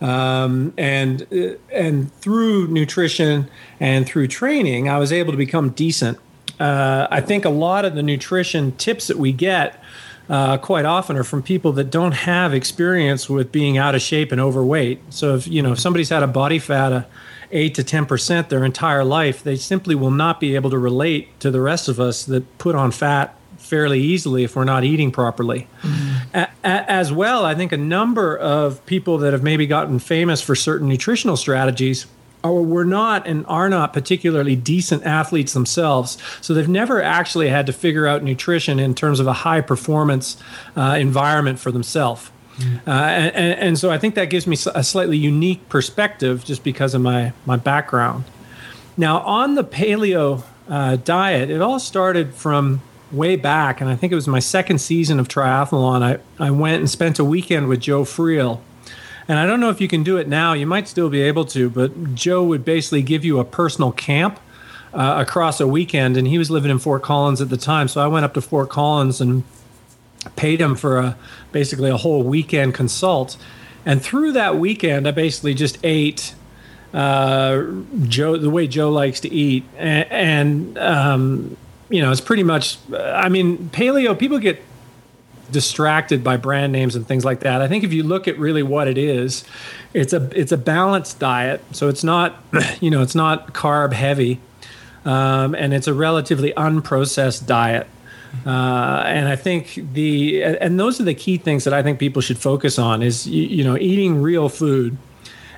Um, 0.00 0.74
and 0.76 1.26
uh, 1.32 1.56
and 1.72 2.12
through 2.14 2.68
nutrition 2.68 3.48
and 3.80 4.06
through 4.06 4.28
training, 4.28 4.88
I 4.88 4.98
was 4.98 5.12
able 5.12 5.32
to 5.32 5.38
become 5.38 5.70
decent. 5.70 6.18
Uh, 6.60 7.06
I 7.10 7.20
think 7.20 7.44
a 7.44 7.50
lot 7.50 7.84
of 7.84 7.94
the 7.94 8.02
nutrition 8.02 8.72
tips 8.72 9.08
that 9.08 9.18
we 9.18 9.32
get 9.32 9.82
uh, 10.28 10.56
quite 10.58 10.84
often 10.84 11.16
are 11.16 11.24
from 11.24 11.42
people 11.42 11.72
that 11.72 11.90
don't 11.90 12.12
have 12.12 12.54
experience 12.54 13.28
with 13.28 13.52
being 13.52 13.78
out 13.78 13.94
of 13.94 14.02
shape 14.02 14.32
and 14.32 14.40
overweight. 14.40 15.00
So 15.10 15.34
if 15.36 15.46
you 15.46 15.62
know 15.62 15.72
if 15.72 15.78
somebody's 15.80 16.08
had 16.08 16.22
a 16.22 16.26
body 16.26 16.58
fat 16.58 16.92
of 16.92 17.04
eight 17.52 17.74
to 17.76 17.84
ten 17.84 18.06
percent 18.06 18.48
their 18.48 18.64
entire 18.64 19.04
life, 19.04 19.42
they 19.44 19.56
simply 19.56 19.94
will 19.94 20.10
not 20.10 20.40
be 20.40 20.54
able 20.56 20.70
to 20.70 20.78
relate 20.78 21.38
to 21.40 21.50
the 21.50 21.60
rest 21.60 21.88
of 21.88 22.00
us 22.00 22.24
that 22.24 22.58
put 22.58 22.74
on 22.74 22.90
fat 22.90 23.36
fairly 23.58 24.00
easily 24.00 24.44
if 24.44 24.54
we're 24.56 24.64
not 24.64 24.82
eating 24.84 25.10
properly. 25.12 25.66
A- 26.34 26.48
a- 26.64 26.90
as 26.90 27.12
well, 27.12 27.44
I 27.44 27.54
think 27.54 27.72
a 27.72 27.76
number 27.76 28.36
of 28.36 28.84
people 28.86 29.18
that 29.18 29.32
have 29.32 29.42
maybe 29.42 29.66
gotten 29.66 29.98
famous 29.98 30.40
for 30.42 30.54
certain 30.54 30.88
nutritional 30.88 31.36
strategies 31.36 32.06
or 32.52 32.62
were 32.62 32.84
not 32.84 33.26
and 33.26 33.44
are 33.46 33.68
not 33.68 33.92
particularly 33.92 34.56
decent 34.56 35.04
athletes 35.04 35.52
themselves. 35.52 36.18
So 36.40 36.54
they've 36.54 36.68
never 36.68 37.02
actually 37.02 37.48
had 37.48 37.66
to 37.66 37.72
figure 37.72 38.06
out 38.06 38.22
nutrition 38.22 38.78
in 38.78 38.94
terms 38.94 39.20
of 39.20 39.26
a 39.26 39.32
high 39.32 39.60
performance 39.60 40.36
uh, 40.76 40.96
environment 40.98 41.58
for 41.58 41.70
themselves. 41.70 42.30
Uh, 42.86 42.90
and, 42.90 43.36
and, 43.36 43.60
and 43.60 43.78
so 43.78 43.90
I 43.90 43.98
think 43.98 44.14
that 44.14 44.30
gives 44.30 44.46
me 44.46 44.56
a 44.74 44.82
slightly 44.82 45.18
unique 45.18 45.68
perspective 45.68 46.44
just 46.44 46.64
because 46.64 46.94
of 46.94 47.02
my, 47.02 47.32
my 47.44 47.56
background. 47.56 48.24
Now, 48.96 49.20
on 49.20 49.56
the 49.56 49.64
paleo 49.64 50.42
uh, 50.68 50.96
diet, 50.96 51.50
it 51.50 51.60
all 51.60 51.78
started 51.78 52.34
from 52.34 52.80
way 53.12 53.36
back, 53.36 53.80
and 53.80 53.90
I 53.90 53.96
think 53.96 54.12
it 54.12 54.16
was 54.16 54.26
my 54.26 54.38
second 54.38 54.78
season 54.80 55.20
of 55.20 55.28
triathlon. 55.28 56.02
I, 56.02 56.44
I 56.44 56.50
went 56.50 56.80
and 56.80 56.90
spent 56.90 57.18
a 57.18 57.24
weekend 57.24 57.68
with 57.68 57.80
Joe 57.80 58.04
Friel. 58.04 58.60
And 59.28 59.38
I 59.38 59.46
don't 59.46 59.60
know 59.60 59.70
if 59.70 59.80
you 59.80 59.88
can 59.88 60.02
do 60.02 60.18
it 60.18 60.28
now. 60.28 60.52
You 60.52 60.66
might 60.66 60.86
still 60.86 61.10
be 61.10 61.22
able 61.22 61.44
to, 61.46 61.68
but 61.68 62.14
Joe 62.14 62.44
would 62.44 62.64
basically 62.64 63.02
give 63.02 63.24
you 63.24 63.40
a 63.40 63.44
personal 63.44 63.92
camp 63.92 64.38
uh, 64.94 65.16
across 65.18 65.60
a 65.60 65.66
weekend, 65.66 66.16
and 66.16 66.26
he 66.26 66.38
was 66.38 66.50
living 66.50 66.70
in 66.70 66.78
Fort 66.78 67.02
Collins 67.02 67.40
at 67.40 67.48
the 67.48 67.56
time. 67.56 67.88
So 67.88 68.00
I 68.00 68.06
went 68.06 68.24
up 68.24 68.34
to 68.34 68.40
Fort 68.40 68.70
Collins 68.70 69.20
and 69.20 69.42
paid 70.36 70.60
him 70.60 70.74
for 70.74 70.98
a 70.98 71.16
basically 71.52 71.90
a 71.90 71.96
whole 71.96 72.22
weekend 72.22 72.74
consult. 72.74 73.36
And 73.84 74.02
through 74.02 74.32
that 74.32 74.58
weekend, 74.58 75.06
I 75.06 75.10
basically 75.10 75.54
just 75.54 75.78
ate 75.84 76.34
uh, 76.94 77.64
Joe 78.04 78.36
the 78.36 78.50
way 78.50 78.66
Joe 78.66 78.90
likes 78.90 79.20
to 79.20 79.32
eat, 79.32 79.64
and, 79.76 80.10
and 80.10 80.78
um, 80.78 81.56
you 81.88 82.00
know, 82.00 82.10
it's 82.10 82.20
pretty 82.20 82.42
much. 82.42 82.78
I 82.92 83.28
mean, 83.28 83.70
paleo. 83.70 84.18
People 84.18 84.38
get 84.38 84.62
distracted 85.50 86.22
by 86.24 86.36
brand 86.36 86.72
names 86.72 86.96
and 86.96 87.06
things 87.06 87.24
like 87.24 87.40
that. 87.40 87.60
I 87.62 87.68
think 87.68 87.84
if 87.84 87.92
you 87.92 88.02
look 88.02 88.28
at 88.28 88.38
really 88.38 88.62
what 88.62 88.88
it 88.88 88.98
is, 88.98 89.44
it's 89.94 90.12
a 90.12 90.28
it's 90.38 90.52
a 90.52 90.56
balanced 90.56 91.18
diet. 91.18 91.62
So 91.72 91.88
it's 91.88 92.04
not, 92.04 92.42
you 92.80 92.90
know, 92.90 93.02
it's 93.02 93.14
not 93.14 93.52
carb 93.52 93.92
heavy, 93.92 94.40
um, 95.04 95.54
and 95.54 95.72
it's 95.72 95.86
a 95.86 95.94
relatively 95.94 96.52
unprocessed 96.52 97.46
diet. 97.46 97.86
Uh, 98.44 99.02
and 99.06 99.28
I 99.28 99.36
think 99.36 99.80
the 99.92 100.42
and 100.42 100.78
those 100.78 101.00
are 101.00 101.04
the 101.04 101.14
key 101.14 101.38
things 101.38 101.64
that 101.64 101.72
I 101.72 101.82
think 101.82 101.98
people 101.98 102.20
should 102.20 102.38
focus 102.38 102.78
on 102.78 103.02
is 103.02 103.26
you, 103.26 103.64
know 103.64 103.78
eating 103.78 104.20
real 104.20 104.48
food 104.48 104.96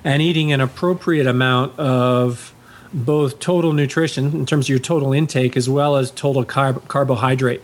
and 0.03 0.21
eating 0.21 0.53
an 0.53 0.61
appropriate 0.61 1.27
amount 1.27 1.77
of 1.77 2.53
both 2.93 3.39
total 3.39 3.73
nutrition 3.73 4.27
in 4.27 4.45
terms 4.45 4.65
of 4.65 4.69
your 4.69 4.79
total 4.79 5.13
intake 5.13 5.57
as 5.57 5.69
well 5.69 5.97
as 5.97 6.09
total 6.11 6.43
carb- 6.45 6.87
carbohydrate 6.87 7.61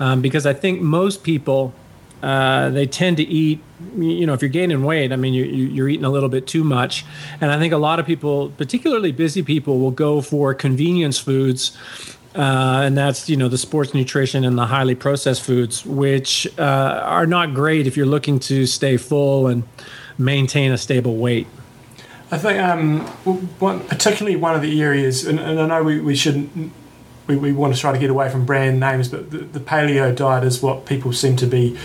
um, 0.00 0.22
because 0.22 0.46
I 0.46 0.52
think 0.52 0.80
most 0.80 1.22
people 1.22 1.74
uh, 2.22 2.70
they 2.70 2.86
tend 2.86 3.16
to 3.16 3.24
eat 3.24 3.60
you 3.96 4.24
know 4.26 4.32
if 4.32 4.40
you're 4.40 4.48
gaining 4.48 4.84
weight 4.84 5.12
i 5.12 5.16
mean 5.16 5.34
you, 5.34 5.42
you, 5.42 5.84
are 5.84 5.88
eating 5.88 6.04
a 6.04 6.08
little 6.08 6.28
bit 6.28 6.46
too 6.46 6.62
much. 6.62 7.04
And 7.40 7.50
i 7.50 7.58
think 7.58 7.72
a 7.72 7.78
lot 7.78 7.98
of 7.98 8.06
people 8.06 8.50
particularly 8.50 9.10
busy 9.10 9.42
people 9.42 9.80
will 9.80 9.90
go 9.90 10.20
for 10.20 10.54
convenience 10.54 11.18
foods 11.18 11.76
uh, 12.36 12.82
and 12.84 12.96
that's 12.96 13.28
you 13.28 13.36
know 13.36 13.48
the 13.48 13.58
sports 13.58 13.92
nutrition 13.92 14.44
and 14.44 14.56
the 14.56 14.66
highly 14.66 14.94
processed 14.94 15.42
foods 15.42 15.84
which 15.84 16.46
uh, 16.58 17.00
are 17.02 17.26
not 17.26 17.54
great 17.54 17.88
if 17.88 17.96
you're 17.96 18.06
looking 18.06 18.38
to 18.38 18.66
stay 18.66 18.96
full 18.96 19.48
and 19.48 19.64
maintain 20.18 20.72
a 20.72 20.78
stable 20.78 21.16
weight. 21.16 21.46
I 22.30 22.38
think 22.38 22.58
um, 22.60 23.00
one, 23.58 23.80
particularly 23.80 24.36
one 24.36 24.54
of 24.54 24.62
the 24.62 24.80
areas, 24.80 25.26
and, 25.26 25.38
and 25.38 25.60
I 25.60 25.66
know 25.66 25.82
we, 25.82 26.00
we 26.00 26.14
shouldn't, 26.14 26.72
we, 27.26 27.36
we 27.36 27.52
want 27.52 27.74
to 27.74 27.80
try 27.80 27.92
to 27.92 27.98
get 27.98 28.10
away 28.10 28.28
from 28.28 28.44
brand 28.44 28.80
names, 28.80 29.08
but 29.08 29.30
the, 29.30 29.38
the 29.38 29.60
paleo 29.60 30.14
diet 30.14 30.44
is 30.44 30.62
what 30.62 30.86
people 30.86 31.12
seem 31.12 31.36
to 31.36 31.46
be 31.46 31.78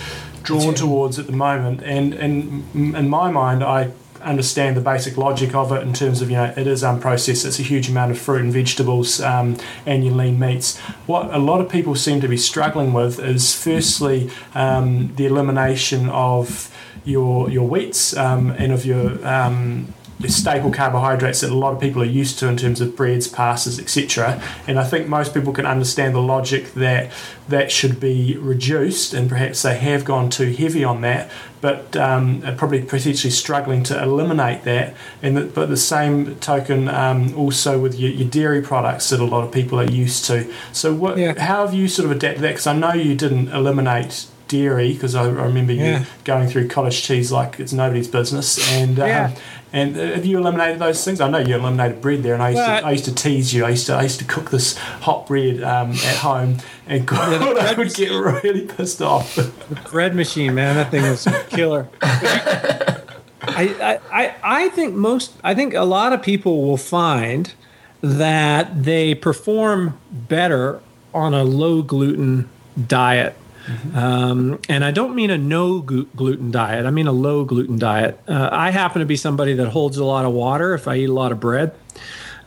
drawn 0.44 0.74
towards 0.74 1.20
at 1.20 1.26
the 1.26 1.34
moment. 1.34 1.84
And, 1.84 2.14
and 2.14 2.64
in 2.74 3.10
my 3.10 3.30
mind, 3.30 3.64
I 3.64 3.92
understand 4.22 4.76
the 4.76 4.82
basic 4.82 5.18
logic 5.18 5.56
of 5.56 5.72
it 5.72 5.84
in 5.84 5.94
terms 5.94 6.22
of 6.22 6.30
you 6.30 6.36
know 6.36 6.54
it 6.56 6.68
is 6.68 6.84
unprocessed. 6.84 7.46
It's 7.46 7.60
a 7.60 7.64
huge 7.64 7.90
amount 7.90 8.12
of 8.12 8.20
fruit 8.20 8.42
and 8.42 8.52
vegetables 8.52 9.22
um, 9.22 9.58
and 9.86 10.06
your 10.06 10.14
lean 10.14 10.40
meats. 10.40 10.78
What 11.06 11.34
a 11.34 11.38
lot 11.38 11.62
of 11.62 11.70
people 11.70 11.96
seem 11.96 12.22
to 12.22 12.28
be 12.28 12.38
struggling 12.38 12.94
with 12.94 13.20
is 13.20 13.54
firstly 13.56 14.30
um, 14.56 15.16
the 15.16 15.26
elimination 15.26 16.10
of 16.10 16.74
your 17.06 17.50
your 17.50 17.68
wheats 17.68 18.16
um, 18.18 18.52
and 18.52 18.72
of 18.72 18.86
your 18.86 19.26
um, 19.26 19.94
staple 20.26 20.72
carbohydrates 20.72 21.42
that 21.42 21.52
a 21.52 21.56
lot 21.56 21.74
of 21.74 21.80
people 21.80 22.02
are 22.02 22.06
used 22.06 22.40
to 22.40 22.48
in 22.48 22.58
terms 22.58 22.82
of 22.82 22.96
breads, 22.96 23.28
pastas, 23.28 23.80
etc. 23.80 24.42
And 24.66 24.80
I 24.80 24.84
think 24.84 25.08
most 25.08 25.34
people 25.34 25.54
can 25.54 25.66
understand 25.66 26.16
the 26.16 26.22
logic 26.22 26.74
that 26.74 27.12
that 27.48 27.72
should 27.72 28.00
be 28.00 28.36
reduced, 28.38 29.14
and 29.14 29.30
perhaps 29.30 29.62
they 29.62 29.78
have 29.78 30.04
gone 30.04 30.30
too 30.30 30.52
heavy 30.52 30.84
on 30.84 31.02
that, 31.02 31.30
but 31.62 31.96
um, 31.96 32.44
are 32.44 32.56
probably 32.56 32.82
potentially 32.82 33.32
struggling 33.32 33.84
to 33.84 34.02
eliminate 34.02 34.64
that. 34.64 34.96
And 35.22 35.38
the, 35.38 35.42
but 35.46 35.70
the 35.70 35.78
same 35.78 36.36
token, 36.38 36.90
um, 36.90 37.38
also 37.38 37.80
with 37.80 37.98
your, 37.98 38.12
your, 38.12 38.28
dairy 38.28 38.62
products 38.62 39.10
that 39.12 39.20
a 39.20 39.26
lot 39.26 39.46
of 39.46 39.52
people 39.54 39.80
are 39.80 39.90
used 39.90 40.26
to. 40.26 40.52
So, 40.74 40.94
what? 40.94 41.18
Yeah. 41.18 41.40
How 41.40 41.66
have 41.66 41.74
you 41.74 41.88
sort 41.88 42.06
of 42.06 42.12
adapted 42.12 42.44
that? 42.44 42.50
Because 42.50 42.68
I 42.68 42.76
know 42.76 42.94
you 42.94 43.16
didn't 43.16 43.50
eliminate 43.50 44.28
dairy 44.48 44.94
because 44.94 45.16
I, 45.16 45.24
I, 45.24 45.28
remember 45.28 45.74
yeah. 45.74 46.00
you 46.00 46.06
going 46.24 46.48
through 46.48 46.68
cottage 46.68 47.04
cheese 47.04 47.32
like 47.32 47.60
it's 47.60 47.74
nobody's 47.74 48.08
business 48.08 48.72
and 48.74 49.00
um. 49.00 49.34
And 49.74 49.98
have 49.98 50.26
you 50.26 50.38
eliminated 50.38 50.80
those 50.80 51.04
things? 51.04 51.20
I 51.20 51.30
know 51.30 51.40
you 51.40 51.56
eliminated 51.56 52.02
bread 52.02 52.24
there, 52.24 52.34
and 52.34 52.42
I 52.42 52.52
used, 52.52 52.64
to, 52.64 52.88
I 52.88 52.92
used 52.92 53.06
to 53.06 53.14
tease 53.14 53.54
you. 53.54 53.66
I 53.66 53.72
used 53.72 53.86
to 53.88 53.96
I 53.96 54.04
used 54.04 54.20
to 54.20 54.26
cook 54.26 54.50
this 54.50 54.78
hot 54.78 55.28
bread 55.28 55.62
um, 55.62 55.92
at 55.92 56.16
home, 56.16 56.58
and 56.88 57.06
God, 57.06 57.42
yeah, 57.42 57.72
I 57.72 57.74
would 57.74 57.94
get 57.94 58.10
really 58.10 58.66
pissed 58.66 59.02
off. 59.02 59.36
The 59.36 59.52
bread 59.92 60.16
machine, 60.16 60.56
man, 60.56 60.78
that 60.78 60.90
thing 60.90 61.04
was 61.04 61.28
killer. 61.50 61.90
I, 62.02 64.00
I, 64.12 64.36
I 64.44 64.70
think 64.70 64.96
most 64.96 65.34
I 65.44 65.54
think 65.54 65.74
a 65.74 65.84
lot 65.84 66.14
of 66.14 66.22
people 66.22 66.64
will 66.66 66.78
find 66.78 67.54
that 68.02 68.84
they 68.84 69.16
perform 69.16 70.00
better 70.12 70.82
on 71.14 71.34
a 71.34 71.44
low 71.44 71.82
gluten 71.82 72.50
diet 72.88 73.36
Mm-hmm. 73.68 73.98
Um, 73.98 74.60
and 74.70 74.84
I 74.84 74.92
don't 74.92 75.14
mean 75.14 75.30
a 75.30 75.38
no 75.38 75.80
gluten 75.82 76.52
diet, 76.52 76.86
I 76.86 76.92
mean 76.92 77.08
a 77.08 77.12
low 77.12 77.46
gluten 77.46 77.78
diet. 77.78 78.20
Uh, 78.28 78.50
I 78.52 78.72
happen 78.72 79.02
to 79.02 79.06
be 79.06 79.18
somebody 79.18 79.54
that 79.56 79.70
holds 79.70 79.98
a 79.98 80.06
lot 80.06 80.26
of 80.26 80.32
water 80.32 80.74
if 80.74 80.88
I 80.88 80.96
eat 80.96 81.10
a 81.10 81.14
lot 81.14 81.32
of 81.32 81.40
bread. 81.40 81.76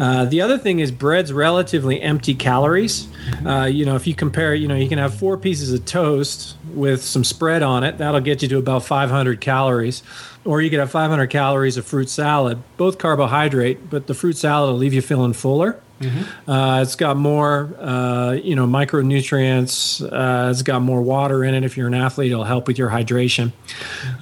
Uh, 0.01 0.25
the 0.25 0.41
other 0.41 0.57
thing 0.57 0.79
is 0.79 0.91
bread's 0.91 1.31
relatively 1.31 2.01
empty 2.01 2.35
calories. 2.35 3.07
Uh, 3.45 3.65
you 3.65 3.85
know, 3.85 3.97
if 3.97 4.07
you 4.07 4.15
compare, 4.15 4.55
you 4.55 4.67
know, 4.67 4.75
you 4.75 4.89
can 4.89 4.97
have 4.97 5.13
four 5.13 5.37
pieces 5.37 5.75
of 5.75 5.85
toast 5.85 6.57
with 6.73 7.03
some 7.03 7.23
spread 7.23 7.63
on 7.63 7.85
it. 7.85 7.99
That'll 7.99 8.21
get 8.21 8.41
you 8.41 8.49
to 8.49 8.59
about 8.59 8.83
500 8.83 9.43
calories. 9.43 10.03
Or 10.43 10.63
you 10.63 10.71
could 10.71 10.79
have 10.79 10.91
500 10.91 11.27
calories 11.27 11.77
of 11.77 11.85
fruit 11.85 12.09
salad, 12.09 12.63
both 12.79 12.97
carbohydrate, 12.97 13.91
but 13.91 14.07
the 14.07 14.15
fruit 14.15 14.39
salad 14.39 14.73
will 14.73 14.79
leave 14.79 14.95
you 14.95 15.03
feeling 15.03 15.35
fuller. 15.35 15.79
Mm-hmm. 16.01 16.51
Uh, 16.51 16.81
it's 16.81 16.97
got 16.97 17.19
more, 17.19 17.75
uh, 17.79 18.33
you 18.33 18.57
know, 18.57 18.67
micronutrients. 18.67 20.01
Uh, 20.01 20.51
it's 20.51 20.63
got 20.63 20.81
more 20.81 21.03
water 21.03 21.45
in 21.45 21.55
it. 21.55 21.63
If 21.63 21.77
you're 21.77 21.89
an 21.89 21.95
athlete, 21.95 22.33
it'll 22.33 22.45
help 22.45 22.67
with 22.67 22.79
your 22.79 22.89
hydration. 22.89 23.53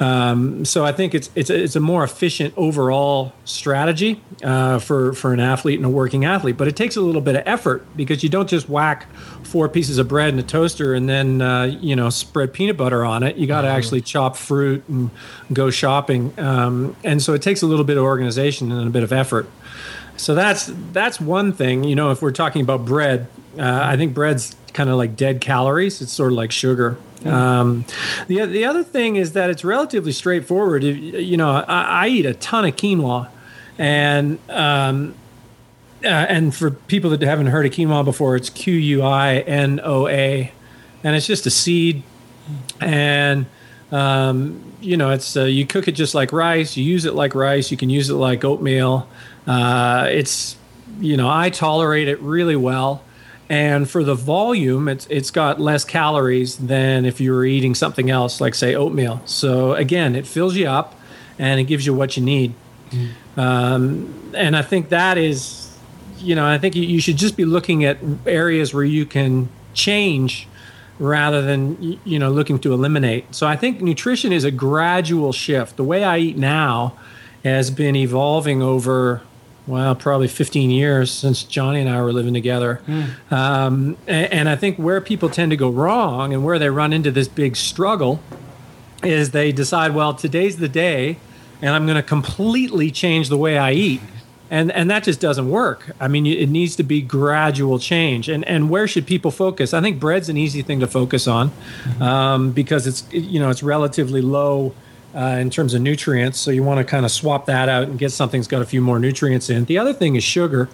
Um, 0.00 0.64
so 0.64 0.84
I 0.84 0.90
think 0.90 1.14
it's 1.14 1.30
it's 1.36 1.50
a, 1.50 1.62
it's 1.62 1.76
a 1.76 1.80
more 1.80 2.02
efficient 2.02 2.52
overall 2.56 3.32
strategy 3.44 4.20
uh, 4.42 4.80
for 4.80 5.12
for 5.12 5.32
an 5.32 5.38
athlete 5.38 5.78
and 5.78 5.86
a 5.86 5.88
working 5.88 6.24
athlete. 6.24 6.56
But 6.56 6.66
it 6.66 6.74
takes 6.74 6.96
a 6.96 7.00
little 7.00 7.20
bit 7.20 7.36
of 7.36 7.44
effort 7.46 7.86
because 7.96 8.24
you 8.24 8.28
don't 8.28 8.48
just 8.48 8.68
whack 8.68 9.06
four 9.44 9.68
pieces 9.68 9.98
of 9.98 10.08
bread 10.08 10.32
in 10.32 10.38
a 10.40 10.42
toaster 10.42 10.94
and 10.94 11.08
then 11.08 11.40
uh, 11.40 11.62
you 11.80 11.94
know 11.94 12.10
spread 12.10 12.52
peanut 12.52 12.76
butter 12.76 13.04
on 13.04 13.22
it. 13.22 13.36
You 13.36 13.46
got 13.46 13.62
to 13.62 13.68
mm-hmm. 13.68 13.76
actually 13.76 14.00
chop 14.00 14.36
fruit 14.36 14.82
and 14.88 15.10
go 15.52 15.70
shopping. 15.70 16.34
Um, 16.40 16.96
and 17.04 17.22
so 17.22 17.34
it 17.34 17.42
takes 17.42 17.62
a 17.62 17.66
little 17.66 17.84
bit 17.84 17.96
of 17.96 18.02
organization 18.02 18.72
and 18.72 18.88
a 18.88 18.90
bit 18.90 19.04
of 19.04 19.12
effort. 19.12 19.48
So 20.18 20.34
that's 20.34 20.70
that's 20.92 21.20
one 21.20 21.52
thing. 21.52 21.84
You 21.84 21.94
know, 21.94 22.10
if 22.10 22.20
we're 22.20 22.32
talking 22.32 22.60
about 22.60 22.84
bread, 22.84 23.28
uh, 23.58 23.80
I 23.82 23.96
think 23.96 24.14
bread's 24.14 24.56
kind 24.74 24.90
of 24.90 24.96
like 24.96 25.16
dead 25.16 25.40
calories. 25.40 26.02
It's 26.02 26.12
sort 26.12 26.32
of 26.32 26.36
like 26.36 26.52
sugar. 26.52 26.98
Um, 27.24 27.84
the 28.26 28.44
the 28.44 28.64
other 28.64 28.84
thing 28.84 29.16
is 29.16 29.32
that 29.32 29.50
it's 29.50 29.64
relatively 29.64 30.12
straightforward. 30.12 30.84
You 30.84 31.36
know, 31.36 31.50
I, 31.50 32.04
I 32.04 32.08
eat 32.08 32.26
a 32.26 32.34
ton 32.34 32.64
of 32.64 32.76
quinoa, 32.76 33.28
and 33.78 34.38
um, 34.48 35.14
uh, 36.04 36.08
and 36.08 36.54
for 36.54 36.70
people 36.70 37.10
that 37.10 37.22
haven't 37.22 37.46
heard 37.46 37.66
of 37.66 37.72
quinoa 37.72 38.04
before, 38.04 38.36
it's 38.36 38.50
Q 38.50 38.74
U 38.74 39.02
I 39.02 39.38
N 39.38 39.80
O 39.82 40.06
A, 40.06 40.52
and 41.02 41.16
it's 41.16 41.26
just 41.26 41.46
a 41.46 41.50
seed, 41.50 42.02
and 42.80 43.46
um, 43.90 44.62
you 44.80 44.96
know, 44.96 45.10
it's 45.10 45.36
uh, 45.36 45.44
you 45.44 45.66
cook 45.66 45.88
it 45.88 45.92
just 45.92 46.14
like 46.14 46.32
rice. 46.32 46.76
You 46.76 46.84
use 46.84 47.04
it 47.04 47.14
like 47.14 47.34
rice. 47.34 47.70
You 47.70 47.76
can 47.76 47.90
use 47.90 48.10
it 48.10 48.14
like 48.14 48.44
oatmeal. 48.44 49.08
Uh, 49.48 50.06
it's 50.10 50.56
you 51.00 51.16
know 51.16 51.28
I 51.28 51.48
tolerate 51.48 52.06
it 52.06 52.20
really 52.20 52.56
well, 52.56 53.02
and 53.48 53.88
for 53.88 54.04
the 54.04 54.14
volume, 54.14 54.88
it's 54.88 55.06
it's 55.08 55.30
got 55.30 55.58
less 55.58 55.84
calories 55.84 56.58
than 56.58 57.06
if 57.06 57.18
you 57.18 57.32
were 57.32 57.46
eating 57.46 57.74
something 57.74 58.10
else 58.10 58.40
like 58.42 58.54
say 58.54 58.74
oatmeal. 58.74 59.22
So 59.24 59.72
again, 59.72 60.14
it 60.14 60.26
fills 60.26 60.54
you 60.54 60.66
up, 60.66 60.94
and 61.38 61.58
it 61.58 61.64
gives 61.64 61.86
you 61.86 61.94
what 61.94 62.16
you 62.16 62.22
need. 62.22 62.52
Mm. 62.90 63.08
Um, 63.38 64.32
and 64.36 64.54
I 64.54 64.62
think 64.62 64.90
that 64.90 65.16
is, 65.16 65.74
you 66.18 66.34
know, 66.34 66.46
I 66.46 66.58
think 66.58 66.76
you, 66.76 66.82
you 66.82 67.00
should 67.00 67.16
just 67.16 67.36
be 67.36 67.46
looking 67.46 67.84
at 67.84 67.98
areas 68.26 68.74
where 68.74 68.84
you 68.84 69.06
can 69.06 69.48
change 69.72 70.46
rather 70.98 71.40
than 71.40 71.98
you 72.04 72.18
know 72.18 72.30
looking 72.30 72.58
to 72.58 72.74
eliminate. 72.74 73.34
So 73.34 73.46
I 73.46 73.56
think 73.56 73.80
nutrition 73.80 74.30
is 74.30 74.44
a 74.44 74.50
gradual 74.50 75.32
shift. 75.32 75.76
The 75.76 75.84
way 75.84 76.04
I 76.04 76.18
eat 76.18 76.36
now 76.36 76.98
has 77.44 77.70
been 77.70 77.96
evolving 77.96 78.60
over 78.60 79.22
well, 79.68 79.94
probably 79.94 80.28
15 80.28 80.70
years 80.70 81.10
since 81.12 81.44
Johnny 81.44 81.80
and 81.80 81.90
I 81.90 82.00
were 82.00 82.12
living 82.12 82.34
together. 82.34 82.80
Mm. 82.86 83.32
Um, 83.32 83.96
and, 84.06 84.32
and, 84.32 84.48
I 84.48 84.56
think 84.56 84.78
where 84.78 85.00
people 85.00 85.28
tend 85.28 85.50
to 85.50 85.56
go 85.56 85.68
wrong 85.68 86.32
and 86.32 86.42
where 86.42 86.58
they 86.58 86.70
run 86.70 86.92
into 86.92 87.10
this 87.10 87.28
big 87.28 87.54
struggle 87.54 88.20
is 89.02 89.30
they 89.32 89.52
decide, 89.52 89.94
well, 89.94 90.14
today's 90.14 90.56
the 90.56 90.68
day, 90.68 91.18
and 91.60 91.70
I'm 91.74 91.84
going 91.84 91.96
to 91.96 92.02
completely 92.02 92.90
change 92.90 93.28
the 93.28 93.36
way 93.36 93.58
I 93.58 93.72
eat. 93.72 94.00
And, 94.50 94.72
and 94.72 94.90
that 94.90 95.04
just 95.04 95.20
doesn't 95.20 95.50
work. 95.50 95.90
I 96.00 96.08
mean, 96.08 96.24
it 96.24 96.48
needs 96.48 96.74
to 96.76 96.82
be 96.82 97.02
gradual 97.02 97.78
change. 97.78 98.30
And, 98.30 98.46
and 98.46 98.70
where 98.70 98.88
should 98.88 99.06
people 99.06 99.30
focus? 99.30 99.74
I 99.74 99.82
think 99.82 100.00
bread's 100.00 100.30
an 100.30 100.38
easy 100.38 100.62
thing 100.62 100.80
to 100.80 100.86
focus 100.86 101.26
on 101.28 101.50
mm-hmm. 101.50 102.02
um, 102.02 102.52
because 102.52 102.86
it's, 102.86 103.04
you 103.12 103.38
know, 103.38 103.50
it's 103.50 103.62
relatively 103.62 104.22
low 104.22 104.72
uh, 105.18 105.38
in 105.40 105.50
terms 105.50 105.74
of 105.74 105.82
nutrients. 105.82 106.38
So 106.38 106.50
you 106.52 106.62
want 106.62 106.78
to 106.78 106.84
kind 106.84 107.04
of 107.04 107.10
swap 107.10 107.46
that 107.46 107.68
out 107.68 107.88
and 107.88 107.98
get 107.98 108.12
something 108.12 108.40
that's 108.40 108.48
got 108.48 108.62
a 108.62 108.66
few 108.66 108.80
more 108.80 109.00
nutrients 109.00 109.50
in. 109.50 109.64
The 109.64 109.78
other 109.78 109.92
thing 109.92 110.14
is 110.14 110.22
sugar. 110.22 110.68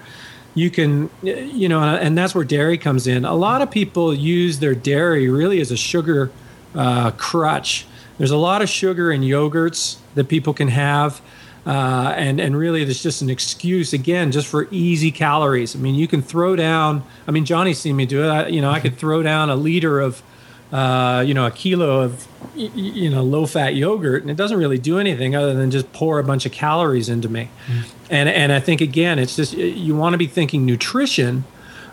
You 0.54 0.70
can, 0.70 1.10
you 1.22 1.68
know, 1.68 1.80
and 1.80 2.16
that's 2.16 2.34
where 2.34 2.44
dairy 2.44 2.78
comes 2.78 3.06
in. 3.06 3.24
A 3.24 3.34
lot 3.34 3.62
of 3.62 3.70
people 3.70 4.14
use 4.14 4.58
their 4.58 4.74
dairy 4.74 5.28
really 5.28 5.60
as 5.60 5.70
a 5.72 5.76
sugar 5.76 6.30
uh, 6.74 7.10
crutch. 7.12 7.86
There's 8.18 8.30
a 8.30 8.36
lot 8.36 8.62
of 8.62 8.68
sugar 8.68 9.10
in 9.10 9.22
yogurts 9.22 9.96
that 10.14 10.28
people 10.28 10.54
can 10.54 10.68
have. 10.68 11.20
Uh, 11.66 12.12
and 12.16 12.40
and 12.40 12.56
really, 12.56 12.84
there's 12.84 13.02
just 13.02 13.22
an 13.22 13.30
excuse 13.30 13.94
again, 13.94 14.30
just 14.30 14.46
for 14.46 14.68
easy 14.70 15.10
calories. 15.10 15.74
I 15.74 15.78
mean, 15.78 15.94
you 15.94 16.06
can 16.06 16.20
throw 16.20 16.54
down. 16.56 17.02
I 17.26 17.30
mean, 17.30 17.46
Johnny's 17.46 17.78
seen 17.78 17.96
me 17.96 18.04
do 18.04 18.22
it. 18.22 18.28
I, 18.28 18.48
you 18.48 18.60
know, 18.60 18.70
I 18.70 18.80
could 18.80 18.98
throw 18.98 19.22
down 19.22 19.48
a 19.48 19.56
liter 19.56 19.98
of, 19.98 20.22
uh, 20.72 21.24
you 21.26 21.32
know, 21.32 21.46
a 21.46 21.50
kilo 21.50 22.02
of, 22.02 22.28
you 22.54 23.10
know, 23.10 23.22
low 23.22 23.46
fat 23.46 23.74
yogurt, 23.74 24.22
and 24.22 24.30
it 24.30 24.36
doesn't 24.36 24.58
really 24.58 24.78
do 24.78 24.98
anything 24.98 25.34
other 25.34 25.54
than 25.54 25.70
just 25.70 25.92
pour 25.92 26.18
a 26.18 26.24
bunch 26.24 26.46
of 26.46 26.52
calories 26.52 27.08
into 27.08 27.28
me. 27.28 27.50
Mm. 27.66 27.90
And 28.10 28.28
and 28.28 28.52
I 28.52 28.60
think 28.60 28.80
again, 28.80 29.18
it's 29.18 29.36
just 29.36 29.54
you 29.54 29.96
want 29.96 30.14
to 30.14 30.18
be 30.18 30.26
thinking 30.26 30.64
nutrition 30.66 31.44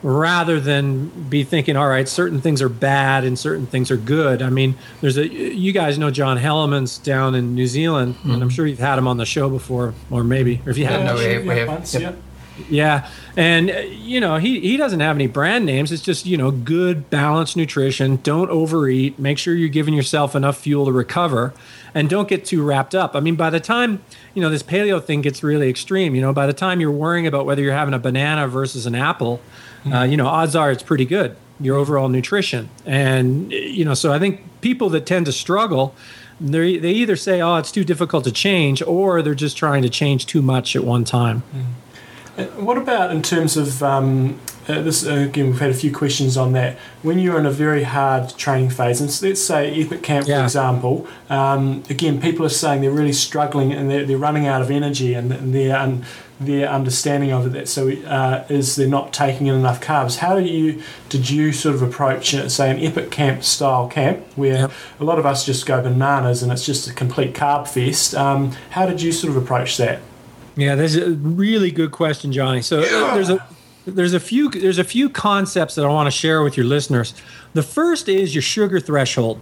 rather 0.03 0.59
than 0.59 1.07
be 1.29 1.43
thinking, 1.43 1.75
all 1.75 1.87
right, 1.87 2.07
certain 2.07 2.41
things 2.41 2.61
are 2.61 2.69
bad 2.69 3.23
and 3.23 3.37
certain 3.37 3.67
things 3.67 3.91
are 3.91 3.97
good. 3.97 4.41
I 4.41 4.49
mean, 4.49 4.75
there's 4.99 5.17
a 5.17 5.27
you 5.27 5.71
guys 5.71 5.97
know 5.97 6.11
John 6.11 6.37
Hellemans 6.37 7.01
down 7.01 7.35
in 7.35 7.55
New 7.55 7.67
Zealand, 7.67 8.15
mm-hmm. 8.15 8.31
and 8.31 8.41
I'm 8.41 8.49
mm-hmm. 8.49 8.55
sure 8.55 8.67
you've 8.67 8.79
had 8.79 8.97
him 8.97 9.07
on 9.07 9.17
the 9.17 9.25
show 9.25 9.49
before, 9.49 9.93
or 10.09 10.23
maybe, 10.23 10.61
or 10.65 10.71
if 10.71 10.77
you 10.77 10.85
haven't, 10.85 11.05
no, 11.05 11.15
we 11.15 11.23
have, 11.25 11.45
we 11.45 11.55
have, 11.55 11.67
once, 11.67 11.93
yep. 11.93 12.01
Yeah, 12.01 12.30
and 13.35 13.71
uh, 13.71 13.79
you 13.79 14.19
know 14.19 14.37
he 14.37 14.59
he 14.59 14.77
doesn't 14.77 14.99
have 14.99 15.15
any 15.15 15.27
brand 15.27 15.65
names. 15.65 15.91
It's 15.91 16.01
just 16.01 16.25
you 16.25 16.37
know 16.37 16.51
good 16.51 17.09
balanced 17.09 17.57
nutrition. 17.57 18.17
Don't 18.17 18.49
overeat. 18.49 19.17
Make 19.19 19.37
sure 19.37 19.53
you're 19.53 19.69
giving 19.69 19.93
yourself 19.93 20.35
enough 20.35 20.57
fuel 20.57 20.85
to 20.85 20.91
recover, 20.91 21.53
and 21.93 22.09
don't 22.09 22.27
get 22.27 22.45
too 22.45 22.63
wrapped 22.63 22.95
up. 22.95 23.15
I 23.15 23.19
mean, 23.19 23.35
by 23.35 23.49
the 23.49 23.59
time 23.59 24.03
you 24.33 24.41
know 24.41 24.49
this 24.49 24.63
paleo 24.63 25.03
thing 25.03 25.21
gets 25.21 25.43
really 25.43 25.69
extreme, 25.69 26.15
you 26.15 26.21
know, 26.21 26.33
by 26.33 26.47
the 26.47 26.53
time 26.53 26.79
you're 26.79 26.91
worrying 26.91 27.27
about 27.27 27.45
whether 27.45 27.61
you're 27.61 27.73
having 27.73 27.93
a 27.93 27.99
banana 27.99 28.47
versus 28.47 28.85
an 28.85 28.95
apple, 28.95 29.41
mm-hmm. 29.79 29.93
uh, 29.93 30.03
you 30.03 30.17
know, 30.17 30.27
odds 30.27 30.55
are 30.55 30.71
it's 30.71 30.83
pretty 30.83 31.05
good 31.05 31.35
your 31.61 31.77
overall 31.77 32.09
nutrition. 32.09 32.69
And 32.85 33.51
you 33.51 33.85
know, 33.85 33.93
so 33.93 34.11
I 34.11 34.19
think 34.19 34.41
people 34.61 34.89
that 34.89 35.05
tend 35.05 35.25
to 35.27 35.31
struggle. 35.31 35.95
They, 36.39 36.77
they 36.77 36.91
either 36.93 37.15
say, 37.15 37.39
oh, 37.39 37.57
it's 37.57 37.71
too 37.71 37.83
difficult 37.83 38.23
to 38.23 38.31
change, 38.31 38.81
or 38.81 39.21
they're 39.21 39.35
just 39.35 39.57
trying 39.57 39.83
to 39.83 39.89
change 39.89 40.25
too 40.25 40.41
much 40.41 40.75
at 40.75 40.83
one 40.83 41.03
time. 41.03 41.43
Mm. 41.55 41.65
What 42.57 42.77
about 42.77 43.11
in 43.11 43.21
terms 43.21 43.57
of 43.57 43.81
um, 43.83 44.39
uh, 44.67 44.81
this? 44.81 45.05
Uh, 45.05 45.13
again, 45.13 45.47
we've 45.47 45.59
had 45.59 45.71
a 45.71 45.75
few 45.75 45.93
questions 45.93 46.37
on 46.37 46.53
that. 46.53 46.77
When 47.01 47.19
you're 47.19 47.39
in 47.39 47.45
a 47.45 47.51
very 47.51 47.83
hard 47.83 48.29
training 48.37 48.69
phase, 48.69 49.01
and 49.01 49.09
let's 49.21 49.41
say 49.41 49.73
Epic 49.81 50.03
Camp, 50.03 50.27
yeah. 50.27 50.39
for 50.39 50.43
example, 50.43 51.07
um, 51.29 51.83
again, 51.89 52.21
people 52.21 52.45
are 52.45 52.49
saying 52.49 52.81
they're 52.81 52.91
really 52.91 53.13
struggling 53.13 53.73
and 53.73 53.89
they're, 53.89 54.05
they're 54.05 54.17
running 54.17 54.47
out 54.47 54.61
of 54.61 54.71
energy, 54.71 55.13
and, 55.13 55.31
and 55.31 55.53
their 55.53 55.75
their 56.45 56.67
understanding 56.67 57.31
of 57.31 57.55
it 57.55 57.67
so 57.67 57.91
uh, 57.91 58.43
is 58.49 58.75
they're 58.75 58.87
not 58.87 59.13
taking 59.13 59.47
in 59.47 59.55
enough 59.55 59.79
carbs. 59.79 60.17
How 60.17 60.39
do 60.39 60.43
you 60.43 60.81
did 61.09 61.29
you 61.29 61.51
sort 61.51 61.75
of 61.75 61.81
approach, 61.81 62.33
uh, 62.33 62.49
say, 62.49 62.71
an 62.71 62.79
Epic 62.79 63.11
Camp 63.11 63.43
style 63.43 63.87
camp 63.87 64.25
where 64.35 64.61
yep. 64.61 64.71
a 64.99 65.03
lot 65.03 65.19
of 65.19 65.25
us 65.25 65.45
just 65.45 65.65
go 65.65 65.81
bananas 65.81 66.41
and 66.41 66.51
it's 66.51 66.65
just 66.65 66.87
a 66.87 66.93
complete 66.93 67.33
carb 67.33 67.67
fest? 67.67 68.15
Um, 68.15 68.51
how 68.71 68.85
did 68.85 69.01
you 69.01 69.11
sort 69.11 69.35
of 69.35 69.41
approach 69.41 69.77
that? 69.77 70.01
Yeah, 70.55 70.75
that's 70.75 70.95
a 70.95 71.11
really 71.11 71.71
good 71.71 71.91
question, 71.91 72.31
Johnny. 72.31 72.61
So 72.61 72.79
uh, 72.79 73.13
there's 73.13 73.29
a 73.29 73.47
there's 73.85 74.13
a 74.13 74.19
few 74.19 74.49
there's 74.49 74.77
a 74.77 74.83
few 74.83 75.09
concepts 75.09 75.75
that 75.75 75.85
I 75.85 75.87
want 75.87 76.07
to 76.07 76.11
share 76.11 76.43
with 76.43 76.57
your 76.57 76.65
listeners. 76.65 77.13
The 77.53 77.63
first 77.63 78.09
is 78.09 78.35
your 78.35 78.41
sugar 78.41 78.79
threshold. 78.79 79.41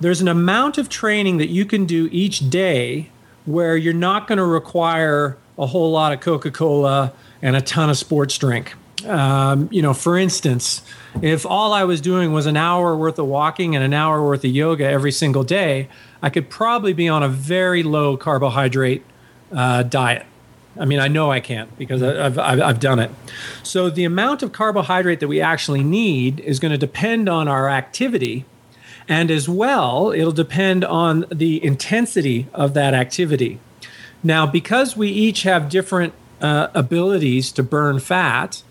There's 0.00 0.20
an 0.20 0.28
amount 0.28 0.78
of 0.78 0.88
training 0.88 1.38
that 1.38 1.48
you 1.48 1.64
can 1.64 1.84
do 1.84 2.08
each 2.12 2.50
day 2.50 3.10
where 3.46 3.76
you're 3.76 3.94
not 3.94 4.28
going 4.28 4.38
to 4.38 4.44
require 4.44 5.36
a 5.58 5.66
whole 5.66 5.90
lot 5.90 6.12
of 6.12 6.20
Coca-Cola 6.20 7.12
and 7.42 7.56
a 7.56 7.60
ton 7.60 7.90
of 7.90 7.96
sports 7.96 8.38
drink. 8.38 8.74
Um, 9.06 9.68
you 9.72 9.82
know, 9.82 9.94
for 9.94 10.16
instance, 10.18 10.82
if 11.22 11.46
all 11.46 11.72
I 11.72 11.84
was 11.84 12.00
doing 12.00 12.32
was 12.32 12.46
an 12.46 12.56
hour 12.56 12.96
worth 12.96 13.18
of 13.18 13.26
walking 13.26 13.74
and 13.74 13.84
an 13.84 13.92
hour 13.92 14.24
worth 14.24 14.44
of 14.44 14.50
yoga 14.50 14.84
every 14.84 15.12
single 15.12 15.44
day, 15.44 15.88
I 16.22 16.30
could 16.30 16.50
probably 16.50 16.92
be 16.92 17.08
on 17.08 17.22
a 17.22 17.28
very 17.28 17.82
low 17.82 18.16
carbohydrate 18.16 19.04
uh, 19.52 19.82
diet. 19.82 20.26
I 20.78 20.84
mean, 20.84 21.00
I 21.00 21.08
know 21.08 21.30
I 21.30 21.40
can't 21.40 21.76
because 21.76 22.02
I've, 22.02 22.38
I've, 22.38 22.60
I've, 22.60 22.80
done 22.80 22.98
it. 22.98 23.10
So, 23.62 23.90
the 23.90 24.04
amount 24.04 24.42
of 24.42 24.52
carbohydrate 24.52 25.20
that 25.20 25.28
we 25.28 25.40
actually 25.40 25.82
need 25.82 26.40
is 26.40 26.60
going 26.60 26.72
to 26.72 26.78
depend 26.78 27.28
on 27.28 27.48
our 27.48 27.68
activity. 27.68 28.44
And 29.08 29.30
as 29.30 29.48
well, 29.48 30.12
it'll 30.12 30.32
depend 30.32 30.84
on 30.84 31.24
the 31.32 31.64
intensity 31.64 32.46
of 32.52 32.74
that 32.74 32.94
activity. 32.94 33.58
Now, 34.22 34.46
because 34.46 34.96
we 34.96 35.08
each 35.08 35.44
have 35.44 35.68
different 35.68 36.12
uh, 36.40 36.68
abilities 36.74 37.50
to 37.52 37.62
burn 37.62 38.00
fat, 38.00 38.62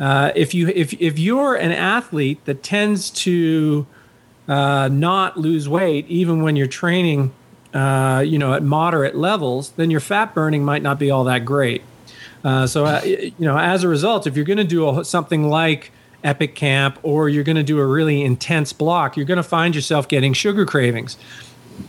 uh, 0.00 0.32
if, 0.34 0.52
you, 0.52 0.68
if, 0.68 0.92
if 1.00 1.18
you're 1.18 1.54
an 1.54 1.70
athlete 1.70 2.44
that 2.44 2.62
tends 2.62 3.10
to 3.10 3.86
uh, 4.48 4.88
not 4.90 5.36
lose 5.36 5.68
weight, 5.68 6.06
even 6.08 6.42
when 6.42 6.56
you're 6.56 6.66
training 6.66 7.32
uh, 7.74 8.22
you 8.24 8.38
know, 8.38 8.54
at 8.54 8.62
moderate 8.62 9.16
levels, 9.16 9.70
then 9.70 9.90
your 9.90 10.00
fat 10.00 10.32
burning 10.32 10.64
might 10.64 10.82
not 10.82 10.98
be 10.98 11.10
all 11.10 11.24
that 11.24 11.44
great. 11.44 11.82
Uh, 12.44 12.66
so, 12.66 12.84
uh, 12.84 13.00
you 13.04 13.34
know, 13.38 13.58
as 13.58 13.82
a 13.82 13.88
result, 13.88 14.26
if 14.26 14.36
you're 14.36 14.44
going 14.44 14.58
to 14.58 14.64
do 14.64 14.88
a, 14.88 15.04
something 15.04 15.48
like 15.48 15.90
Epic 16.22 16.54
Camp 16.54 16.98
or 17.02 17.28
you're 17.28 17.44
going 17.44 17.56
to 17.56 17.62
do 17.62 17.78
a 17.80 17.86
really 17.86 18.22
intense 18.22 18.72
block, 18.72 19.16
you're 19.16 19.26
going 19.26 19.38
to 19.38 19.42
find 19.42 19.74
yourself 19.74 20.06
getting 20.06 20.32
sugar 20.32 20.64
cravings. 20.64 21.16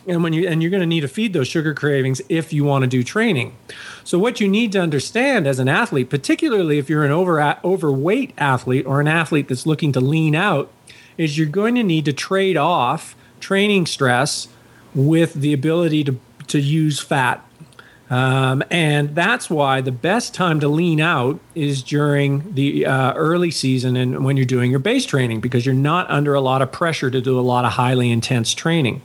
And 0.08 0.24
when 0.24 0.34
you 0.34 0.48
and 0.48 0.64
you're 0.64 0.72
going 0.72 0.82
to 0.82 0.88
need 0.88 1.02
to 1.02 1.08
feed 1.08 1.34
those 1.34 1.48
sugar 1.48 1.76
cravings 1.76 2.20
if 2.28 2.52
you 2.52 2.64
want 2.64 2.82
to 2.82 2.88
do 2.88 3.04
training. 3.04 3.56
So 4.04 4.18
what 4.18 4.40
you 4.40 4.48
need 4.48 4.72
to 4.72 4.82
understand 4.82 5.46
as 5.46 5.60
an 5.60 5.68
athlete, 5.68 6.10
particularly 6.10 6.80
if 6.80 6.90
you're 6.90 7.04
an 7.04 7.12
over 7.12 7.40
overweight 7.64 8.34
athlete 8.36 8.88
or 8.88 9.00
an 9.00 9.08
athlete 9.08 9.48
that's 9.48 9.68
looking 9.68 9.92
to 9.92 10.00
lean 10.00 10.34
out, 10.34 10.72
is 11.20 11.38
you're 11.38 11.48
going 11.48 11.76
to 11.76 11.84
need 11.84 12.06
to 12.06 12.14
trade 12.14 12.58
off 12.58 13.16
training 13.40 13.86
stress 13.86 14.48
with 14.96 15.34
the 15.34 15.54
ability 15.54 16.04
to, 16.06 16.20
to 16.48 16.60
use 16.60 17.00
fat. 17.00 17.46
Um, 18.10 18.64
and 18.70 19.16
that's 19.16 19.50
why 19.50 19.82
the 19.82 19.92
best 19.92 20.34
time 20.34 20.60
to 20.60 20.68
lean 20.68 21.02
out 21.02 21.40
is 21.56 21.82
during 21.82 22.54
the 22.54 22.86
uh, 22.86 23.14
early 23.14 23.50
season 23.50 23.96
and 23.96 24.24
when 24.24 24.38
you're 24.38 24.46
doing 24.46 24.70
your 24.70 24.80
base 24.80 25.06
training 25.06 25.42
because 25.42 25.66
you're 25.66 25.76
not 25.76 26.10
under 26.10 26.36
a 26.36 26.42
lot 26.42 26.62
of 26.62 26.72
pressure 26.72 27.10
to 27.10 27.20
do 27.20 27.40
a 27.40 27.42
lot 27.42 27.66
of 27.66 27.74
highly 27.74 28.12
intense 28.12 28.54
training. 28.54 29.02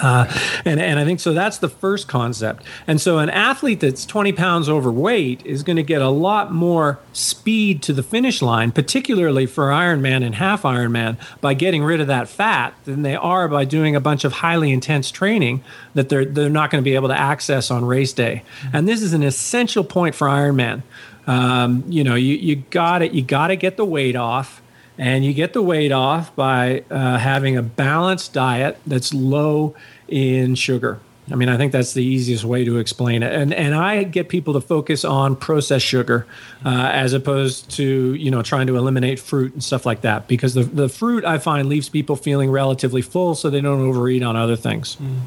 Uh, 0.00 0.26
and, 0.64 0.80
and 0.80 0.98
I 0.98 1.04
think 1.04 1.20
so 1.20 1.32
that's 1.32 1.58
the 1.58 1.68
first 1.68 2.08
concept. 2.08 2.64
And 2.86 3.00
so 3.00 3.18
an 3.18 3.30
athlete 3.30 3.80
that's 3.80 4.06
20 4.06 4.32
pounds 4.32 4.68
overweight 4.68 5.44
is 5.44 5.62
going 5.62 5.76
to 5.76 5.82
get 5.82 6.02
a 6.02 6.08
lot 6.08 6.52
more 6.52 6.98
speed 7.12 7.82
to 7.82 7.92
the 7.92 8.02
finish 8.02 8.42
line, 8.42 8.72
particularly 8.72 9.46
for 9.46 9.68
Ironman 9.68 10.24
and 10.24 10.36
half 10.36 10.62
Ironman, 10.62 11.16
by 11.40 11.54
getting 11.54 11.82
rid 11.82 12.00
of 12.00 12.06
that 12.06 12.28
fat 12.28 12.74
than 12.84 13.02
they 13.02 13.16
are 13.16 13.48
by 13.48 13.64
doing 13.64 13.96
a 13.96 14.00
bunch 14.00 14.24
of 14.24 14.34
highly 14.34 14.72
intense 14.72 15.10
training 15.10 15.62
that 15.94 16.08
they're, 16.08 16.24
they're 16.24 16.50
not 16.50 16.70
going 16.70 16.82
to 16.82 16.88
be 16.88 16.94
able 16.94 17.08
to 17.08 17.18
access 17.18 17.70
on 17.70 17.84
race 17.84 18.12
day. 18.12 18.42
And 18.72 18.86
this 18.86 19.02
is 19.02 19.12
an 19.12 19.22
essential 19.22 19.84
point 19.84 20.14
for 20.14 20.28
Ironman. 20.28 20.82
Um, 21.26 21.84
you 21.88 22.04
know, 22.04 22.14
you, 22.14 22.36
you 22.36 22.56
got 22.56 23.02
it. 23.02 23.12
You 23.12 23.22
got 23.22 23.48
to 23.48 23.56
get 23.56 23.76
the 23.76 23.84
weight 23.84 24.16
off 24.16 24.62
and 24.98 25.24
you 25.24 25.32
get 25.32 25.52
the 25.52 25.62
weight 25.62 25.92
off 25.92 26.34
by 26.34 26.82
uh, 26.90 27.16
having 27.18 27.56
a 27.56 27.62
balanced 27.62 28.32
diet 28.32 28.78
that's 28.86 29.14
low 29.14 29.74
in 30.08 30.56
sugar. 30.56 31.00
I 31.30 31.34
mean, 31.34 31.48
I 31.48 31.56
think 31.56 31.72
that's 31.72 31.92
the 31.92 32.02
easiest 32.02 32.44
way 32.44 32.64
to 32.64 32.78
explain 32.78 33.22
it. 33.22 33.32
And 33.32 33.52
and 33.52 33.74
I 33.74 34.02
get 34.02 34.28
people 34.28 34.54
to 34.54 34.60
focus 34.60 35.04
on 35.04 35.36
processed 35.36 35.84
sugar 35.84 36.26
uh, 36.64 36.90
as 36.92 37.12
opposed 37.12 37.70
to 37.72 38.14
you 38.14 38.30
know 38.30 38.42
trying 38.42 38.66
to 38.68 38.76
eliminate 38.76 39.20
fruit 39.20 39.52
and 39.52 39.62
stuff 39.62 39.84
like 39.86 40.00
that 40.02 40.26
because 40.26 40.54
the 40.54 40.62
the 40.62 40.88
fruit 40.88 41.24
I 41.24 41.38
find 41.38 41.68
leaves 41.68 41.88
people 41.88 42.16
feeling 42.16 42.50
relatively 42.50 43.02
full, 43.02 43.34
so 43.34 43.50
they 43.50 43.60
don't 43.60 43.80
overeat 43.80 44.22
on 44.22 44.36
other 44.36 44.56
things. 44.56 44.96
Mm. 44.96 45.18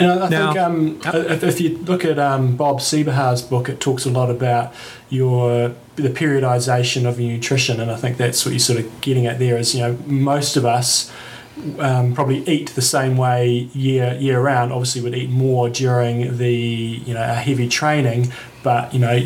And 0.00 0.10
I, 0.10 0.26
I 0.26 0.28
now, 0.28 0.52
think 0.52 0.64
um, 0.64 1.00
if, 1.30 1.44
if, 1.44 1.60
you 1.60 1.78
look 1.78 2.04
at 2.04 2.18
um, 2.18 2.56
Bob 2.56 2.80
Seebohar's 2.80 3.42
book, 3.42 3.68
it 3.68 3.78
talks 3.78 4.04
a 4.04 4.10
lot 4.10 4.30
about 4.30 4.74
your 5.10 5.74
the 5.96 6.08
periodization 6.08 7.06
of 7.06 7.20
your 7.20 7.32
nutrition, 7.32 7.80
and 7.80 7.90
I 7.90 7.96
think 7.96 8.16
that's 8.16 8.44
what 8.44 8.52
you're 8.52 8.60
sort 8.60 8.78
of 8.78 9.00
getting 9.00 9.26
at 9.26 9.38
there. 9.38 9.56
Is 9.58 9.74
you 9.74 9.82
know 9.82 9.98
most 10.06 10.56
of 10.56 10.64
us 10.64 11.12
um, 11.78 12.14
probably 12.14 12.38
eat 12.48 12.70
the 12.70 12.82
same 12.82 13.16
way 13.16 13.68
year 13.74 14.14
year 14.14 14.40
round. 14.40 14.72
Obviously, 14.72 15.02
would 15.02 15.14
eat 15.14 15.30
more 15.30 15.68
during 15.68 16.38
the 16.38 16.54
you 16.54 17.14
know 17.14 17.22
a 17.22 17.34
heavy 17.34 17.68
training, 17.68 18.32
but 18.62 18.92
you 18.94 19.00
know 19.00 19.20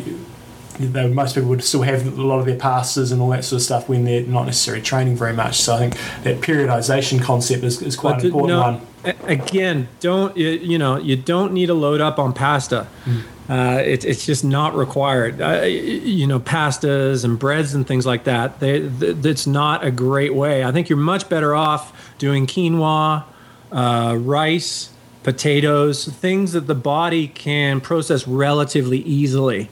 most 0.79 1.35
people 1.35 1.49
would 1.51 1.65
still 1.65 1.83
have 1.83 2.07
a 2.07 2.23
lot 2.23 2.39
of 2.39 2.47
their 2.47 2.57
passes 2.57 3.13
and 3.13 3.21
all 3.21 3.31
that 3.31 3.45
sort 3.45 3.61
of 3.61 3.65
stuff 3.65 3.89
when 3.89 4.05
they're 4.05 4.23
not 4.23 4.47
necessarily 4.47 4.83
training 4.83 5.17
very 5.17 5.33
much. 5.33 5.61
So 5.61 5.75
I 5.75 5.79
think 5.79 5.95
that 6.25 6.41
periodization 6.41 7.23
concept 7.23 7.65
is, 7.65 7.83
is 7.83 7.97
quite 7.97 8.21
an 8.21 8.27
important 8.27 8.49
no, 8.49 8.61
one. 8.61 9.15
Again, 9.29 9.89
don't 10.01 10.37
you, 10.37 10.49
you, 10.49 10.79
know 10.79 10.97
you 10.97 11.17
don't 11.17 11.53
need 11.53 11.67
to 11.67 11.75
load 11.75 12.01
up 12.01 12.19
on 12.19 12.33
pasta. 12.33 12.89
Mm. 13.05 13.23
Uh, 13.49 13.81
it, 13.85 14.05
it's 14.05 14.27
just 14.27 14.45
not 14.45 14.75
required. 14.75 15.41
Uh, 15.41 15.63
you 15.63 16.27
know, 16.27 16.41
pastas 16.41 17.25
and 17.25 17.39
breads 17.39 17.75
and 17.75 17.87
things 17.87 18.05
like 18.05 18.25
that. 18.25 18.59
They, 18.59 18.81
that's 18.81 19.47
not 19.47 19.85
a 19.85 19.93
great 19.93 20.35
way. 20.35 20.65
I 20.65 20.73
think 20.73 20.89
you're 20.89 20.99
much 20.99 21.29
better 21.29 21.55
off 21.55 22.17
doing 22.19 22.47
quinoa, 22.49 23.25
uh, 23.71 24.17
rice, 24.19 24.91
potatoes, 25.27 26.07
things 26.07 26.53
that 26.53 26.69
the 26.69 26.75
body 26.75 27.27
can 27.27 27.81
process 27.81 28.29
relatively 28.29 28.99
easily. 28.99 29.69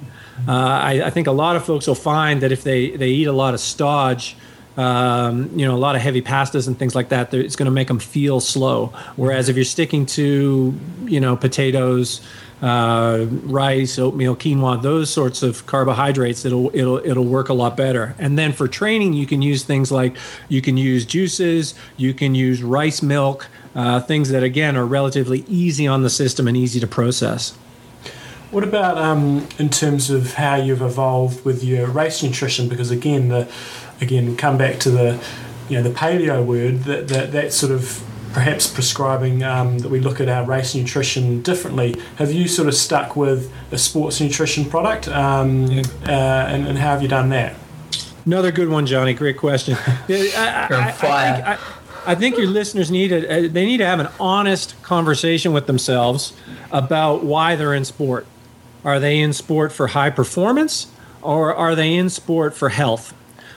Uh, 0.49 0.51
I, 0.51 1.03
I, 1.05 1.11
think 1.11 1.29
a 1.29 1.33
lot 1.33 1.55
of 1.55 1.65
folks 1.65 1.87
will 1.87 1.95
find 1.95 2.43
that 2.43 2.51
if 2.51 2.65
they, 2.65 2.91
they 2.91 3.11
eat 3.11 3.29
a 3.29 3.33
lot 3.33 3.55
of 3.55 3.61
stodge, 3.61 4.37
um, 4.77 5.57
you 5.57 5.65
know, 5.65 5.77
a 5.77 5.79
lot 5.79 5.95
of 5.95 6.03
heavy 6.03 6.23
pastas 6.23 6.67
and 6.67 6.77
things 6.77 6.97
like 6.97 7.11
that, 7.11 7.33
it's 7.33 7.55
going 7.55 7.67
to 7.67 7.71
make 7.71 7.87
them 7.87 8.01
feel 8.01 8.41
slow. 8.41 8.93
Whereas 9.15 9.49
if 9.49 9.55
you're 9.55 9.65
sticking 9.65 10.07
to, 10.07 10.75
you 11.05 11.21
know, 11.21 11.37
potatoes, 11.37 12.21
uh, 12.61 13.27
rice, 13.45 13.97
oatmeal, 13.97 14.35
quinoa, 14.35 14.83
those 14.83 15.09
sorts 15.09 15.45
of 15.45 15.67
carbohydrates, 15.67 16.45
it'll 16.45 16.75
it'll 16.75 16.99
it'll 17.07 17.27
work 17.27 17.49
a 17.49 17.55
lot 17.55 17.77
better. 17.77 18.17
And 18.19 18.37
then 18.37 18.53
for 18.53 18.67
training, 18.67 19.13
you 19.13 19.27
can 19.27 19.41
use 19.41 19.63
things 19.63 19.93
like 19.93 20.17
you 20.49 20.61
can 20.61 20.77
use 20.77 21.07
juices, 21.07 21.75
you 21.97 22.13
can 22.13 22.35
use 22.35 22.61
rice 22.61 23.03
milk, 23.03 23.49
uh, 23.75 24.01
things 24.01 24.31
that 24.31 24.43
again 24.43 24.77
are 24.77 24.87
relatively 24.87 25.45
easy 25.49 25.87
on 25.87 26.03
the 26.03 26.11
system 26.11 26.47
and 26.49 26.57
easy 26.57 26.81
to 26.81 26.87
process. 26.87 27.57
What 28.51 28.63
about 28.63 28.99
um, 28.99 29.49
in 29.59 29.69
terms 29.69 30.11
of 30.11 30.35
how 30.35 30.55
you've 30.55 30.83
evolved 30.83 31.45
with 31.45 31.65
your 31.65 31.89
race 31.89 32.23
nutrition? 32.23 32.69
Because 32.69 32.91
again, 32.91 33.29
the 33.29 33.51
again 34.01 34.37
come 34.37 34.57
back 34.57 34.79
to 34.81 34.91
the 34.91 35.25
you 35.69 35.77
know 35.77 35.83
the 35.83 35.95
paleo 35.95 36.45
word 36.45 36.85
that 36.85 37.09
that, 37.09 37.33
that 37.33 37.53
sort 37.53 37.73
of 37.73 38.03
perhaps 38.33 38.67
prescribing 38.67 39.43
um, 39.45 39.79
that 39.79 39.89
we 39.89 40.01
look 40.01 40.21
at 40.21 40.29
our 40.29 40.45
race 40.45 40.75
nutrition 40.75 41.41
differently. 41.43 41.95
Have 42.17 42.33
you 42.33 42.49
sort 42.49 42.69
of 42.69 42.75
stuck 42.75 43.17
with 43.17 43.53
a 43.71 43.79
sports 43.79 44.21
nutrition 44.21 44.65
product, 44.65 45.09
um, 45.09 45.67
yeah. 45.67 45.83
uh, 46.05 46.47
and, 46.49 46.67
and, 46.67 46.77
how 46.77 46.91
have 46.91 47.01
you 47.01 47.07
done 47.07 47.29
that? 47.29 47.55
Another 48.27 48.51
good 48.51 48.69
one, 48.69 48.87
Johnny. 48.87 49.15
Great 49.15 49.39
question. 49.39 49.77
I, 49.87 49.97
I, 50.09 50.89
I, 50.89 50.91
think, 50.93 51.61
I, 52.07 52.15
think, 52.15 52.37
your 52.37 52.47
listeners 52.47 52.91
need 52.91 53.13
a, 53.13 53.49
they 53.49 53.67
need 53.67 53.79
to 53.79 53.87
have 53.87 54.01
an 54.01 54.09
honest 54.21 54.81
conversation 54.83 55.53
with 55.53 55.67
themselves 55.67 56.33
about 56.71 57.25
why 57.25 57.57
they're 57.57 57.75
in 57.75 57.85
sport. 57.85 58.27
Are 58.85 59.01
they 59.01 59.21
in 59.21 59.33
sport 59.33 59.73
for 59.73 59.89
high 59.89 60.11
performance, 60.11 60.89
or 61.23 61.55
are 61.55 61.75
they 61.75 61.95
in 61.95 62.11
sport 62.11 62.55
for 62.55 62.69
health? 62.69 63.15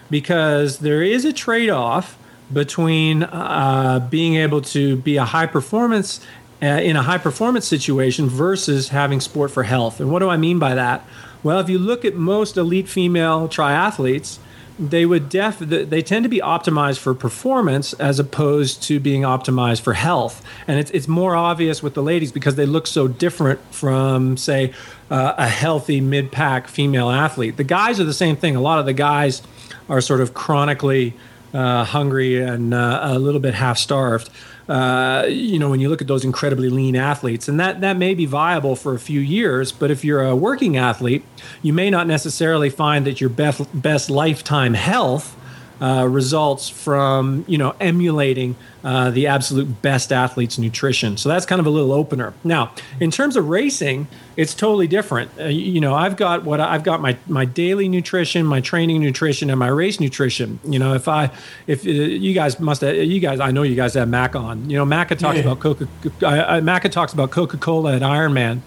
Because 0.10 0.80
there 0.80 1.04
is 1.04 1.26
a 1.26 1.34
trade 1.34 1.70
off 1.70 2.18
between 2.52 3.24
uh, 3.24 4.08
being 4.10 4.36
able 4.36 4.62
to 4.62 4.96
be 4.96 5.18
a 5.18 5.26
high 5.26 5.48
performance 5.48 6.26
uh, 6.62 6.66
in 6.66 6.96
a 6.96 7.04
high 7.04 7.18
performance 7.18 7.68
situation 7.68 8.28
versus 8.28 8.90
having 8.90 9.20
sport 9.20 9.52
for 9.52 9.64
health. 9.64 10.00
And 10.00 10.12
what 10.12 10.20
do 10.20 10.30
I 10.30 10.38
mean 10.38 10.60
by 10.60 10.74
that? 10.76 11.06
Well, 11.44 11.60
if 11.60 11.70
you 11.70 11.78
look 11.78 12.06
at 12.06 12.16
most 12.16 12.58
elite 12.58 12.88
female 12.88 13.48
triathletes, 13.48 14.40
they 14.80 15.06
would 15.06 15.30
def 15.30 15.60
they 15.60 16.02
tend 16.02 16.24
to 16.24 16.30
be 16.30 16.40
optimized 16.40 17.00
for 17.00 17.14
performance 17.14 17.94
as 17.94 18.20
opposed 18.20 18.84
to 18.84 19.00
being 19.00 19.24
optimized 19.24 19.82
for 19.82 19.94
health. 19.94 20.44
And 20.68 20.80
it's, 20.80 20.92
it's 20.92 21.08
more 21.08 21.36
obvious 21.36 21.82
with 21.82 21.94
the 21.96 22.04
ladies 22.04 22.32
because 22.32 22.56
they 22.56 22.66
look 22.66 22.86
so 22.86 23.08
different 23.08 23.60
from 23.74 24.38
say 24.38 24.74
uh, 25.10 25.34
a 25.38 25.48
healthy 25.48 26.00
mid-pack 26.00 26.68
female 26.68 27.10
athlete. 27.10 27.58
The 27.58 27.64
guys 27.64 28.00
are 28.00 28.04
the 28.04 28.14
same 28.14 28.36
thing. 28.36 28.56
A 28.56 28.62
lot 28.62 28.80
of 28.80 28.86
the 28.86 28.94
guys 28.94 29.42
are 29.90 30.02
sort 30.02 30.22
of 30.22 30.34
chronically 30.34 31.14
uh, 31.54 31.84
hungry 31.84 32.42
and 32.42 32.74
uh, 32.74 33.00
a 33.04 33.20
little 33.20 33.40
bit 33.40 33.56
half 33.56 33.78
starved. 33.78 34.30
Uh, 34.68 35.26
you 35.30 35.58
know, 35.58 35.70
when 35.70 35.80
you 35.80 35.88
look 35.88 36.02
at 36.02 36.08
those 36.08 36.26
incredibly 36.26 36.70
lean 36.70 36.96
athletes, 36.96 37.48
and 37.48 37.58
that 37.60 37.80
that 37.80 37.96
may 37.98 38.14
be 38.14 38.26
viable 38.26 38.76
for 38.76 38.94
a 38.94 39.00
few 39.00 39.22
years, 39.22 39.72
but 39.72 39.90
if 39.90 40.04
you're 40.04 40.24
a 40.24 40.36
working 40.36 40.76
athlete, 40.76 41.24
you 41.62 41.72
may 41.72 41.90
not 41.90 42.06
necessarily 42.06 42.70
find 42.70 43.06
that 43.06 43.22
your 43.22 43.30
best 43.30 43.82
best 43.82 44.10
lifetime 44.10 44.74
health 44.74 45.37
uh, 45.82 46.08
results 46.10 46.70
from 46.70 47.46
you 47.48 47.58
know 47.58 47.76
emulating 47.80 48.56
uh, 48.84 49.12
the 49.12 49.28
absolute 49.28 49.82
best 49.82 50.12
athlete's 50.12 50.58
nutrition. 50.58 51.18
So 51.18 51.30
that's 51.30 51.46
kind 51.46 51.60
of 51.60 51.66
a 51.66 51.70
little 51.70 51.92
opener. 51.92 52.34
Now, 52.44 52.72
in 53.00 53.12
terms 53.12 53.36
of 53.36 53.50
racing, 53.50 54.08
it's 54.36 54.54
totally 54.54 54.88
different. 54.88 55.32
Uh, 55.40 55.46
you 55.46 55.82
know, 55.82 55.94
I've 55.94 56.16
got 56.16 56.44
what 56.44 56.60
I've 56.60 56.84
got 56.84 57.02
my 57.02 57.18
my 57.28 57.46
daily 57.46 57.90
nutrition, 57.90 58.46
my 58.46 58.62
training 58.62 59.02
nutrition, 59.02 59.50
and 59.50 59.60
my 59.60 59.68
race 59.68 60.00
nutrition. 60.00 60.60
You 60.64 60.80
know, 60.80 60.94
if 60.94 61.08
I 61.08 61.32
if 61.68 61.86
uh, 61.86 61.90
you 61.90 62.34
guys 62.34 62.60
must 62.60 62.82
have, 62.82 62.96
you 62.96 63.20
guys 63.20 63.40
I 63.40 63.52
know 63.52 63.64
you 63.64 63.76
guys 63.76 63.94
have 63.96 64.08
Mac 64.08 64.36
on. 64.36 64.70
You 64.70 64.78
know, 64.78 64.86
Mac 64.86 65.10
talks 65.10 65.38
yeah. 65.38 65.42
about 65.42 65.60
Coca. 65.60 66.62
Mac 66.62 66.90
talks 66.92 67.14
about 67.14 67.32
Coca 67.32 67.58
Cola 67.58 67.96
at 67.96 68.02
Ironman. 68.02 68.62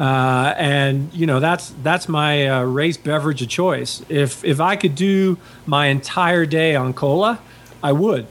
Uh, 0.00 0.54
and 0.56 1.12
you 1.12 1.26
know 1.26 1.40
that's 1.40 1.74
that's 1.82 2.08
my 2.08 2.48
uh, 2.48 2.62
race 2.62 2.96
beverage 2.96 3.42
of 3.42 3.48
choice. 3.50 4.02
If 4.08 4.42
if 4.44 4.58
I 4.58 4.74
could 4.76 4.94
do 4.94 5.36
my 5.66 5.88
entire 5.88 6.46
day 6.46 6.74
on 6.74 6.94
cola, 6.94 7.38
I 7.82 7.92
would. 7.92 8.26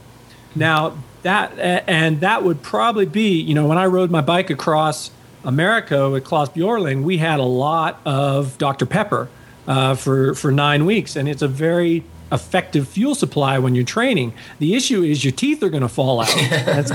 Now 0.56 0.98
that 1.22 1.56
and 1.88 2.20
that 2.22 2.42
would 2.42 2.62
probably 2.62 3.06
be 3.06 3.40
you 3.40 3.54
know 3.54 3.68
when 3.68 3.78
I 3.78 3.86
rode 3.86 4.10
my 4.10 4.20
bike 4.20 4.50
across 4.50 5.12
America 5.44 6.10
with 6.10 6.24
Clas 6.24 6.48
Bjorling, 6.48 7.04
we 7.04 7.18
had 7.18 7.38
a 7.38 7.44
lot 7.44 8.00
of 8.04 8.58
Dr 8.58 8.84
Pepper 8.84 9.28
uh, 9.68 9.94
for 9.94 10.34
for 10.34 10.50
nine 10.50 10.84
weeks, 10.86 11.14
and 11.14 11.28
it's 11.28 11.42
a 11.42 11.48
very 11.48 12.02
effective 12.32 12.88
fuel 12.88 13.14
supply 13.14 13.58
when 13.58 13.76
you're 13.76 13.84
training. 13.84 14.32
The 14.58 14.74
issue 14.74 15.02
is 15.02 15.24
your 15.24 15.32
teeth 15.32 15.62
are 15.62 15.68
going 15.68 15.82
to 15.82 15.88
fall 15.88 16.20
out. 16.20 16.34
That's 16.50 16.90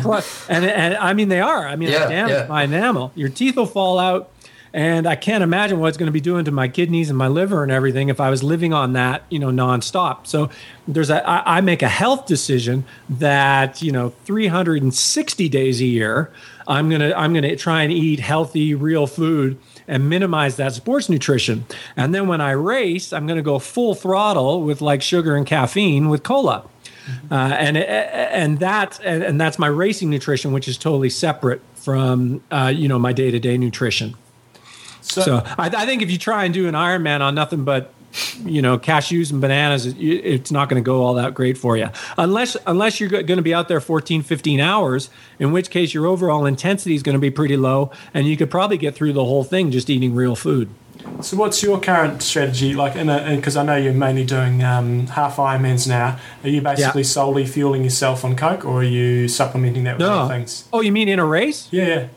and, 0.50 0.66
and 0.66 0.96
I 0.98 1.14
mean 1.14 1.30
they 1.30 1.42
are. 1.42 1.66
I 1.66 1.78
mean 1.78 1.90
yeah, 1.90 2.10
damaged 2.10 2.40
yeah. 2.40 2.48
by 2.48 2.64
enamel. 2.64 3.14
Your 3.16 3.30
teeth 3.30 3.56
will 3.56 3.66
fall 3.66 4.00
out 4.00 4.30
and 4.76 5.08
I 5.08 5.16
can't 5.16 5.42
imagine 5.42 5.80
what 5.80 5.88
it's 5.88 5.98
going 5.98 6.08
to 6.08 6.12
be 6.12 6.20
doing 6.20 6.44
to 6.44 6.52
my 6.52 6.68
kidneys 6.68 7.10
and 7.10 7.18
my 7.18 7.30
liver 7.30 7.64
and 7.64 7.72
everything 7.72 8.10
if 8.10 8.20
I 8.20 8.30
was 8.30 8.44
living 8.44 8.74
on 8.74 8.92
that, 8.92 9.24
you 9.30 9.40
know, 9.40 9.48
nonstop. 9.48 10.28
So 10.28 10.50
there's 10.86 11.10
a, 11.10 11.26
I, 11.26 11.60
I 11.60 11.62
make 11.62 11.82
a 11.82 11.88
health 11.88 12.26
decision 12.26 12.84
that, 13.08 13.82
you 13.82 13.94
know, 13.94 14.10
360 14.26 15.48
days 15.48 15.80
a 15.80 15.86
year, 15.86 16.30
I'm 16.68 16.90
going 16.90 17.00
to, 17.00 17.18
I'm 17.18 17.32
going 17.32 17.44
to 17.44 17.56
try 17.56 17.84
and 17.84 17.94
eat 17.94 18.20
healthy, 18.20 18.76
real 18.76 19.08
food 19.08 19.58
and 19.88 20.10
minimize 20.10 20.58
that 20.58 20.74
sports 20.74 21.08
nutrition. 21.08 21.66
And 21.96 22.14
then 22.14 22.28
when 22.28 22.42
I 22.42 22.52
race, 22.52 23.14
I'm 23.14 23.26
going 23.28 23.38
to 23.38 23.44
go 23.44 23.60
full 23.60 23.96
throttle 23.96 24.62
with 24.62 24.82
like 24.82 25.02
sugar 25.02 25.38
and 25.38 25.48
caffeine 25.48 26.10
with 26.10 26.24
cola. 26.24 26.68
Uh, 27.32 27.36
and 27.36 27.78
and 27.78 28.60
that 28.60 29.00
and, 29.04 29.24
and, 29.24 29.40
that's 29.40 29.60
my 29.60 29.68
racing 29.68 30.10
nutrition, 30.10 30.52
which 30.52 30.68
is 30.68 30.76
totally 30.76 31.12
separate 31.12 31.62
from 31.76 32.42
uh, 32.50 32.74
you 32.76 32.88
know 32.88 32.98
my 32.98 33.14
day 33.14 33.30
to 33.30 33.40
day 33.40 33.60
nutrition. 33.60 34.16
So, 35.06 35.22
so 35.22 35.44
I, 35.58 35.68
I, 35.68 35.86
think 35.86 36.02
if 36.02 36.10
you 36.10 36.18
try 36.18 36.46
and 36.46 36.54
do 36.54 36.68
an 36.68 36.74
Ironman 36.74 37.22
on 37.22 37.36
nothing 37.36 37.64
but 37.64 37.94
you 38.46 38.62
know 38.62 38.78
cashews 38.78 39.32
and 39.32 39.42
bananas 39.42 39.86
it's 39.86 40.52
not 40.52 40.70
going 40.70 40.82
to 40.82 40.86
go 40.86 41.04
all 41.04 41.16
that 41.16 41.34
great 41.34 41.58
for 41.58 41.76
you 41.76 41.90
unless 42.18 42.56
unless 42.66 43.00
you're 43.00 43.10
going 43.10 43.26
to 43.28 43.42
be 43.42 43.54
out 43.54 43.68
there 43.68 43.82
14 43.82 44.22
15 44.24 44.60
hours 44.62 45.10
in 45.38 45.52
which 45.52 45.70
case 45.70 45.94
your 45.94 46.06
overall 46.06 46.46
intensity 46.46 46.96
is 46.96 47.04
going 47.04 47.16
to 47.16 47.20
be 47.20 47.30
pretty 47.30 47.58
low 47.58 47.92
and 48.14 48.26
you 48.26 48.38
could 48.38 48.50
probably 48.50 48.78
get 48.78 48.96
through 48.96 49.12
the 49.12 49.26
whole 49.26 49.44
thing 49.44 49.70
just 49.72 49.90
eating 49.90 50.16
real 50.16 50.36
food. 50.36 50.70
So 51.22 51.38
what's 51.38 51.62
your 51.62 51.80
current 51.80 52.24
strategy? 52.24 52.74
Like 52.74 52.96
in 52.96 53.08
because 53.36 53.56
i 53.56 53.64
know 53.64 53.76
you're 53.76 53.94
mainly 53.94 54.26
doing 54.26 54.64
um, 54.64 55.06
half 55.08 55.36
ironmans 55.36 55.88
now. 55.88 56.18
Are 56.44 56.50
you 56.50 56.62
basically 56.62 57.02
yeah. 57.02 57.08
solely 57.08 57.46
fueling 57.46 57.84
yourself 57.84 58.26
on 58.26 58.36
coke 58.36 58.66
or 58.66 58.80
are 58.80 58.84
you 58.84 59.28
supplementing 59.28 59.84
that 59.84 59.98
with 59.98 60.08
no. 60.08 60.20
other 60.20 60.34
things? 60.34 60.68
Oh 60.74 60.82
you 60.82 60.92
mean 60.92 61.08
in 61.08 61.20
a 61.20 61.26
race? 61.26 61.68
Yeah 61.70 62.08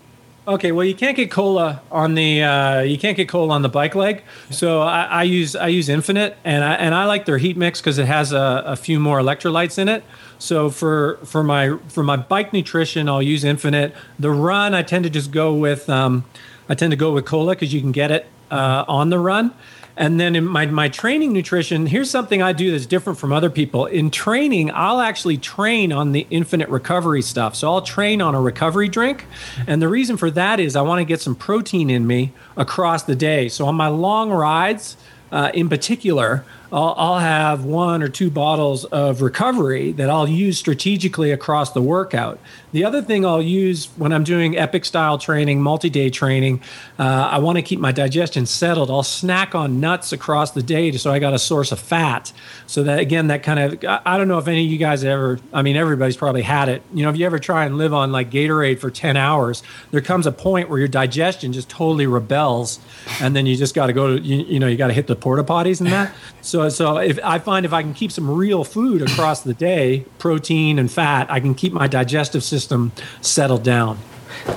Okay, 0.49 0.72
well, 0.72 0.86
you 0.86 0.94
can't 0.94 1.14
get 1.14 1.30
cola 1.30 1.82
on 1.92 2.14
the 2.14 2.42
uh, 2.42 2.80
you 2.80 2.96
can't 2.96 3.18
get 3.18 3.28
cola 3.28 3.53
on 3.53 3.61
the 3.61 3.68
bike 3.68 3.94
leg. 3.94 4.22
So 4.49 4.80
I, 4.80 5.03
I 5.03 5.22
use 5.24 5.55
I 5.55 5.68
use 5.68 5.88
Infinit, 5.88 6.36
and 6.42 6.64
I 6.64 6.72
and 6.76 6.94
I 6.94 7.05
like 7.05 7.26
their 7.26 7.36
heat 7.36 7.59
mix 7.59 7.82
because 7.82 7.99
it 7.99 8.07
has 8.07 8.32
a, 8.32 8.62
a, 8.64 8.74
few 8.74 8.99
more 8.99 9.20
electrolytes 9.20 9.78
in 9.78 9.90
it. 9.90 10.05
So 10.38 10.70
for 10.70 11.18
for 11.22 11.44
my 11.44 11.76
for 11.88 12.03
my 12.03 12.16
bike 12.16 12.55
nutrition, 12.55 13.11
I'll 13.11 13.22
use 13.22 13.44
Infinit. 13.44 13.94
The 14.18 14.30
run, 14.30 14.72
I 14.72 14.82
tend 14.82 15.05
to 15.05 15.11
just 15.11 15.32
go 15.32 15.53
with 15.53 15.90
um, 15.90 16.24
I 16.66 16.74
tend 16.74 16.92
to 16.92 16.96
go 16.96 17.12
with 17.12 17.26
cola 17.26 17.55
because 17.55 17.74
you 17.74 17.82
can 17.82 17.92
get 17.92 18.11
it 18.11 18.26
uh, 18.51 18.86
on 18.88 19.11
the 19.11 19.18
run. 19.18 19.53
And 19.99 20.20
then 20.20 20.36
in 20.36 20.46
my, 20.46 20.64
my 20.66 20.88
training 20.88 21.32
nutrition, 21.32 21.86
here's 21.86 22.09
something 22.09 22.40
I 22.40 22.53
do 22.53 22.70
that's 22.70 22.86
different 22.86 23.18
from 23.18 23.32
other 23.32 23.51
people. 23.51 23.86
In 23.86 24.12
training, 24.12 24.70
I'll 24.72 25.01
actually 25.01 25.38
train 25.38 25.92
on 25.92 26.12
the 26.12 26.24
Infinit 26.30 26.70
recovery 26.70 27.20
stuff. 27.20 27.57
So 27.57 27.68
I'll 27.68 27.82
train 27.82 28.22
on 28.22 28.36
a 28.36 28.40
recovery 28.40 28.88
drink. 28.88 29.26
And 29.66 29.82
the 29.82 29.88
reason 29.88 30.16
for 30.16 30.30
that 30.30 30.61
is 30.61 30.76
I 30.76 30.82
want 30.82 31.01
to 31.01 31.05
get 31.05 31.20
some 31.20 31.34
protein 31.34 31.90
in 31.90 32.07
me 32.07 32.32
across 32.57 33.03
the 33.03 33.16
day. 33.16 33.49
So 33.49 33.66
on 33.66 33.74
my 33.74 33.89
long 33.89 34.31
rides, 34.31 34.97
uh, 35.32 35.51
in 35.52 35.68
particular, 35.68 36.44
I'll, 36.73 36.95
I'll, 36.97 37.19
have 37.19 37.65
one 37.65 38.03
or 38.03 38.09
two 38.09 38.31
bottles 38.31 38.85
of 38.85 39.23
recovery 39.23 39.93
that 39.93 40.11
I'll 40.11 40.28
use 40.28 40.59
strategically 40.59 41.32
across 41.32 41.73
the 41.73 41.81
workout. 41.81 42.39
The 42.73 42.85
other 42.85 43.01
thing 43.01 43.24
I'll 43.24 43.43
use 43.43 43.86
when 43.97 44.12
I'm 44.12 44.24
doing 44.24 44.57
epic 44.57 44.85
style 44.85 45.16
training, 45.16 45.62
multi 45.62 45.89
day 45.89 46.11
training, 46.11 46.61
uh, 46.99 47.03
I 47.03 47.39
want 47.39 47.57
to 47.57 47.62
keep 47.62 47.81
my 47.81 47.93
digestion 47.93 48.45
settled. 48.45 48.90
I'll 48.90 49.03
snack 49.03 49.55
on 49.55 49.81
nuts 49.81 50.12
across 50.12 50.51
the 50.51 50.62
day 50.62 50.93
so 50.93 51.12
I 51.12 51.19
got 51.19 51.35
a 51.35 51.39
source 51.39 51.73
of 51.73 51.81
fat. 51.81 52.32
So 52.66 52.82
that, 52.82 52.99
again, 52.99 53.28
that 53.28 53.43
kind 53.43 53.59
of, 53.59 54.01
I, 54.05 54.19
don't 54.19 54.28
know 54.28 54.39
if 54.39 54.49
any 54.49 54.65
of 54.65 54.70
you 54.70 54.78
guys 54.78 55.05
ever, 55.05 55.40
I 55.53 55.62
mean, 55.62 55.77
everybody's 55.77 56.16
probably 56.16 56.43
had 56.43 56.69
it. 56.69 56.82
You 56.93 57.03
know, 57.03 57.11
if 57.11 57.16
you 57.16 57.27
ever 57.27 57.39
try 57.39 57.65
and 57.65 57.78
live 57.78 57.95
on 57.95 58.12
like 58.12 58.31
Gatorade 58.31 58.78
for 58.78 58.90
10 58.90 59.16
hours, 59.16 59.62
there 59.90 60.01
comes 60.01 60.27
a 60.27 60.32
point 60.32 60.69
where 60.69 60.78
your 60.78 60.89
digestion 60.89 61.53
just 61.53 61.69
totally 61.69 62.07
rebels. 62.07 62.78
And 63.20 63.35
then 63.35 63.47
you 63.47 63.57
just 63.57 63.74
got 63.74 63.86
to 63.86 63.93
go 63.93 64.16
to, 64.16 64.23
you, 64.23 64.45
you 64.45 64.61
know, 64.61 64.66
you 64.66 64.77
got 64.77 64.89
to 64.89 64.93
hit 64.93 65.07
the 65.07 65.16
porta 65.16 65.43
potties 65.43 65.81
and 65.81 65.90
that. 65.90 66.15
So, 66.43 66.57
so 66.66 66.97
if 66.97 67.18
I 67.22 67.39
find 67.39 67.64
if 67.64 67.72
I 67.72 67.82
can 67.82 67.94
keep 67.94 68.10
some 68.10 68.28
real 68.28 68.64
food 68.64 69.02
across 69.02 69.43
the 69.43 69.55
day, 69.55 70.05
protein 70.18 70.78
and 70.78 70.90
fat, 70.90 71.30
I 71.30 71.40
can 71.40 71.55
keep 71.55 71.72
my 71.72 71.86
digestive 71.86 72.43
system 72.43 72.93
settled 73.20 73.62
down. 73.62 73.98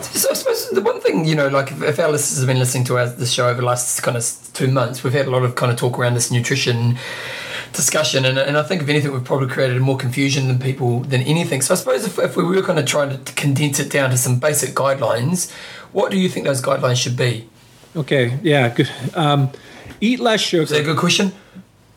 So 0.02 0.30
I 0.30 0.34
suppose 0.34 0.70
the 0.70 0.82
one 0.82 1.00
thing, 1.02 1.26
you 1.26 1.36
know, 1.36 1.50
like 1.50 1.72
if, 1.72 1.82
if 1.82 2.00
our 2.00 2.12
listeners 2.12 2.40
have 2.40 2.48
been 2.48 2.60
listening 2.60 2.86
to 2.86 2.98
our, 2.98 3.08
this 3.08 3.32
show 3.32 3.48
over 3.50 3.62
the 3.62 3.68
last 3.68 4.02
kind 4.02 4.18
of 4.18 4.24
two 4.54 4.70
months, 4.70 5.04
we've 5.04 5.14
had 5.14 5.28
a 5.28 5.30
lot 5.30 5.44
of 5.44 5.56
kind 5.56 5.72
of 5.72 5.78
talk 5.78 6.00
around 6.00 6.14
this 6.14 6.32
nutrition 6.32 6.98
discussion, 7.74 8.26
and, 8.26 8.38
and 8.38 8.58
I 8.58 8.64
think 8.64 8.82
if 8.82 8.90
anything, 8.90 9.14
we've 9.14 9.24
probably 9.24 9.48
created 9.48 9.82
more 9.82 9.98
confusion 9.98 10.48
than 10.48 10.60
people 10.60 11.02
than 11.02 11.22
anything. 11.22 11.62
So 11.62 11.74
I 11.74 11.78
suppose 11.78 12.06
if, 12.06 12.20
if 12.20 12.36
we 12.36 12.44
were 12.44 12.62
kind 12.62 12.80
of 12.80 12.86
trying 12.86 13.24
to 13.24 13.34
condense 13.34 13.80
it 13.80 13.90
down 13.90 14.10
to 14.10 14.18
some 14.18 14.40
basic 14.40 14.76
guidelines, 14.76 15.52
what 15.92 16.12
do 16.12 16.18
you 16.18 16.30
think 16.30 16.46
those 16.46 16.62
guidelines 16.62 17.02
should 17.02 17.18
be? 17.18 17.48
Okay, 17.96 18.40
yeah, 18.42 18.70
good. 18.70 18.90
Um, 19.14 19.52
eat 20.00 20.20
less 20.20 20.42
sugar. 20.42 20.64
Is 20.64 20.70
that 20.70 20.82
a 20.82 20.84
good 20.84 20.98
question? 20.98 21.32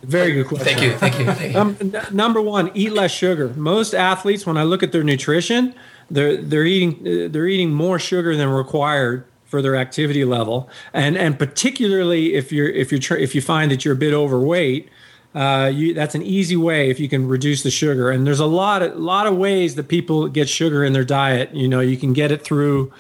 Very 0.05 0.33
good 0.33 0.47
question. 0.47 0.67
Thank 0.67 0.83
you, 0.83 0.97
thank 0.99 1.19
you, 1.19 1.25
thank 1.27 1.55
you. 1.55 1.61
Um, 1.61 1.77
n- 1.81 2.07
number 2.13 2.41
one, 2.41 2.71
eat 2.75 2.93
less 2.93 3.11
sugar. 3.11 3.49
Most 3.57 3.95
athletes, 3.95 4.47
when 4.47 4.57
I 4.57 4.63
look 4.63 4.83
at 4.83 4.93
their 4.93 5.03
nutrition, 5.03 5.75
they're 6.11 6.37
they're 6.37 6.65
eating 6.65 6.95
uh, 7.01 7.29
they're 7.31 7.47
eating 7.47 7.73
more 7.73 7.99
sugar 7.99 8.37
than 8.37 8.49
required 8.49 9.25
for 9.45 9.63
their 9.63 9.77
activity 9.77 10.25
level, 10.25 10.69
and 10.93 11.17
and 11.17 11.39
particularly 11.39 12.35
if 12.35 12.53
you're 12.53 12.69
if 12.69 12.91
you're 12.93 13.01
tr- 13.01 13.17
if 13.17 13.35
you 13.35 13.41
find 13.41 13.71
that 13.71 13.85
you're 13.85 13.95
a 13.95 13.99
bit 13.99 14.15
overweight. 14.15 14.89
Uh, 15.35 15.67
you, 15.67 15.93
that's 15.93 16.15
an 16.15 16.23
easy 16.23 16.55
way 16.55 16.91
if 16.91 17.01
you 17.01 17.09
can 17.09 17.27
reduce 17.27 17.65
the 17.65 17.71
sugar, 17.71 18.09
and 18.09 18.25
there's 18.25 18.39
a 18.39 18.47
lot 18.47 18.83
of 18.83 18.97
lot 18.97 19.27
of 19.27 19.37
ways 19.37 19.75
that 19.75 19.89
people 19.89 20.29
get 20.29 20.49
sugar 20.49 20.85
in 20.85 20.93
their 20.93 21.05
diet. 21.05 21.53
You 21.53 21.67
know, 21.67 21.81
you 21.81 21.97
can 21.97 22.13
get 22.13 22.31
it 22.31 22.41
through 22.43 22.93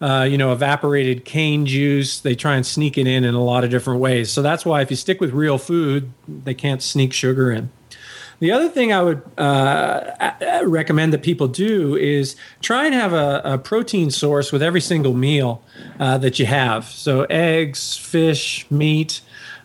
uh, 0.00 0.26
you 0.28 0.38
know, 0.38 0.52
evaporated 0.52 1.24
cane 1.24 1.66
juice. 1.66 2.20
They 2.20 2.34
try 2.34 2.56
and 2.56 2.64
sneak 2.64 2.96
it 2.96 3.06
in 3.06 3.24
in 3.24 3.34
a 3.34 3.42
lot 3.42 3.64
of 3.64 3.70
different 3.70 4.00
ways. 4.00 4.30
So 4.30 4.42
that's 4.42 4.64
why 4.64 4.80
if 4.82 4.90
you 4.90 4.96
stick 4.96 5.20
with 5.20 5.32
real 5.32 5.58
food, 5.58 6.12
they 6.26 6.54
can't 6.54 6.82
sneak 6.82 7.12
sugar 7.12 7.50
in. 7.50 7.70
The 8.38 8.52
other 8.52 8.70
thing 8.70 8.90
I 8.90 9.02
would 9.02 9.22
uh, 9.36 10.62
recommend 10.64 11.12
that 11.12 11.22
people 11.22 11.46
do 11.46 11.94
is 11.94 12.36
try 12.62 12.86
and 12.86 12.94
have 12.94 13.12
a, 13.12 13.42
a 13.44 13.58
protein 13.58 14.10
source 14.10 14.50
with 14.50 14.62
every 14.62 14.80
single 14.80 15.12
meal 15.12 15.62
uh, 15.98 16.16
that 16.18 16.38
you 16.38 16.46
have. 16.46 16.86
So 16.86 17.24
eggs, 17.24 17.98
fish, 17.98 18.66
meat. 18.70 19.20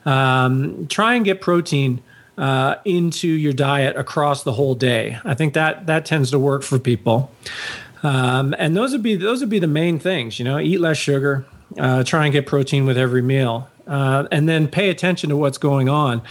Um, 0.06 0.88
try 0.88 1.16
and 1.16 1.24
get 1.24 1.40
protein 1.40 2.04
uh, 2.38 2.76
into 2.84 3.30
your 3.30 3.54
diet 3.54 3.96
across 3.96 4.44
the 4.44 4.52
whole 4.52 4.76
day. 4.76 5.20
I 5.24 5.36
think 5.36 5.54
that 5.54 5.88
that 5.88 6.06
tends 6.06 6.32
to 6.32 6.40
work 6.40 6.62
for 6.62 6.78
people. 6.78 7.32
Um, 8.06 8.54
and 8.60 8.78
those 8.78 8.92
would 8.92 9.02
be 9.02 9.16
those 9.16 9.40
would 9.42 9.50
be 9.50 9.58
the 9.58 9.68
main 9.68 9.98
things. 9.98 10.38
You 10.38 10.46
know, 10.46 10.60
eat 10.60 10.80
less 10.80 10.98
sugar, 10.98 11.46
uh, 11.80 12.04
try 12.04 12.26
and 12.26 12.32
get 12.32 12.46
protein 12.46 12.86
with 12.86 13.00
every 13.00 13.24
meal, 13.24 13.68
uh, 13.88 14.28
and 14.32 14.48
then 14.48 14.68
pay 14.68 14.90
attention 14.90 15.30
to 15.32 15.38
what's 15.38 15.58
going 15.58 15.90
on. 15.90 16.22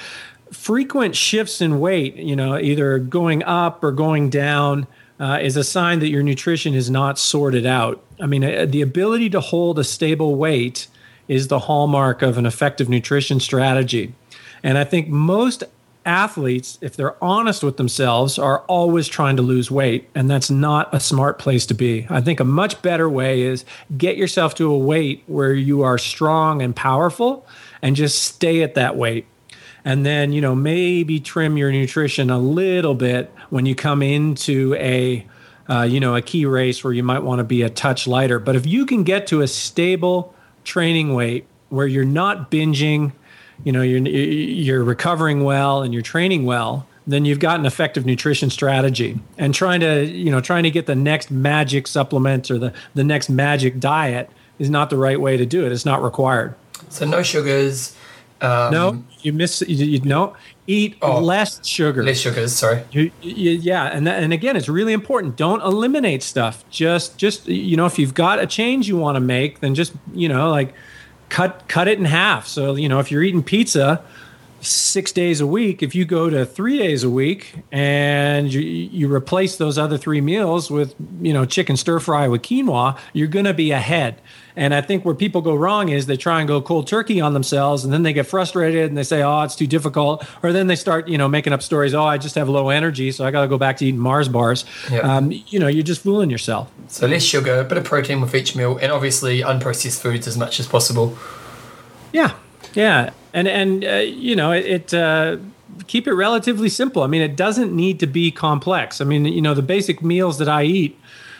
Frequent 0.52 1.16
shifts 1.16 1.60
in 1.60 1.80
weight, 1.80 2.14
you 2.14 2.36
know, 2.36 2.56
either 2.56 3.00
going 3.00 3.42
up 3.42 3.82
or 3.82 3.90
going 3.90 4.30
down, 4.30 4.86
uh, 5.18 5.40
is 5.42 5.56
a 5.56 5.64
sign 5.64 5.98
that 5.98 6.10
your 6.10 6.22
nutrition 6.22 6.74
is 6.74 6.90
not 6.90 7.18
sorted 7.18 7.66
out. 7.66 8.00
I 8.20 8.26
mean, 8.26 8.44
uh, 8.44 8.66
the 8.68 8.80
ability 8.80 9.30
to 9.30 9.40
hold 9.40 9.76
a 9.80 9.84
stable 9.84 10.36
weight 10.36 10.86
is 11.26 11.48
the 11.48 11.58
hallmark 11.58 12.22
of 12.22 12.38
an 12.38 12.46
effective 12.46 12.88
nutrition 12.88 13.40
strategy. 13.40 14.14
And 14.62 14.78
I 14.78 14.84
think 14.84 15.08
most 15.08 15.64
athletes, 16.04 16.78
if 16.80 16.96
they're 16.96 17.22
honest 17.22 17.62
with 17.62 17.76
themselves, 17.76 18.38
are 18.38 18.60
always 18.60 19.08
trying 19.08 19.36
to 19.36 19.42
lose 19.42 19.70
weight. 19.70 20.08
And 20.14 20.30
that's 20.30 20.50
not 20.50 20.94
a 20.94 21.00
smart 21.00 21.38
place 21.38 21.66
to 21.66 21.74
be. 21.74 22.06
I 22.10 22.20
think 22.20 22.40
a 22.40 22.44
much 22.44 22.82
better 22.82 23.08
way 23.08 23.42
is 23.42 23.64
get 23.96 24.16
yourself 24.16 24.54
to 24.56 24.70
a 24.70 24.78
weight 24.78 25.22
where 25.26 25.52
you 25.52 25.82
are 25.82 25.98
strong 25.98 26.62
and 26.62 26.74
powerful 26.74 27.46
and 27.82 27.96
just 27.96 28.22
stay 28.22 28.62
at 28.62 28.74
that 28.74 28.96
weight. 28.96 29.26
And 29.84 30.06
then, 30.06 30.32
you 30.32 30.40
know, 30.40 30.54
maybe 30.54 31.20
trim 31.20 31.58
your 31.58 31.70
nutrition 31.70 32.30
a 32.30 32.38
little 32.38 32.94
bit 32.94 33.32
when 33.50 33.66
you 33.66 33.74
come 33.74 34.02
into 34.02 34.74
a, 34.76 35.26
uh, 35.68 35.82
you 35.82 36.00
know, 36.00 36.16
a 36.16 36.22
key 36.22 36.46
race 36.46 36.82
where 36.82 36.92
you 36.92 37.02
might 37.02 37.22
want 37.22 37.40
to 37.40 37.44
be 37.44 37.62
a 37.62 37.68
touch 37.68 38.06
lighter. 38.06 38.38
But 38.38 38.56
if 38.56 38.66
you 38.66 38.86
can 38.86 39.04
get 39.04 39.26
to 39.26 39.42
a 39.42 39.48
stable 39.48 40.34
training 40.64 41.14
weight 41.14 41.46
where 41.68 41.86
you're 41.86 42.04
not 42.04 42.50
binging, 42.50 43.12
you 43.62 43.72
know 43.72 43.82
you're 43.82 44.06
you're 44.06 44.82
recovering 44.82 45.44
well 45.44 45.82
and 45.82 45.92
you're 45.92 46.02
training 46.02 46.44
well 46.44 46.86
then 47.06 47.24
you've 47.24 47.38
got 47.38 47.60
an 47.60 47.66
effective 47.66 48.06
nutrition 48.06 48.50
strategy 48.50 49.18
and 49.36 49.54
trying 49.54 49.80
to 49.80 50.04
you 50.06 50.30
know 50.30 50.40
trying 50.40 50.62
to 50.62 50.70
get 50.70 50.86
the 50.86 50.94
next 50.94 51.30
magic 51.30 51.86
supplement 51.86 52.50
or 52.50 52.58
the 52.58 52.72
the 52.94 53.04
next 53.04 53.28
magic 53.28 53.78
diet 53.78 54.30
is 54.58 54.70
not 54.70 54.90
the 54.90 54.96
right 54.96 55.20
way 55.20 55.36
to 55.36 55.44
do 55.44 55.66
it. 55.66 55.72
It's 55.72 55.84
not 55.84 56.02
required. 56.02 56.54
So 56.88 57.06
no 57.06 57.22
sugars 57.22 57.96
um, 58.40 58.72
no 58.72 59.04
you 59.20 59.32
miss 59.32 59.62
you, 59.66 59.84
you 59.86 60.00
no 60.00 60.34
eat 60.66 60.96
oh, 61.02 61.20
less 61.20 61.64
sugar. 61.66 62.02
less 62.02 62.18
sugars 62.18 62.54
sorry. 62.54 62.82
You, 62.90 63.10
you, 63.22 63.52
yeah 63.52 63.84
and 63.84 64.06
that, 64.06 64.22
and 64.22 64.32
again 64.32 64.56
it's 64.56 64.68
really 64.68 64.92
important. 64.92 65.36
Don't 65.36 65.62
eliminate 65.62 66.22
stuff. 66.22 66.68
Just 66.70 67.16
just 67.16 67.46
you 67.46 67.76
know 67.76 67.86
if 67.86 67.98
you've 67.98 68.14
got 68.14 68.38
a 68.38 68.46
change 68.46 68.88
you 68.88 68.96
want 68.96 69.16
to 69.16 69.20
make 69.20 69.60
then 69.60 69.74
just 69.74 69.92
you 70.12 70.28
know 70.28 70.50
like 70.50 70.74
cut 71.28 71.66
cut 71.68 71.88
it 71.88 71.98
in 71.98 72.04
half. 72.04 72.46
So 72.46 72.74
you 72.74 72.88
know, 72.88 73.00
if 73.00 73.10
you're 73.10 73.22
eating 73.22 73.42
pizza 73.42 74.02
six 74.60 75.12
days 75.12 75.40
a 75.40 75.46
week, 75.46 75.82
if 75.82 75.94
you 75.94 76.04
go 76.04 76.30
to 76.30 76.46
three 76.46 76.78
days 76.78 77.04
a 77.04 77.10
week 77.10 77.54
and 77.70 78.52
you, 78.52 78.60
you 78.60 79.12
replace 79.12 79.56
those 79.56 79.78
other 79.78 79.98
three 79.98 80.20
meals 80.20 80.70
with 80.70 80.94
you 81.20 81.32
know 81.32 81.44
chicken 81.44 81.76
stir 81.76 82.00
fry 82.00 82.28
with 82.28 82.42
quinoa, 82.42 82.98
you're 83.12 83.28
going 83.28 83.44
to 83.44 83.54
be 83.54 83.70
ahead. 83.70 84.20
And 84.56 84.72
I 84.72 84.80
think 84.80 85.04
where 85.04 85.14
people 85.14 85.40
go 85.40 85.54
wrong 85.54 85.88
is 85.88 86.06
they 86.06 86.16
try 86.16 86.38
and 86.38 86.46
go 86.46 86.62
cold 86.62 86.86
turkey 86.86 87.20
on 87.20 87.34
themselves, 87.34 87.82
and 87.82 87.92
then 87.92 88.04
they 88.04 88.12
get 88.12 88.26
frustrated 88.26 88.88
and 88.88 88.96
they 88.96 89.02
say, 89.02 89.22
"Oh, 89.22 89.42
it's 89.42 89.56
too 89.56 89.66
difficult," 89.66 90.24
or 90.44 90.52
then 90.52 90.68
they 90.68 90.76
start, 90.76 91.08
you 91.08 91.18
know, 91.18 91.28
making 91.28 91.52
up 91.52 91.60
stories. 91.60 91.92
Oh, 91.92 92.04
I 92.04 92.18
just 92.18 92.36
have 92.36 92.48
low 92.48 92.68
energy, 92.68 93.10
so 93.10 93.24
I 93.24 93.32
got 93.32 93.42
to 93.42 93.48
go 93.48 93.58
back 93.58 93.78
to 93.78 93.86
eating 93.86 93.98
Mars 93.98 94.28
bars. 94.28 94.64
Yep. 94.90 95.04
Um, 95.04 95.32
you 95.48 95.58
know, 95.58 95.66
you're 95.66 95.82
just 95.82 96.02
fooling 96.02 96.30
yourself. 96.30 96.70
So 96.86 97.06
less 97.06 97.24
sugar, 97.24 97.58
a 97.58 97.64
bit 97.64 97.78
of 97.78 97.84
protein 97.84 98.20
with 98.20 98.34
each 98.34 98.54
meal, 98.54 98.78
and 98.78 98.92
obviously 98.92 99.40
unprocessed 99.40 100.00
foods 100.00 100.28
as 100.28 100.38
much 100.38 100.60
as 100.60 100.68
possible. 100.68 101.18
Yeah, 102.12 102.34
yeah, 102.74 103.10
and 103.32 103.48
and 103.48 103.84
uh, 103.84 103.94
you 103.96 104.36
know 104.36 104.52
it. 104.52 104.66
it 104.66 104.94
uh, 104.94 105.38
keep 105.88 106.06
it 106.06 106.12
relatively 106.12 106.68
simple. 106.68 107.02
I 107.02 107.08
mean, 107.08 107.22
it 107.22 107.34
doesn't 107.34 107.74
need 107.74 107.98
to 108.00 108.06
be 108.06 108.30
complex. 108.30 109.00
I 109.00 109.04
mean, 109.04 109.24
you 109.24 109.42
know, 109.42 109.54
the 109.54 109.62
basic 109.62 110.02
meals 110.02 110.38
that 110.38 110.48
I 110.48 110.62
eat: 110.62 110.98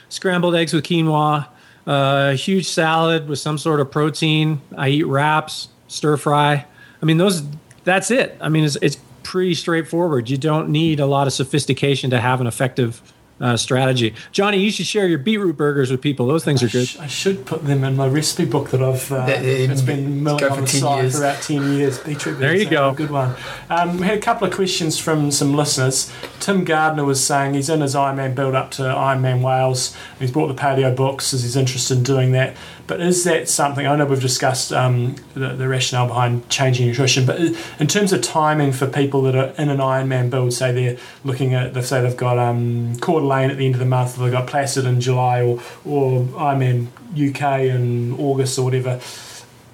scrambled 0.09 0.57
eggs 0.57 0.73
with 0.73 0.85
quinoa, 0.85 1.47
a 1.87 1.91
uh, 1.91 2.33
huge 2.35 2.67
salad 2.67 3.29
with 3.29 3.39
some 3.39 3.59
sort 3.59 3.81
of 3.81 3.91
protein. 3.91 4.61
I 4.77 4.89
eat 4.89 5.05
wraps, 5.05 5.69
stir 5.89 6.17
fry. 6.17 6.67
I 7.03 7.05
mean, 7.05 7.19
those. 7.19 7.43
That's 7.85 8.11
it. 8.11 8.37
I 8.41 8.49
mean, 8.49 8.65
it's, 8.65 8.77
it's 8.81 8.97
pretty 9.23 9.55
straightforward. 9.55 10.31
You 10.31 10.39
don't 10.39 10.71
need 10.71 11.01
a 11.01 11.07
lot 11.07 11.27
of 11.27 11.35
sophistication 11.35 12.11
to 12.11 12.21
have 12.21 12.41
an 12.41 12.47
effective 12.47 13.03
uh, 13.45 13.57
strategy. 13.59 14.15
Johnny, 14.33 14.59
you 14.59 14.71
should 14.71 14.87
share 14.87 15.07
your 15.07 15.19
beetroot 15.19 15.57
burgers 15.57 15.91
with 15.91 16.01
people. 16.01 16.27
Those 16.27 16.45
things 16.45 16.63
are 16.63 16.69
good. 16.69 16.83
I, 16.83 16.85
sh- 16.85 16.99
I 16.99 17.07
should 17.07 17.45
put 17.45 17.65
them 17.67 17.85
in 17.85 17.95
my 17.95 18.07
recipe 18.09 18.47
book 18.47 18.71
that 18.71 18.83
I've. 18.83 19.13
Uh, 19.13 19.27
it's 19.29 19.83
been 19.83 20.25
milling 20.25 20.45
on 20.45 20.63
the 20.63 20.67
side 20.67 21.03
years. 21.03 21.13
for 21.13 21.25
about 21.25 21.43
ten 21.43 21.75
years. 21.75 21.99
Beetroot. 21.99 22.37
burgers, 22.37 22.41
There 22.41 22.57
you 22.57 22.71
go. 22.71 22.95
Good 22.95 23.11
one. 23.11 23.37
Um, 23.69 23.99
we 23.99 24.07
had 24.07 24.17
a 24.17 24.21
couple 24.21 24.49
of 24.49 24.55
questions 24.55 24.99
from 24.99 25.31
some 25.31 25.53
listeners. 25.53 26.11
Tim 26.41 26.65
Gardner 26.65 27.05
was 27.05 27.25
saying 27.25 27.53
he's 27.53 27.69
in 27.69 27.83
his 27.83 27.95
Ironman 27.95 28.35
build 28.35 28.55
up 28.55 28.71
to 28.73 28.83
Ironman 28.83 29.43
Wales. 29.43 29.95
He's 30.19 30.31
bought 30.33 30.49
the 30.49 30.55
paleo 30.55 30.97
books 30.97 31.35
as 31.35 31.43
he's 31.43 31.57
interested 31.57 31.99
in 31.99 32.03
doing 32.05 32.33
that. 32.33 32.57
But 32.87 33.01
is 33.01 33.25
that 33.25 33.49
something? 33.49 33.87
I 33.87 33.97
know 33.97 34.05
we've 34.05 34.21
discussed 34.21 34.73
um, 34.73 35.17
the, 35.33 35.51
the, 35.55 35.67
rationale 35.69 36.07
behind 36.07 36.49
changing 36.51 36.87
nutrition, 36.87 37.25
but 37.25 37.41
in 37.41 37.87
terms 37.87 38.13
of 38.13 38.21
timing 38.21 38.73
for 38.73 38.87
people 38.87 39.23
that 39.23 39.35
are 39.35 39.55
in 39.57 39.71
an 39.71 39.79
Ironman 39.79 40.29
build, 40.29 40.53
say 40.53 40.71
they're 40.71 40.99
looking 41.25 41.55
at, 41.55 41.73
they 41.73 41.81
say 41.81 42.03
they've 42.03 42.17
got 42.17 42.39
um, 42.39 42.99
Coeur 42.99 43.21
d'Alene 43.21 43.51
at 43.51 43.57
the 43.57 43.65
end 43.65 43.75
of 43.75 43.79
the 43.79 43.87
month, 43.87 44.17
they've 44.17 44.31
got 44.31 44.47
Placid 44.47 44.85
in 44.85 45.01
July, 45.01 45.41
or 45.41 45.63
or 45.87 46.23
Ironman 46.23 46.89
UK 47.13 47.63
in 47.63 48.13
August 48.19 48.59
or 48.59 48.65
whatever. 48.65 49.01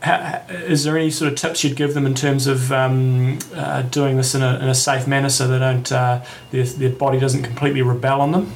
How, 0.02 0.42
is 0.48 0.84
there 0.84 0.96
any 0.96 1.10
sort 1.10 1.32
of 1.32 1.38
tips 1.38 1.62
you'd 1.62 1.76
give 1.76 1.92
them 1.94 2.06
in 2.06 2.14
terms 2.14 2.46
of 2.46 2.72
um, 2.72 3.38
uh, 3.54 3.82
doing 3.82 4.16
this 4.16 4.34
in 4.34 4.42
a, 4.42 4.58
in 4.58 4.68
a 4.68 4.74
safe 4.74 5.06
manner 5.06 5.28
so 5.28 5.46
they 5.46 5.58
don't 5.58 5.90
uh, 5.92 6.24
their, 6.52 6.64
their 6.64 6.90
body 6.90 7.18
doesn't 7.18 7.42
completely 7.42 7.82
rebel 7.82 8.20
on 8.20 8.32
them? 8.32 8.52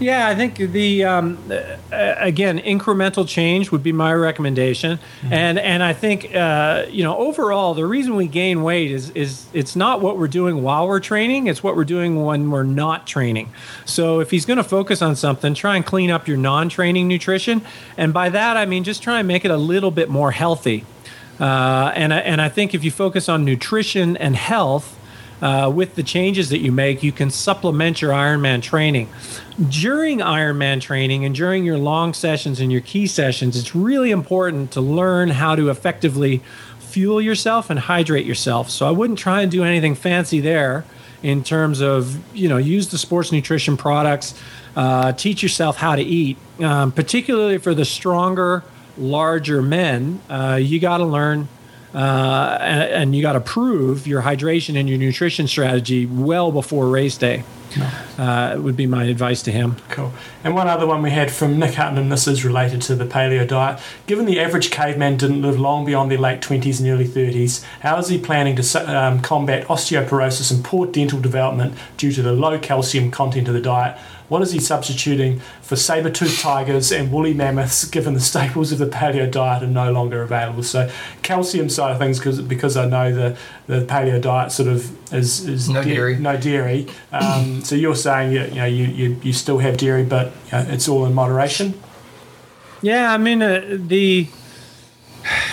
Yeah, 0.00 0.26
I 0.26 0.34
think 0.34 0.56
the 0.56 1.04
um, 1.04 1.38
uh, 1.50 2.14
again 2.18 2.58
incremental 2.58 3.28
change 3.28 3.70
would 3.70 3.82
be 3.82 3.92
my 3.92 4.12
recommendation, 4.12 4.98
mm-hmm. 4.98 5.32
and 5.32 5.58
and 5.58 5.84
I 5.84 5.92
think 5.92 6.34
uh, 6.34 6.86
you 6.90 7.04
know 7.04 7.16
overall 7.16 7.74
the 7.74 7.86
reason 7.86 8.16
we 8.16 8.26
gain 8.26 8.64
weight 8.64 8.90
is 8.90 9.10
is 9.10 9.46
it's 9.52 9.76
not 9.76 10.00
what 10.00 10.18
we're 10.18 10.26
doing 10.26 10.62
while 10.62 10.88
we're 10.88 10.98
training; 11.00 11.46
it's 11.46 11.62
what 11.62 11.76
we're 11.76 11.84
doing 11.84 12.24
when 12.24 12.50
we're 12.50 12.64
not 12.64 13.06
training. 13.06 13.52
So 13.84 14.18
if 14.18 14.32
he's 14.32 14.44
going 14.44 14.56
to 14.56 14.64
focus 14.64 15.00
on 15.00 15.14
something, 15.14 15.54
try 15.54 15.76
and 15.76 15.86
clean 15.86 16.10
up 16.10 16.26
your 16.26 16.38
non-training 16.38 17.06
nutrition, 17.06 17.62
and 17.96 18.12
by 18.12 18.30
that 18.30 18.56
I 18.56 18.66
mean 18.66 18.82
just 18.82 19.00
try 19.00 19.20
and 19.20 19.28
make 19.28 19.44
it 19.44 19.52
a 19.52 19.56
little 19.56 19.92
bit 19.92 20.08
more 20.08 20.32
healthy. 20.32 20.84
Uh, 21.38 21.92
and 21.94 22.12
and 22.12 22.40
I 22.40 22.48
think 22.48 22.74
if 22.74 22.82
you 22.82 22.90
focus 22.90 23.28
on 23.28 23.44
nutrition 23.44 24.16
and 24.16 24.34
health 24.34 24.98
uh, 25.42 25.70
with 25.74 25.94
the 25.94 26.02
changes 26.02 26.48
that 26.50 26.58
you 26.58 26.72
make, 26.72 27.02
you 27.02 27.12
can 27.12 27.30
supplement 27.30 28.00
your 28.00 28.12
Ironman 28.12 28.62
training. 28.62 29.08
During 29.68 30.18
Ironman 30.18 30.80
training 30.80 31.24
and 31.24 31.34
during 31.34 31.64
your 31.64 31.78
long 31.78 32.14
sessions 32.14 32.60
and 32.60 32.72
your 32.72 32.80
key 32.80 33.06
sessions, 33.06 33.56
it's 33.56 33.74
really 33.74 34.10
important 34.10 34.70
to 34.72 34.80
learn 34.80 35.30
how 35.30 35.54
to 35.54 35.70
effectively 35.70 36.42
fuel 36.78 37.20
yourself 37.20 37.70
and 37.70 37.78
hydrate 37.78 38.24
yourself. 38.24 38.70
So 38.70 38.86
I 38.86 38.90
wouldn't 38.90 39.18
try 39.18 39.42
and 39.42 39.50
do 39.50 39.64
anything 39.64 39.94
fancy 39.94 40.40
there 40.40 40.84
in 41.22 41.42
terms 41.42 41.80
of, 41.80 42.18
you 42.36 42.48
know, 42.48 42.58
use 42.58 42.88
the 42.88 42.98
sports 42.98 43.32
nutrition 43.32 43.76
products, 43.76 44.34
uh, 44.76 45.12
teach 45.12 45.42
yourself 45.42 45.76
how 45.76 45.96
to 45.96 46.02
eat, 46.02 46.36
um, 46.60 46.92
particularly 46.92 47.58
for 47.58 47.74
the 47.74 47.84
stronger, 47.84 48.62
larger 48.96 49.62
men. 49.62 50.20
Uh, 50.28 50.58
you 50.60 50.78
got 50.78 50.98
to 50.98 51.04
learn 51.04 51.48
uh, 51.94 52.58
and, 52.60 52.82
and 52.82 53.16
you 53.16 53.22
got 53.22 53.34
to 53.34 53.40
prove 53.40 54.06
your 54.06 54.22
hydration 54.22 54.78
and 54.78 54.88
your 54.88 54.98
nutrition 54.98 55.46
strategy 55.46 56.06
well 56.06 56.50
before 56.50 56.88
race 56.88 57.16
day. 57.16 57.44
Uh, 58.18 58.56
would 58.60 58.76
be 58.76 58.86
my 58.86 59.04
advice 59.04 59.42
to 59.42 59.50
him. 59.50 59.76
Cool. 59.88 60.12
And 60.44 60.54
one 60.54 60.68
other 60.68 60.86
one 60.86 61.02
we 61.02 61.10
had 61.10 61.32
from 61.32 61.58
Nick 61.58 61.74
Hutton, 61.74 61.98
and 61.98 62.12
this 62.12 62.28
is 62.28 62.44
related 62.44 62.80
to 62.82 62.94
the 62.94 63.04
paleo 63.04 63.46
diet. 63.46 63.80
Given 64.06 64.26
the 64.26 64.38
average 64.38 64.70
caveman 64.70 65.16
didn't 65.16 65.42
live 65.42 65.58
long 65.58 65.84
beyond 65.84 66.10
their 66.10 66.18
late 66.18 66.40
20s 66.40 66.78
and 66.78 66.88
early 66.88 67.06
30s, 67.08 67.64
how 67.80 67.98
is 67.98 68.08
he 68.08 68.18
planning 68.18 68.54
to 68.54 68.96
um, 68.96 69.20
combat 69.20 69.66
osteoporosis 69.66 70.52
and 70.52 70.64
poor 70.64 70.86
dental 70.86 71.20
development 71.20 71.74
due 71.96 72.12
to 72.12 72.22
the 72.22 72.32
low 72.32 72.58
calcium 72.58 73.10
content 73.10 73.48
of 73.48 73.54
the 73.54 73.60
diet? 73.60 73.98
What 74.28 74.42
is 74.42 74.52
he 74.52 74.58
substituting 74.58 75.40
for 75.60 75.76
saber-toothed 75.76 76.40
tigers 76.40 76.90
and 76.90 77.12
woolly 77.12 77.34
mammoths, 77.34 77.84
given 77.84 78.14
the 78.14 78.20
staples 78.20 78.72
of 78.72 78.78
the 78.78 78.86
paleo 78.86 79.30
diet 79.30 79.62
are 79.62 79.66
no 79.66 79.92
longer 79.92 80.22
available? 80.22 80.62
So, 80.62 80.90
calcium 81.22 81.68
side 81.68 81.92
of 81.92 81.98
things, 81.98 82.18
because 82.18 82.40
because 82.40 82.76
I 82.76 82.86
know 82.86 83.12
the, 83.12 83.36
the 83.66 83.84
paleo 83.84 84.20
diet 84.20 84.52
sort 84.52 84.68
of 84.68 85.12
is, 85.12 85.46
is 85.46 85.68
no 85.68 85.82
da- 85.82 85.94
dairy. 85.94 86.16
No 86.16 86.36
dairy. 86.36 86.86
Um, 87.12 87.62
so 87.62 87.74
you're 87.74 87.94
saying 87.96 88.32
you, 88.32 88.44
you 88.44 88.54
know 88.54 88.64
you, 88.64 88.84
you, 88.86 89.20
you 89.22 89.32
still 89.32 89.58
have 89.58 89.76
dairy, 89.76 90.04
but 90.04 90.32
you 90.46 90.52
know, 90.52 90.66
it's 90.70 90.88
all 90.88 91.04
in 91.06 91.14
moderation. 91.14 91.74
Yeah, 92.82 93.12
I 93.12 93.18
mean 93.18 93.42
uh, 93.42 93.76
the. 93.78 94.28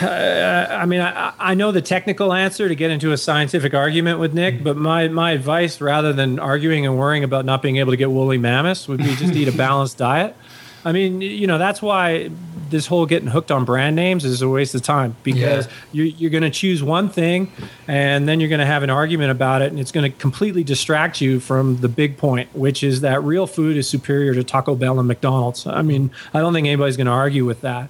Uh, 0.01 0.67
I 0.69 0.85
mean, 0.85 0.99
I, 1.01 1.33
I 1.39 1.53
know 1.53 1.71
the 1.71 1.81
technical 1.81 2.33
answer 2.33 2.67
to 2.67 2.75
get 2.75 2.91
into 2.91 3.11
a 3.11 3.17
scientific 3.17 3.73
argument 3.73 4.19
with 4.19 4.33
Nick, 4.33 4.63
but 4.63 4.75
my, 4.75 5.07
my 5.07 5.31
advice, 5.31 5.79
rather 5.79 6.11
than 6.11 6.39
arguing 6.39 6.85
and 6.85 6.97
worrying 6.97 7.23
about 7.23 7.45
not 7.45 7.61
being 7.61 7.77
able 7.77 7.91
to 7.91 7.97
get 7.97 8.11
woolly 8.11 8.37
mammoths, 8.37 8.87
would 8.87 8.97
be 8.97 9.15
just 9.15 9.33
eat 9.33 9.47
a 9.47 9.51
balanced 9.51 9.97
diet. 9.97 10.35
I 10.83 10.91
mean, 10.91 11.21
you 11.21 11.47
know, 11.47 11.57
that's 11.57 11.81
why 11.81 12.31
this 12.71 12.87
whole 12.87 13.05
getting 13.05 13.27
hooked 13.29 13.51
on 13.51 13.63
brand 13.65 13.95
names 13.95 14.25
is 14.25 14.41
a 14.41 14.49
waste 14.49 14.73
of 14.73 14.81
time 14.81 15.15
because 15.23 15.67
Yeah. 15.67 15.71
you, 15.91 16.03
you're 16.05 16.31
going 16.31 16.43
to 16.43 16.49
choose 16.49 16.81
one 16.81 17.09
thing 17.09 17.51
and 17.87 18.27
then 18.27 18.39
you're 18.39 18.49
going 18.49 18.59
to 18.59 18.65
have 18.65 18.81
an 18.81 18.89
argument 18.89 19.29
about 19.31 19.61
it 19.61 19.69
and 19.71 19.79
it's 19.79 19.91
going 19.91 20.11
to 20.11 20.17
completely 20.17 20.63
distract 20.63 21.21
you 21.21 21.39
from 21.39 21.77
the 21.77 21.87
big 21.89 22.17
point, 22.17 22.49
which 22.55 22.83
is 22.83 23.01
that 23.01 23.21
real 23.23 23.45
food 23.45 23.77
is 23.77 23.87
superior 23.87 24.33
to 24.33 24.43
Taco 24.43 24.73
Bell 24.75 24.97
and 24.97 25.07
McDonald's. 25.07 25.67
I 25.67 25.81
mean, 25.83 26.09
I 26.33 26.39
don't 26.39 26.53
think 26.53 26.65
anybody's 26.67 26.97
going 26.97 27.05
to 27.07 27.11
argue 27.13 27.45
with 27.45 27.61
that. 27.61 27.89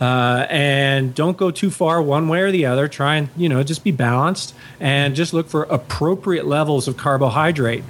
Uh, 0.00 0.46
and 0.48 1.14
don't 1.14 1.36
go 1.36 1.50
too 1.50 1.70
far 1.70 2.00
one 2.00 2.28
way 2.28 2.40
or 2.42 2.52
the 2.52 2.66
other. 2.66 2.86
Try 2.88 3.16
and, 3.16 3.28
you 3.36 3.48
know, 3.48 3.62
just 3.62 3.82
be 3.82 3.90
balanced 3.90 4.54
and 4.78 5.16
just 5.16 5.32
look 5.32 5.48
for 5.48 5.64
appropriate 5.64 6.46
levels 6.46 6.86
of 6.86 6.96
carbohydrate. 6.96 7.84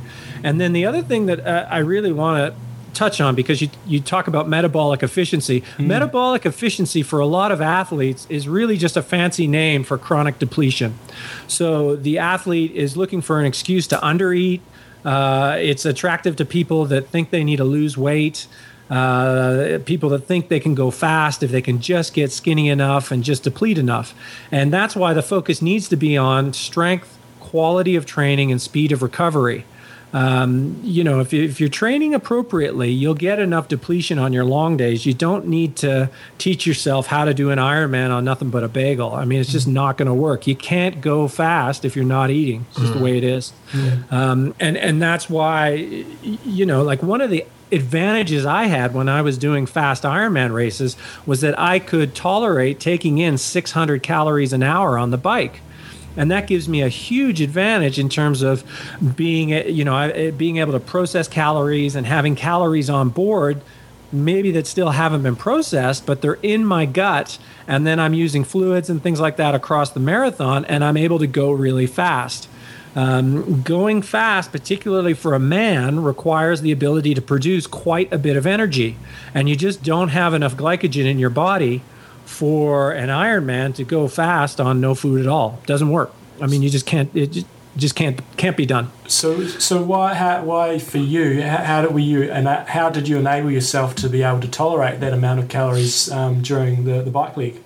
And 0.45 0.61
then 0.61 0.73
the 0.73 0.87
other 0.87 1.03
thing 1.03 1.27
that 1.27 1.45
uh, 1.45 1.67
I 1.69 1.79
really 1.79 2.13
want 2.13 2.55
to 2.55 2.61
touch 2.99 3.21
on 3.21 3.37
because 3.37 3.63
you, 3.63 3.71
you 3.87 4.01
talk 4.01 4.27
about 4.27 4.49
metabolic 4.49 5.03
efficiency. 5.05 5.63
Metabolic 5.79 6.45
efficiency 6.45 7.03
for 7.03 7.21
a 7.21 7.27
lot 7.27 7.53
of 7.53 7.61
athletes 7.61 8.27
is 8.29 8.49
really 8.49 8.77
just 8.77 8.97
a 8.97 9.03
fancy 9.03 9.47
name 9.47 9.85
for 9.85 9.97
chronic 9.97 10.39
depletion. 10.41 10.99
So 11.47 11.95
the 11.95 12.19
athlete 12.19 12.73
is 12.73 12.97
looking 12.97 13.21
for 13.21 13.39
an 13.39 13.47
excuse 13.47 13.87
to 13.89 13.97
undereat. 13.99 14.61
Uh, 15.05 15.57
it's 15.59 15.85
attractive 15.85 16.35
to 16.37 16.45
people 16.45 16.87
that 16.87 17.07
think 17.09 17.31
they 17.31 17.45
need 17.45 17.59
to 17.59 17.65
lose 17.65 17.97
weight. 17.97 18.49
Uh, 18.91 19.79
people 19.85 20.09
that 20.09 20.21
think 20.21 20.49
they 20.49 20.59
can 20.59 20.75
go 20.75 20.91
fast 20.91 21.43
if 21.43 21.51
they 21.51 21.63
can 21.63 21.81
just 21.81 22.15
get 22.15 22.33
skinny 22.33 22.69
enough 22.69 23.13
and 23.13 23.23
just 23.23 23.45
deplete 23.45 23.79
enough. 23.79 24.13
And 24.51 24.73
that's 24.73 24.97
why 24.97 25.15
the 25.15 25.23
focus 25.23 25.63
needs 25.63 25.89
to 25.91 25.97
be 25.97 26.17
on 26.17 26.53
strength, 26.53 27.17
quality 27.39 27.95
of 27.97 28.07
training, 28.07 28.51
and 28.51 28.61
speed 28.61 28.91
of 28.91 29.03
recovery 29.03 29.65
um, 30.13 30.81
you 30.83 31.05
know, 31.05 31.21
if, 31.21 31.33
you, 31.33 31.45
if 31.45 31.61
you're 31.61 31.69
training 31.69 32.15
appropriately, 32.15 32.91
you'll 32.91 33.15
get 33.15 33.39
enough 33.39 33.69
depletion 33.69 34.19
on 34.19 34.33
your 34.33 34.45
long 34.45 34.77
days. 34.77 35.05
You 35.05 35.15
don't 35.15 35.47
need 35.47 35.77
to 35.77 36.11
teach 36.39 36.67
yourself 36.67 37.09
how 37.09 37.25
to 37.25 37.35
do 37.35 37.51
an 37.51 37.59
Ironman 37.59 38.11
on 38.11 38.25
nothing 38.25 38.51
but 38.51 38.65
a 38.65 38.69
bagel. 38.69 39.15
I 39.15 39.25
mean, 39.25 39.41
it's 39.41 39.53
just 39.53 39.69
not 39.69 39.99
going 39.99 40.07
to 40.07 40.15
work. 40.15 40.47
You 40.47 40.57
can't 40.57 41.01
go 41.01 41.29
fast 41.29 41.85
if 41.85 41.95
you're 41.95 42.05
not 42.05 42.31
eating. 42.31 42.67
It's 42.71 42.81
just 42.81 42.95
the 42.95 43.01
way 43.01 43.19
it 43.19 43.25
is. 43.25 43.53
Um, 44.11 44.55
and, 44.59 44.77
and 44.77 45.01
that's 45.03 45.29
why, 45.29 45.73
you 46.23 46.65
know, 46.65 46.83
like 46.83 47.03
one 47.03 47.21
of 47.21 47.31
the 47.31 47.45
advantages 47.71 48.47
I 48.47 48.65
had 48.65 48.95
when 48.95 49.11
I 49.11 49.21
was 49.21 49.37
doing 49.37 49.67
fast 49.67 50.05
Ironman 50.05 50.53
races 50.55 50.97
was 51.27 51.43
that 51.43 51.59
I 51.59 51.79
could 51.79 52.15
tolerate 52.15 52.81
taking 52.81 53.19
in 53.19 53.37
600 53.37 54.03
calories 54.03 54.55
an 54.55 54.63
hour 54.63 54.97
on 54.97 55.11
the 55.11 55.19
bike 55.19 55.61
and 56.19 56.33
that 56.33 56.49
gives 56.49 56.69
me 56.69 56.83
a 56.83 56.89
huge 56.89 57.41
advantage 57.41 57.99
in 57.99 58.11
terms 58.11 58.43
of 58.43 58.63
being 59.17 59.51
you 59.51 59.85
know 59.85 60.33
being 60.37 60.59
able 60.59 60.73
to 60.73 60.81
process 60.81 61.29
calories 61.29 61.97
and 61.97 62.07
having 62.07 62.35
calories 62.35 62.91
on 62.91 63.09
board 63.09 63.63
maybe 64.11 64.51
that 64.51 64.67
still 64.67 64.91
haven't 64.91 65.23
been 65.23 65.37
processed 65.37 66.05
but 66.05 66.21
they're 66.21 66.39
in 66.43 66.65
my 66.65 66.85
gut. 66.85 67.39
And 67.67 67.87
then 67.87 68.01
i'm 68.01 68.15
using 68.15 68.45
fluids 68.45 68.91
and 68.91 69.03
things 69.03 69.21
like 69.21 69.37
that 69.37 69.55
across 69.55 69.91
the 69.91 70.01
marathon 70.01 70.65
and 70.67 70.85
i'm 70.85 70.97
able 70.97 71.19
to 71.21 71.27
go 71.27 71.51
really 71.53 71.87
fast. 71.87 72.49
Um, 72.97 73.63
going 73.63 74.03
fast, 74.03 74.51
particularly 74.51 75.15
for 75.15 75.35
a 75.35 75.39
man, 75.39 76.03
requires 76.03 76.63
the 76.63 76.73
ability 76.73 77.15
to 77.15 77.23
produce 77.23 77.67
quite 77.69 78.13
a 78.13 78.19
bit 78.19 78.37
of 78.37 78.45
energy, 78.45 78.97
and 79.35 79.49
you 79.49 79.55
just 79.55 79.85
don't 79.85 80.09
have 80.09 80.35
enough 80.35 80.57
glycogen 80.57 81.05
in 81.05 81.17
your 81.17 81.31
body 81.31 81.83
for 82.29 82.93
an 82.93 83.09
Ironman 83.09 83.75
to 83.77 83.85
go 83.85 84.07
fast 84.07 84.61
on 84.61 84.81
no 84.81 84.95
food 84.95 85.21
at 85.21 85.27
all. 85.27 85.61
Doesn't 85.67 85.89
work. 85.89 86.13
I 86.41 86.47
mean, 86.47 86.63
you 86.63 86.71
just 86.71 86.87
can't. 86.87 87.11
It 87.17 87.33
just, 87.33 87.47
just 87.77 87.95
can't 87.95 88.21
can't 88.37 88.57
be 88.57 88.67
done. 88.67 88.91
So, 89.07 89.47
so 89.47 89.83
why, 89.83 90.15
how, 90.15 90.45
why 90.45 90.79
for 90.79 90.99
you? 90.99 91.43
How, 91.43 91.59
how 91.59 91.83
did 91.83 92.01
you 92.01 92.31
and 92.31 92.47
how 92.49 92.91
did 92.91 93.09
you 93.09 93.19
enable 93.19 93.51
yourself 93.51 93.95
to 93.97 94.09
be 94.09 94.23
able 94.23 94.41
to 94.41 94.49
tolerate 94.49 95.01
that 95.01 95.13
amount 95.13 95.41
of 95.41 95.49
calories 95.49 96.11
um, 96.11 96.43
during 96.43 96.85
the, 96.85 97.03
the 97.03 97.11
bike 97.11 97.37
league? 97.37 97.61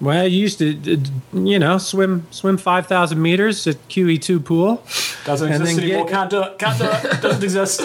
Well, 0.00 0.26
you 0.26 0.38
used 0.38 0.58
to, 0.60 1.02
you 1.34 1.58
know, 1.58 1.76
swim 1.76 2.26
swim 2.30 2.56
five 2.56 2.86
thousand 2.86 3.20
meters 3.20 3.66
at 3.66 3.76
QE 3.88 4.20
two 4.20 4.40
pool. 4.40 4.82
Doesn't 5.24 5.48
exist 5.52 5.76
then 5.76 5.76
get- 5.76 5.84
anymore. 5.92 6.08
Can't 6.08 6.30
do 6.30 6.42
it. 6.42 6.58
Can't 6.58 6.78
do 6.78 6.84
it. 6.86 7.20
Doesn't 7.22 7.44
exist. 7.44 7.82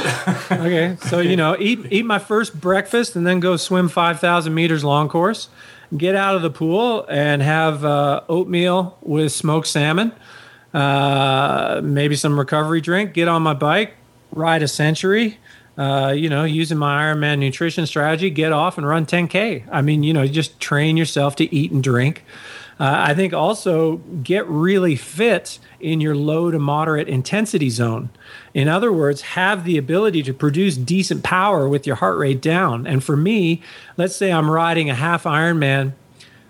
Okay, 0.49 0.97
so 1.09 1.19
you 1.19 1.35
know, 1.35 1.57
eat 1.59 1.79
eat 1.91 2.05
my 2.05 2.19
first 2.19 2.59
breakfast 2.59 3.17
and 3.17 3.27
then 3.27 3.41
go 3.41 3.57
swim 3.57 3.89
five 3.89 4.21
thousand 4.21 4.53
meters 4.53 4.83
long 4.83 5.09
course. 5.09 5.49
Get 5.95 6.15
out 6.15 6.35
of 6.35 6.41
the 6.41 6.49
pool 6.49 7.05
and 7.09 7.41
have 7.41 7.85
uh, 7.85 8.21
oatmeal 8.27 8.97
with 9.01 9.31
smoked 9.31 9.67
salmon, 9.67 10.11
uh, 10.73 11.81
maybe 11.83 12.15
some 12.15 12.37
recovery 12.37 12.81
drink. 12.81 13.13
Get 13.13 13.27
on 13.27 13.41
my 13.41 13.53
bike, 13.53 13.93
ride 14.31 14.63
a 14.63 14.67
century. 14.67 15.37
Uh, 15.77 16.13
you 16.15 16.29
know, 16.29 16.45
using 16.45 16.77
my 16.77 17.03
Ironman 17.03 17.39
nutrition 17.39 17.85
strategy, 17.85 18.29
get 18.29 18.53
off 18.53 18.77
and 18.77 18.87
run 18.87 19.05
10k. 19.05 19.67
I 19.69 19.81
mean, 19.81 20.03
you 20.03 20.13
know, 20.13 20.25
just 20.25 20.57
train 20.59 20.95
yourself 20.95 21.35
to 21.35 21.53
eat 21.53 21.71
and 21.71 21.83
drink. 21.83 22.23
Uh, 22.77 22.93
I 23.07 23.13
think 23.13 23.33
also 23.33 23.97
get 24.23 24.45
really 24.47 24.95
fit 24.95 25.59
in 25.79 26.01
your 26.01 26.15
low 26.15 26.51
to 26.51 26.59
moderate 26.59 27.07
intensity 27.07 27.69
zone. 27.69 28.09
In 28.53 28.67
other 28.67 28.91
words, 28.91 29.21
have 29.21 29.63
the 29.63 29.77
ability 29.77 30.23
to 30.23 30.33
produce 30.33 30.75
decent 30.75 31.23
power 31.23 31.69
with 31.69 31.87
your 31.87 31.95
heart 31.97 32.17
rate 32.17 32.41
down. 32.41 32.85
And 32.85 33.03
for 33.03 33.15
me, 33.15 33.61
let's 33.95 34.15
say 34.15 34.31
I'm 34.31 34.51
riding 34.51 34.89
a 34.89 34.95
half 34.95 35.23
Ironman 35.23 35.93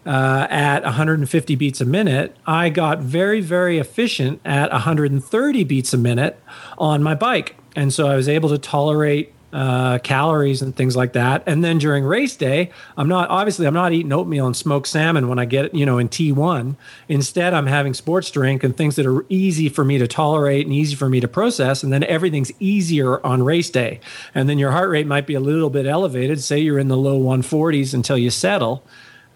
uh, 0.06 0.48
at 0.50 0.84
150 0.84 1.56
beats 1.56 1.82
a 1.82 1.86
minute, 1.86 2.36
I 2.46 2.70
got 2.70 3.00
very, 3.00 3.42
very 3.42 3.80
efficient 3.80 4.40
at 4.46 4.72
130 4.72 5.64
beats 5.64 5.94
a 5.94 5.98
minute 5.98 6.40
on 6.78 7.02
my 7.02 7.16
bike. 7.16 7.56
And 7.76 7.94
so 7.94 8.08
I 8.08 8.16
was 8.16 8.30
able 8.30 8.50
to 8.50 8.58
tolerate 8.58 9.34
uh, 9.56 10.00
calories 10.00 10.62
and 10.62 10.76
things 10.76 10.98
like 10.98 11.14
that. 11.14 11.42
And 11.46 11.64
then 11.64 11.78
during 11.78 12.04
race 12.04 12.36
day, 12.36 12.72
I'm 12.98 13.08
not 13.08 13.30
obviously 13.30 13.66
I'm 13.66 13.74
not 13.74 13.94
eating 13.94 14.12
oatmeal 14.12 14.46
and 14.46 14.56
smoked 14.56 14.88
salmon 14.88 15.30
when 15.30 15.40
I 15.40 15.46
get 15.46 15.74
you 15.74 15.86
know 15.86 15.98
in 15.98 16.10
T1. 16.10 16.76
Instead, 17.08 17.54
I'm 17.54 17.68
having 17.68 17.94
sports 17.94 18.30
drink 18.30 18.66
and 18.66 18.76
things 18.76 18.98
that 18.98 19.06
are 19.06 19.26
easy 19.30 19.70
for 19.70 19.86
me 19.86 19.98
to 19.98 20.08
tolerate 20.08 20.66
and 20.66 20.76
easy 20.76 20.96
for 20.96 21.08
me 21.08 21.22
to 21.22 21.28
process. 21.30 21.84
And 21.84 21.94
then 21.94 22.04
everything's 22.04 22.52
easier 22.60 23.26
on 23.26 23.44
race 23.44 23.70
day. 23.70 24.02
And 24.34 24.50
then 24.50 24.60
your 24.60 24.72
heart 24.72 24.90
rate 24.90 25.08
might 25.08 25.26
be 25.26 25.36
a 25.36 25.40
little 25.40 25.70
bit 25.70 25.86
elevated. 25.86 26.44
Say 26.44 26.60
you're 26.60 26.78
in 26.78 26.90
the 26.90 26.98
low 26.98 27.18
140s 27.18 27.94
until 27.94 28.18
you 28.18 28.32
settle. 28.32 28.86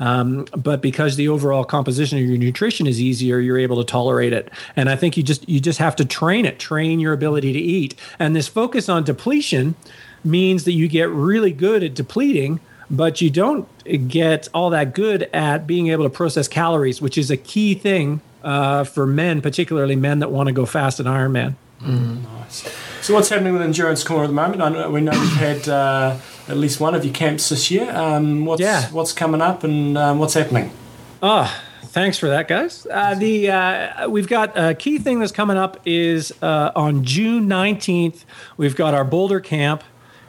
Um, 0.02 0.46
but 0.56 0.82
because 0.82 1.16
the 1.18 1.28
overall 1.28 1.64
composition 1.64 2.18
of 2.18 2.26
your 2.26 2.38
nutrition 2.38 2.88
is 2.88 3.02
easier, 3.02 3.40
you're 3.40 3.60
able 3.60 3.78
to 3.78 3.84
tolerate 3.84 4.34
it. 4.34 4.50
And 4.76 4.90
I 4.90 4.96
think 4.96 5.18
you 5.18 5.24
just 5.24 5.48
you 5.48 5.60
just 5.60 5.80
have 5.80 5.96
to 5.98 6.06
train 6.06 6.46
it, 6.46 6.60
train 6.60 7.00
your 7.00 7.14
ability 7.14 7.54
to 7.54 7.60
eat. 7.60 7.96
And 8.18 8.36
this 8.36 8.48
focus 8.48 8.90
on 8.90 9.04
depletion 9.04 9.76
means 10.24 10.64
that 10.66 10.74
you 10.74 10.88
get 10.88 11.10
really 11.10 11.52
good 11.52 11.84
at 11.84 11.94
depleting, 11.94 12.60
but 12.90 13.22
you 13.22 13.30
don't 13.30 13.68
get 14.08 14.48
all 14.54 14.70
that 14.72 14.94
good 14.94 15.24
at 15.34 15.66
being 15.68 15.88
able 15.88 16.04
to 16.04 16.10
process 16.10 16.48
calories, 16.48 17.02
which 17.02 17.18
is 17.18 17.30
a 17.32 17.38
key 17.38 17.74
thing 17.76 18.22
uh, 18.44 18.84
for 18.84 19.06
men, 19.06 19.42
particularly 19.42 19.96
men 19.96 20.20
that 20.20 20.32
want 20.32 20.48
to 20.48 20.54
go 20.54 20.66
fast 20.66 21.00
in 21.00 21.06
Ironman. 21.06 21.56
Nice. 21.82 22.70
So, 23.02 23.14
what's 23.14 23.30
happening 23.30 23.54
with 23.54 23.62
Endurance 23.62 24.04
Corner 24.04 24.26
at 24.26 24.28
the 24.28 24.34
moment? 24.34 24.62
I 24.62 24.70
know, 24.70 24.90
we 24.90 25.02
know 25.02 25.12
we've 25.12 25.32
had 25.34 25.68
uh, 25.70 26.18
at 26.48 26.58
least 26.58 26.80
one 26.82 26.94
of 26.96 27.06
your 27.06 27.14
camps 27.14 27.50
this 27.50 27.72
year. 27.72 27.90
Um, 27.96 28.46
what's 28.46 28.62
Yeah. 28.62 28.90
what's 28.92 29.14
coming 29.14 29.42
up 29.42 29.64
and 29.64 29.98
um, 29.98 30.20
what's 30.20 30.34
happening? 30.34 30.72
Oh, 31.24 31.54
thanks 31.84 32.18
for 32.18 32.28
that, 32.28 32.48
guys. 32.50 32.86
Uh, 32.92 33.16
the 33.16 33.50
uh, 33.52 34.10
we've 34.10 34.28
got 34.28 34.58
a 34.58 34.74
key 34.76 34.98
thing 35.00 35.20
that's 35.20 35.32
coming 35.32 35.56
up 35.58 35.80
is 35.86 36.34
uh, 36.42 36.72
on 36.76 37.04
June 37.06 37.48
nineteenth. 37.48 38.26
We've 38.58 38.76
got 38.76 38.94
our 38.94 39.06
Boulder 39.06 39.40
camp. 39.40 39.84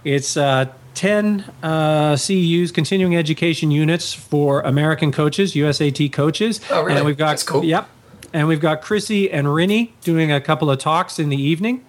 It's 0.04 0.36
uh, 0.36 0.72
10 0.94 1.44
uh, 1.62 2.16
CUs, 2.16 2.72
continuing 2.72 3.16
education 3.16 3.70
units 3.70 4.12
for 4.12 4.60
American 4.62 5.12
coaches, 5.12 5.54
USAT 5.54 6.12
coaches. 6.12 6.60
Oh, 6.70 6.82
really? 6.82 6.98
And 6.98 7.06
we've 7.06 7.16
got, 7.16 7.28
That's 7.30 7.42
cool. 7.42 7.64
Yep. 7.64 7.88
And 8.32 8.48
we've 8.48 8.60
got 8.60 8.82
Chrissie 8.82 9.30
and 9.30 9.46
Rinny 9.46 9.90
doing 10.02 10.30
a 10.30 10.40
couple 10.40 10.70
of 10.70 10.78
talks 10.78 11.18
in 11.18 11.28
the 11.28 11.40
evening 11.40 11.84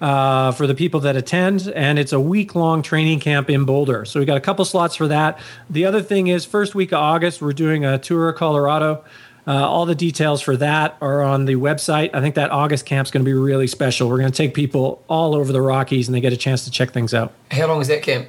uh, 0.00 0.52
for 0.52 0.66
the 0.66 0.74
people 0.74 1.00
that 1.00 1.16
attend. 1.16 1.72
And 1.74 1.98
it's 1.98 2.12
a 2.12 2.20
week 2.20 2.54
long 2.54 2.82
training 2.82 3.20
camp 3.20 3.48
in 3.48 3.64
Boulder. 3.64 4.04
So 4.04 4.20
we've 4.20 4.26
got 4.26 4.36
a 4.36 4.40
couple 4.40 4.64
slots 4.64 4.94
for 4.94 5.08
that. 5.08 5.38
The 5.70 5.84
other 5.84 6.02
thing 6.02 6.26
is, 6.26 6.44
first 6.44 6.74
week 6.74 6.92
of 6.92 6.98
August, 6.98 7.40
we're 7.40 7.52
doing 7.52 7.84
a 7.84 7.98
tour 7.98 8.28
of 8.28 8.36
Colorado. 8.36 9.04
Uh, 9.46 9.52
all 9.52 9.86
the 9.86 9.94
details 9.94 10.42
for 10.42 10.56
that 10.56 10.96
are 11.00 11.22
on 11.22 11.44
the 11.44 11.54
website. 11.54 12.10
I 12.12 12.20
think 12.20 12.34
that 12.34 12.50
August 12.50 12.84
camp's 12.84 13.10
going 13.12 13.24
to 13.24 13.28
be 13.28 13.32
really 13.32 13.68
special. 13.68 14.08
We're 14.08 14.18
going 14.18 14.32
to 14.32 14.36
take 14.36 14.54
people 14.54 15.02
all 15.08 15.34
over 15.36 15.52
the 15.52 15.60
Rockies 15.62 16.08
and 16.08 16.14
they 16.14 16.20
get 16.20 16.32
a 16.32 16.36
chance 16.36 16.64
to 16.64 16.70
check 16.70 16.90
things 16.92 17.14
out. 17.14 17.32
How 17.52 17.66
long 17.68 17.80
is 17.80 17.86
that 17.88 18.02
camp? 18.02 18.28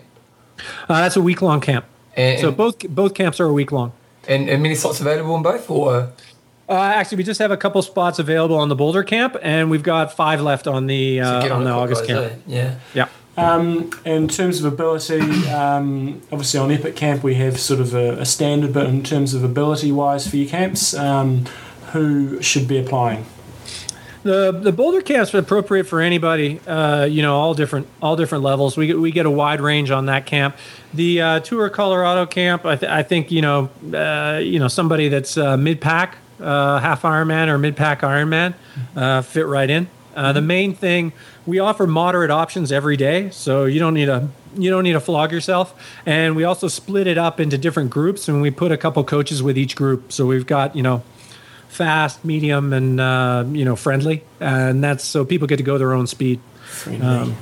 Uh, 0.88 1.02
that's 1.02 1.16
a 1.16 1.22
week 1.22 1.42
long 1.42 1.60
camp. 1.60 1.86
And, 2.16 2.40
So 2.40 2.52
both 2.52 2.80
both 2.90 3.14
camps 3.16 3.40
are 3.40 3.46
a 3.46 3.54
week 3.54 3.72
long. 3.72 3.94
and, 4.28 4.48
and 4.50 4.62
many 4.62 4.76
slots 4.76 5.00
available 5.02 5.36
in 5.36 5.44
both, 5.44 5.70
or 5.70 6.10
Uh, 6.70 6.74
actually, 6.74 7.18
we 7.18 7.24
just 7.24 7.40
have 7.40 7.52
a 7.52 7.58
couple 7.58 7.82
spots 7.82 8.20
available 8.20 8.58
on 8.58 8.68
the 8.70 8.76
Boulder 8.76 9.04
camp, 9.04 9.38
and 9.42 9.70
we've 9.72 9.84
got 9.84 10.14
five 10.14 10.42
left 10.42 10.68
on 10.68 10.86
the 10.88 11.22
uh, 11.22 11.42
get 11.42 11.52
on 11.52 11.64
the 11.64 11.70
August 11.72 12.06
camp. 12.06 12.34
Yeah. 12.46 12.76
Yeah. 12.94 13.08
Um, 13.38 13.92
in 14.04 14.28
terms 14.28 14.64
of 14.64 14.74
ability, 14.74 15.22
um, 15.50 16.22
obviously 16.32 16.60
on 16.60 16.72
Epic 16.72 16.96
Camp 16.96 17.24
we 17.24 17.36
have 17.36 17.60
sort 17.60 17.80
of 17.80 17.94
a, 17.94 18.14
a 18.14 18.26
standard, 18.26 18.74
but 18.74 18.88
in 18.88 19.04
terms 19.04 19.36
of 19.36 19.44
ability 19.44 19.92
wise 19.92 20.28
for 20.28 20.38
your 20.38 20.50
camps, 20.50 20.96
um, 20.96 21.46
who 21.92 22.42
should 22.42 22.68
be 22.68 22.80
applying? 22.80 23.26
The 24.24 24.52
the 24.52 24.72
Boulder 24.74 25.02
camp's 25.02 25.34
appropriate 25.34 25.86
for 25.86 26.02
anybody. 26.02 26.60
Uh, 26.68 27.06
you 27.06 27.22
know, 27.22 27.38
all 27.38 27.54
different 27.54 27.88
all 28.02 28.16
different 28.16 28.44
levels. 28.44 28.76
We 28.76 28.88
get 28.88 29.00
we 29.00 29.12
get 29.12 29.26
a 29.26 29.32
wide 29.32 29.62
range 29.62 29.92
on 29.92 30.08
that 30.08 30.26
camp. 30.26 30.58
The 30.94 31.22
uh, 31.22 31.40
Tour 31.40 31.70
Colorado 31.70 32.26
camp, 32.26 32.66
I, 32.66 32.76
th- 32.76 32.92
I 32.92 33.04
think 33.04 33.32
you 33.32 33.42
know, 33.42 33.70
uh, 33.94 34.40
you 34.40 34.60
know 34.60 34.68
somebody 34.68 35.08
that's 35.08 35.38
uh, 35.38 35.56
mid 35.56 35.80
pack, 35.80 36.18
uh, 36.42 36.80
half 36.80 37.04
Ironman 37.04 37.48
or 37.48 37.58
mid 37.58 37.78
pack 37.78 38.02
Ironman, 38.02 38.56
uh, 38.96 39.22
fit 39.22 39.46
right 39.46 39.70
in. 39.70 39.88
Uh, 40.18 40.34
the 40.34 40.42
main 40.42 40.74
thing 40.74 41.14
we 41.46 41.60
offer 41.60 41.86
moderate 41.86 42.32
options 42.32 42.72
every 42.72 42.98
day, 42.98 43.30
so 43.30 43.66
you 43.66 43.80
don't 43.80 43.94
need 43.94 44.08
to 44.08 44.28
you 44.58 44.72
don't 44.72 44.84
need 44.84 44.94
to 44.94 45.00
flog 45.00 45.32
yourself. 45.32 45.80
And 46.08 46.36
we 46.36 46.44
also 46.44 46.68
split 46.68 47.06
it 47.06 47.20
up 47.20 47.40
into 47.40 47.56
different 47.56 47.92
groups, 47.92 48.28
and 48.28 48.42
we 48.42 48.50
put 48.50 48.72
a 48.72 48.78
couple 48.78 49.04
coaches 49.04 49.44
with 49.44 49.60
each 49.60 49.76
group. 49.76 50.12
So 50.12 50.26
we've 50.26 50.48
got 50.48 50.76
you 50.76 50.82
know 50.82 51.04
fast, 51.68 52.26
medium, 52.26 52.74
and 52.74 53.00
uh, 53.00 53.46
you 53.52 53.64
know 53.64 53.76
friendly, 53.76 54.24
and 54.40 54.84
that's 54.84 55.04
so 55.04 55.24
people 55.24 55.46
get 55.46 55.58
to 55.58 55.64
go 55.64 55.78
their 55.78 55.94
own 55.94 56.08
speed. 56.08 56.40
Um, 57.00 57.36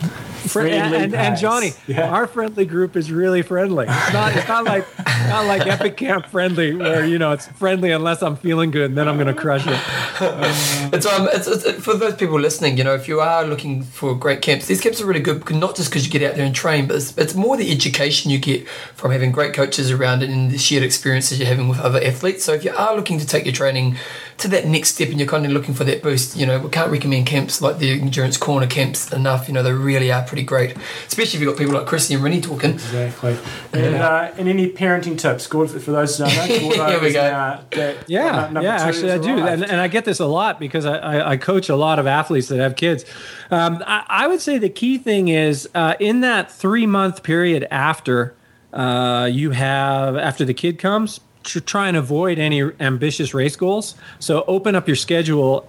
Friendly 0.00 0.72
and, 0.72 0.94
and, 0.94 1.14
and. 1.14 1.38
Johnny, 1.38 1.72
Yeah. 1.86 2.08
our 2.10 2.26
friendly 2.26 2.64
group 2.64 2.96
is 2.96 3.12
really 3.12 3.42
friendly. 3.42 3.86
It's 3.88 4.12
not, 4.12 4.34
it's 4.34 4.48
not 4.48 4.64
like 4.64 4.86
not 5.28 5.44
like 5.46 5.66
Epic 5.66 5.98
Camp 5.98 6.26
friendly, 6.26 6.74
where 6.74 7.04
you 7.04 7.18
know 7.18 7.32
it's 7.32 7.46
friendly 7.46 7.90
unless 7.92 8.22
I'm 8.22 8.36
feeling 8.36 8.70
good, 8.70 8.86
and 8.90 8.98
then 8.98 9.06
I'm 9.06 9.16
going 9.16 9.26
to 9.32 9.34
crush 9.40 9.66
it. 9.66 9.78
It's 10.92 11.06
um, 11.06 11.28
it's, 11.32 11.46
it's 11.46 11.82
for 11.84 11.94
those 11.94 12.14
people 12.16 12.38
listening. 12.38 12.76
You 12.78 12.84
know, 12.84 12.94
if 12.94 13.06
you 13.06 13.20
are 13.20 13.44
looking 13.44 13.82
for 13.82 14.14
great 14.14 14.42
camps, 14.42 14.66
these 14.66 14.80
camps 14.80 15.00
are 15.00 15.06
really 15.06 15.20
good. 15.20 15.48
Not 15.50 15.76
just 15.76 15.88
because 15.90 16.04
you 16.04 16.10
get 16.10 16.28
out 16.28 16.36
there 16.36 16.44
and 16.44 16.54
train, 16.54 16.86
but 16.86 16.96
it's, 16.96 17.16
it's 17.16 17.34
more 17.34 17.56
the 17.56 17.70
education 17.70 18.30
you 18.30 18.38
get 18.38 18.68
from 18.94 19.12
having 19.12 19.30
great 19.32 19.54
coaches 19.54 19.90
around 19.90 20.22
it 20.22 20.30
and 20.30 20.50
the 20.50 20.58
shared 20.58 20.82
experiences 20.82 21.38
you're 21.38 21.48
having 21.48 21.68
with 21.68 21.78
other 21.80 22.02
athletes. 22.02 22.44
So 22.44 22.52
if 22.54 22.64
you 22.64 22.74
are 22.76 22.94
looking 22.96 23.18
to 23.20 23.26
take 23.26 23.44
your 23.44 23.54
training 23.54 23.96
to 24.38 24.48
that 24.48 24.66
next 24.66 24.94
step 24.94 25.08
and 25.10 25.18
you're 25.18 25.28
kind 25.28 25.46
of 25.46 25.52
looking 25.52 25.74
for 25.74 25.84
that 25.84 26.02
boost, 26.02 26.36
you 26.36 26.44
know, 26.46 26.58
we 26.58 26.68
can't 26.70 26.90
recommend 26.90 27.26
camps 27.26 27.62
like 27.62 27.78
the 27.78 27.92
Endurance 27.92 28.36
Corner 28.36 28.66
camps 28.66 29.10
enough. 29.12 29.48
You 29.48 29.54
know, 29.54 29.62
they 29.62 29.72
really 29.72 29.89
are 29.96 30.22
pretty 30.22 30.42
great, 30.42 30.76
especially 31.08 31.36
if 31.38 31.42
you've 31.42 31.52
got 31.52 31.58
people 31.58 31.74
like 31.74 31.86
Chrissie 31.86 32.14
and 32.14 32.22
Rinny 32.22 32.42
talking. 32.42 32.72
Exactly. 32.72 33.36
And, 33.72 33.96
uh, 33.96 34.32
and 34.36 34.48
any 34.48 34.70
parenting 34.70 35.18
tips? 35.18 35.46
Good 35.46 35.70
for, 35.70 35.80
for 35.80 35.90
those 35.92 36.16
who 36.18 36.24
don't 36.24 36.36
know. 36.36 36.86
Here 36.88 37.00
we 37.00 37.12
go. 37.12 37.22
now 37.22 37.64
that- 37.72 38.08
Yeah, 38.08 38.42
number 38.50 38.62
yeah, 38.62 38.76
actually, 38.82 39.12
I 39.12 39.18
do, 39.18 39.38
and, 39.38 39.62
and 39.64 39.80
I 39.80 39.88
get 39.88 40.04
this 40.04 40.20
a 40.20 40.26
lot 40.26 40.58
because 40.60 40.86
I, 40.86 40.96
I, 40.98 41.30
I 41.32 41.36
coach 41.36 41.68
a 41.68 41.76
lot 41.76 41.98
of 41.98 42.06
athletes 42.06 42.48
that 42.48 42.58
have 42.58 42.76
kids. 42.76 43.04
Um, 43.50 43.82
I, 43.86 44.04
I 44.08 44.26
would 44.28 44.40
say 44.40 44.58
the 44.58 44.68
key 44.70 44.98
thing 44.98 45.28
is 45.28 45.68
uh, 45.74 45.94
in 46.00 46.20
that 46.20 46.50
three 46.50 46.86
month 46.86 47.22
period 47.22 47.66
after 47.70 48.34
uh, 48.72 49.28
you 49.30 49.50
have 49.50 50.16
after 50.16 50.44
the 50.44 50.54
kid 50.54 50.78
comes, 50.78 51.20
To 51.44 51.60
try 51.60 51.88
and 51.88 51.96
avoid 51.96 52.38
any 52.38 52.62
ambitious 52.80 53.32
race 53.34 53.56
goals. 53.56 53.94
So 54.18 54.44
open 54.46 54.74
up 54.76 54.86
your 54.86 54.96
schedule 54.96 55.66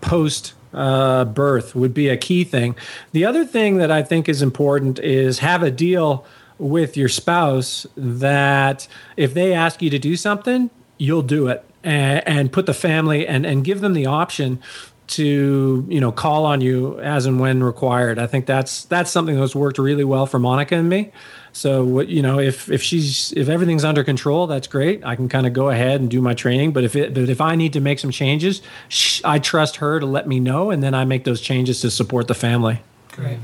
post 0.00 0.52
uh, 0.72 1.24
birth 1.24 1.74
would 1.74 1.94
be 1.94 2.08
a 2.08 2.16
key 2.16 2.44
thing. 2.44 2.76
The 3.12 3.24
other 3.24 3.44
thing 3.44 3.76
that 3.76 3.90
I 3.90 4.02
think 4.02 4.28
is 4.28 4.42
important 4.42 4.98
is 4.98 5.40
have 5.40 5.62
a 5.62 5.70
deal 5.70 6.24
with 6.58 6.96
your 6.96 7.08
spouse 7.08 7.86
that 7.96 8.86
if 9.16 9.34
they 9.34 9.52
ask 9.52 9.82
you 9.82 9.90
to 9.90 9.98
do 9.98 10.16
something, 10.16 10.70
you'll 10.98 11.22
do 11.22 11.48
it 11.48 11.64
and, 11.82 12.26
and 12.26 12.52
put 12.52 12.66
the 12.66 12.74
family 12.74 13.26
and, 13.26 13.44
and 13.44 13.64
give 13.64 13.80
them 13.80 13.92
the 13.92 14.06
option 14.06 14.60
to 15.08 15.84
you 15.88 16.00
know 16.00 16.10
call 16.10 16.46
on 16.46 16.60
you 16.60 16.98
as 17.00 17.26
and 17.26 17.38
when 17.38 17.62
required. 17.62 18.18
I 18.18 18.26
think 18.26 18.46
that's 18.46 18.84
that's 18.84 19.10
something 19.10 19.38
that's 19.38 19.54
worked 19.54 19.78
really 19.78 20.04
well 20.04 20.26
for 20.26 20.38
Monica 20.38 20.76
and 20.76 20.88
me. 20.88 21.12
So 21.52 21.84
what 21.84 22.08
you 22.08 22.22
know, 22.22 22.38
if 22.38 22.70
if 22.70 22.82
she's 22.82 23.32
if 23.32 23.48
everything's 23.48 23.84
under 23.84 24.02
control, 24.02 24.46
that's 24.46 24.66
great. 24.66 25.04
I 25.04 25.16
can 25.16 25.28
kind 25.28 25.46
of 25.46 25.52
go 25.52 25.68
ahead 25.68 26.00
and 26.00 26.10
do 26.10 26.20
my 26.22 26.34
training. 26.34 26.72
But 26.72 26.84
if 26.84 26.96
it 26.96 27.12
but 27.12 27.28
if 27.28 27.40
I 27.40 27.56
need 27.56 27.72
to 27.74 27.80
make 27.80 27.98
some 27.98 28.10
changes, 28.10 28.62
sh- 28.88 29.20
I 29.24 29.38
trust 29.38 29.76
her 29.76 30.00
to 30.00 30.06
let 30.06 30.26
me 30.26 30.40
know, 30.40 30.70
and 30.70 30.82
then 30.82 30.94
I 30.94 31.04
make 31.04 31.24
those 31.24 31.40
changes 31.40 31.80
to 31.82 31.90
support 31.90 32.26
the 32.26 32.34
family. 32.34 32.80
Great. 33.12 33.38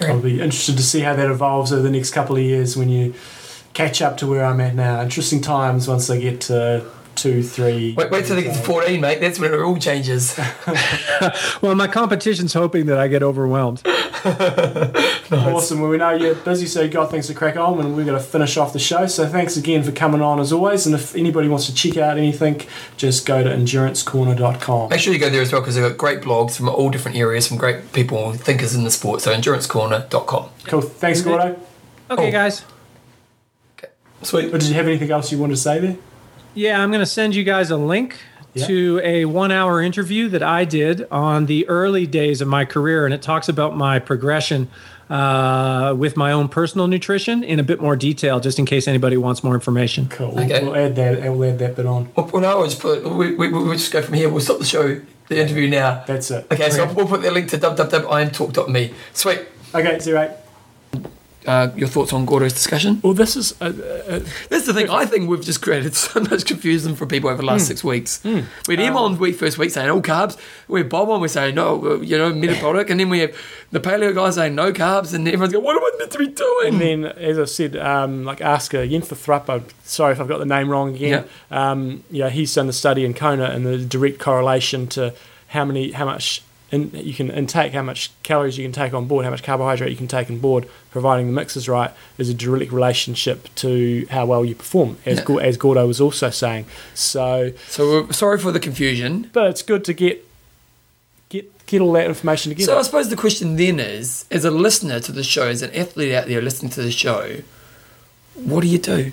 I'll 0.00 0.20
be 0.20 0.40
interested 0.40 0.76
to 0.76 0.82
see 0.82 1.00
how 1.00 1.14
that 1.14 1.30
evolves 1.30 1.72
over 1.72 1.82
the 1.82 1.90
next 1.90 2.10
couple 2.10 2.36
of 2.36 2.42
years 2.42 2.76
when 2.76 2.88
you 2.88 3.14
catch 3.72 4.02
up 4.02 4.16
to 4.18 4.26
where 4.26 4.44
I'm 4.44 4.60
at 4.60 4.74
now. 4.74 5.00
Interesting 5.02 5.40
times 5.40 5.86
once 5.86 6.08
they 6.08 6.20
get 6.20 6.40
to 6.42 6.84
two, 7.14 7.42
three. 7.42 7.94
Wait, 7.96 8.10
wait 8.10 8.24
till 8.24 8.36
they 8.36 8.42
get 8.42 8.56
to 8.56 8.62
14, 8.62 9.00
mate. 9.00 9.20
That's 9.20 9.38
when 9.38 9.54
it 9.54 9.60
all 9.60 9.76
changes. 9.76 10.38
Well, 11.62 11.74
my 11.74 11.86
competition's 11.86 12.52
hoping 12.52 12.86
that 12.86 12.98
I 12.98 13.08
get 13.08 13.22
overwhelmed. 13.22 13.82
Awesome. 15.30 15.80
Well, 15.80 15.90
we 15.90 15.96
know 15.96 16.10
you're 16.10 16.34
busy, 16.34 16.66
so 16.66 16.82
you've 16.82 16.92
got 16.92 17.10
things 17.10 17.26
to 17.28 17.34
crack 17.34 17.56
on, 17.56 17.80
and 17.80 17.96
we're 17.96 18.04
going 18.04 18.18
to 18.18 18.22
finish 18.24 18.56
off 18.56 18.72
the 18.72 18.78
show. 18.78 19.06
So 19.06 19.26
thanks 19.26 19.56
again 19.56 19.82
for 19.82 19.90
coming 19.90 20.20
on 20.20 20.38
as 20.38 20.52
always. 20.52 20.86
And 20.86 20.94
if 20.94 21.14
anybody 21.16 21.48
wants 21.48 21.66
to 21.66 21.74
check 21.74 21.96
out 21.96 22.18
anything, 22.18 22.60
just 22.96 23.26
go 23.26 23.42
to 23.42 23.50
endurancecorner.com. 23.50 24.90
Make 24.90 25.00
sure 25.00 25.12
you 25.12 25.18
go 25.18 25.30
there 25.30 25.42
as 25.42 25.50
well 25.52 25.60
because 25.60 25.74
they've 25.76 25.88
got 25.88 25.96
great 25.98 26.20
blogs 26.20 26.56
from 26.56 26.68
all 26.68 26.90
different 26.90 27.16
areas 27.16 27.48
from 27.48 27.56
great 27.56 27.92
people 27.92 28.30
and 28.30 28.40
thinkers 28.40 28.74
in 28.74 28.84
the 28.84 28.90
sport. 28.90 29.22
So 29.22 29.32
endurancecorner.com. 29.34 30.48
Cool. 30.66 30.80
Thanks, 30.82 31.20
Gordo. 31.22 31.58
Okay, 32.10 32.28
Oh. 32.28 32.30
guys. 32.30 32.62
Sweet. 34.22 34.50
But 34.52 34.60
did 34.60 34.68
you 34.70 34.74
have 34.74 34.86
anything 34.86 35.10
else 35.10 35.32
you 35.32 35.38
wanted 35.38 35.54
to 35.56 35.60
say 35.60 35.80
there? 35.80 35.96
Yeah, 36.54 36.80
I'm 36.82 36.90
going 36.90 37.00
to 37.00 37.06
send 37.06 37.34
you 37.34 37.44
guys 37.44 37.70
a 37.70 37.76
link 37.76 38.16
Yeah. 38.54 38.66
to 38.66 39.00
a 39.02 39.24
one 39.24 39.50
hour 39.50 39.80
interview 39.80 40.28
that 40.28 40.42
I 40.42 40.64
did 40.64 41.06
on 41.10 41.46
the 41.46 41.68
early 41.68 42.06
days 42.06 42.40
of 42.40 42.46
my 42.48 42.64
career. 42.64 43.04
And 43.04 43.12
it 43.12 43.20
talks 43.22 43.48
about 43.48 43.76
my 43.76 43.98
progression 43.98 44.68
uh, 45.10 45.94
with 45.98 46.16
my 46.16 46.30
own 46.32 46.48
personal 46.48 46.86
nutrition 46.86 47.42
in 47.44 47.58
a 47.60 47.62
bit 47.62 47.80
more 47.80 47.96
detail, 47.96 48.40
just 48.40 48.58
in 48.58 48.64
case 48.66 48.86
anybody 48.88 49.16
wants 49.16 49.42
more 49.44 49.54
information. 49.54 50.08
Cool. 50.08 50.38
Okay. 50.40 50.62
We'll 50.62 50.76
add 50.76 50.96
that. 50.96 51.20
We'll 51.20 51.44
add 51.50 51.58
that 51.58 51.76
bit 51.76 51.84
on. 51.86 52.10
Well, 52.16 52.26
well, 52.32 52.42
no, 52.42 52.58
we'll 52.58 52.68
just 52.68 52.80
put. 52.80 53.02
We, 53.04 53.34
we, 53.34 53.48
we'll 53.48 53.72
just 53.72 53.92
go 53.92 54.00
from 54.00 54.14
here. 54.14 54.28
We'll 54.30 54.40
stop 54.40 54.58
the 54.60 54.64
show, 54.64 55.00
the 55.28 55.40
interview 55.40 55.68
now. 55.68 56.04
That's 56.06 56.30
it. 56.30 56.46
Okay, 56.50 56.70
so 56.70 56.90
we'll 56.94 57.06
put 57.08 57.20
the 57.22 57.30
link 57.30 57.50
to 57.50 57.58
www.imtalk.me. 57.58 58.94
Sweet. 59.12 59.40
Okay, 59.74 59.98
zero. 59.98 60.34
Uh, 61.46 61.70
your 61.76 61.88
thoughts 61.88 62.12
on 62.12 62.24
Gordo's 62.24 62.54
discussion? 62.54 63.00
Well, 63.02 63.12
this 63.12 63.36
is 63.36 63.52
uh, 63.60 63.70
That's 64.48 64.64
the 64.64 64.72
thing. 64.72 64.88
I 64.88 65.04
think 65.04 65.28
we've 65.28 65.42
just 65.42 65.60
created 65.60 65.94
so 66.06 66.20
much 66.20 66.46
confusion 66.46 66.94
for 66.94 67.06
people 67.06 67.28
over 67.28 67.42
the 67.42 67.46
last 67.46 67.66
six 67.66 67.84
weeks. 67.84 68.22
We 68.24 68.44
had 68.68 68.80
Em 68.80 68.96
on 68.96 69.18
week 69.18 69.36
first 69.36 69.58
week 69.58 69.70
saying 69.70 69.90
all 69.90 70.00
carbs. 70.00 70.38
We 70.68 70.80
have 70.80 70.88
Bob 70.88 71.10
on. 71.10 71.20
We're 71.20 71.28
saying 71.28 71.54
no, 71.54 71.84
uh, 71.84 71.96
you 72.00 72.16
know, 72.16 72.32
metabolic, 72.32 72.88
and 72.88 72.98
then 72.98 73.10
we 73.10 73.18
have 73.20 73.36
the 73.72 73.80
paleo 73.80 74.14
guys 74.14 74.36
saying 74.36 74.54
no 74.54 74.72
carbs, 74.72 75.12
and 75.12 75.26
everyone's 75.28 75.52
going, 75.52 75.64
"What 75.64 75.76
am 75.76 75.82
I 75.82 75.98
meant 75.98 76.12
to 76.12 76.18
be 76.18 76.28
doing?" 76.28 76.74
And 76.74 76.80
then, 76.80 77.04
as 77.04 77.38
I 77.38 77.44
said, 77.44 77.76
um, 77.76 78.24
like 78.24 78.40
Asker 78.40 78.86
Jeukendrup, 78.86 79.64
sorry 79.82 80.12
if 80.12 80.20
I've 80.20 80.28
got 80.28 80.38
the 80.38 80.46
name 80.46 80.68
wrong 80.70 80.94
again. 80.94 81.26
Yeah. 81.50 81.70
Um, 81.70 82.04
yeah, 82.10 82.30
he's 82.30 82.54
done 82.54 82.68
the 82.68 82.72
study 82.72 83.04
in 83.04 83.12
Kona 83.12 83.44
and 83.44 83.66
the 83.66 83.78
direct 83.78 84.18
correlation 84.18 84.86
to 84.88 85.12
how 85.48 85.64
many, 85.64 85.92
how 85.92 86.06
much 86.06 86.42
in, 86.70 86.90
you 86.94 87.14
can 87.14 87.30
intake, 87.30 87.72
how 87.72 87.82
much 87.82 88.10
calories 88.22 88.58
you 88.58 88.64
can 88.64 88.72
take 88.72 88.92
on 88.94 89.06
board, 89.06 89.24
how 89.24 89.30
much 89.30 89.42
carbohydrate 89.42 89.90
you 89.90 89.96
can 89.96 90.08
take 90.08 90.28
on 90.30 90.38
board, 90.38 90.68
providing 90.90 91.26
the 91.26 91.32
mix 91.32 91.56
is 91.56 91.68
right, 91.68 91.90
is 92.18 92.28
a 92.28 92.34
direct 92.34 92.72
relationship 92.72 93.48
to 93.56 94.06
how 94.10 94.26
well 94.26 94.44
you 94.44 94.54
perform, 94.54 94.96
as, 95.06 95.22
Yeah. 95.28 95.36
As 95.40 95.56
Gordo 95.56 95.86
was 95.86 96.00
also 96.00 96.30
saying. 96.30 96.66
So, 96.94 97.52
So 97.68 98.04
we're 98.06 98.12
sorry 98.12 98.38
for 98.38 98.50
the 98.52 98.60
confusion. 98.60 99.30
but 99.32 99.46
it's 99.50 99.62
good 99.62 99.84
to 99.84 99.92
get 99.92 100.26
get 101.28 101.66
get 101.66 101.80
all 101.80 101.92
that 101.92 102.06
information 102.06 102.50
together. 102.50 102.72
So 102.72 102.78
I 102.78 102.82
suppose 102.82 103.08
the 103.08 103.16
question 103.16 103.56
then 103.56 103.78
is, 103.80 104.24
as 104.30 104.44
a 104.44 104.50
listener 104.50 105.00
to 105.00 105.12
the 105.12 105.24
show, 105.24 105.48
as 105.48 105.62
an 105.62 105.72
athlete 105.74 106.12
out 106.12 106.26
there 106.26 106.40
listening 106.42 106.70
to 106.72 106.82
the 106.82 106.90
show, 106.92 107.42
what 108.34 108.62
do 108.62 108.68
you 108.68 108.78
do? 108.78 109.12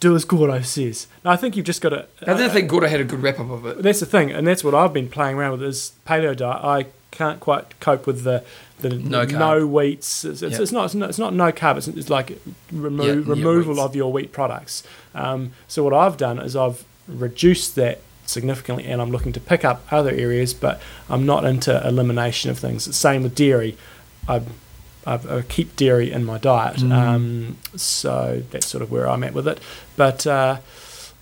Do 0.00 0.14
as 0.14 0.24
Gordo 0.24 0.60
says. 0.62 1.06
No, 1.24 1.30
I 1.30 1.36
think 1.36 1.56
you've 1.56 1.66
just 1.66 1.80
got 1.80 1.90
to. 1.90 2.06
I 2.22 2.34
didn't 2.34 2.50
think 2.50 2.68
Gordo 2.70 2.86
had 2.88 3.00
a 3.00 3.04
good 3.04 3.22
wrap 3.22 3.40
up 3.40 3.50
of 3.50 3.66
it. 3.66 3.82
That's 3.82 4.00
the 4.00 4.06
thing, 4.06 4.30
and 4.30 4.46
that's 4.46 4.62
what 4.64 4.74
I've 4.74 4.92
been 4.92 5.08
playing 5.08 5.36
around 5.36 5.52
with 5.52 5.62
is 5.62 5.92
paleo 6.06 6.36
diet. 6.36 6.64
I 6.64 6.86
can't 7.10 7.40
quite 7.40 7.78
cope 7.80 8.06
with 8.06 8.24
the 8.24 8.44
the 8.80 8.90
No 8.90 9.24
no, 9.24 9.66
wheats. 9.66 10.24
It's, 10.24 10.42
it's, 10.42 10.56
Yeah. 10.56 10.62
it's 10.62 10.72
not 10.72 10.84
it's 10.86 10.94
not 10.94 11.08
it's 11.08 11.18
not 11.18 11.32
no 11.32 11.50
carb. 11.52 11.78
It's, 11.78 11.88
it's 11.88 12.10
like 12.10 12.38
remo- 12.70 13.04
yeah, 13.04 13.12
removal 13.12 13.74
wheats. 13.74 13.84
of 13.86 13.96
your 13.96 14.12
wheat 14.12 14.32
products. 14.32 14.82
Um, 15.14 15.52
so 15.66 15.82
what 15.82 15.94
I've 15.94 16.16
done 16.18 16.38
is 16.38 16.54
I've 16.54 16.84
reduced 17.08 17.74
that 17.76 18.00
significantly, 18.26 18.84
and 18.84 19.00
I'm 19.00 19.10
looking 19.10 19.32
to 19.32 19.40
pick 19.40 19.64
up 19.64 19.86
other 19.90 20.10
areas, 20.10 20.52
but 20.52 20.80
I'm 21.08 21.24
not 21.24 21.44
into 21.44 21.86
elimination 21.86 22.50
of 22.50 22.58
things. 22.58 22.94
Same 22.94 23.22
with 23.22 23.34
dairy. 23.34 23.78
I, 24.28 24.42
I, 25.06 25.14
I 25.38 25.42
keep 25.42 25.76
dairy 25.76 26.10
in 26.12 26.24
my 26.24 26.38
diet, 26.38 26.76
Mm. 26.78 26.92
um, 26.92 27.56
so 27.76 28.42
that's 28.50 28.66
sort 28.66 28.82
of 28.82 28.90
where 28.90 29.08
I'm 29.08 29.22
at 29.24 29.32
with 29.34 29.46
it. 29.48 29.60
But 29.96 30.26
uh, 30.26 30.58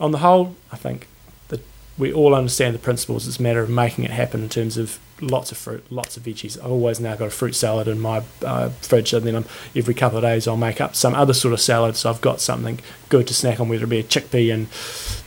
on 0.01 0.11
the 0.11 0.19
whole, 0.19 0.55
I 0.73 0.77
think 0.77 1.07
that 1.49 1.61
we 1.99 2.13
all 2.13 2.35
understand 2.35 2.75
the 2.75 2.79
principles. 2.79 3.29
It's 3.29 3.39
a 3.39 3.43
matter 3.43 3.61
of 3.63 3.71
making 3.71 4.05
it 4.05 4.11
happen 4.11 4.43
in 4.43 4.49
terms 4.49 4.77
of 4.77 4.99
lots 5.21 5.53
of 5.53 5.59
fruit, 5.59 5.85
lots 5.91 6.17
of 6.17 6.25
veggies. 6.25 6.59
I've 6.59 6.71
always 6.71 6.99
now 6.99 7.15
got 7.15 7.27
a 7.29 7.31
fruit 7.31 7.55
salad 7.55 7.87
in 7.87 8.01
my 8.01 8.23
uh, 8.43 8.71
fridge, 8.81 9.13
and 9.13 9.25
then 9.27 9.37
I'm, 9.37 9.45
every 9.77 9.95
couple 9.95 10.19
of 10.19 10.23
days 10.25 10.49
I'll 10.49 10.57
make 10.57 10.81
up 10.81 10.97
some 10.97 11.15
other 11.15 11.33
sort 11.35 11.55
of 11.55 11.61
salad. 11.61 11.95
So 11.97 12.11
I've 12.11 12.21
got 12.21 12.41
something 12.41 12.81
good 13.11 13.27
to 13.29 13.35
snack 13.35 13.61
on, 13.61 13.69
whether 13.69 13.85
it 13.85 13.89
be 13.91 14.01
a 14.01 14.03
chickpea 14.05 14.53
and, 14.53 14.67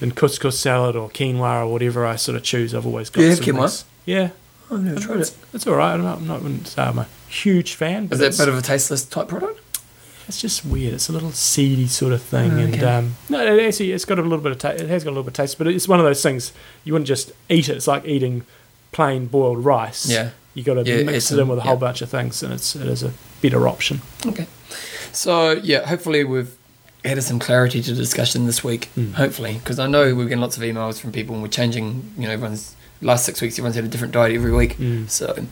and 0.02 0.16
couscous 0.16 0.60
salad 0.60 0.96
or 0.96 1.10
quinoa 1.10 1.62
or 1.66 1.72
whatever 1.72 2.06
I 2.06 2.16
sort 2.18 2.36
of 2.36 2.44
choose. 2.44 2.74
I've 2.76 2.86
always 2.86 3.10
got. 3.10 3.22
Do 3.22 3.26
you 3.28 3.30
have 3.32 3.40
quinoa? 3.40 3.84
Yeah, 4.06 4.30
I've 4.72 4.84
never 4.84 5.00
tried 5.00 5.20
it's, 5.20 5.32
it. 5.32 5.38
it's 5.54 5.68
all 5.68 5.76
right. 5.76 5.94
I'm 5.94 6.04
not, 6.04 6.18
I'm 6.20 6.28
not 6.28 6.42
wouldn't 6.42 6.68
say 6.68 6.82
I'm 6.82 7.00
a 7.00 7.08
huge 7.30 7.74
fan, 7.76 8.08
but 8.08 8.16
Is 8.20 8.38
that 8.38 8.44
a 8.44 8.46
bit 8.46 8.54
of 8.54 8.60
a 8.60 8.62
tasteless 8.62 9.04
type 9.06 9.28
product? 9.28 9.62
it's 10.28 10.42
just 10.42 10.66
weird. 10.66 10.94
It's 10.94 11.08
a 11.08 11.14
little 11.14 11.32
seedy 11.32 11.88
sort 11.88 12.12
of 12.12 12.22
thing, 12.22 12.52
Oh, 12.52 12.58
and 12.58 12.76
okay. 12.76 12.84
um, 12.86 13.16
no, 13.30 13.40
it 13.46 13.66
actually 13.66 13.94
it's 13.94 14.04
got 14.04 14.20
a 14.20 14.22
little 14.22 14.40
bit 14.40 14.52
of 14.52 14.58
ta- 14.58 14.70
it 14.72 14.90
has 14.90 15.04
got 15.06 15.12
a 15.12 15.14
little 15.14 15.24
bit 15.24 15.30
of 15.30 15.46
taste, 15.46 15.58
but 15.58 15.68
it's 15.68 15.88
one 15.88 16.00
of 16.00 16.06
those 16.06 16.22
things 16.22 16.52
you 16.84 16.92
wouldn't 16.92 17.08
just 17.08 17.32
eat 17.50 17.70
it. 17.70 17.78
It's 17.78 17.88
like 17.88 18.04
eating 18.06 18.44
plain 18.92 19.28
boiled 19.28 19.64
rice. 19.64 20.10
Yeah. 20.10 20.32
you 20.54 20.64
got 20.64 20.74
to 20.74 20.84
Yeah, 20.84 21.04
mix 21.04 21.32
it 21.32 21.36
in 21.36 21.42
a- 21.42 21.46
with 21.46 21.60
a 21.60 21.62
whole 21.62 21.76
yeah. 21.76 21.80
bunch 21.80 22.02
of 22.02 22.10
things, 22.10 22.44
and 22.44 22.52
it's 22.54 22.76
it 22.76 22.88
is 22.88 23.04
a 23.04 23.14
better 23.42 23.68
option. 23.70 24.02
Okay. 24.26 24.48
So 25.14 25.52
yeah, 25.52 25.86
hopefully 25.86 26.26
we've 26.26 26.57
added 27.08 27.24
some 27.24 27.40
clarity 27.40 27.82
to 27.82 27.92
the 27.94 28.02
discussion 28.02 28.46
this 28.46 28.64
week. 28.64 28.90
Mm. 28.96 29.14
Hopefully, 29.14 29.54
because 29.54 29.80
I 29.80 29.88
know 29.88 30.14
we're 30.14 30.26
getting 30.26 30.42
lots 30.42 30.58
of 30.58 30.64
emails 30.64 31.00
from 31.00 31.12
people, 31.12 31.36
and 31.36 31.42
we're 31.42 31.50
changing. 31.50 32.14
You 32.18 32.28
know, 32.28 32.32
everyone's 32.32 32.76
last 33.02 33.26
six 33.26 33.42
weeks, 33.42 33.56
everyone's 33.56 33.76
had 33.76 33.86
a 33.86 33.88
different 33.88 34.14
diet 34.14 34.36
every 34.36 34.52
week. 34.52 34.78
Mm. 34.78 35.10
So, 35.10 35.46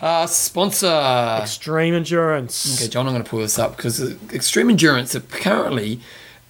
uh, 0.00 0.26
sponsor. 0.26 1.38
Extreme 1.40 1.94
endurance. 1.94 2.80
Okay, 2.80 2.88
John, 2.90 3.06
I'm 3.06 3.12
going 3.12 3.24
to 3.24 3.30
pull 3.30 3.40
this 3.40 3.58
up 3.58 3.76
because 3.76 4.00
Extreme 4.32 4.70
Endurance 4.70 5.14
apparently 5.14 6.00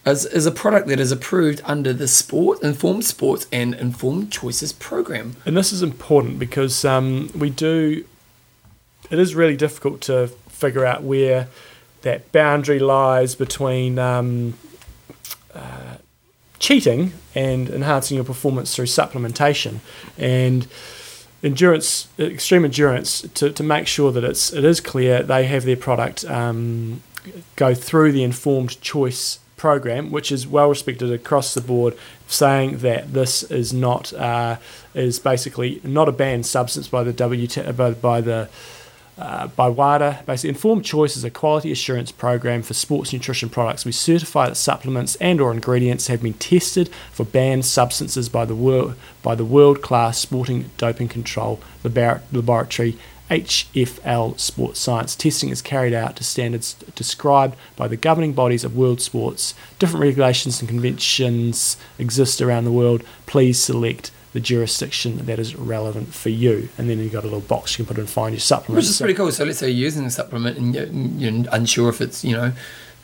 is, 0.05 0.25
is 0.27 0.47
a 0.47 0.53
product 0.53 0.89
that 0.89 1.01
is 1.01 1.11
approved 1.11 1.61
under 1.65 1.93
the 1.93 2.09
Sport, 2.09 2.63
Informed 2.63 3.05
Sports 3.05 3.47
and 3.53 3.75
Informed 3.75 4.31
Choices 4.31 4.73
program. 4.73 5.37
And 5.45 5.57
this 5.57 5.73
is 5.73 5.83
important 5.83 6.39
because 6.39 6.85
um, 6.85 7.31
we 7.37 7.51
do. 7.51 8.05
It 9.11 9.19
is 9.19 9.35
really 9.35 9.57
difficult 9.57 10.01
to 10.03 10.29
figure 10.49 10.85
out 10.85 11.03
where 11.03 11.49
that 12.07 12.31
boundary 12.31 12.79
lies 12.79 13.35
between 13.35 13.99
um, 13.99 14.55
uh, 15.53 15.97
cheating 16.61 17.13
and 17.35 17.69
enhancing 17.69 18.15
your 18.15 18.25
performance 18.25 18.77
through 18.77 18.87
supplementation, 18.87 19.81
and 20.17 20.69
endurance, 21.43 22.07
extreme 22.17 22.65
endurance. 22.65 23.23
To, 23.23 23.51
to 23.51 23.63
make 23.65 23.89
sure 23.89 24.13
that 24.13 24.23
it's 24.23 24.53
it 24.53 24.65
is 24.65 24.81
clear, 24.81 25.25
they 25.25 25.47
have 25.47 25.65
their 25.65 25.77
product 25.77 26.25
um, 26.27 27.03
go 27.57 27.75
through 27.75 28.13
the 28.13 28.23
informed 28.23 28.81
choice 28.81 29.41
program, 29.57 30.13
which 30.13 30.31
is 30.31 30.47
well 30.47 30.69
respected 30.69 31.11
across 31.11 31.55
the 31.55 31.61
board, 31.61 31.97
saying 32.29 32.79
that 32.79 33.15
this 33.15 33.43
is 33.43 33.73
not 33.73 34.13
uh, 34.13 34.59
is 34.95 35.19
basically 35.19 35.81
not 35.83 36.09
a 36.09 36.13
banned 36.13 36.47
substance 36.47 36.87
by 36.87 37.03
the 37.03 37.13
WT 37.13 37.77
by, 37.77 37.91
by 37.91 38.21
the 38.21 38.49
uh, 39.19 39.49
by 39.49 39.69
WADA. 39.69 40.23
Basically, 40.27 40.51
Informed 40.51 40.85
Choice 40.85 41.17
is 41.17 41.25
a 41.25 41.31
quality 41.31 41.73
assurance 41.73 42.13
program 42.13 42.63
for 42.63 42.75
sports 42.75 43.13
nutrition 43.13 43.49
products. 43.49 43.85
We 43.85 43.93
certify 43.93 44.49
that 44.49 44.57
supplements 44.57 45.17
and/or 45.17 45.53
ingredients 45.53 46.09
have 46.09 46.23
been 46.23 46.35
tested 46.35 46.91
for 47.13 47.25
banned 47.25 47.65
substances 47.65 48.29
by 48.29 48.45
the 48.45 48.95
by 49.23 49.35
the 49.35 49.45
world-class 49.45 50.19
Sporting 50.19 50.71
Doping 50.77 51.09
Control 51.09 51.61
Labor- 51.83 52.23
Laboratory. 52.33 52.97
HFL 53.29 54.39
Sports 54.39 54.79
Science 54.79 55.17
testing 55.17 55.49
is 55.49 55.61
carried 55.61 55.93
out 55.93 56.15
to 56.15 56.23
standards 56.23 56.75
described 56.95 57.57
by 57.75 57.89
the 57.89 57.97
governing 57.97 58.33
bodies 58.35 58.63
of 58.63 58.77
world 58.77 59.01
sports. 59.01 59.53
Different 59.81 60.05
regulations 60.05 60.61
and 60.61 60.69
conventions 60.69 61.77
exist 61.99 62.41
around 62.41 62.65
the 62.65 62.71
world. 62.73 63.03
Please 63.27 63.61
select 63.61 64.13
the 64.37 64.41
jurisdiction 64.41 65.25
that 65.25 65.39
is 65.39 65.57
relevant 65.57 66.13
for 66.13 66.29
you. 66.29 66.69
And 66.77 66.91
then 66.91 66.99
you've 66.99 67.11
got 67.13 67.25
a 67.25 67.27
little 67.27 67.41
box 67.41 67.79
you 67.79 67.87
can 67.87 67.95
put 67.95 67.99
in 67.99 68.07
find 68.07 68.35
your 68.35 68.41
supplement. 68.41 68.77
Which 68.77 68.91
is 68.91 68.99
pretty 68.99 69.15
cool. 69.15 69.33
So 69.33 69.45
let's 69.45 69.59
say 69.61 69.71
you're 69.71 69.85
using 69.85 70.05
a 70.05 70.11
supplement 70.11 70.59
and 70.59 70.75
you're, 70.75 70.87
you're 71.31 71.47
unsure 71.53 71.89
if 71.89 72.03
it's, 72.03 72.23
you 72.23 72.33
know, 72.37 72.53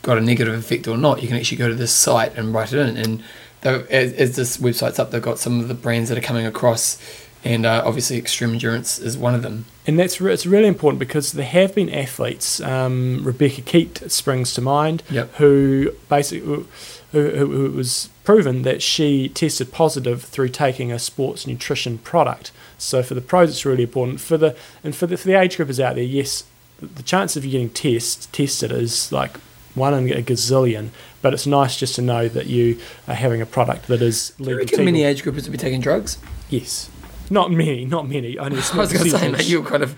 got 0.02 0.18
a 0.18 0.20
negative 0.20 0.52
effect 0.52 0.86
or 0.86 0.98
not, 0.98 1.22
you 1.22 1.28
can 1.28 1.38
actually 1.38 1.56
go 1.56 1.68
to 1.68 1.74
this 1.74 1.90
site 1.90 2.36
and 2.36 2.52
write 2.52 2.74
it 2.74 2.80
in. 2.86 2.98
And 2.98 3.22
though, 3.62 3.86
as, 3.88 4.12
as 4.12 4.36
this 4.36 4.58
website's 4.58 4.98
up, 4.98 5.10
they've 5.10 5.22
got 5.22 5.38
some 5.38 5.58
of 5.58 5.68
the 5.68 5.74
brands 5.74 6.10
that 6.10 6.18
are 6.18 6.26
coming 6.32 6.44
across, 6.44 6.98
and 7.44 7.64
uh, 7.64 7.82
obviously 7.86 8.18
Extreme 8.18 8.52
Endurance 8.52 8.98
is 8.98 9.16
one 9.16 9.34
of 9.34 9.40
them. 9.40 9.64
And 9.86 9.98
that's 9.98 10.20
re- 10.20 10.34
it's 10.34 10.44
really 10.44 10.68
important 10.68 10.98
because 10.98 11.32
there 11.32 11.46
have 11.46 11.74
been 11.74 11.88
athletes. 11.88 12.60
Um, 12.60 13.22
Rebekah 13.24 13.62
Keat 13.62 14.10
springs 14.12 14.52
to 14.54 14.60
mind, 14.60 15.02
Yep. 15.10 15.36
who 15.36 15.92
basically 16.10 16.66
who, 17.12 17.20
it 17.20 17.72
was 17.72 18.08
proven 18.24 18.62
that 18.62 18.82
she 18.82 19.28
tested 19.28 19.70
positive 19.72 20.22
through 20.22 20.48
taking 20.48 20.90
a 20.90 20.98
sports 20.98 21.46
nutrition 21.46 21.98
product. 21.98 22.50
So 22.78 23.02
for 23.02 23.14
the 23.14 23.20
pros, 23.20 23.50
it's 23.50 23.64
really 23.64 23.84
important. 23.84 24.20
For 24.20 24.36
the 24.36 24.56
and 24.82 24.94
for 24.96 25.06
the, 25.06 25.16
for 25.16 25.28
the 25.28 25.38
age 25.38 25.56
groupers 25.56 25.78
out 25.78 25.94
there, 25.94 26.04
yes, 26.04 26.44
the 26.80 27.02
chance 27.02 27.36
of 27.36 27.44
you 27.44 27.52
getting 27.52 27.70
test 27.70 28.32
tested 28.32 28.72
is 28.72 29.12
like 29.12 29.36
one 29.74 29.94
in 29.94 30.12
a 30.12 30.22
gazillion. 30.22 30.88
But 31.20 31.34
it's 31.34 31.46
nice 31.46 31.76
just 31.76 31.94
to 31.96 32.02
know 32.02 32.28
that 32.28 32.46
you 32.46 32.80
are 33.06 33.14
having 33.14 33.40
a 33.40 33.46
product 33.46 33.86
that 33.86 34.02
is 34.02 34.30
Do 34.30 34.44
you 34.44 34.50
legal. 34.50 34.64
reckon 34.64 34.84
many 34.86 35.04
age 35.04 35.22
groupers 35.22 35.44
will 35.44 35.52
be 35.52 35.58
taking 35.58 35.80
drugs? 35.80 36.18
Yes. 36.50 36.90
Not 37.30 37.50
many, 37.52 37.84
not 37.84 38.08
many. 38.08 38.36
Only 38.38 38.56
I 38.72 38.76
was 38.76 38.92
going 38.92 39.04
to 39.04 39.10
say, 39.10 39.30
mate, 39.30 39.48
you're 39.48 39.64
kind 39.64 39.82
of. 39.82 39.96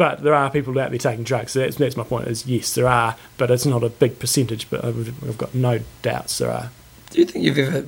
But 0.00 0.22
there 0.22 0.32
are 0.34 0.48
people 0.50 0.78
out 0.80 0.88
there 0.90 0.98
taking 0.98 1.24
drugs. 1.24 1.52
So 1.52 1.58
that's, 1.60 1.76
that's 1.76 1.94
my 1.94 2.04
point. 2.04 2.26
Is 2.26 2.46
yes, 2.46 2.74
there 2.74 2.88
are, 2.88 3.16
but 3.36 3.50
it's 3.50 3.66
not 3.66 3.84
a 3.84 3.90
big 3.90 4.18
percentage. 4.18 4.70
But 4.70 4.82
I've, 4.82 4.96
I've 5.28 5.36
got 5.36 5.54
no 5.54 5.80
doubts 6.00 6.38
there 6.38 6.50
are. 6.50 6.70
Do 7.10 7.18
you 7.18 7.26
think 7.26 7.44
you've 7.44 7.58
ever 7.58 7.84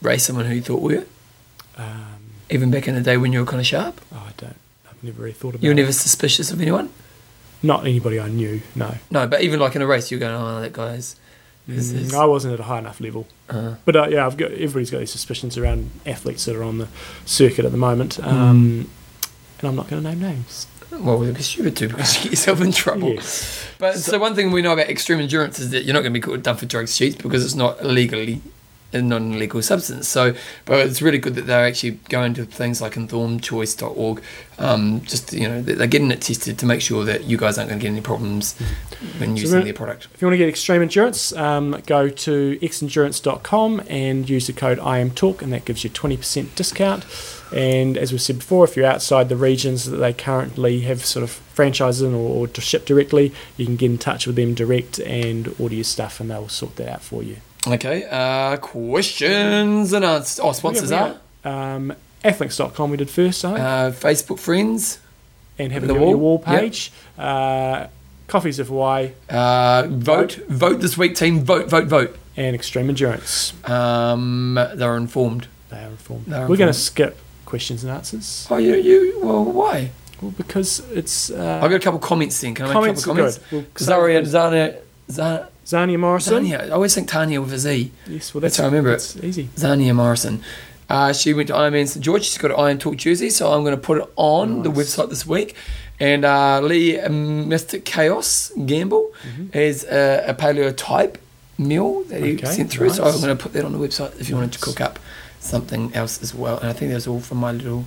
raced 0.00 0.26
someone 0.26 0.44
who 0.46 0.54
you 0.54 0.62
thought 0.62 0.80
were? 0.80 1.04
Um, 1.76 2.16
Even 2.50 2.70
back 2.70 2.86
in 2.86 2.94
the 2.94 3.00
day 3.00 3.16
when 3.16 3.32
you 3.32 3.40
were 3.40 3.46
kind 3.46 3.58
of 3.60 3.66
sharp? 3.66 4.00
oh, 4.14 4.26
I 4.28 4.32
don't. 4.36 4.54
I've 4.88 5.02
never 5.02 5.22
really 5.22 5.32
thought 5.32 5.54
about. 5.56 5.62
You 5.64 5.70
were 5.70 5.72
it. 5.72 5.82
never 5.82 5.92
suspicious 5.92 6.52
of 6.52 6.60
anyone? 6.60 6.88
Not 7.64 7.80
anybody 7.84 8.20
I 8.20 8.28
knew. 8.28 8.60
No. 8.76 8.94
No, 9.10 9.26
but 9.26 9.42
even 9.42 9.58
like 9.58 9.74
in 9.74 9.82
a 9.82 9.86
race, 9.88 10.10
you're 10.12 10.20
going, 10.20 10.34
oh, 10.34 10.60
that 10.60 10.72
guy's. 10.72 11.16
Mm, 11.68 12.14
I 12.14 12.24
wasn't 12.26 12.54
at 12.54 12.60
a 12.60 12.64
high 12.64 12.78
enough 12.78 13.00
level. 13.00 13.26
uh, 13.48 13.74
But 13.84 13.96
uh, 13.96 14.06
yeah, 14.08 14.24
I've 14.26 14.36
got 14.36 14.50
everybody's 14.52 14.90
got 14.90 14.98
these 15.00 15.10
suspicions 15.12 15.58
around 15.58 15.90
athletes 16.06 16.44
that 16.46 16.54
are 16.56 16.62
on 16.64 16.78
the 16.78 16.88
circuit 17.26 17.64
at 17.64 17.72
the 17.72 17.78
moment. 17.78 18.18
Mm. 18.18 18.26
Um, 18.26 18.90
And 19.58 19.68
I'm 19.68 19.76
not 19.76 19.88
going 19.88 20.02
to 20.02 20.08
name 20.08 20.20
names. 20.20 20.66
Well, 20.92 21.22
it'd 21.22 21.36
be 21.36 21.42
stupid 21.42 21.76
to 21.78 21.88
because 21.88 22.16
you 22.16 22.22
get 22.24 22.32
yourself 22.32 22.60
in 22.60 22.72
trouble. 22.72 23.10
Yes. 23.14 23.66
But 23.78 23.96
so, 23.98 24.18
one 24.18 24.34
thing 24.34 24.50
we 24.50 24.62
know 24.62 24.72
about 24.72 24.88
extreme 24.88 25.20
endurance 25.20 25.58
is 25.58 25.70
that 25.70 25.84
you're 25.84 25.94
not 25.94 26.00
going 26.00 26.12
to 26.12 26.18
be 26.18 26.20
caught 26.20 26.42
done 26.42 26.56
for 26.56 26.66
drugs 26.66 26.96
cheats 26.96 27.16
because 27.16 27.44
it's 27.44 27.54
not 27.54 27.80
illegally 27.80 28.42
a 28.92 29.00
non-illegal 29.00 29.62
substance. 29.62 30.08
So, 30.08 30.34
but 30.64 30.84
it's 30.84 31.00
really 31.00 31.18
good 31.18 31.36
that 31.36 31.46
they're 31.46 31.64
actually 31.64 31.92
going 32.08 32.34
to 32.34 32.44
things 32.44 32.82
like 32.82 32.94
informedchoice.org. 32.94 34.20
Um, 34.58 35.00
just 35.02 35.32
you 35.32 35.46
know, 35.48 35.62
they're 35.62 35.86
getting 35.86 36.10
it 36.10 36.20
tested 36.22 36.58
to 36.58 36.66
make 36.66 36.80
sure 36.80 37.04
that 37.04 37.22
you 37.24 37.36
guys 37.36 37.56
aren't 37.56 37.70
going 37.70 37.78
to 37.78 37.84
get 37.86 37.92
any 37.92 38.00
problems 38.00 38.58
when 39.18 39.36
So 39.36 39.40
using 39.42 39.50
we're- 39.58 39.64
their 39.64 39.74
product. 39.74 40.08
If 40.12 40.20
you 40.20 40.26
want 40.26 40.34
to 40.34 40.38
get 40.38 40.48
extreme 40.48 40.82
endurance, 40.82 41.32
um, 41.34 41.80
go 41.86 42.08
to 42.08 42.58
xendurance.com 42.60 43.82
and 43.88 44.28
use 44.28 44.48
the 44.48 44.52
code 44.52 44.78
IAMTalk, 44.78 45.40
and 45.40 45.52
that 45.52 45.64
gives 45.64 45.84
you 45.84 45.90
20% 45.90 46.54
discount. 46.56 47.04
And 47.52 47.96
as 47.98 48.12
we 48.12 48.18
said 48.18 48.38
before, 48.38 48.64
if 48.64 48.76
you're 48.76 48.86
outside 48.86 49.28
the 49.28 49.36
regions 49.36 49.84
that 49.86 49.96
they 49.96 50.12
currently 50.12 50.80
have 50.82 51.04
sort 51.04 51.22
of 51.24 51.30
franchises 51.30 52.02
in 52.02 52.14
or, 52.14 52.18
or 52.42 52.48
to 52.48 52.60
ship 52.60 52.84
directly, 52.86 53.32
you 53.56 53.66
can 53.66 53.76
get 53.76 53.90
in 53.90 53.98
touch 53.98 54.26
with 54.26 54.36
them 54.36 54.54
direct 54.54 54.98
and 55.00 55.54
order 55.58 55.74
your 55.74 55.84
stuff, 55.84 56.20
and 56.20 56.30
they'll 56.30 56.48
sort 56.48 56.76
that 56.76 56.88
out 56.88 57.02
for 57.02 57.22
you. 57.22 57.36
Okay, 57.66 58.04
uh, 58.10 58.56
questions 58.58 59.92
and 59.92 60.04
answers. 60.04 60.40
Oh, 60.42 60.52
sponsors 60.52 60.90
Yeah, 60.90 61.16
are 61.44 61.74
Um, 61.74 61.92
Athlinks.com 62.24 62.90
we 62.90 62.96
did 62.96 63.10
first, 63.10 63.42
think, 63.42 63.58
uh, 63.58 63.90
Facebook 63.90 64.38
friends, 64.38 64.98
and 65.58 65.72
have 65.72 65.86
the 65.86 65.94
at 65.94 66.00
your 66.00 66.16
wall, 66.16 66.38
wall 66.38 66.44
yep. 66.46 66.60
page. 66.60 66.92
Uh, 67.18 67.86
Coffees 68.28 68.60
of 68.60 68.68
Hawaii 68.68 69.10
uh, 69.28 69.86
vote, 69.88 70.38
vote 70.48 70.80
this 70.80 70.96
week, 70.96 71.16
team, 71.16 71.40
vote, 71.44 71.68
vote, 71.68 71.86
vote. 71.88 72.16
and 72.36 72.54
Extreme 72.54 72.90
Endurance. 72.90 73.52
Um, 73.68 74.54
they're 74.74 74.96
informed. 74.96 75.48
They 75.70 75.78
are 75.82 75.88
informed. 75.88 76.26
They 76.26 76.36
are 76.36 76.48
We're 76.48 76.56
going 76.56 76.72
to 76.72 76.78
skip 76.78 77.18
questions 77.50 77.84
and 77.84 77.92
answers. 77.92 78.46
Oh, 78.50 78.56
you, 78.56 78.74
you, 78.76 79.20
well, 79.22 79.44
why? 79.44 79.90
Well, 80.22 80.32
because 80.36 80.70
it's. 80.92 81.30
Uh, 81.30 81.60
I've 81.62 81.70
got 81.70 81.76
a 81.82 81.84
couple 81.86 82.00
comments 82.00 82.40
then. 82.40 82.54
Can 82.54 82.66
I 82.66 82.72
comments 82.72 83.06
make 83.06 83.16
a 83.16 83.20
couple 83.22 83.32
comments? 83.32 83.38
good. 83.50 83.52
We'll 83.52 83.86
Zaria, 83.88 84.24
save- 84.24 84.34
Zana, 84.34 84.78
Zana, 85.08 85.46
Zania 85.66 85.98
Morrison. 85.98 86.44
Zania. 86.44 86.60
I 86.66 86.70
always 86.70 86.94
think 86.94 87.08
Tanya 87.08 87.40
with 87.40 87.52
a 87.52 87.58
Z. 87.58 87.90
Yes, 88.06 88.32
well 88.34 88.40
That's 88.40 88.56
that's, 88.56 88.56
how 88.58 88.64
I 88.64 88.66
remember 88.68 88.90
it. 88.90 88.94
It's 88.96 89.16
easy. 89.16 89.44
Zania 89.56 89.94
Morrison. 89.94 90.42
Uh, 90.88 91.12
she 91.12 91.32
went 91.34 91.46
to 91.48 91.54
Ironman 91.54 91.86
St 91.88 92.04
George. 92.04 92.24
She's 92.24 92.38
got 92.38 92.50
an 92.50 92.56
Iron 92.58 92.78
Talk 92.78 92.96
jersey, 92.96 93.30
so 93.30 93.52
I'm 93.52 93.62
going 93.62 93.76
to 93.76 93.80
put 93.80 93.98
it 93.98 94.08
on 94.16 94.62
the 94.64 94.70
website 94.70 95.08
this 95.08 95.24
week. 95.26 95.54
And 96.00 96.24
uh, 96.24 96.60
Lee 96.60 96.98
um, 96.98 97.48
Mystic 97.48 97.84
Chaos 97.84 98.50
Gamble 98.66 99.12
is 99.54 99.84
a, 99.84 100.24
a 100.28 100.34
paleo 100.34 100.74
type 100.76 101.18
meal 101.58 102.02
that 102.04 102.22
he 102.22 102.34
Mm-hmm. 102.34 102.44
Okay, 102.46 102.54
sent 102.56 102.70
through. 102.72 102.90
So. 102.90 103.04
I'm 103.04 103.20
going 103.20 103.36
to 103.36 103.40
put 103.42 103.52
that 103.52 103.64
on 103.64 103.72
the 103.72 103.78
website 103.78 104.18
if 104.20 104.28
you 104.28 104.34
wanted 104.34 104.52
to 104.52 104.58
cook 104.60 104.80
up 104.80 104.98
something 105.40 105.92
else 105.94 106.22
as 106.22 106.34
well. 106.34 106.58
And 106.58 106.68
I 106.68 106.72
think 106.72 106.92
that's 106.92 107.06
all 107.06 107.20
from 107.20 107.38
my 107.38 107.50
little. 107.52 107.84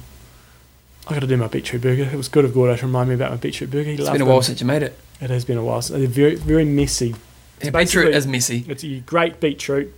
I 1.07 1.13
got 1.13 1.19
to 1.21 1.27
do 1.27 1.38
my 1.38 1.47
beetroot 1.47 1.81
burger. 1.81 2.03
It 2.03 2.15
was 2.15 2.27
good 2.30 2.45
of 2.45 2.53
Gordo 2.53 2.75
to 2.75 2.85
remind 2.85 3.09
me 3.09 3.15
about 3.15 3.31
my 3.31 3.38
beetroot 3.38 3.69
burger. 3.71 3.89
He 3.89 3.95
It's 3.95 4.09
been 4.09 4.21
a 4.21 4.25
while 4.25 4.35
them. 4.38 4.43
since 4.43 4.61
you 4.61 4.67
made 4.67 4.84
it. 4.84 4.97
It 5.21 5.30
has 5.30 5.45
been 5.45 5.57
a 5.57 5.63
while. 5.63 5.81
They're 5.81 6.07
very, 6.07 6.35
very 6.35 6.65
messy. 6.65 7.15
Yeah, 7.61 7.69
beetroot 7.71 8.13
is 8.13 8.25
messy. 8.27 8.65
It's 8.67 8.84
a 8.84 8.99
great 8.99 9.39
beetroot, 9.39 9.93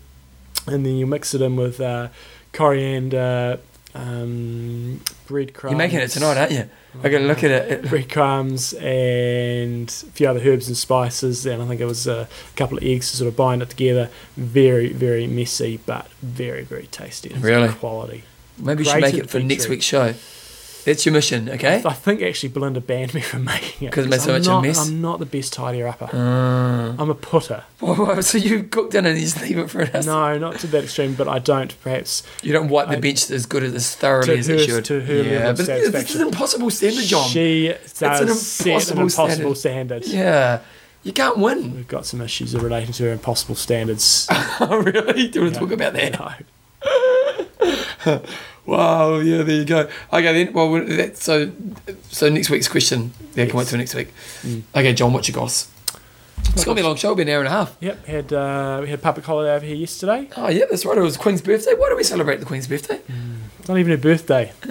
and 0.67 0.85
then 0.85 0.95
you 0.95 1.05
mix 1.07 1.33
it 1.33 1.41
in 1.41 1.55
with 1.55 1.79
uh, 1.79 2.09
coriander, 2.53 3.59
um, 3.95 5.01
breadcrumbs. 5.27 5.71
You're 5.71 5.77
making 5.77 5.99
it 5.99 6.09
tonight, 6.09 6.37
aren't 6.37 6.51
you? 6.51 6.69
I 7.03 7.09
got 7.09 7.19
to 7.19 7.25
look 7.25 7.43
at 7.43 7.51
it. 7.51 7.81
breadcrumbs 7.89 8.73
and 8.73 9.89
a 9.89 10.11
few 10.11 10.27
other 10.27 10.41
herbs 10.41 10.67
and 10.67 10.77
spices, 10.77 11.45
and 11.45 11.61
I 11.61 11.65
think 11.67 11.81
it 11.81 11.85
was 11.85 12.05
a 12.07 12.27
couple 12.55 12.77
of 12.77 12.83
eggs 12.83 13.11
to 13.11 13.17
sort 13.17 13.27
of 13.29 13.35
bind 13.35 13.61
it 13.61 13.69
together. 13.69 14.09
Very, 14.37 14.91
very 14.93 15.27
messy, 15.27 15.77
but 15.85 16.07
very, 16.21 16.63
very 16.63 16.87
tasty. 16.87 17.29
It's 17.29 17.39
Really? 17.39 17.69
quality. 17.69 18.23
Maybe 18.57 18.83
you 18.83 18.89
should 18.89 19.01
make 19.01 19.15
it 19.15 19.29
for 19.29 19.39
next 19.39 19.63
beetroot. 19.63 19.69
week's 19.69 19.85
show. 19.85 20.13
That's 20.85 21.03
your 21.03 21.13
mission, 21.13 21.49
okay? 21.49 21.81
I 21.83 21.93
think 21.93 22.21
actually 22.21 22.49
Belinda 22.49 22.79
banned 22.79 23.15
me 23.15 23.21
from 23.21 23.43
making 23.43 23.87
it. 23.87 23.89
Because 23.89 24.05
it 24.05 24.09
made 24.09 24.21
so 24.21 24.35
I'm 24.35 24.39
much 24.39 24.47
of 24.47 24.59
a 24.59 24.61
mess? 24.61 24.87
I'm 24.87 25.01
not 25.01 25.17
the 25.17 25.25
best 25.25 25.51
tidier 25.51 25.87
upper. 25.87 26.15
Uh, 26.15 26.95
I'm 27.01 27.09
a 27.09 27.15
putter. 27.15 27.63
well, 27.81 28.21
so 28.21 28.37
you 28.37 28.63
cooked 28.63 28.93
in 28.93 29.07
and 29.07 29.17
you 29.17 29.23
just 29.23 29.41
leave 29.41 29.57
it 29.57 29.71
for 29.71 29.81
us? 29.81 30.05
No, 30.05 30.37
not 30.37 30.59
to 30.59 30.67
that 30.67 30.83
extreme, 30.83 31.15
but 31.15 31.27
I 31.27 31.39
don't 31.39 31.75
perhaps 31.81 32.21
You 32.43 32.53
don't 32.53 32.69
wipe 32.69 32.89
the 32.89 32.97
bench 32.97 33.31
as 33.31 33.47
good 33.47 33.63
as, 33.63 33.73
as 33.73 33.95
thoroughly 33.95 34.37
as 34.37 34.45
her- 34.45 34.53
it 34.53 34.65
should. 34.67 34.85
to 34.85 35.01
her 35.01 35.15
level 35.15 35.31
yeah, 35.31 35.49
of 35.49 35.57
but 35.57 35.69
it's, 35.69 35.95
it's 35.95 36.15
an 36.15 36.21
impossible 36.21 36.69
standard, 36.69 37.03
John. 37.03 37.29
She 37.29 37.69
does 37.69 38.01
an 38.21 38.29
set 38.35 38.67
an 38.67 38.99
impossible 38.99 39.01
impossible 39.01 39.55
standard. 39.55 40.05
yeah, 40.05 40.61
you 41.01 41.13
can't 41.13 41.39
win. 41.39 41.73
We've 41.73 41.87
got 41.87 42.05
some 42.05 42.21
issues 42.21 42.55
relating 42.55 42.93
to 42.93 43.03
her 43.05 43.11
impossible 43.11 43.55
standards. 43.55 44.27
oh, 44.31 44.83
really? 44.85 45.29
Do 45.29 45.39
you 45.39 45.45
want 45.45 45.55
to 45.55 45.59
talk 45.59 45.71
about 45.71 45.93
that? 45.93 46.19
No. 48.05 48.21
Wow, 48.65 49.17
yeah, 49.19 49.43
there 49.43 49.55
you 49.57 49.65
go. 49.65 49.87
Okay, 50.11 50.43
then. 50.43 50.53
Well, 50.53 50.71
that, 50.85 51.17
so 51.17 51.51
so 52.09 52.29
next 52.29 52.49
week's 52.49 52.67
question. 52.67 53.11
Yeah, 53.35 53.45
can 53.45 53.55
wait 53.55 53.63
Yes. 53.63 53.69
till 53.69 53.77
next 53.79 53.95
week. 53.95 54.13
Mm. 54.41 54.63
Okay, 54.75 54.93
John, 54.93 55.13
what's 55.13 55.27
your 55.27 55.35
goss? 55.35 55.69
It's 56.49 56.63
going 56.63 56.75
to 56.75 56.81
be 56.81 56.85
a 56.85 56.87
long 56.87 56.95
show, 56.97 57.07
it'll 57.07 57.15
be 57.15 57.23
an 57.23 57.29
hour 57.29 57.39
and 57.39 57.47
a 57.47 57.51
half. 57.51 57.75
Yep, 57.79 58.05
had 58.05 58.33
uh, 58.33 58.79
we 58.81 58.89
had 58.89 59.01
public 59.01 59.25
holiday 59.25 59.55
over 59.55 59.65
here 59.65 59.75
yesterday. 59.75 60.29
Oh, 60.37 60.49
yeah, 60.49 60.65
that's 60.69 60.85
right. 60.85 60.97
It 60.97 61.01
was 61.01 61.17
Queen's 61.17 61.41
birthday. 61.41 61.73
Why 61.75 61.89
do 61.89 61.95
we 61.95 62.03
celebrate 62.03 62.37
the 62.39 62.45
Queen's 62.45 62.67
birthday? 62.67 62.99
It's 63.59 63.67
not 63.67 63.77
even 63.79 63.91
her 63.91 63.97
birthday, 63.97 64.51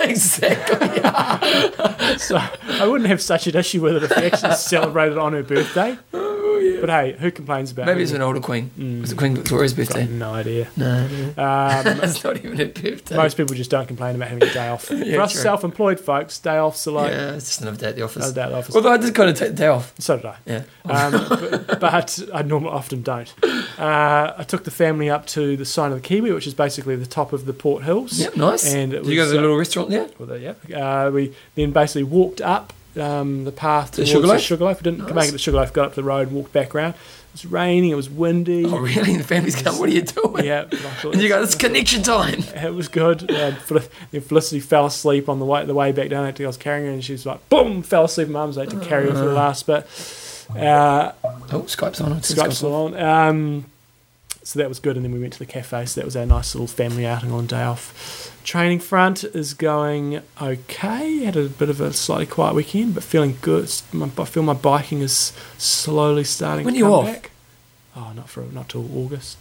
exactly. 0.00 0.88
so 2.18 2.36
I 2.36 2.86
wouldn't 2.86 3.08
have 3.08 3.22
such 3.22 3.46
an 3.46 3.56
issue 3.56 3.80
with 3.80 3.96
it 3.96 4.02
if 4.04 4.16
we 4.16 4.24
actually 4.26 4.54
celebrated 4.54 5.18
on 5.18 5.32
her 5.34 5.42
birthday. 5.42 5.96
yeah. 6.60 6.80
But 6.80 6.90
hey, 6.90 7.16
who 7.18 7.30
complains 7.30 7.70
about? 7.72 7.86
Maybe 7.86 8.00
it? 8.00 8.04
it's 8.04 8.12
an 8.12 8.22
older 8.22 8.40
Queen. 8.40 8.70
Mm. 8.78 9.00
Was 9.02 9.12
it 9.12 9.18
Queen 9.18 9.34
Victoria's 9.34 9.74
birthday? 9.74 10.06
No 10.06 10.34
idea. 10.34 10.68
No, 10.76 11.04
Um, 11.38 11.86
it's 12.02 12.22
not 12.24 12.36
even 12.36 12.56
her 12.56 12.66
birthday. 12.66 13.16
most 13.16 13.36
people 13.36 13.54
just 13.54 13.70
don't 13.70 13.86
complain 13.86 14.16
about 14.16 14.28
having 14.28 14.48
a 14.48 14.52
day 14.52 14.68
off. 14.68 14.90
Yeah, 15.00 15.14
For 15.16 15.20
us 15.22 15.32
true. 15.32 15.40
self-employed 15.42 15.98
folks, 16.00 16.38
day 16.38 16.58
offs 16.58 16.86
are 16.86 16.92
like 16.92 17.10
yeah, 17.12 17.32
it's 17.34 17.46
just 17.46 17.60
another 17.62 17.76
day 17.78 17.88
at 17.88 17.96
the 17.96 18.02
office. 18.02 18.16
another 18.16 18.34
day 18.34 18.42
at 18.42 18.48
the 18.50 18.56
office. 18.58 18.74
Although 18.76 18.92
I 18.92 18.96
did 18.98 19.14
kind 19.14 19.30
of 19.30 19.36
take 19.36 19.50
the 19.50 19.54
day 19.56 19.66
off. 19.66 19.92
so 19.98 20.16
did 20.16 20.26
I. 20.26 20.36
Yeah. 20.46 20.62
um, 20.84 21.12
but, 21.28 21.80
but 21.80 22.20
I 22.34 22.42
normally 22.42 22.72
often 22.72 23.02
don't. 23.02 23.32
Uh, 23.78 24.34
I 24.36 24.44
took 24.44 24.64
the 24.64 24.70
family 24.70 25.08
up 25.08 25.26
to 25.28 25.56
the 25.56 25.64
Sign 25.64 25.92
of 25.92 26.02
the 26.02 26.06
Kiwi, 26.06 26.32
which 26.32 26.46
is 26.46 26.54
basically 26.54 26.96
the 26.96 27.06
top 27.06 27.32
of 27.32 27.46
the 27.46 27.52
Port 27.52 27.82
Hills. 27.84 28.18
Yep, 28.20 28.36
nice. 28.36 28.72
And 28.72 28.92
it 28.92 29.02
Did 29.04 29.06
you 29.08 29.16
go 29.16 29.22
was, 29.22 29.30
to 29.30 29.32
the 29.34 29.38
uh, 29.38 29.42
little 29.42 29.56
restaurant 29.56 29.90
there? 29.90 30.08
Well, 30.18 30.28
there, 30.28 30.54
yeah. 30.68 31.06
Uh, 31.06 31.10
we 31.10 31.34
then 31.54 31.70
basically 31.72 32.02
walked 32.04 32.40
up 32.40 32.72
um, 32.98 33.44
the 33.44 33.52
path 33.52 33.90
To 33.92 33.96
towards 33.98 34.10
Sugarloaf? 34.10 34.36
the 34.38 34.42
Sugarloaf. 34.42 34.82
We 34.82 34.90
didn't 34.90 35.06
Nice. 35.06 35.14
make 35.14 35.28
it 35.28 35.32
to 35.32 35.38
Sugarloaf. 35.38 35.72
Got 35.72 35.86
up 35.86 35.94
the 35.94 36.02
road, 36.04 36.32
walked 36.32 36.52
back 36.52 36.74
around. 36.74 36.90
It 36.94 37.34
was 37.34 37.46
raining. 37.46 37.90
It 37.90 37.94
was 37.94 38.10
windy. 38.10 38.64
Oh, 38.66 38.78
really? 38.78 39.12
And 39.12 39.20
the 39.20 39.24
family's 39.24 39.54
come, 39.62 39.78
what 39.78 39.88
are 39.88 39.92
you 39.92 40.02
doing? 40.02 40.44
Yeah. 40.44 40.64
thought 40.64 41.12
And 41.14 41.22
you 41.22 41.28
go, 41.28 41.36
it's- 41.36 41.54
it's 41.54 41.54
connection 41.54 42.02
time. 42.02 42.42
It 42.56 42.74
was 42.74 42.88
good. 42.88 43.30
Uh, 43.30 43.52
Felicity 44.20 44.58
fell 44.60 44.86
asleep 44.86 45.28
on 45.28 45.38
the 45.38 45.44
way 45.46 45.64
the 45.64 45.74
way 45.74 45.92
back 45.92 46.08
down. 46.08 46.24
I 46.24 46.26
had 46.26 46.40
I 46.40 46.46
was 46.46 46.56
carrying 46.56 46.86
her, 46.86 46.92
and 46.92 47.04
she 47.04 47.12
was 47.12 47.24
like, 47.26 47.48
"Boom!" 47.48 47.82
Fell 47.82 48.04
asleep. 48.06 48.28
Mum's 48.28 48.56
had 48.56 48.70
to 48.70 48.80
carry 48.80 49.04
her 49.08 49.12
for 49.14 49.24
the 49.26 49.32
last 49.32 49.66
bit. 49.66 49.86
Uh, 50.56 51.12
Oh, 51.52 51.62
Skype's 51.62 52.00
on. 52.00 52.12
It's 52.14 52.34
Skype's 52.34 52.58
still 52.58 52.74
on. 52.74 52.96
Um, 52.96 53.66
so 54.42 54.58
that 54.58 54.68
was 54.68 54.78
good, 54.80 54.96
and 54.96 55.04
then 55.04 55.12
we 55.12 55.18
went 55.18 55.34
to 55.34 55.38
the 55.38 55.46
cafe. 55.46 55.86
So 55.86 56.00
that 56.00 56.04
was 56.04 56.16
our 56.16 56.26
nice 56.26 56.54
little 56.54 56.66
family 56.66 57.06
outing 57.06 57.30
on 57.30 57.46
day 57.46 57.62
off. 57.62 58.40
Training 58.42 58.80
front 58.80 59.22
is 59.22 59.52
going 59.54 60.22
okay. 60.40 61.24
Had 61.24 61.36
a 61.36 61.48
bit 61.48 61.68
of 61.68 61.80
a 61.80 61.92
slightly 61.92 62.26
quiet 62.26 62.54
weekend, 62.54 62.94
but 62.94 63.02
feeling 63.02 63.36
good. 63.42 63.70
My, 63.92 64.10
I 64.18 64.24
feel 64.24 64.42
my 64.42 64.54
biking 64.54 65.00
is 65.00 65.32
slowly 65.58 66.24
starting. 66.24 66.64
When 66.64 66.74
to 66.74 66.78
you 66.78 66.84
come 66.84 66.92
off? 66.94 67.04
Back. 67.06 67.30
Oh, 67.94 68.12
not 68.14 68.28
for 68.28 68.42
not 68.44 68.68
till 68.70 68.88
August. 68.96 69.36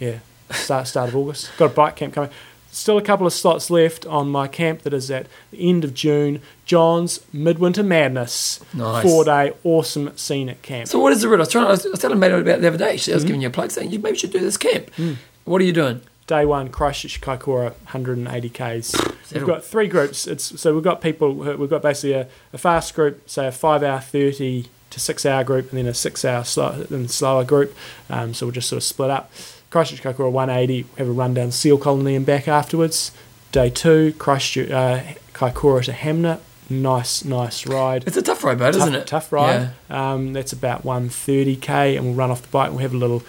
Yeah, 0.00 0.18
start 0.50 0.88
start 0.88 1.10
of 1.10 1.16
August. 1.16 1.50
Got 1.56 1.66
a 1.66 1.74
bike 1.74 1.96
camp 1.96 2.14
coming. 2.14 2.30
Still 2.74 2.96
a 2.96 3.02
couple 3.02 3.26
of 3.26 3.34
slots 3.34 3.68
left 3.68 4.06
on 4.06 4.30
my 4.30 4.48
camp 4.48 4.80
that 4.82 4.94
is 4.94 5.10
at 5.10 5.26
the 5.50 5.68
end 5.68 5.84
of 5.84 5.92
June. 5.92 6.40
John's 6.64 7.20
Midwinter 7.30 7.82
Madness, 7.82 8.60
Nice. 8.72 9.02
four 9.02 9.26
day 9.26 9.52
awesome 9.62 10.16
scenic 10.16 10.62
camp. 10.62 10.88
So 10.88 10.98
what 10.98 11.12
is 11.12 11.20
the 11.20 11.28
route? 11.28 11.36
I 11.36 11.40
was, 11.40 11.48
trying, 11.50 11.66
I 11.66 11.70
was, 11.70 11.84
I 11.84 11.90
was 11.90 12.00
telling 12.00 12.18
mate 12.18 12.32
about 12.32 12.62
the 12.62 12.68
other 12.68 12.78
day. 12.78 12.94
Mm-hmm. 12.94 12.96
She 12.96 13.12
was 13.12 13.24
giving 13.24 13.42
you 13.42 13.48
a 13.48 13.50
plug 13.50 13.70
saying, 13.70 13.90
you 13.90 13.98
maybe 13.98 14.16
should 14.16 14.32
do 14.32 14.40
this 14.40 14.56
camp. 14.56 14.90
Mm. 14.96 15.16
What 15.44 15.60
are 15.60 15.64
you 15.64 15.72
doing? 15.72 16.00
day 16.26 16.46
one 16.46 16.68
Christchurch 16.68 17.20
Kaikoura 17.20 17.72
180 17.92 18.48
k's. 18.48 18.94
We've 19.34 19.46
got 19.46 19.64
three 19.64 19.88
groups. 19.88 20.26
It's 20.26 20.58
so 20.60 20.72
we've 20.74 20.84
got 20.84 21.02
people. 21.02 21.34
We've 21.34 21.68
got 21.68 21.82
basically 21.82 22.14
a, 22.14 22.28
a 22.52 22.58
fast 22.58 22.94
group, 22.94 23.28
say 23.28 23.46
a 23.48 23.52
five 23.52 23.82
hour 23.82 24.00
30 24.00 24.66
to 24.90 25.00
six 25.00 25.26
hour 25.26 25.42
group, 25.44 25.70
and 25.70 25.78
then 25.78 25.86
a 25.86 25.94
six 25.94 26.24
hour 26.24 26.44
slow, 26.44 26.86
and 26.90 27.10
slower 27.10 27.44
group. 27.44 27.76
Um, 28.08 28.34
so 28.34 28.46
we'll 28.46 28.52
just 28.52 28.68
sort 28.68 28.78
of 28.78 28.84
split 28.84 29.10
up. 29.10 29.30
Christchurch 29.72 30.02
Kaikoura 30.02 30.30
180. 30.30 30.86
Have 30.98 31.08
a 31.08 31.12
run 31.12 31.32
down 31.32 31.50
Seal 31.50 31.78
Colony 31.78 32.14
and 32.14 32.26
back 32.26 32.46
afterwards. 32.46 33.10
Day 33.52 33.70
two 33.70 34.12
Christchurch 34.18 34.70
uh, 34.70 35.02
Kaikoura 35.32 35.82
to 35.84 35.92
Hanmer. 35.92 36.40
Nice, 36.68 37.24
nice 37.24 37.66
ride. 37.66 38.04
It's 38.06 38.16
a 38.16 38.22
tough 38.22 38.44
ride, 38.44 38.58
tough, 38.58 38.76
isn't 38.76 38.94
it? 38.94 39.06
Tough 39.06 39.32
ride. 39.32 39.70
Um, 39.90 40.32
that's 40.34 40.52
about 40.52 40.84
130k, 40.84 41.96
and 41.96 42.04
we'll 42.04 42.14
run 42.14 42.30
off 42.30 42.42
the 42.42 42.48
bike. 42.48 42.70
We'll 42.70 42.80
have 42.80 42.94
a 42.94 42.98
little 42.98 43.22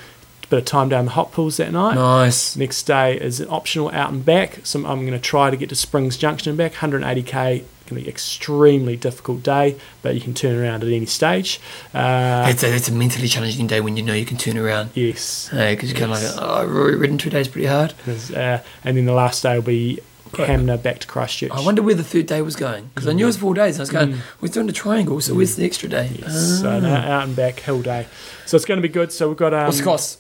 bit 0.54 0.60
of 0.60 0.66
time 0.66 0.88
down 0.90 1.06
the 1.06 1.12
hot 1.12 1.32
pools 1.32 1.58
that 1.58 1.72
night. 1.72 1.96
Nice. 1.96 2.56
Next 2.56 2.84
day 2.84 3.20
is 3.20 3.40
an 3.40 3.48
optional 3.50 3.90
out 3.92 4.12
and 4.12 4.24
back. 4.24 4.60
So 4.64 4.80
I'm 4.86 5.02
going 5.02 5.12
to 5.14 5.20
try 5.20 5.50
to 5.50 5.58
get 5.58 5.70
to 5.70 5.76
Springs 5.76 6.16
Junction 6.18 6.50
and 6.50 6.58
back. 6.58 6.74
180k. 6.74 7.64
Going 7.86 8.00
to 8.00 8.06
be 8.06 8.08
extremely 8.10 8.96
difficult 8.96 9.44
day, 9.44 9.76
but 10.02 10.16
you 10.16 10.22
can 10.22 10.34
turn 10.34 10.56
around 10.58 10.84
at 10.84 10.88
any 10.90 11.06
stage. 11.06 11.60
Uh, 11.94 12.46
It's 12.50 12.64
a, 12.64 12.74
it's 12.74 12.88
a 12.88 12.94
mentally 12.94 13.28
challenging 13.28 13.68
day 13.68 13.82
when 13.82 13.98
you 13.98 14.04
know 14.04 14.14
you 14.14 14.26
can 14.26 14.38
turn 14.38 14.58
around. 14.58 14.92
yes. 14.94 15.50
Hey, 15.50 15.76
because 15.76 15.92
you're 15.92 16.00
kind 16.00 16.14
of 16.14 16.22
like, 16.24 16.32
oh, 16.42 16.54
I've 16.62 16.70
already 16.70 16.96
ridden 16.98 17.18
two 17.18 17.30
days 17.30 17.50
pretty 17.50 17.68
hard. 17.68 17.94
Uh, 18.08 18.60
and 18.86 18.96
then 18.96 19.04
the 19.06 19.12
last 19.14 19.44
day 19.44 19.56
will 19.56 19.64
be 19.64 20.00
Hanmer 20.32 20.82
back 20.82 21.00
to 21.00 21.08
Christchurch. 21.08 21.52
I 21.52 21.60
wonder 21.60 21.82
where 21.82 21.94
the 21.94 22.06
third 22.06 22.26
day 22.26 22.42
was 22.42 22.56
going 22.56 22.90
because 22.96 23.08
I 23.10 23.12
knew 23.14 23.26
it 23.26 23.28
was 23.28 23.38
four 23.38 23.54
days. 23.54 23.76
And 23.76 23.82
I 23.82 23.84
was 23.84 23.90
going, 23.90 24.14
Mm. 24.14 24.20
we're 24.40 24.48
doing 24.48 24.68
the 24.68 24.74
triangle, 24.74 25.20
so 25.20 25.34
where's 25.36 25.58
the 25.58 25.66
extra 25.66 25.90
day? 25.90 26.10
Yes, 26.20 26.62
so 26.62 26.70
an 26.70 26.86
Ah. 26.86 26.96
out 26.96 27.08
out 27.10 27.24
and 27.28 27.36
back 27.36 27.60
hill 27.60 27.82
day. 27.82 28.08
So 28.46 28.56
it's 28.56 28.66
going 28.66 28.82
to 28.82 28.88
be 28.88 28.92
good. 28.92 29.12
So 29.12 29.28
we've 29.28 29.38
got 29.38 29.54
um, 29.54 29.66
What's 29.66 29.80
the 29.80 29.84
cost? 29.84 30.20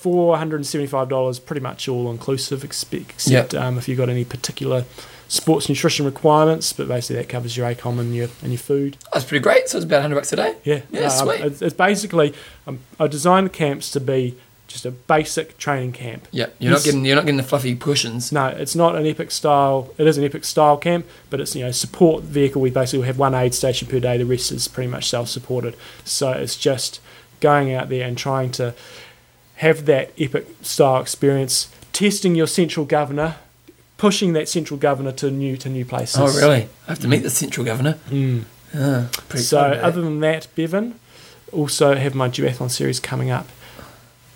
Four 0.00 0.38
hundred 0.38 0.56
and 0.56 0.66
seventy-five 0.66 1.08
dollars, 1.08 1.38
pretty 1.38 1.60
much 1.60 1.88
all 1.88 2.10
inclusive, 2.10 2.64
except 2.64 3.54
um, 3.54 3.76
if 3.78 3.88
you've 3.88 3.98
got 3.98 4.08
any 4.08 4.24
particular 4.24 4.84
sports 5.28 5.68
nutrition 5.68 6.06
requirements. 6.06 6.72
But 6.72 6.88
basically, 6.88 7.16
that 7.16 7.28
covers 7.28 7.56
your 7.56 7.68
ACOM 7.68 8.00
and 8.00 8.14
your 8.14 8.28
and 8.42 8.50
your 8.52 8.58
food. 8.58 8.96
That's 9.12 9.24
pretty 9.24 9.42
great. 9.42 9.68
So 9.68 9.78
it's 9.78 9.84
about 9.84 9.96
100 9.96 10.14
bucks 10.14 10.32
a 10.32 10.36
day. 10.36 10.56
Yeah, 10.64 10.80
Yeah, 10.90 11.08
sweet. 11.08 11.40
It's, 11.40 11.62
it's 11.62 11.74
basically 11.74 12.34
um, 12.66 12.80
I 12.98 13.06
designed 13.06 13.46
the 13.46 13.50
camps 13.50 13.90
to 13.92 14.00
be 14.00 14.36
just 14.68 14.86
a 14.86 14.90
basic 14.90 15.58
training 15.58 15.92
camp. 15.92 16.28
Yeah, 16.30 16.46
you're 16.58 16.72
not 16.72 16.84
getting 16.84 17.04
you're 17.04 17.16
not 17.16 17.26
getting 17.26 17.36
the 17.36 17.42
fluffy 17.42 17.76
cushions. 17.76 18.32
No, 18.32 18.46
it's 18.46 18.74
not 18.74 18.96
an 18.96 19.06
epic 19.06 19.30
style. 19.32 19.92
It 19.98 20.06
is 20.06 20.16
an 20.16 20.24
epic 20.24 20.44
style 20.44 20.78
camp, 20.78 21.06
but 21.28 21.40
it's 21.40 21.54
you 21.54 21.64
know 21.64 21.72
support 21.72 22.22
vehicle. 22.24 22.62
We 22.62 22.70
basically 22.70 23.06
have 23.06 23.18
one 23.18 23.34
aid 23.34 23.52
station 23.52 23.86
per 23.86 24.00
day. 24.00 24.16
The 24.16 24.24
rest 24.24 24.50
is 24.50 24.66
pretty 24.68 24.90
much 24.90 25.08
self-supported. 25.10 25.76
So 26.04 26.30
it's 26.32 26.56
just 26.56 27.00
going 27.40 27.74
out 27.74 27.88
there 27.88 28.06
and 28.06 28.16
trying 28.16 28.50
to 28.52 28.74
have 29.60 29.86
that 29.86 30.10
epic 30.18 30.46
style 30.62 31.00
experience, 31.00 31.68
testing 31.92 32.34
your 32.34 32.46
central 32.46 32.84
governor, 32.86 33.36
pushing 33.98 34.32
that 34.32 34.48
central 34.48 34.78
governor 34.78 35.12
to 35.12 35.30
new 35.30 35.56
to 35.58 35.68
new 35.68 35.84
places. 35.84 36.16
Oh, 36.18 36.26
really? 36.38 36.68
I 36.86 36.90
have 36.90 36.98
to 37.00 37.08
meet 37.08 37.22
the 37.22 37.30
central 37.30 37.64
governor. 37.66 37.98
Mm. 38.08 38.44
So 39.36 39.58
about 39.58 39.76
other 39.78 40.00
than 40.00 40.20
that, 40.20 40.46
Bevan, 40.54 40.98
also 41.52 41.94
have 41.94 42.14
my 42.14 42.28
duathlon 42.28 42.70
series 42.70 43.00
coming 43.00 43.30
up 43.30 43.48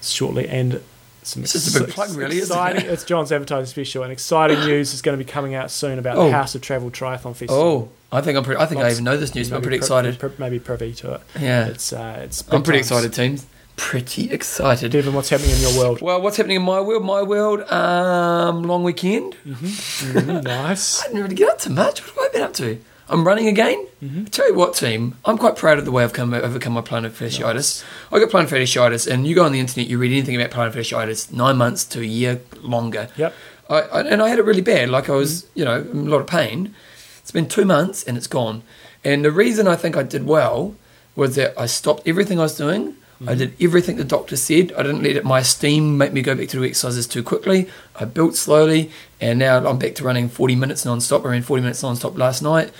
shortly 0.03 0.49
and 0.49 0.81
some 1.23 1.43
It's 1.43 1.53
just 1.55 1.75
a 1.75 1.81
big 1.81 1.89
plug, 1.91 2.11
really, 2.15 2.37
isn't 2.39 2.55
exciting, 2.55 2.85
it? 2.85 2.93
It's 2.93 3.05
John's 3.05 3.33
advertising 3.33 3.67
special, 3.71 4.03
and 4.03 4.13
exciting 4.13 4.61
news 4.67 4.93
is 4.93 5.01
going 5.01 5.19
to 5.19 5.25
be 5.25 5.31
coming 5.31 5.55
out 5.55 5.71
soon 5.71 5.99
about 5.99 6.17
Oh. 6.19 6.27
the 6.27 6.33
House 6.33 6.55
of 6.55 6.61
Travel 6.61 6.91
Triathlon. 6.91 7.35
Festival. 7.35 7.57
Oh, 7.57 7.89
I 8.17 8.21
think 8.21 8.37
I'm 8.37 8.45
pretty, 8.45 8.61
I 8.61 8.67
think 8.67 8.83
I 8.83 8.91
even 8.91 9.05
know 9.05 9.17
this 9.17 9.35
news, 9.35 9.49
but 9.49 9.57
I'm 9.57 9.63
pretty 9.63 9.79
excited. 9.79 10.19
maybe 10.39 10.59
privy 10.59 10.93
to 10.95 11.15
it. 11.15 11.21
Yeah, 11.41 11.69
It's 11.69 11.93
uh, 11.95 12.21
it's. 12.25 12.43
I'm 12.53 12.63
pretty 12.63 12.81
times. 12.81 12.91
excited, 12.91 13.15
teams. 13.15 13.47
Pretty 13.77 14.31
excited. 14.31 14.93
Bevan, 14.93 15.15
what's 15.15 15.31
happening 15.31 15.51
in 15.51 15.61
your 15.61 15.77
world? 15.79 16.01
Well, 16.01 16.23
what's 16.23 16.37
happening 16.37 16.57
in 16.57 16.63
my 16.63 16.81
world? 16.81 17.05
My 17.05 17.23
world, 17.23 17.61
um, 17.71 18.63
long 18.63 18.85
weekend. 18.85 19.37
Mm, 19.45 20.45
nice. 20.45 21.03
I 21.05 21.07
didn't 21.09 21.23
really 21.23 21.35
get 21.35 21.51
up 21.51 21.59
to 21.61 21.71
much. 21.71 22.01
What 22.01 22.25
have 22.25 22.31
I 22.31 22.33
been 22.33 22.43
up 22.43 22.55
to? 22.55 22.79
I'm 23.09 23.27
running 23.27 23.49
again. 23.49 23.87
Mm-hmm. 24.03 24.25
Tell 24.27 24.49
you 24.49 24.55
what, 24.55 24.75
team, 24.75 25.17
I'm 25.25 25.37
quite 25.37 25.57
proud 25.57 25.79
of 25.79 25.85
the 25.85 25.91
way 25.93 26.05
I've 26.05 26.13
come 26.13 26.33
overcome 26.33 26.73
my 26.73 26.81
plantar 26.81 27.11
fasciitis. 27.11 27.85
I 28.11 28.19
got 28.19 28.31
plantar 28.31 28.49
fasciitis, 28.63 29.11
and 29.11 29.27
you 29.27 29.35
go 29.35 29.45
on 29.45 29.53
the 29.53 29.61
internet, 29.61 29.89
you 29.89 29.99
read 29.99 30.13
anything 30.13 30.41
about 30.41 30.51
plantar 30.51 30.75
fasciitis, 30.81 31.33
nine 31.33 31.57
months 31.57 31.85
to 31.87 32.01
a 32.01 32.05
year 32.05 32.41
longer. 32.63 33.09
Yep. 33.17 33.35
I, 33.69 33.81
I, 33.81 34.01
and 34.03 34.23
I 34.23 34.29
had 34.29 34.39
it 34.39 34.45
really 34.45 34.63
bad. 34.63 34.89
Like 34.89 35.09
I 35.09 35.15
was, 35.15 35.47
you 35.55 35.65
know, 35.65 35.81
in 35.81 36.07
a 36.07 36.11
lot 36.11 36.21
of 36.21 36.27
pain. 36.27 36.75
It's 37.19 37.31
been 37.31 37.49
two 37.49 37.65
months 37.65 38.05
and 38.05 38.17
it's 38.17 38.27
gone. 38.27 38.63
And 39.03 39.25
the 39.25 39.33
reason 39.33 39.67
I 39.67 39.77
think 39.77 39.97
I 39.97 40.03
did 40.03 40.27
well 40.27 40.75
was 41.17 41.37
that 41.37 41.59
I 41.59 41.67
stopped 41.67 42.07
everything 42.07 42.39
I 42.39 42.43
was 42.43 42.57
doing. 42.57 42.97
I 43.27 43.35
did 43.35 43.55
everything 43.61 43.97
the 43.97 44.05
doctor 44.05 44.37
said. 44.37 44.73
I 44.73 44.83
didn't 44.83 45.03
let 45.03 45.17
it, 45.17 45.25
my 45.25 45.43
steam 45.43 45.97
make 45.99 46.13
me 46.13 46.23
go 46.23 46.35
back 46.35 46.49
to 46.49 46.57
do 46.59 46.65
exercises 46.65 47.07
too 47.07 47.23
quickly. 47.23 47.69
I 47.97 48.05
built 48.05 48.37
slowly, 48.37 48.91
and 49.21 49.39
now 49.39 49.67
I'm 49.67 49.79
back 49.79 49.95
to 49.97 50.05
running 50.05 50.29
40 50.29 50.57
minutes 50.57 50.85
non-stop. 50.85 51.25
I 51.25 51.31
ran 51.31 51.43
40 51.43 51.63
minutes 51.63 51.83
non-stop 51.83 52.17
last 52.19 52.43
night. 52.43 52.73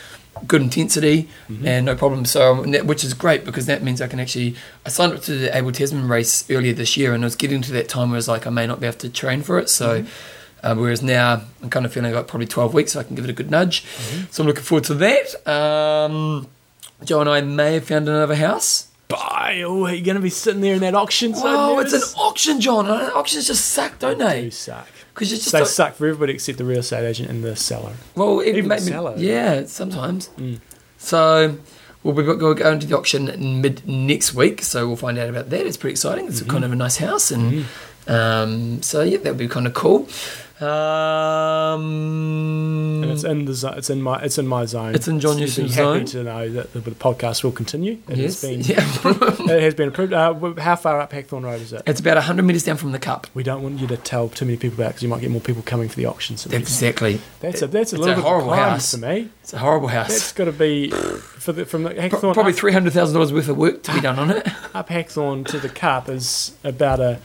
Good 0.49 0.63
intensity 0.63 1.29
and 1.65 1.87
no 1.87 1.95
problem. 1.95 2.25
So, 2.25 2.65
um, 2.65 2.73
which 2.87 3.05
is 3.05 3.15
great 3.15 3.45
because 3.45 3.67
that 3.67 3.83
means 3.85 4.01
I 4.03 4.09
can 4.09 4.19
actually. 4.19 4.57
I 4.85 4.89
signed 4.89 5.13
up 5.13 5.23
to 5.23 5.37
the 5.37 5.57
Abel 5.57 5.71
Tasman 5.71 6.09
race 6.09 6.45
earlier 6.51 6.73
this 6.73 6.97
year, 6.97 7.15
and 7.15 7.23
I 7.23 7.27
was 7.27 7.37
getting 7.37 7.63
to 7.63 7.73
that 7.73 7.89
time 7.89 8.11
where 8.11 8.17
I 8.17 8.19
was 8.19 8.29
like 8.29 8.45
I 8.47 8.51
may 8.51 8.67
not 8.67 8.81
be 8.81 8.87
able 8.87 8.99
to 8.99 9.09
train 9.09 9.43
for 9.43 9.59
it. 9.59 9.69
So. 9.69 10.05
Uh, 10.63 10.75
whereas 10.75 11.03
now 11.03 11.43
I'm 11.63 11.69
kind 11.69 11.85
of 11.85 11.93
feeling 11.93 12.15
like 12.15 12.27
probably 12.27 12.47
12 12.47 12.73
weeks, 12.73 12.93
so 12.93 13.01
I 13.01 13.03
can 13.03 13.15
give 13.15 13.25
it 13.25 13.31
a 13.31 13.35
good 13.35 13.51
nudge. 13.51 13.85
So 14.31 14.43
I'm 14.43 14.47
looking 14.47 14.63
forward 14.63 14.85
to 14.85 14.95
that. 14.95 15.47
Um, 15.47 16.49
Joe 17.05 17.21
and 17.21 17.29
I 17.29 17.43
may 17.43 17.75
have 17.75 17.85
found 17.85 18.09
another 18.09 18.35
house. 18.35 18.89
Bye. 19.15 19.63
Oh, 19.65 19.87
you're 19.87 20.05
going 20.05 20.17
to 20.17 20.21
be 20.23 20.31
sitting 20.31 20.61
there 20.61 20.75
in 20.75 20.81
that 20.81 20.95
auction. 20.95 21.35
so 21.35 21.43
Oh, 21.47 21.79
it's 21.79 21.93
an 21.93 22.03
auction, 22.19 22.61
John. 22.61 22.87
Uh, 22.87 23.11
Auctions 23.15 23.47
just 23.47 23.67
suck, 23.67 23.99
don't 23.99 24.19
They 24.19 24.25
they? 24.25 24.43
do 24.43 24.51
suck. 24.51 24.87
Because 25.15 25.31
just 25.31 25.53
They 25.53 25.59
don't- 25.59 25.69
suck 25.69 25.95
for 25.95 26.07
everybody 26.07 26.33
except 26.35 26.59
the 26.59 26.65
real 26.65 26.81
estate 26.81 27.07
agent 27.07 27.31
and 27.31 27.45
the 27.45 27.55
seller. 27.57 27.93
well, 28.17 28.41
it 28.41 28.57
even 28.57 28.69
the 28.69 28.79
seller. 28.81 29.15
yeah, 29.17 29.65
sometimes. 29.67 30.29
Mm. 30.39 30.59
So 30.99 31.57
we'll 32.03 32.15
be 32.15 32.23
go- 32.25 32.55
going 32.55 32.81
to 32.81 32.87
the 32.87 32.97
auction 32.97 33.61
mid 33.61 33.87
next 33.87 34.35
week. 34.35 34.63
So 34.63 34.87
we'll 34.89 34.97
find 34.97 35.17
out 35.19 35.29
about 35.29 35.51
that. 35.51 35.67
It's 35.67 35.77
pretty 35.77 35.93
exciting. 35.93 36.27
It's 36.27 36.41
a 36.41 36.45
kind 36.45 36.65
of 36.65 36.73
a 36.73 36.77
nice 36.77 36.97
house, 36.97 37.31
and 37.31 37.67
um, 38.09 38.83
so 38.83 39.03
yeah, 39.03 39.19
that'll 39.19 39.35
be 39.35 39.47
kind 39.49 39.67
of 39.67 39.75
cool. 39.75 40.09
Um, 40.61 41.83
And 43.03 43.11
it's 43.13 43.25
in 43.25 43.45
the 43.45 43.75
it's 43.77 43.91
in 43.91 44.03
my 44.03 44.21
it's 44.23 44.39
in 44.39 44.47
my 44.47 44.65
zone. 44.67 44.95
It's 44.95 45.09
in 45.09 45.21
John 45.21 45.37
Newsom's 45.37 45.75
happy 45.75 46.07
zone. 46.07 46.07
to 46.07 46.25
know 46.25 46.49
that 46.51 46.73
the, 46.73 46.81
the 46.81 46.91
podcast 46.93 47.45
will 47.45 47.53
continue. 47.53 47.99
It 48.09 48.17
yes, 48.19 48.43
has 48.43 48.51
been 48.51 48.61
yeah. 48.63 49.55
it 49.57 49.63
has 49.63 49.75
been 49.75 49.89
approved. 49.89 50.13
Uh, 50.13 50.35
how 50.61 50.77
far 50.77 51.01
up 51.01 51.13
Hackthorn 51.13 51.45
Road 51.45 51.61
is 51.61 51.73
it? 51.73 51.83
it's 51.87 52.01
about 52.01 52.23
hundred 52.23 52.45
meters 52.45 52.65
down 52.65 52.77
from 52.77 52.93
the 52.93 52.99
cup. 52.99 53.27
We 53.35 53.43
don't 53.43 53.63
want 53.63 53.79
you 53.81 53.87
to 53.89 53.97
tell 53.97 54.29
too 54.29 54.45
many 54.45 54.57
people 54.57 54.75
about 54.81 54.91
because 54.91 55.03
you 55.03 55.09
might 55.09 55.21
get 55.21 55.31
more 55.31 55.41
people 55.41 55.63
coming 55.63 55.89
for 55.89 55.97
the 55.97 56.07
auctions. 56.07 56.47
Exactly. 56.47 57.21
That's 57.41 57.63
a 57.63 57.67
that's 57.67 57.93
a 57.93 57.97
It's 57.97 58.05
little 58.05 58.13
a 58.13 58.17
bit 58.17 58.25
horrible 58.25 58.53
house. 58.53 58.93
for 58.93 58.99
me. 58.99 59.31
It's 59.43 59.53
a 59.53 59.59
horrible 59.59 59.89
That's 59.89 60.13
house. 60.15 60.33
got 60.33 60.45
to 60.47 60.53
be 60.53 60.91
for 60.91 61.53
the, 61.53 61.67
from 61.67 61.83
the 61.83 61.91
Pro- 61.91 62.01
Hackthorn 62.01 62.35
Probably 62.35 62.53
three 62.53 62.73
hundred 62.73 62.93
thousand 62.93 63.15
dollars 63.15 63.33
worth 63.33 63.49
of 63.49 63.57
work 63.59 63.83
to 63.83 63.93
be 63.93 64.01
done 64.01 64.19
on 64.19 64.31
it. 64.31 64.47
up 64.75 64.89
Hackthorn 64.89 65.45
to 65.45 65.59
the 65.59 65.69
Cup 65.69 66.09
is 66.09 66.57
about 66.65 67.01
a 67.01 67.21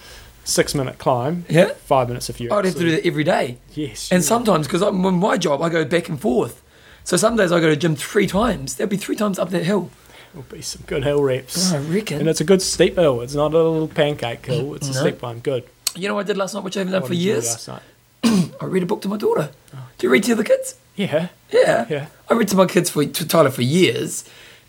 six 0.50 0.76
minute 0.76 0.98
climb. 0.98 1.46
Yeah. 1.50 1.70
Five 1.74 2.08
minutes 2.10 2.30
if 2.30 2.40
you. 2.42 2.52
I'd 2.52 2.66
have 2.66 2.74
to 2.76 2.80
do 2.80 2.92
that 2.92 3.06
every 3.06 3.24
day. 3.24 3.58
Yes. 3.74 4.12
And 4.12 4.24
sometimes, 4.24 4.68
because 4.68 4.82
on 4.82 4.96
my 5.20 5.38
job, 5.38 5.62
I 5.62 5.70
go 5.70 5.86
back 5.86 6.10
and 6.10 6.20
forth. 6.20 6.62
So 7.04 7.18
some 7.18 7.36
days 7.38 7.52
I 7.52 7.60
go 7.60 7.70
to 7.70 7.76
gym 7.76 7.96
three 7.96 8.28
times. 8.28 8.76
There'll 8.76 8.90
be 8.90 8.98
three 8.98 9.16
times 9.16 9.40
up 9.40 9.50
that 9.52 9.64
hill. 9.64 9.90
It'll 10.32 10.44
be 10.44 10.62
some 10.62 10.84
good 10.86 11.04
hill 11.04 11.24
reps. 11.24 11.72
I 11.74 11.78
reckon. 11.80 12.20
And 12.20 12.30
it's 12.30 12.42
a 12.42 12.44
good 12.44 12.62
steep 12.62 12.96
hill. 12.96 13.22
It's 13.22 13.34
not 13.34 13.54
a 13.54 13.58
little 13.58 13.88
pancake 13.88 14.46
hill. 14.46 14.76
It's 14.76 14.88
a 14.90 14.94
steep 14.94 15.22
one. 15.24 15.40
Good. 15.40 15.64
you 15.96 16.08
know 16.08 16.14
what 16.16 16.26
I 16.26 16.28
did 16.28 16.38
last 16.38 16.54
night, 16.54 16.64
which 16.64 16.78
I 16.78 16.82
haven't 16.82 16.92
done 16.94 17.02
What 17.02 17.08
for 17.08 17.14
did 17.16 17.20
you 17.22 17.30
do 17.30 17.34
years? 17.34 17.46
last 17.46 17.68
night? 17.68 17.82
I 18.62 18.66
read 18.66 18.84
a 18.84 18.86
book 18.86 19.02
to 19.04 19.08
my 19.08 19.18
daughter. 19.18 19.50
Oh. 19.74 19.88
Do 19.98 20.06
you 20.08 20.12
read 20.14 20.24
to 20.26 20.36
the 20.36 20.44
kids? 20.44 20.76
Yeah. 20.96 21.30
Yeah. 21.52 21.88
Yeah. 21.90 22.06
I 22.30 22.34
read 22.36 22.48
to 22.50 22.56
my 22.58 22.68
kids 22.68 22.92
for 22.92 23.04
to 23.06 23.28
Tyler 23.28 23.50
for 23.50 23.64
years, 23.64 24.24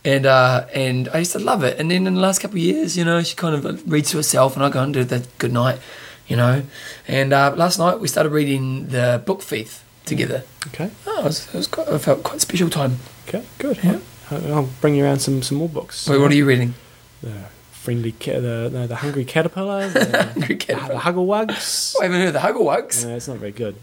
and 0.04 0.26
uh, 0.26 0.66
and 0.74 1.08
I 1.12 1.18
used 1.18 1.32
to 1.32 1.38
love 1.38 1.62
it. 1.64 1.78
And 1.78 1.90
then 1.90 2.06
in 2.06 2.14
the 2.14 2.20
last 2.20 2.40
couple 2.40 2.56
of 2.56 2.62
years, 2.62 2.96
you 2.96 3.04
know, 3.04 3.22
she 3.22 3.36
kind 3.36 3.54
of 3.54 3.90
reads 3.90 4.10
to 4.10 4.16
herself, 4.18 4.56
and 4.56 4.64
I 4.64 4.68
go 4.70 4.82
and 4.82 4.94
do 4.94 5.04
that 5.04 5.26
good 5.38 5.52
night, 5.52 5.78
you 6.26 6.36
know. 6.36 6.62
And 7.08 7.32
uh, 7.32 7.52
last 7.56 7.78
night 7.78 8.00
we 8.00 8.08
started 8.08 8.30
reading 8.30 8.88
the 8.88 9.22
book 9.24 9.42
Faith 9.42 9.84
together. 10.06 10.42
Okay. 10.68 10.90
Oh, 11.06 11.20
it 11.20 11.24
was, 11.24 11.46
it 11.48 11.54
was 11.54 11.66
quite, 11.66 11.88
I 11.88 11.98
felt 11.98 12.22
quite 12.22 12.36
a 12.36 12.40
special 12.40 12.70
time. 12.70 12.96
Okay. 13.28 13.44
Good. 13.58 13.78
Yeah. 13.84 13.98
I'll 14.30 14.68
bring 14.80 14.94
you 14.94 15.04
around 15.04 15.18
some 15.20 15.42
some 15.42 15.58
more 15.58 15.68
books. 15.68 16.08
Wait, 16.08 16.18
what 16.18 16.30
are 16.30 16.34
you 16.36 16.46
reading? 16.46 16.74
The 17.22 17.32
friendly 17.72 18.12
ca- 18.12 18.40
the 18.40 18.70
no, 18.72 18.86
the 18.86 18.96
hungry 18.96 19.24
caterpillar. 19.24 19.88
The, 19.92 20.22
Hungry 20.32 20.54
the 20.54 20.54
Caterpillar. 20.56 21.00
Hugglewugs. 21.00 21.96
I 22.00 22.04
haven't 22.04 22.20
heard 22.20 22.28
of 22.28 22.34
the 22.34 22.38
Hugglewugs. 22.40 23.04
No, 23.06 23.16
it's 23.16 23.26
not 23.28 23.38
very 23.38 23.52
good. 23.52 23.74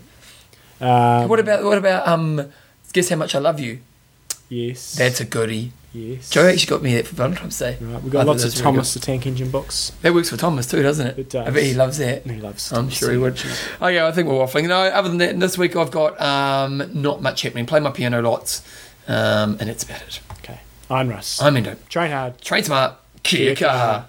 Um, 0.79 1.27
What 1.27 1.39
about 1.39 1.63
what 1.63 1.77
about 1.77 2.07
um? 2.07 2.49
Guess 2.93 3.09
how 3.09 3.17
much 3.17 3.35
I 3.35 3.39
love 3.39 3.59
you. 3.59 3.79
Yes. 4.47 4.95
That's 4.95 5.19
a 5.19 5.25
goodie. 5.25 5.73
Yes. 5.97 6.29
Joe 6.29 6.47
actually 6.47 6.69
got 6.69 6.81
me 6.81 6.95
that 6.95 7.07
for 7.07 7.15
Valentine's 7.15 7.57
Day. 7.59 7.77
Right, 7.81 8.01
we've 8.03 8.13
I 8.15 8.19
got 8.19 8.27
lots 8.27 8.43
of 8.43 8.53
Thomas 8.55 8.93
the 8.93 8.99
Tank 8.99 9.25
Engine 9.25 9.49
books. 9.51 9.91
That 10.01 10.13
works 10.13 10.29
for 10.29 10.37
Thomas 10.37 10.65
too, 10.67 10.81
doesn't 10.83 11.07
it? 11.07 11.19
It 11.19 11.29
does. 11.29 11.47
I 11.47 11.51
bet 11.51 11.63
he 11.63 11.73
loves 11.73 11.97
that. 11.97 12.25
He 12.25 12.39
loves. 12.39 12.71
I'm 12.71 12.77
Thomas 12.83 12.97
sure 12.97 13.11
he 13.11 13.17
would. 13.17 13.41
Oh 13.81 13.87
yeah, 13.87 14.07
I 14.07 14.11
think 14.11 14.27
we're 14.27 14.35
waffling. 14.35 14.67
No, 14.67 14.79
other 14.79 15.09
than 15.09 15.17
that, 15.19 15.39
this 15.39 15.57
week 15.57 15.75
I've 15.75 15.91
got 15.91 16.19
um, 16.21 16.89
not 16.93 17.21
much 17.21 17.41
happening. 17.41 17.65
Play 17.65 17.79
my 17.79 17.91
piano 17.91 18.21
lots, 18.21 18.61
um, 19.07 19.57
and 19.59 19.69
it's 19.69 19.83
about 19.83 20.01
it. 20.03 20.19
Okay. 20.39 20.59
I'm 20.89 21.09
Russ. 21.09 21.41
I'm 21.41 21.57
into 21.57 21.75
Train 21.89 22.11
hard. 22.11 22.39
train 22.41 22.63
smart, 22.63 22.95
kia 23.23 23.55
kaha. 23.55 24.05